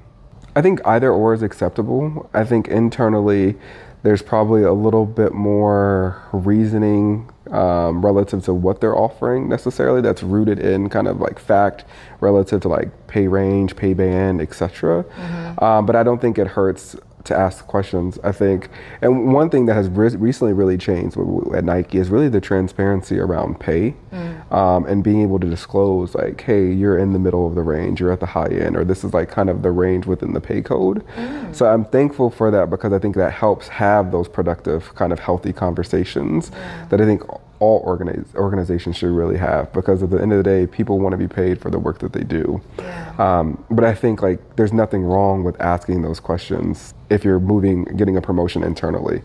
I 0.56 0.62
think 0.62 0.80
either 0.86 1.12
or 1.12 1.34
is 1.34 1.44
acceptable. 1.44 2.30
I 2.34 2.46
think 2.46 2.68
internally, 2.70 3.56
there's 4.04 4.22
probably 4.22 4.64
a 4.64 4.74
little 4.74 5.06
bit 5.06 5.34
more 5.34 6.22
reasoning 6.32 7.30
um, 7.52 8.04
relative 8.06 8.44
to 8.46 8.54
what 8.54 8.82
they're 8.82 8.98
offering 8.98 9.48
necessarily. 9.50 10.02
That's 10.02 10.24
rooted 10.24 10.60
in 10.60 10.90
kind 10.90 11.08
of 11.08 11.20
like 11.20 11.40
fact 11.40 11.86
relative 12.20 12.62
to 12.62 12.68
like 12.68 13.08
pay 13.08 13.28
range, 13.28 13.76
pay 13.76 13.94
band, 13.94 14.42
etc. 14.42 15.06
Um, 15.60 15.86
but 15.86 15.96
I 15.96 16.04
don't 16.04 16.22
think 16.22 16.38
it 16.38 16.48
hurts 16.48 16.96
to 17.26 17.36
ask 17.36 17.66
questions. 17.68 18.18
I 18.24 18.32
think, 18.32 18.70
and 19.02 19.34
one 19.34 19.50
thing 19.50 19.66
that 19.68 19.74
has 19.74 19.90
re- 19.90 20.16
recently 20.16 20.54
really 20.54 20.78
changed 20.78 21.18
at 21.54 21.64
Nike 21.64 21.98
is 21.98 22.10
really 22.10 22.30
the 22.30 22.42
transparency 22.42 23.20
around 23.20 23.60
pay 23.60 23.96
um, 24.52 24.86
and 24.86 25.04
being 25.04 25.22
able 25.22 25.40
to 25.40 25.50
disclose, 25.50 26.16
like, 26.16 26.42
hey, 26.42 26.72
you're 26.72 26.98
in 26.98 27.14
the 27.14 27.20
middle 27.20 27.48
of 27.48 27.56
the 27.56 27.62
range, 27.62 28.00
you're 28.00 28.12
at 28.12 28.20
the 28.20 28.26
high 28.26 28.48
end, 28.48 28.76
or 28.78 28.84
this 28.84 29.04
is 29.04 29.14
like 29.14 29.30
kind 29.30 29.50
of 29.50 29.62
the 29.62 29.72
range 29.72 30.06
within 30.06 30.34
the 30.34 30.42
pay 30.42 30.62
code. 30.62 31.04
So 31.52 31.66
I'm 31.66 31.86
thankful 31.86 32.30
for 32.30 32.52
that 32.52 32.70
because 32.70 32.94
I 32.94 33.00
think 33.00 33.16
that 33.16 33.34
helps 33.34 33.68
have 33.68 34.12
those 34.12 34.28
productive, 34.28 34.94
kind 34.96 35.12
of 35.12 35.20
healthy 35.20 35.54
conversations 35.54 36.52
that 36.90 37.02
I 37.02 37.06
think 37.06 37.24
all 37.60 37.80
organize, 37.86 38.26
organizations 38.36 38.98
should 38.98 39.10
really 39.12 39.38
have 39.38 39.72
because 39.74 40.04
at 40.04 40.10
the 40.10 40.22
end 40.22 40.32
of 40.34 40.38
the 40.38 40.44
day, 40.44 40.68
people 40.68 41.00
want 41.00 41.14
to 41.14 41.18
be 41.18 41.28
paid 41.28 41.62
for 41.62 41.70
the 41.70 41.80
work 41.80 42.00
that 42.00 42.14
they 42.14 42.24
do. 42.24 42.62
Yeah. 42.80 43.14
Um, 43.18 43.64
but 43.72 43.84
I 43.84 43.94
think 43.94 44.22
like 44.22 44.56
there's 44.56 44.74
nothing 44.74 45.04
wrong 45.04 45.44
with 45.44 45.60
asking 45.62 46.02
those 46.02 46.20
questions 46.20 46.94
if 47.10 47.24
you're 47.24 47.40
moving, 47.40 47.86
getting 47.98 48.18
a 48.18 48.22
promotion 48.22 48.64
internally. 48.64 49.22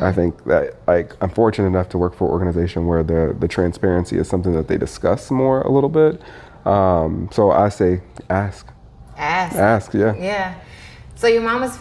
I 0.00 0.12
think 0.12 0.44
that 0.44 0.76
like 0.86 1.12
I'm 1.20 1.30
fortunate 1.30 1.68
enough 1.68 1.88
to 1.90 1.98
work 1.98 2.14
for 2.14 2.26
an 2.26 2.32
organization 2.32 2.86
where 2.86 3.02
the 3.02 3.36
the 3.38 3.48
transparency 3.48 4.16
is 4.18 4.28
something 4.28 4.52
that 4.52 4.68
they 4.68 4.76
discuss 4.78 5.30
more 5.30 5.62
a 5.62 5.70
little 5.70 5.88
bit. 5.90 6.20
Um, 6.66 7.28
so 7.32 7.50
I 7.50 7.68
say 7.68 8.00
ask, 8.30 8.66
Ask. 9.16 9.56
ask, 9.56 9.94
yeah. 9.94 10.14
Yeah. 10.16 10.54
So 11.14 11.26
your 11.26 11.42
mom 11.42 11.62
is 11.64 11.76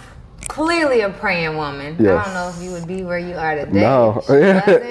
clearly 0.47 1.01
a 1.01 1.09
praying 1.09 1.55
woman. 1.55 1.95
I 1.99 2.23
don't 2.23 2.33
know 2.33 2.51
if 2.55 2.61
you 2.63 2.71
would 2.71 2.87
be 2.87 3.03
where 3.03 3.19
you 3.19 3.35
are 3.35 3.55
today. 3.55 3.81
No, 3.81 4.21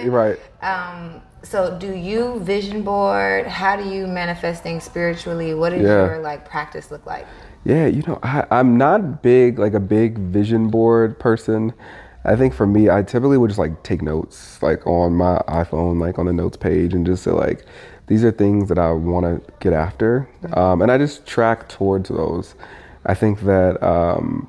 right. 0.08 0.38
Um, 0.62 1.22
so 1.42 1.78
do 1.78 1.92
you 1.94 2.40
vision 2.40 2.82
board? 2.82 3.46
How 3.46 3.76
do 3.76 3.88
you 3.88 4.06
manifest 4.06 4.62
things 4.62 4.84
spiritually? 4.84 5.54
What 5.54 5.70
does 5.70 5.82
Yeah. 5.82 6.06
your 6.06 6.18
like 6.18 6.48
practice 6.48 6.90
look 6.90 7.06
like? 7.06 7.26
Yeah, 7.64 7.86
you 7.86 8.02
know, 8.02 8.18
I, 8.22 8.44
I'm 8.50 8.76
not 8.76 9.22
big 9.22 9.58
like 9.58 9.74
a 9.74 9.80
big 9.80 10.18
vision 10.18 10.68
board 10.70 11.18
person. 11.18 11.72
I 12.24 12.34
think 12.34 12.54
for 12.54 12.66
me, 12.66 12.90
I 12.90 13.02
typically 13.02 13.38
would 13.38 13.48
just 13.48 13.58
like 13.58 13.82
take 13.84 14.02
notes, 14.02 14.60
like 14.62 14.84
on 14.86 15.14
my 15.14 15.38
iPhone, 15.48 16.00
like 16.00 16.18
on 16.18 16.26
the 16.26 16.32
notes 16.32 16.56
page, 16.56 16.92
and 16.92 17.06
just 17.06 17.22
say 17.22 17.30
like, 17.30 17.64
these 18.08 18.24
are 18.24 18.32
things 18.32 18.68
that 18.68 18.78
I 18.78 18.90
want 18.90 19.26
to 19.26 19.52
get 19.60 19.72
after, 19.72 20.28
um, 20.52 20.82
and 20.82 20.90
I 20.90 20.98
just 20.98 21.26
track 21.26 21.68
towards 21.68 22.08
those. 22.08 22.54
I 23.04 23.14
think 23.14 23.40
that 23.42 23.80
um, 23.82 24.48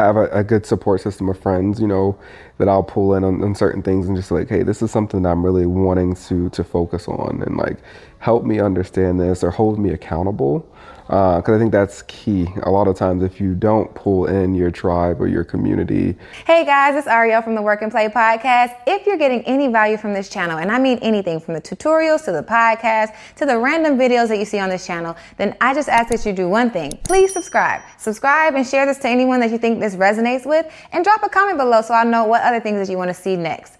I 0.00 0.06
have 0.06 0.16
a, 0.16 0.28
a 0.30 0.44
good 0.44 0.66
support 0.66 1.00
system 1.00 1.28
of 1.28 1.38
friends, 1.38 1.80
you 1.80 1.86
know, 1.86 2.18
that 2.58 2.68
I'll 2.68 2.82
pull 2.82 3.14
in 3.14 3.24
on, 3.24 3.42
on 3.42 3.54
certain 3.54 3.82
things 3.82 4.08
and 4.08 4.16
just 4.16 4.30
like, 4.30 4.48
hey, 4.48 4.62
this 4.62 4.82
is 4.82 4.90
something 4.90 5.22
that 5.22 5.30
I'm 5.30 5.44
really 5.44 5.66
wanting 5.66 6.14
to 6.28 6.48
to 6.50 6.64
focus 6.64 7.08
on, 7.08 7.42
and 7.46 7.56
like 7.56 7.78
help 8.18 8.44
me 8.44 8.60
understand 8.60 9.20
this 9.20 9.42
or 9.44 9.50
hold 9.50 9.78
me 9.78 9.90
accountable 9.90 10.66
Uh, 11.10 11.38
because 11.38 11.56
I 11.56 11.58
think 11.58 11.72
that's 11.72 12.02
key. 12.02 12.46
A 12.62 12.70
lot 12.70 12.86
of 12.86 12.96
times, 12.96 13.24
if 13.24 13.40
you 13.40 13.52
don't 13.56 13.92
pull 13.96 14.26
in 14.26 14.54
your 14.54 14.70
tribe 14.70 15.20
or 15.20 15.26
your 15.26 15.42
community, 15.42 16.16
Hey 16.46 16.64
guys, 16.64 16.94
it's 16.94 17.08
Arylle 17.08 17.42
from 17.42 17.56
the 17.56 17.62
Work 17.62 17.82
N 17.82 17.90
Play 17.90 18.08
podcast. 18.08 18.76
If 18.86 19.06
you're 19.06 19.16
getting 19.18 19.42
any 19.42 19.66
value 19.66 19.96
from 19.96 20.12
this 20.12 20.28
channel, 20.28 20.58
and 20.58 20.70
I 20.70 20.78
mean 20.78 21.00
anything 21.02 21.40
from 21.40 21.54
the 21.54 21.60
tutorials 21.60 22.24
to 22.26 22.32
the 22.32 22.44
podcast 22.44 23.16
to 23.36 23.44
the 23.44 23.58
random 23.58 23.98
videos 23.98 24.28
that 24.28 24.38
you 24.38 24.44
see 24.44 24.60
on 24.60 24.68
this 24.68 24.86
channel, 24.86 25.16
then 25.36 25.56
I 25.60 25.74
just 25.74 25.88
ask 25.88 26.10
that 26.10 26.24
you 26.24 26.32
do 26.32 26.48
one 26.48 26.70
thing. 26.70 26.96
Please 27.02 27.32
subscribe. 27.32 27.82
Subscribe 27.98 28.54
and 28.54 28.64
share 28.64 28.86
this 28.86 28.98
to 28.98 29.08
anyone 29.08 29.40
that 29.40 29.50
you 29.50 29.58
think 29.58 29.80
this 29.80 29.96
resonates 29.96 30.46
with, 30.46 30.72
and 30.92 31.02
drop 31.02 31.24
a 31.24 31.28
comment 31.28 31.58
below 31.58 31.82
so 31.82 31.92
I 31.92 32.04
know 32.04 32.24
what 32.24 32.42
other 32.42 32.60
things 32.60 32.78
that 32.78 32.92
you 32.92 32.98
want 32.98 33.08
to 33.08 33.14
see 33.14 33.34
next. 33.34 33.78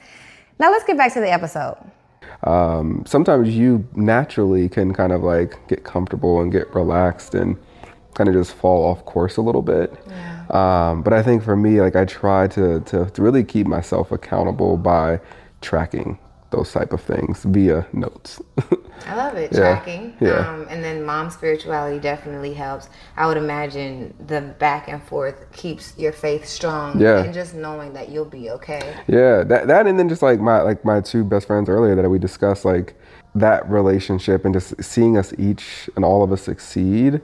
Now 0.59 0.73
let's 0.73 0.85
get 0.85 0.97
back 0.97 1.15
to 1.15 1.20
the 1.20 1.31
episode. 1.31 1.77
Um, 2.44 3.04
sometimes 3.06 3.50
you 3.56 3.86
naturally 3.94 4.68
can 4.68 4.94
kind 4.94 5.12
of 5.12 5.22
like 5.22 5.66
get 5.68 5.84
comfortable 5.84 6.40
and 6.40 6.50
get 6.50 6.72
relaxed 6.74 7.34
and 7.34 7.56
kind 8.14 8.28
of 8.28 8.34
just 8.34 8.54
fall 8.54 8.84
off 8.90 9.04
course 9.04 9.36
a 9.36 9.42
little 9.42 9.62
bit. 9.62 9.92
Um, 10.50 11.02
but 11.02 11.12
I 11.12 11.22
think 11.22 11.42
for 11.42 11.56
me, 11.56 11.80
like 11.80 11.96
I 11.96 12.04
try 12.04 12.48
to, 12.48 12.80
to 12.80 13.10
to 13.10 13.22
really 13.22 13.44
keep 13.44 13.66
myself 13.66 14.10
accountable 14.10 14.76
by 14.76 15.20
tracking 15.60 16.18
those 16.51 16.72
type 16.72 16.93
of 16.93 17.01
things 17.01 17.44
via 17.44 17.86
notes. 17.93 18.40
I 19.06 19.14
love 19.14 19.36
it. 19.36 19.51
Yeah, 19.52 19.59
Tracking. 19.59 20.16
yeah. 20.20 20.48
Um, 20.52 20.66
and 20.68 20.82
then 20.85 21.05
mom 21.05 21.31
spirituality 21.31 21.98
definitely 21.98 22.55
helps. 22.55 22.89
I 23.16 23.27
would 23.27 23.36
imagine 23.36 24.14
the 24.27 24.40
back 24.40 24.89
and 24.89 25.02
forth 25.02 25.51
keeps 25.52 25.97
your 25.97 26.12
faith 26.12 26.47
strong. 26.47 27.01
Yeah. 27.01 27.22
And 27.24 27.32
just 27.35 27.55
knowing 27.55 27.93
that 27.94 28.09
you'll 28.10 28.24
be 28.24 28.51
okay. 28.51 28.97
Yeah, 29.09 29.43
that 29.44 29.66
that 29.68 29.86
and 29.86 29.98
then 29.98 30.09
just 30.09 30.22
like 30.22 30.40
my 30.40 30.62
like 30.62 30.85
my 30.85 31.01
two 31.01 31.24
best 31.24 31.47
friends 31.47 31.68
earlier 31.68 31.94
that 31.97 32.09
we 32.09 32.18
discussed 32.18 32.64
like 32.64 32.94
that 33.35 33.68
relationship 33.70 34.44
and 34.44 34.52
just 34.55 34.82
seeing 34.82 35.16
us 35.16 35.32
each 35.39 35.89
and 35.97 36.05
all 36.05 36.22
of 36.22 36.32
us 36.32 36.43
succeed 36.43 37.20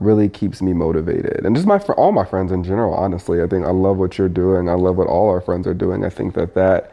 really 0.00 0.28
keeps 0.28 0.60
me 0.60 0.72
motivated. 0.72 1.44
And 1.44 1.54
just 1.54 1.66
my 1.66 1.78
fr- 1.78 1.92
all 1.92 2.12
my 2.12 2.24
friends 2.24 2.50
in 2.52 2.64
general, 2.64 2.94
honestly, 2.94 3.42
I 3.42 3.46
think 3.46 3.64
I 3.64 3.70
love 3.70 3.98
what 3.98 4.18
you're 4.18 4.28
doing. 4.28 4.68
I 4.68 4.74
love 4.74 4.96
what 4.96 5.06
all 5.06 5.28
our 5.30 5.40
friends 5.40 5.66
are 5.66 5.74
doing. 5.74 6.04
I 6.04 6.08
think 6.10 6.34
that 6.34 6.54
that 6.54 6.92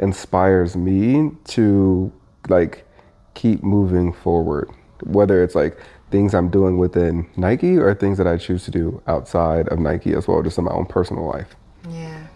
inspires 0.00 0.76
me 0.76 1.30
to 1.44 2.12
like 2.48 2.86
keep 3.34 3.62
moving 3.62 4.12
forward, 4.12 4.70
whether 5.04 5.42
it's 5.44 5.54
like 5.54 5.78
things 6.10 6.34
I'm 6.34 6.48
doing 6.50 6.78
within 6.78 7.28
Nike 7.36 7.78
or 7.78 7.94
things 7.94 8.18
that 8.18 8.26
I 8.26 8.36
choose 8.36 8.64
to 8.64 8.70
do 8.70 9.00
outside 9.06 9.68
of 9.68 9.78
Nike 9.78 10.12
as 10.14 10.26
well, 10.26 10.42
just 10.42 10.58
in 10.58 10.64
my 10.64 10.72
own 10.72 10.86
personal 10.86 11.26
life. 11.26 11.54
Yeah. 11.88 12.26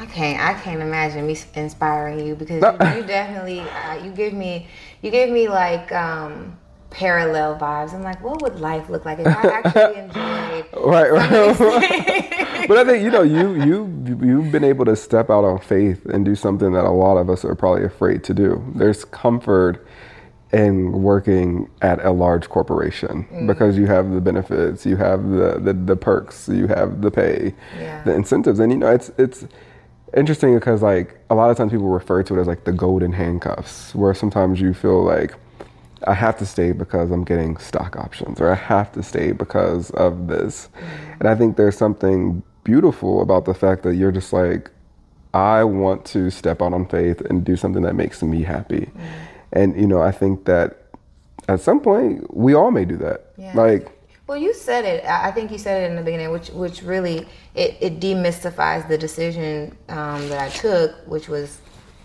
I 0.00 0.06
can't. 0.06 0.40
I 0.40 0.60
can't 0.60 0.80
imagine 0.80 1.26
me 1.26 1.36
inspiring 1.54 2.24
you 2.24 2.34
because 2.36 2.62
No. 2.62 2.70
you, 2.72 3.00
you 3.00 3.02
definitely 3.06 3.60
uh, 3.60 4.04
you 4.04 4.10
give 4.12 4.32
me 4.32 4.68
you 5.02 5.10
give 5.10 5.30
me 5.30 5.48
like 5.48 5.90
um, 5.92 6.57
parallel 6.90 7.58
vibes. 7.58 7.94
I'm 7.94 8.02
like, 8.02 8.22
what 8.22 8.42
would 8.42 8.60
life 8.60 8.88
look 8.88 9.04
like 9.04 9.18
if 9.18 9.26
I 9.26 9.30
actually 9.64 10.00
enjoyed? 10.00 10.66
Right, 10.84 11.10
right. 11.12 12.68
but 12.68 12.78
I 12.78 12.84
think 12.84 13.02
you 13.04 13.10
know 13.10 13.22
you 13.22 13.54
you 13.62 14.18
you've 14.22 14.50
been 14.50 14.64
able 14.64 14.84
to 14.86 14.96
step 14.96 15.30
out 15.30 15.44
on 15.44 15.58
faith 15.58 16.04
and 16.06 16.24
do 16.24 16.34
something 16.34 16.72
that 16.72 16.84
a 16.84 16.90
lot 16.90 17.16
of 17.16 17.30
us 17.30 17.44
are 17.44 17.54
probably 17.54 17.84
afraid 17.84 18.24
to 18.24 18.34
do. 18.34 18.62
There's 18.74 19.04
comfort 19.04 19.86
in 20.52 21.02
working 21.02 21.68
at 21.82 22.02
a 22.04 22.10
large 22.10 22.48
corporation 22.48 23.26
mm. 23.30 23.46
because 23.46 23.76
you 23.76 23.86
have 23.86 24.10
the 24.12 24.20
benefits, 24.20 24.86
you 24.86 24.96
have 24.96 25.28
the, 25.28 25.60
the 25.62 25.72
the 25.74 25.96
perks, 25.96 26.48
you 26.48 26.66
have 26.66 27.02
the 27.02 27.10
pay, 27.10 27.54
Yeah. 27.78 28.02
the 28.04 28.14
incentives, 28.14 28.58
and 28.58 28.72
you 28.72 28.78
know 28.78 28.90
it's 28.90 29.10
it's 29.18 29.46
interesting 30.16 30.54
because 30.54 30.82
like 30.82 31.18
a 31.28 31.34
lot 31.34 31.50
of 31.50 31.56
times 31.56 31.72
people 31.72 31.88
refer 31.88 32.22
to 32.22 32.38
it 32.38 32.40
as 32.40 32.46
like 32.46 32.64
the 32.64 32.72
golden 32.72 33.12
handcuffs, 33.12 33.94
where 33.94 34.14
sometimes 34.14 34.60
you 34.60 34.72
feel 34.72 35.02
like 35.02 35.34
I 36.06 36.14
have 36.14 36.38
to 36.38 36.46
stay 36.46 36.72
because 36.72 37.10
I'm 37.10 37.24
getting 37.24 37.56
stock 37.56 37.96
options, 37.96 38.40
or 38.40 38.50
I 38.50 38.54
have 38.54 38.92
to 38.92 39.02
stay 39.02 39.32
because 39.32 39.90
of 39.92 40.28
this. 40.28 40.68
And 41.18 41.28
I 41.28 41.34
think 41.34 41.56
there's 41.56 41.76
something 41.76 42.42
beautiful 42.64 43.22
about 43.22 43.44
the 43.44 43.54
fact 43.54 43.82
that 43.82 43.94
you're 43.96 44.12
just 44.12 44.32
like, 44.32 44.70
I 45.34 45.64
want 45.64 46.04
to 46.06 46.30
step 46.30 46.62
out 46.62 46.72
on 46.72 46.86
faith 46.86 47.20
and 47.22 47.44
do 47.44 47.56
something 47.56 47.82
that 47.82 47.94
makes 47.94 48.22
me 48.22 48.42
happy. 48.42 48.90
And, 49.52 49.78
you 49.78 49.86
know, 49.86 50.00
I 50.00 50.12
think 50.12 50.44
that 50.46 50.82
at 51.48 51.60
some 51.60 51.80
point 51.80 52.34
we 52.34 52.54
all 52.54 52.70
may 52.70 52.84
do 52.84 52.96
that. 52.98 53.32
Yeah. 53.36 53.52
Like, 53.54 53.88
Well, 54.26 54.38
you 54.38 54.52
said 54.54 54.84
it. 54.84 55.04
I 55.04 55.28
I 55.28 55.30
think 55.32 55.50
you 55.50 55.58
said 55.58 55.82
it 55.82 55.90
in 55.90 55.96
the 55.96 56.02
beginning, 56.02 56.30
which 56.30 56.50
which 56.50 56.82
really 56.82 57.26
it, 57.54 57.76
it 57.80 58.00
demystifies 58.00 58.86
the 58.86 58.98
decision 58.98 59.76
um, 59.88 60.28
that 60.28 60.38
I 60.38 60.50
took, 60.50 60.94
which 61.06 61.28
was 61.28 61.58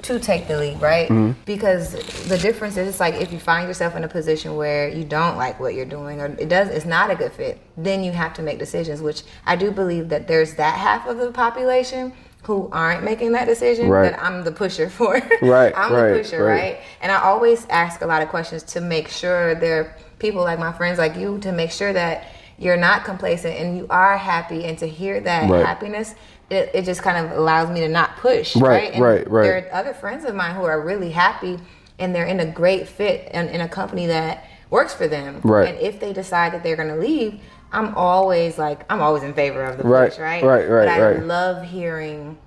to 0.03 0.19
take 0.19 0.47
the 0.47 0.57
lead, 0.57 0.81
right? 0.81 1.07
Mm-hmm. 1.09 1.39
Because 1.45 1.93
the 2.27 2.37
difference 2.37 2.77
is, 2.77 2.87
it's 2.87 2.99
like 2.99 3.15
if 3.15 3.31
you 3.33 3.39
find 3.39 3.67
yourself 3.67 3.95
in 3.95 4.03
a 4.03 4.07
position 4.07 4.55
where 4.55 4.87
you 4.89 5.03
don't 5.03 5.37
like 5.37 5.59
what 5.59 5.73
you're 5.73 5.85
doing, 5.85 6.21
or 6.21 6.25
it 6.25 6.49
does, 6.49 6.69
it's 6.69 6.85
not 6.85 7.09
a 7.09 7.15
good 7.15 7.31
fit, 7.31 7.59
then 7.77 8.03
you 8.03 8.11
have 8.11 8.33
to 8.35 8.41
make 8.41 8.59
decisions. 8.59 9.01
Which 9.01 9.23
I 9.45 9.55
do 9.55 9.71
believe 9.71 10.09
that 10.09 10.27
there's 10.27 10.55
that 10.55 10.77
half 10.77 11.07
of 11.07 11.17
the 11.17 11.31
population 11.31 12.13
who 12.43 12.69
aren't 12.73 13.03
making 13.03 13.31
that 13.31 13.45
decision 13.45 13.87
Right. 13.89 14.11
that 14.11 14.21
I'm 14.21 14.43
the 14.43 14.51
pusher 14.51 14.89
for. 14.97 15.13
Right, 15.41 15.73
I'm 15.75 15.93
right, 15.93 16.11
the 16.11 16.17
pusher, 16.19 16.43
right. 16.43 16.61
right? 16.61 16.79
And 17.01 17.11
I 17.11 17.21
always 17.21 17.65
ask 17.69 18.01
a 18.01 18.05
lot 18.05 18.21
of 18.21 18.27
questions 18.29 18.63
to 18.63 18.81
make 18.81 19.07
sure 19.07 19.55
there 19.55 19.79
are 19.81 19.95
people 20.19 20.41
like 20.43 20.59
my 20.59 20.73
friends 20.73 20.97
like 20.99 21.15
you 21.15 21.37
to 21.39 21.51
make 21.53 21.71
sure 21.71 21.93
that 21.93 22.25
you're 22.57 22.77
not 22.77 23.03
complacent 23.03 23.55
and 23.57 23.77
you 23.77 23.87
are 23.89 24.17
happy 24.17 24.65
and 24.65 24.77
to 24.77 24.87
hear 24.87 25.19
that 25.21 25.49
Right. 25.49 25.65
happiness 25.65 26.15
it, 26.49 26.71
it 26.73 26.85
just 26.85 27.01
kind 27.01 27.25
of 27.25 27.37
allows 27.37 27.69
me 27.69 27.79
to 27.81 27.87
not 27.87 28.17
push 28.17 28.55
Right, 28.55 28.63
right 28.69 28.93
And 28.93 29.03
right, 29.03 29.29
right. 29.29 29.43
there 29.43 29.57
are 29.57 29.73
other 29.73 29.93
friends 29.93 30.25
of 30.25 30.35
mine 30.35 30.55
who 30.55 30.63
are 30.65 30.81
really 30.81 31.11
happy 31.11 31.59
and 31.99 32.13
they're 32.13 32.25
in 32.25 32.39
a 32.39 32.45
great 32.51 32.87
fit 32.87 33.27
and 33.31 33.49
in 33.49 33.61
a 33.61 33.67
company 33.67 34.07
that 34.07 34.45
works 34.69 34.93
for 34.93 35.07
them 35.07 35.39
Right. 35.43 35.69
and 35.69 35.77
if 35.79 35.99
they 35.99 36.13
decide 36.13 36.53
that 36.53 36.63
they're 36.63 36.75
going 36.75 36.89
to 36.89 36.95
leave 36.97 37.39
i'm 37.71 37.93
always 37.95 38.57
like 38.57 38.83
i'm 38.91 39.01
always 39.01 39.23
in 39.23 39.33
favor 39.33 39.63
of 39.63 39.77
the 39.77 39.83
Right, 39.83 40.09
push 40.09 40.19
right 40.19 40.43
right, 40.43 40.67
right, 40.69 40.85
but 40.87 40.89
i 40.99 41.11
right. 41.13 41.23
love 41.23 41.63
hearing 41.63 42.37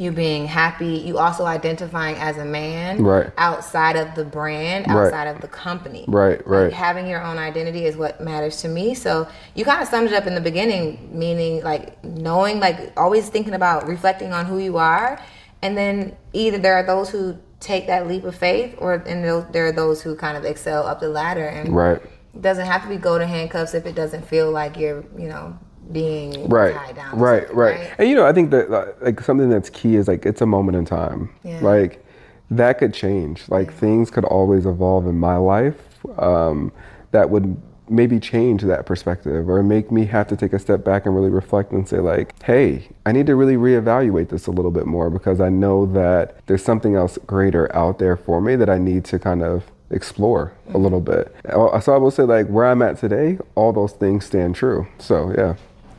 you 0.00 0.12
being 0.12 0.46
happy, 0.46 1.02
you 1.04 1.18
also 1.18 1.44
identifying 1.44 2.16
as 2.16 2.36
a 2.38 2.44
man 2.44 3.02
Right. 3.02 3.30
outside 3.38 3.96
of 3.96 4.14
the 4.14 4.24
brand, 4.24 4.86
Right. 4.86 5.06
outside 5.06 5.26
of 5.26 5.40
the 5.40 5.48
company. 5.48 6.04
Right, 6.08 6.38
Like, 6.38 6.46
right. 6.46 6.72
having 6.72 7.06
your 7.06 7.22
own 7.22 7.38
identity 7.38 7.84
is 7.84 7.96
what 7.96 8.20
matters 8.20 8.60
to 8.62 8.68
me. 8.68 8.94
So 8.94 9.26
you 9.54 9.64
kind 9.64 9.82
of 9.82 9.88
summed 9.88 10.08
it 10.08 10.14
up 10.14 10.26
in 10.26 10.34
the 10.34 10.40
beginning, 10.40 11.10
meaning 11.12 11.62
like 11.62 12.02
knowing, 12.04 12.60
like 12.60 12.92
always 12.96 13.28
thinking 13.28 13.54
about 13.54 13.88
reflecting 13.88 14.32
on 14.32 14.46
who 14.46 14.58
you 14.58 14.76
are, 14.78 15.18
and 15.62 15.76
then 15.76 16.16
either 16.32 16.58
there 16.58 16.74
are 16.74 16.84
those 16.84 17.10
who 17.10 17.36
take 17.60 17.88
that 17.88 18.06
leap 18.06 18.24
of 18.24 18.34
faith, 18.36 18.74
or 18.78 18.94
and 19.06 19.24
there 19.52 19.66
are 19.66 19.72
those 19.72 20.02
who 20.02 20.14
kind 20.14 20.36
of 20.36 20.44
excel 20.44 20.86
up 20.86 21.00
the 21.00 21.08
ladder. 21.08 21.46
And 21.46 21.74
right. 21.74 22.00
it 22.34 22.42
doesn't 22.42 22.66
have 22.66 22.82
to 22.82 22.88
be 22.88 22.96
golden 22.96 23.28
handcuffs 23.28 23.74
if 23.74 23.84
it 23.84 23.96
doesn't 23.96 24.24
feel 24.26 24.50
like 24.50 24.76
you're, 24.76 25.04
you 25.16 25.28
know, 25.28 25.58
being 25.92 26.48
right 26.48 26.74
tied 26.74 26.96
down. 26.96 27.10
to 27.10 27.16
right 27.16 27.54
right. 27.54 27.90
and 27.98 28.08
you 28.08 28.14
know 28.14 28.26
i 28.26 28.32
think 28.32 28.50
that 28.50 28.70
like 29.00 29.20
something 29.20 29.48
that's 29.48 29.70
key 29.70 29.96
is 29.96 30.06
like 30.08 30.26
it's 30.26 30.40
a 30.40 30.46
moment 30.46 30.76
in 30.76 30.84
time. 30.84 31.30
Yeah. 31.42 31.60
like 31.60 32.04
that 32.50 32.78
could 32.78 32.94
change. 32.94 33.48
Like 33.48 33.72
things 33.72 34.10
could 34.10 34.24
always 34.24 34.66
evolve 34.66 35.06
in 35.06 35.18
my 35.18 35.36
life 35.36 35.76
um, 36.18 36.72
that 37.10 37.30
would 37.30 37.60
maybe 37.90 38.20
change 38.20 38.62
that 38.62 38.84
perspective 38.84 39.48
or 39.48 39.62
make 39.62 39.90
me 39.90 40.04
have 40.04 40.28
to 40.28 40.36
take 40.36 40.52
a 40.52 40.58
step 40.58 40.84
back 40.84 41.06
and 41.06 41.14
really 41.14 41.30
reflect 41.30 41.72
and 41.72 41.88
say 41.88 41.98
like 42.00 42.34
hey 42.42 42.86
i 43.06 43.12
need 43.12 43.24
to 43.24 43.34
really 43.34 43.56
reevaluate 43.56 44.28
this 44.28 44.46
a 44.46 44.50
little 44.50 44.70
bit 44.70 44.84
more 44.84 45.08
because 45.08 45.40
i 45.40 45.48
know 45.48 45.86
that 45.86 46.38
there's 46.46 46.62
something 46.62 46.96
else 46.96 47.18
greater 47.26 47.74
out 47.74 47.98
there 47.98 48.14
for 48.14 48.42
me 48.42 48.56
that 48.56 48.68
i 48.68 48.76
need 48.76 49.06
to 49.06 49.18
kind 49.18 49.42
of 49.42 49.64
explore 49.90 50.52
a 50.74 50.76
little 50.76 51.00
bit. 51.00 51.34
Uh, 51.46 51.80
so 51.80 51.94
i 51.94 51.96
will 51.96 52.10
say 52.10 52.24
like 52.24 52.46
where 52.48 52.66
i'm 52.66 52.82
at 52.82 52.98
today 52.98 53.38
all 53.54 53.72
those 53.72 53.92
things 53.92 54.26
stand 54.26 54.54
true. 54.54 54.86
So 54.98 55.32
yeah 55.34 55.54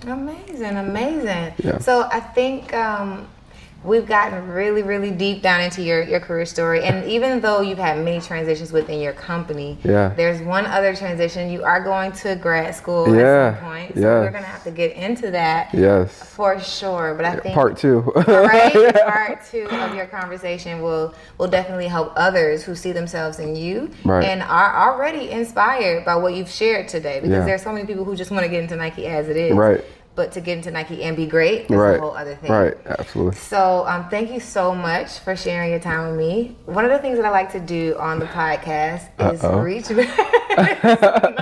Amazing, 0.08 0.78
amazing. 0.78 1.54
Yeah. 1.64 1.78
So 1.80 2.08
I 2.12 2.20
think 2.20 2.74
um, 2.74 3.28
we've 3.84 4.06
gotten 4.06 4.48
really, 4.50 4.84
really 4.84 5.10
deep 5.10 5.42
down 5.42 5.62
into 5.62 5.82
your, 5.82 6.04
your 6.04 6.20
career 6.20 6.46
story. 6.46 6.84
And 6.84 7.10
even 7.10 7.40
though 7.40 7.62
you've 7.62 7.78
had 7.78 7.98
many 8.04 8.20
transitions 8.20 8.72
within 8.74 9.00
your 9.00 9.14
company, 9.14 9.78
Yeah. 9.84 10.10
there's 10.18 10.42
one 10.42 10.66
other 10.66 10.94
transition. 10.94 11.50
You 11.50 11.64
are 11.64 11.82
going 11.82 12.12
to 12.14 12.36
grad 12.36 12.76
school 12.76 13.16
Yeah, 13.16 13.22
at 13.22 13.60
some 13.60 13.64
point. 13.70 13.94
So 13.96 14.00
yeah. 14.02 14.08
we're 14.20 14.32
going 14.32 14.44
to 14.44 14.50
have 14.50 14.64
to 14.66 14.72
get 14.72 14.92
into 14.94 15.32
that 15.32 15.74
Yes. 15.74 16.12
for 16.36 16.60
sure. 16.60 17.14
But 17.16 17.26
I 17.26 17.38
think 17.38 17.56
Part 17.56 17.78
two. 17.78 18.00
right? 18.28 18.74
Part 19.06 19.46
two 19.50 19.68
of 19.70 19.96
your 19.96 20.08
conversation 20.08 20.82
will 20.82 21.14
will 21.38 21.48
definitely 21.48 21.88
help 21.88 22.12
others 22.18 22.64
who 22.64 22.76
see 22.76 22.92
themselves 22.92 23.40
in 23.40 23.56
you 23.56 23.90
Right. 24.04 24.26
and 24.26 24.42
are 24.44 24.90
already 24.94 25.32
inspired 25.32 26.04
by 26.04 26.16
what 26.16 26.34
you've 26.36 26.50
shared 26.50 26.90
today. 26.90 27.20
Because 27.22 27.32
Yeah. 27.40 27.46
there's 27.46 27.62
so 27.64 27.72
many 27.72 27.86
people 27.86 28.04
who 28.04 28.16
just 28.16 28.30
want 28.30 28.44
to 28.44 28.50
get 28.50 28.62
into 28.62 28.76
Nike 28.76 29.08
as 29.08 29.30
it 29.30 29.38
is. 29.38 29.56
Right. 29.56 29.84
But 30.20 30.34
to 30.34 30.42
get 30.42 30.58
into 30.58 30.70
Nike 30.70 31.02
and 31.04 31.16
be 31.16 31.26
great 31.26 31.62
is 31.62 31.70
right. 31.70 31.96
a 31.96 32.02
whole 32.02 32.12
other 32.12 32.36
thing. 32.36 32.52
Right. 32.52 32.76
Absolutely. 32.86 33.36
So, 33.38 33.86
um, 33.88 34.10
thank 34.10 34.30
you 34.30 34.42
so 34.42 34.76
much 34.76 35.20
for 35.20 35.34
sharing 35.34 35.70
your 35.72 35.80
time 35.80 36.10
with 36.10 36.18
me. 36.20 36.58
One 36.66 36.84
of 36.84 36.92
the 36.92 37.00
things 37.00 37.16
that 37.20 37.26
I 37.26 37.30
like 37.30 37.54
to 37.54 37.60
do 37.62 37.96
on 37.98 38.20
the 38.20 38.26
podcast 38.26 39.08
is 39.34 39.42
Uh-oh. 39.42 39.60
reach 39.62 39.88
back. 39.96 41.40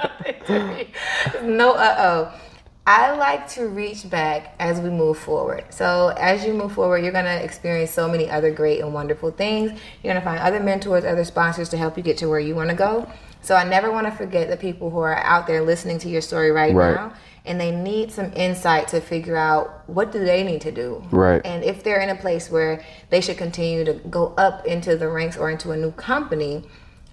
no, 1.44 1.72
uh 1.74 1.96
oh. 1.98 2.40
I 2.86 3.18
like 3.18 3.50
to 3.50 3.68
reach 3.68 4.08
back 4.12 4.54
as 4.60 4.80
we 4.80 4.92
move 4.92 5.18
forward. 5.18 5.66
So, 5.72 6.10
as 6.16 6.46
you 6.46 6.54
move 6.54 6.74
forward, 6.74 7.00
you're 7.04 7.12
going 7.12 7.26
to 7.26 7.44
experience 7.44 7.90
so 7.90 8.08
many 8.08 8.30
other 8.30 8.52
great 8.52 8.80
and 8.82 8.94
wonderful 8.94 9.32
things. 9.32 9.72
You're 10.04 10.14
going 10.14 10.22
to 10.24 10.30
find 10.30 10.40
other 10.40 10.60
mentors, 10.60 11.04
other 11.04 11.26
sponsors 11.26 11.68
to 11.70 11.78
help 11.78 11.98
you 11.98 12.04
get 12.04 12.18
to 12.20 12.30
where 12.30 12.40
you 12.40 12.54
want 12.54 12.70
to 12.70 12.76
go. 12.76 13.10
So, 13.42 13.56
I 13.56 13.64
never 13.64 13.92
want 13.92 14.06
to 14.06 14.12
forget 14.12 14.50
the 14.50 14.56
people 14.58 14.92
who 14.92 15.00
are 15.00 15.16
out 15.16 15.48
there 15.48 15.64
listening 15.64 15.98
to 16.00 16.10
your 16.10 16.22
story 16.22 16.52
right, 16.52 16.76
Right. 16.76 16.94
now 16.94 17.14
and 17.48 17.60
they 17.60 17.72
need 17.72 18.12
some 18.12 18.32
insight 18.36 18.88
to 18.90 19.00
figure 19.02 19.36
out 19.38 19.84
what 19.88 20.12
do 20.12 20.20
they 20.24 20.44
need 20.44 20.62
to 20.62 20.72
do 20.72 21.04
Right. 21.12 21.42
and 21.46 21.64
if 21.64 21.84
they're 21.84 22.02
in 22.02 22.10
a 22.10 22.16
place 22.16 22.52
where 22.52 22.84
they 23.10 23.22
should 23.22 23.38
continue 23.38 23.84
to 23.86 23.94
go 23.94 24.34
up 24.38 24.66
into 24.66 24.96
the 24.98 25.08
ranks 25.08 25.38
or 25.38 25.50
into 25.50 25.72
a 25.72 25.78
new 25.78 25.92
company 25.92 26.64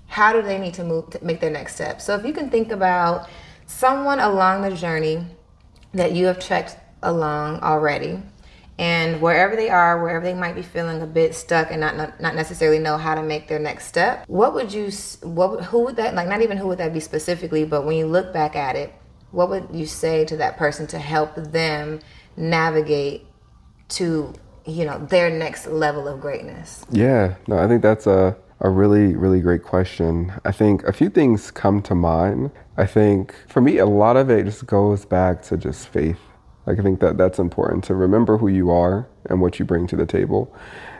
how 0.07 0.33
do 0.33 0.43
they 0.43 0.59
need 0.59 0.75
to 0.75 0.85
move 0.85 1.11
to 1.11 1.25
make 1.25 1.41
their 1.41 1.51
next 1.51 1.75
step 1.77 2.01
so 2.01 2.15
if 2.17 2.25
you 2.27 2.33
can 2.33 2.51
think 2.51 2.71
about 2.73 3.29
someone 3.67 4.21
along 4.21 4.63
the 4.63 4.75
journey 4.75 5.25
that 5.93 6.13
you 6.13 6.27
have 6.27 6.39
trekked 6.39 6.77
along 7.03 7.61
already 7.61 8.21
and 8.79 9.21
wherever 9.23 9.55
they 9.55 9.71
are 9.71 10.03
wherever 10.03 10.25
they 10.25 10.35
might 10.35 10.55
be 10.57 10.63
feeling 10.63 11.01
a 11.01 11.07
bit 11.07 11.35
stuck 11.35 11.71
and 11.71 11.81
not 11.81 11.97
not, 11.97 12.21
not 12.21 12.35
necessarily 12.35 12.79
know 12.79 12.97
how 12.99 13.15
to 13.15 13.23
make 13.23 13.47
their 13.47 13.59
next 13.61 13.87
step 13.87 14.25
what 14.27 14.53
would 14.53 14.73
you 14.73 14.91
what 15.23 15.63
who 15.65 15.85
would 15.85 15.97
that 15.97 16.15
like 16.15 16.27
not 16.29 16.43
even 16.43 16.57
who 16.57 16.67
would 16.67 16.79
that 16.79 16.93
be 16.93 16.99
specifically 17.01 17.65
but 17.65 17.85
when 17.87 17.97
you 17.97 18.07
look 18.07 18.33
back 18.33 18.57
at 18.57 18.75
it 18.75 18.93
what 19.35 19.51
would 19.51 19.69
you 19.73 19.87
say 19.87 20.25
to 20.25 20.37
that 20.37 20.57
person 20.57 20.87
to 20.87 20.99
help 20.99 21.35
them 21.35 22.01
navigate 22.37 23.27
to 23.89 24.33
you 24.67 24.85
know 24.85 24.99
their 25.07 25.31
next 25.31 25.67
level 25.67 26.09
of 26.09 26.21
greatness 26.21 26.85
Yeah, 26.91 27.35
no, 27.49 27.59
I 27.59 27.69
think 27.69 27.83
that's 27.83 28.07
a, 28.07 28.37
a 28.61 28.71
really, 28.71 29.15
really 29.15 29.41
great 29.41 29.63
question. 29.63 30.33
I 30.45 30.53
think 30.53 30.85
a 30.85 30.93
few 30.93 31.11
things 31.11 31.51
come 31.51 31.83
to 31.83 31.95
mind. 31.95 32.51
I 32.77 32.87
think 32.87 33.35
for 33.49 33.61
me, 33.61 33.79
a 33.79 33.87
lot 33.87 34.17
of 34.17 34.31
it 34.31 34.45
just 34.45 34.67
goes 34.67 35.05
back 35.05 35.43
to 35.45 35.57
just 35.57 35.89
faith. 35.89 36.19
Like, 36.67 36.79
I 36.79 36.83
think 36.83 37.01
that 37.01 37.19
that's 37.19 37.39
important 37.39 37.85
to 37.85 37.95
remember 37.95 38.39
who 38.39 38.49
you 38.49 38.71
are 38.71 39.07
and 39.27 39.41
what 39.41 39.59
you 39.59 39.67
bring 39.67 39.87
to 39.89 39.97
the 39.97 40.07
table. 40.07 40.55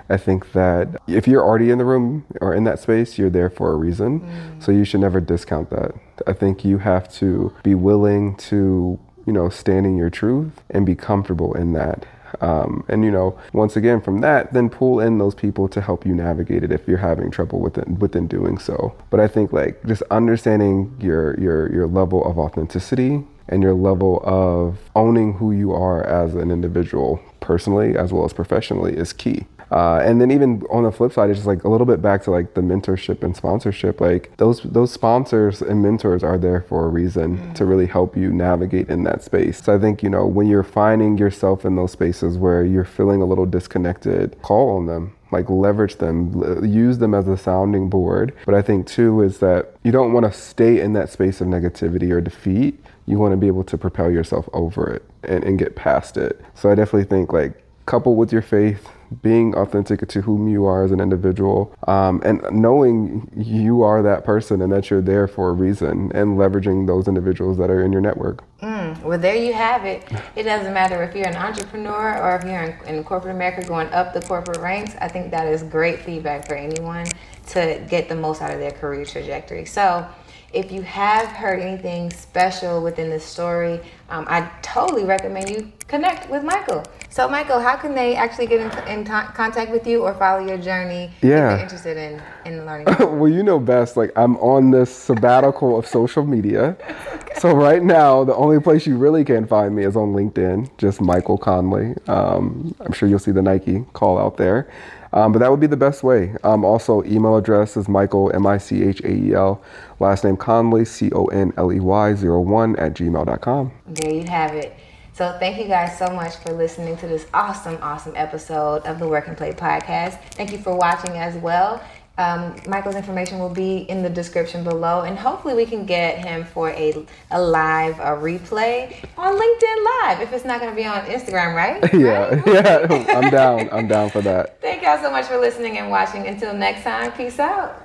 I 0.09 0.17
think 0.17 0.53
that 0.53 1.01
if 1.07 1.27
you're 1.27 1.43
already 1.43 1.71
in 1.71 1.79
the 1.79 1.85
room 1.85 2.27
or 2.41 2.55
in 2.55 2.65
that 2.65 2.79
space, 2.79 3.19
you're 3.19 3.31
there 3.31 3.51
for 3.51 3.73
a 3.73 3.77
reason. 3.77 4.23
So 4.61 4.73
you 4.73 4.85
should 4.85 5.01
never 5.01 5.21
discount 5.21 5.71
that. 5.71 5.93
I 6.27 6.33
think 6.33 6.65
you 6.65 6.79
have 6.79 7.13
to 7.15 7.55
be 7.63 7.75
willing 7.75 8.37
to, 8.37 8.99
you 9.27 9.33
know, 9.33 9.49
stand 9.49 9.87
in 9.87 9.97
your 9.97 10.11
truth 10.11 10.63
and 10.71 10.85
be 10.85 10.95
comfortable 10.95 11.55
in 11.55 11.73
that. 11.73 12.07
Um, 12.41 12.85
and 12.89 13.05
you 13.05 13.11
know, 13.11 13.39
once 13.53 13.77
again, 13.77 14.01
from 14.01 14.21
that, 14.21 14.53
then 14.53 14.69
pull 14.69 15.01
in 15.01 15.19
those 15.19 15.35
people 15.35 15.69
to 15.69 15.81
help 15.81 16.05
you 16.05 16.15
navigate 16.15 16.65
it 16.65 16.73
if 16.73 16.87
you're 16.87 16.99
having 16.99 17.31
trouble 17.31 17.61
within 17.61 17.99
within 17.99 18.27
doing 18.27 18.59
so. 18.59 18.95
But 19.11 19.21
I 19.21 19.29
think 19.29 19.53
like 19.53 19.85
just 19.87 20.03
understanding 20.11 20.97
your 21.01 21.39
your 21.41 21.73
your 21.73 21.87
level 21.87 22.25
of 22.25 22.39
authenticity 22.39 23.25
and 23.49 23.63
your 23.63 23.75
level 23.75 24.23
of 24.25 24.79
owning 24.97 25.35
who 25.35 25.53
you 25.53 25.73
are 25.73 26.03
as 26.05 26.35
an 26.35 26.51
individual, 26.51 27.21
personally 27.41 27.97
as 27.97 28.13
well 28.13 28.25
as 28.25 28.33
professionally, 28.33 28.97
is 28.97 29.13
key. 29.13 29.47
Uh, 29.71 29.99
and 29.99 30.21
then 30.21 30.31
even 30.31 30.63
on 30.71 30.85
the 30.85 30.93
flip 30.93 31.13
side, 31.13 31.31
it's 31.31 31.39
just 31.39 31.47
like 31.47 31.65
a 31.65 31.69
little 31.69 31.87
bit 31.87 32.01
back 32.03 32.23
to 32.25 32.31
like 32.31 32.55
the 32.55 32.61
mentorship 32.61 33.23
and 33.23 33.37
sponsorship. 33.37 34.01
Like 34.01 34.37
those 34.37 34.63
those 34.63 34.93
sponsors 34.93 35.63
and 35.63 35.83
mentors 35.83 36.23
are 36.23 36.39
there 36.39 36.63
for 36.63 36.87
a 36.87 36.89
reason 36.89 37.55
to 37.55 37.65
really 37.65 37.87
help 37.87 38.17
you 38.17 38.33
navigate 38.33 38.89
in 38.89 39.05
that 39.05 39.23
space. 39.23 39.63
So 39.63 39.75
I 39.75 39.79
think 39.79 40.03
you 40.03 40.11
know 40.11 40.27
when 40.27 40.47
you're 40.47 40.63
finding 40.63 41.19
yourself 41.19 41.65
in 41.65 41.77
those 41.77 41.93
spaces 41.93 42.39
where 42.39 42.65
you're 42.65 42.85
feeling 42.85 43.23
a 43.23 43.27
little 43.27 43.47
disconnected, 43.47 44.41
call 44.43 44.77
on 44.77 44.87
them. 44.87 45.15
Like 45.33 45.51
leverage 45.51 45.97
them, 45.97 46.65
use 46.65 46.99
them 46.99 47.13
as 47.13 47.27
a 47.27 47.37
sounding 47.37 47.91
board. 47.91 48.33
But 48.47 48.55
I 48.55 48.63
think 48.63 48.87
too 48.87 49.21
is 49.21 49.39
that 49.39 49.75
you 49.83 49.91
don't 49.91 50.13
want 50.13 50.27
to 50.27 50.33
stay 50.33 50.81
in 50.81 50.93
that 50.93 51.11
space 51.11 51.41
of 51.41 51.49
negativity 51.49 52.13
or 52.13 52.21
defeat. 52.21 52.79
You 53.07 53.19
want 53.19 53.33
to 53.33 53.37
be 53.37 53.49
able 53.49 53.65
to 53.65 53.77
propel 53.77 54.13
yourself 54.13 54.49
over 54.53 54.89
it 54.89 55.03
and, 55.25 55.43
and 55.43 55.59
get 55.59 55.75
past 55.75 56.17
it. 56.17 56.41
So 56.55 56.71
I 56.71 56.77
definitely 56.77 57.09
think 57.09 57.33
like 57.33 57.65
coupled 57.87 58.17
with 58.17 58.33
your 58.33 58.43
faith, 58.43 58.89
being 59.23 59.55
authentic 59.55 60.07
to 60.09 60.21
whom 60.21 60.49
you 60.49 60.65
are 60.65 60.85
as 60.85 60.91
an 60.91 61.01
individual, 61.01 61.75
um, 61.87 62.21
and 62.25 62.43
knowing 62.51 63.31
you 63.37 63.83
are 63.83 64.03
that 64.03 64.25
person 64.25 64.63
and 64.63 64.73
that 64.73 64.91
you're 64.91 65.03
there 65.03 65.27
for 65.27 65.51
a 65.51 65.53
reason, 65.53 66.11
and 66.15 66.39
leveraging 66.39 66.87
those 66.87 67.09
individuals 67.09 67.59
that 67.59 67.71
are 67.71 67.83
in 67.83 67.93
your 67.93 68.01
network. 68.01 68.43
Mm, 68.61 69.03
well, 69.03 69.19
there 69.19 69.37
you 69.37 69.53
have 69.53 69.85
it. 69.85 70.09
It 70.37 70.45
doesn't 70.45 70.73
matter 70.73 71.03
if 71.03 71.15
you're 71.15 71.29
an 71.29 71.37
entrepreneur 71.37 72.19
or 72.19 72.37
if 72.37 72.45
you're 72.45 72.63
in, 72.63 72.97
in 72.97 73.05
corporate 73.05 73.35
America 73.35 73.67
going 73.67 73.89
up 73.89 74.15
the 74.15 74.23
corporate 74.23 74.59
ranks. 74.59 74.95
I 75.01 75.09
think 75.09 75.31
that 75.33 75.47
is 75.47 75.63
great 75.63 76.01
feedback 76.01 76.47
for 76.47 76.55
anyone 76.55 77.07
to 77.49 77.85
get 77.89 78.09
the 78.09 78.17
most 78.17 78.41
out 78.41 78.53
of 78.53 78.61
their 78.61 78.71
career 78.71 79.05
trajectory. 79.05 79.65
So, 79.67 80.07
if 80.55 80.71
you 80.71 80.83
have 80.83 81.27
heard 81.29 81.59
anything 81.61 82.11
special 82.11 82.81
within 82.83 83.11
this 83.11 83.25
story, 83.25 83.81
um, 84.09 84.25
I 84.29 84.49
totally 84.63 85.05
recommend 85.05 85.51
you 85.51 85.73
connect 85.89 86.31
with 86.31 86.45
Michael. 86.45 86.85
So, 87.11 87.29
Michael, 87.29 87.59
how 87.61 87.77
can 87.77 87.95
they 87.95 88.15
actually 88.15 88.47
get 88.47 88.61
in, 88.61 88.89
in 88.89 89.05
con- 89.05 89.33
contact 89.35 89.71
with 89.71 89.87
you 89.87 90.03
or 90.03 90.15
follow 90.15 90.45
your 90.47 90.59
journey 90.59 91.11
if 91.19 91.25
Yeah. 91.25 91.49
they're 91.57 91.59
interested 91.65 91.97
in, 91.97 92.23
in 92.45 92.65
learning? 92.67 92.87
well, 93.19 93.29
you 93.29 93.43
know 93.43 93.59
best. 93.59 93.97
Like 93.97 94.13
I'm 94.17 94.37
on 94.37 94.71
this 94.71 94.95
sabbatical 94.95 95.77
of 95.79 95.87
social 95.87 96.25
media, 96.25 96.77
so 97.39 97.53
right 97.55 97.83
now 97.83 98.23
the 98.25 98.35
only 98.35 98.61
place 98.61 98.87
you 98.87 98.97
really 98.97 99.25
can 99.25 99.47
find 99.47 99.75
me 99.75 99.85
is 99.85 99.97
on 99.97 100.13
LinkedIn. 100.13 100.71
Just 100.79 101.01
Michael 101.01 101.39
Conley. 101.39 101.95
Um, 102.07 102.75
I'm 102.81 102.93
sure 102.93 103.09
you'll 103.09 103.19
see 103.19 103.33
the 103.33 103.43
Nike 103.43 103.85
call 103.93 104.19
out 104.19 104.37
there, 104.37 104.69
um, 105.15 105.33
but 105.33 105.39
that 105.39 105.51
would 105.51 105.61
be 105.61 105.69
the 105.69 105.77
best 105.77 106.03
way. 106.03 106.35
Um, 106.43 106.65
also, 106.65 107.03
email 107.05 107.37
address 107.37 107.77
is 107.77 107.89
Michael 107.89 108.31
M 108.35 108.47
I 108.47 108.59
C 108.59 108.83
H 108.83 109.01
A 109.01 109.11
E 109.11 109.33
L, 109.33 109.63
last 110.01 110.25
name 110.25 110.37
Conley 110.37 110.85
C 110.85 111.11
O 111.13 111.27
N 111.27 111.53
L 111.57 111.73
E 111.73 111.81
Y 111.81 112.15
01 112.15 112.77
at 112.77 112.95
gmail.com. 112.95 113.73
There 113.87 114.13
you 114.13 114.25
have 114.25 114.55
it. 114.55 114.77
So 115.13 115.37
thank 115.39 115.59
you 115.59 115.69
guys 115.69 115.97
so 115.97 116.09
much 116.09 116.35
for 116.39 116.53
listening 116.53 116.97
to 116.97 117.07
this 117.07 117.27
awesome, 117.33 117.79
awesome 117.81 118.15
episode 118.17 118.85
of 118.85 118.99
the 118.99 119.07
Work 119.07 119.29
N 119.29 119.37
Play 119.37 119.53
podcast. 119.53 120.21
Thank 120.33 120.51
you 120.51 120.59
for 120.59 120.75
watching 120.75 121.13
as 121.13 121.37
well. 121.37 121.81
Um, 122.17 122.55
Michael's 122.69 122.95
information 122.95 123.39
will 123.39 123.49
be 123.49 123.79
in 123.79 124.03
the 124.03 124.11
description 124.11 124.63
below, 124.63 125.03
and 125.03 125.19
hopefully 125.19 125.55
we 125.55 125.67
can 125.67 125.85
get 125.85 126.25
him 126.25 126.45
for 126.45 126.71
a, 126.71 127.05
a 127.33 127.41
live 127.41 127.99
a 127.99 128.17
replay 128.17 128.95
on 129.19 129.35
LinkedIn 129.35 129.85
Live 130.03 130.21
if 130.21 130.33
it's 130.33 130.45
not 130.45 130.61
going 130.61 130.71
to 130.71 130.77
be 130.77 130.87
on 130.87 131.01
Instagram, 131.07 131.55
right? 131.55 131.83
Yeah, 132.05 132.35
Right? 132.35 132.47
yeah, 132.47 133.19
I'm 133.19 133.31
down. 133.31 133.69
I'm 133.73 133.89
down 133.89 134.11
for 134.11 134.21
that. 134.23 134.61
Thank 134.61 134.83
y'all 134.83 134.99
so 134.99 135.11
much 135.11 135.27
for 135.27 135.39
listening 135.39 135.79
and 135.79 135.91
watching. 135.91 136.27
Until 136.27 136.53
next 136.55 136.83
time, 136.83 137.13
peace 137.13 137.39
out. 137.39 137.84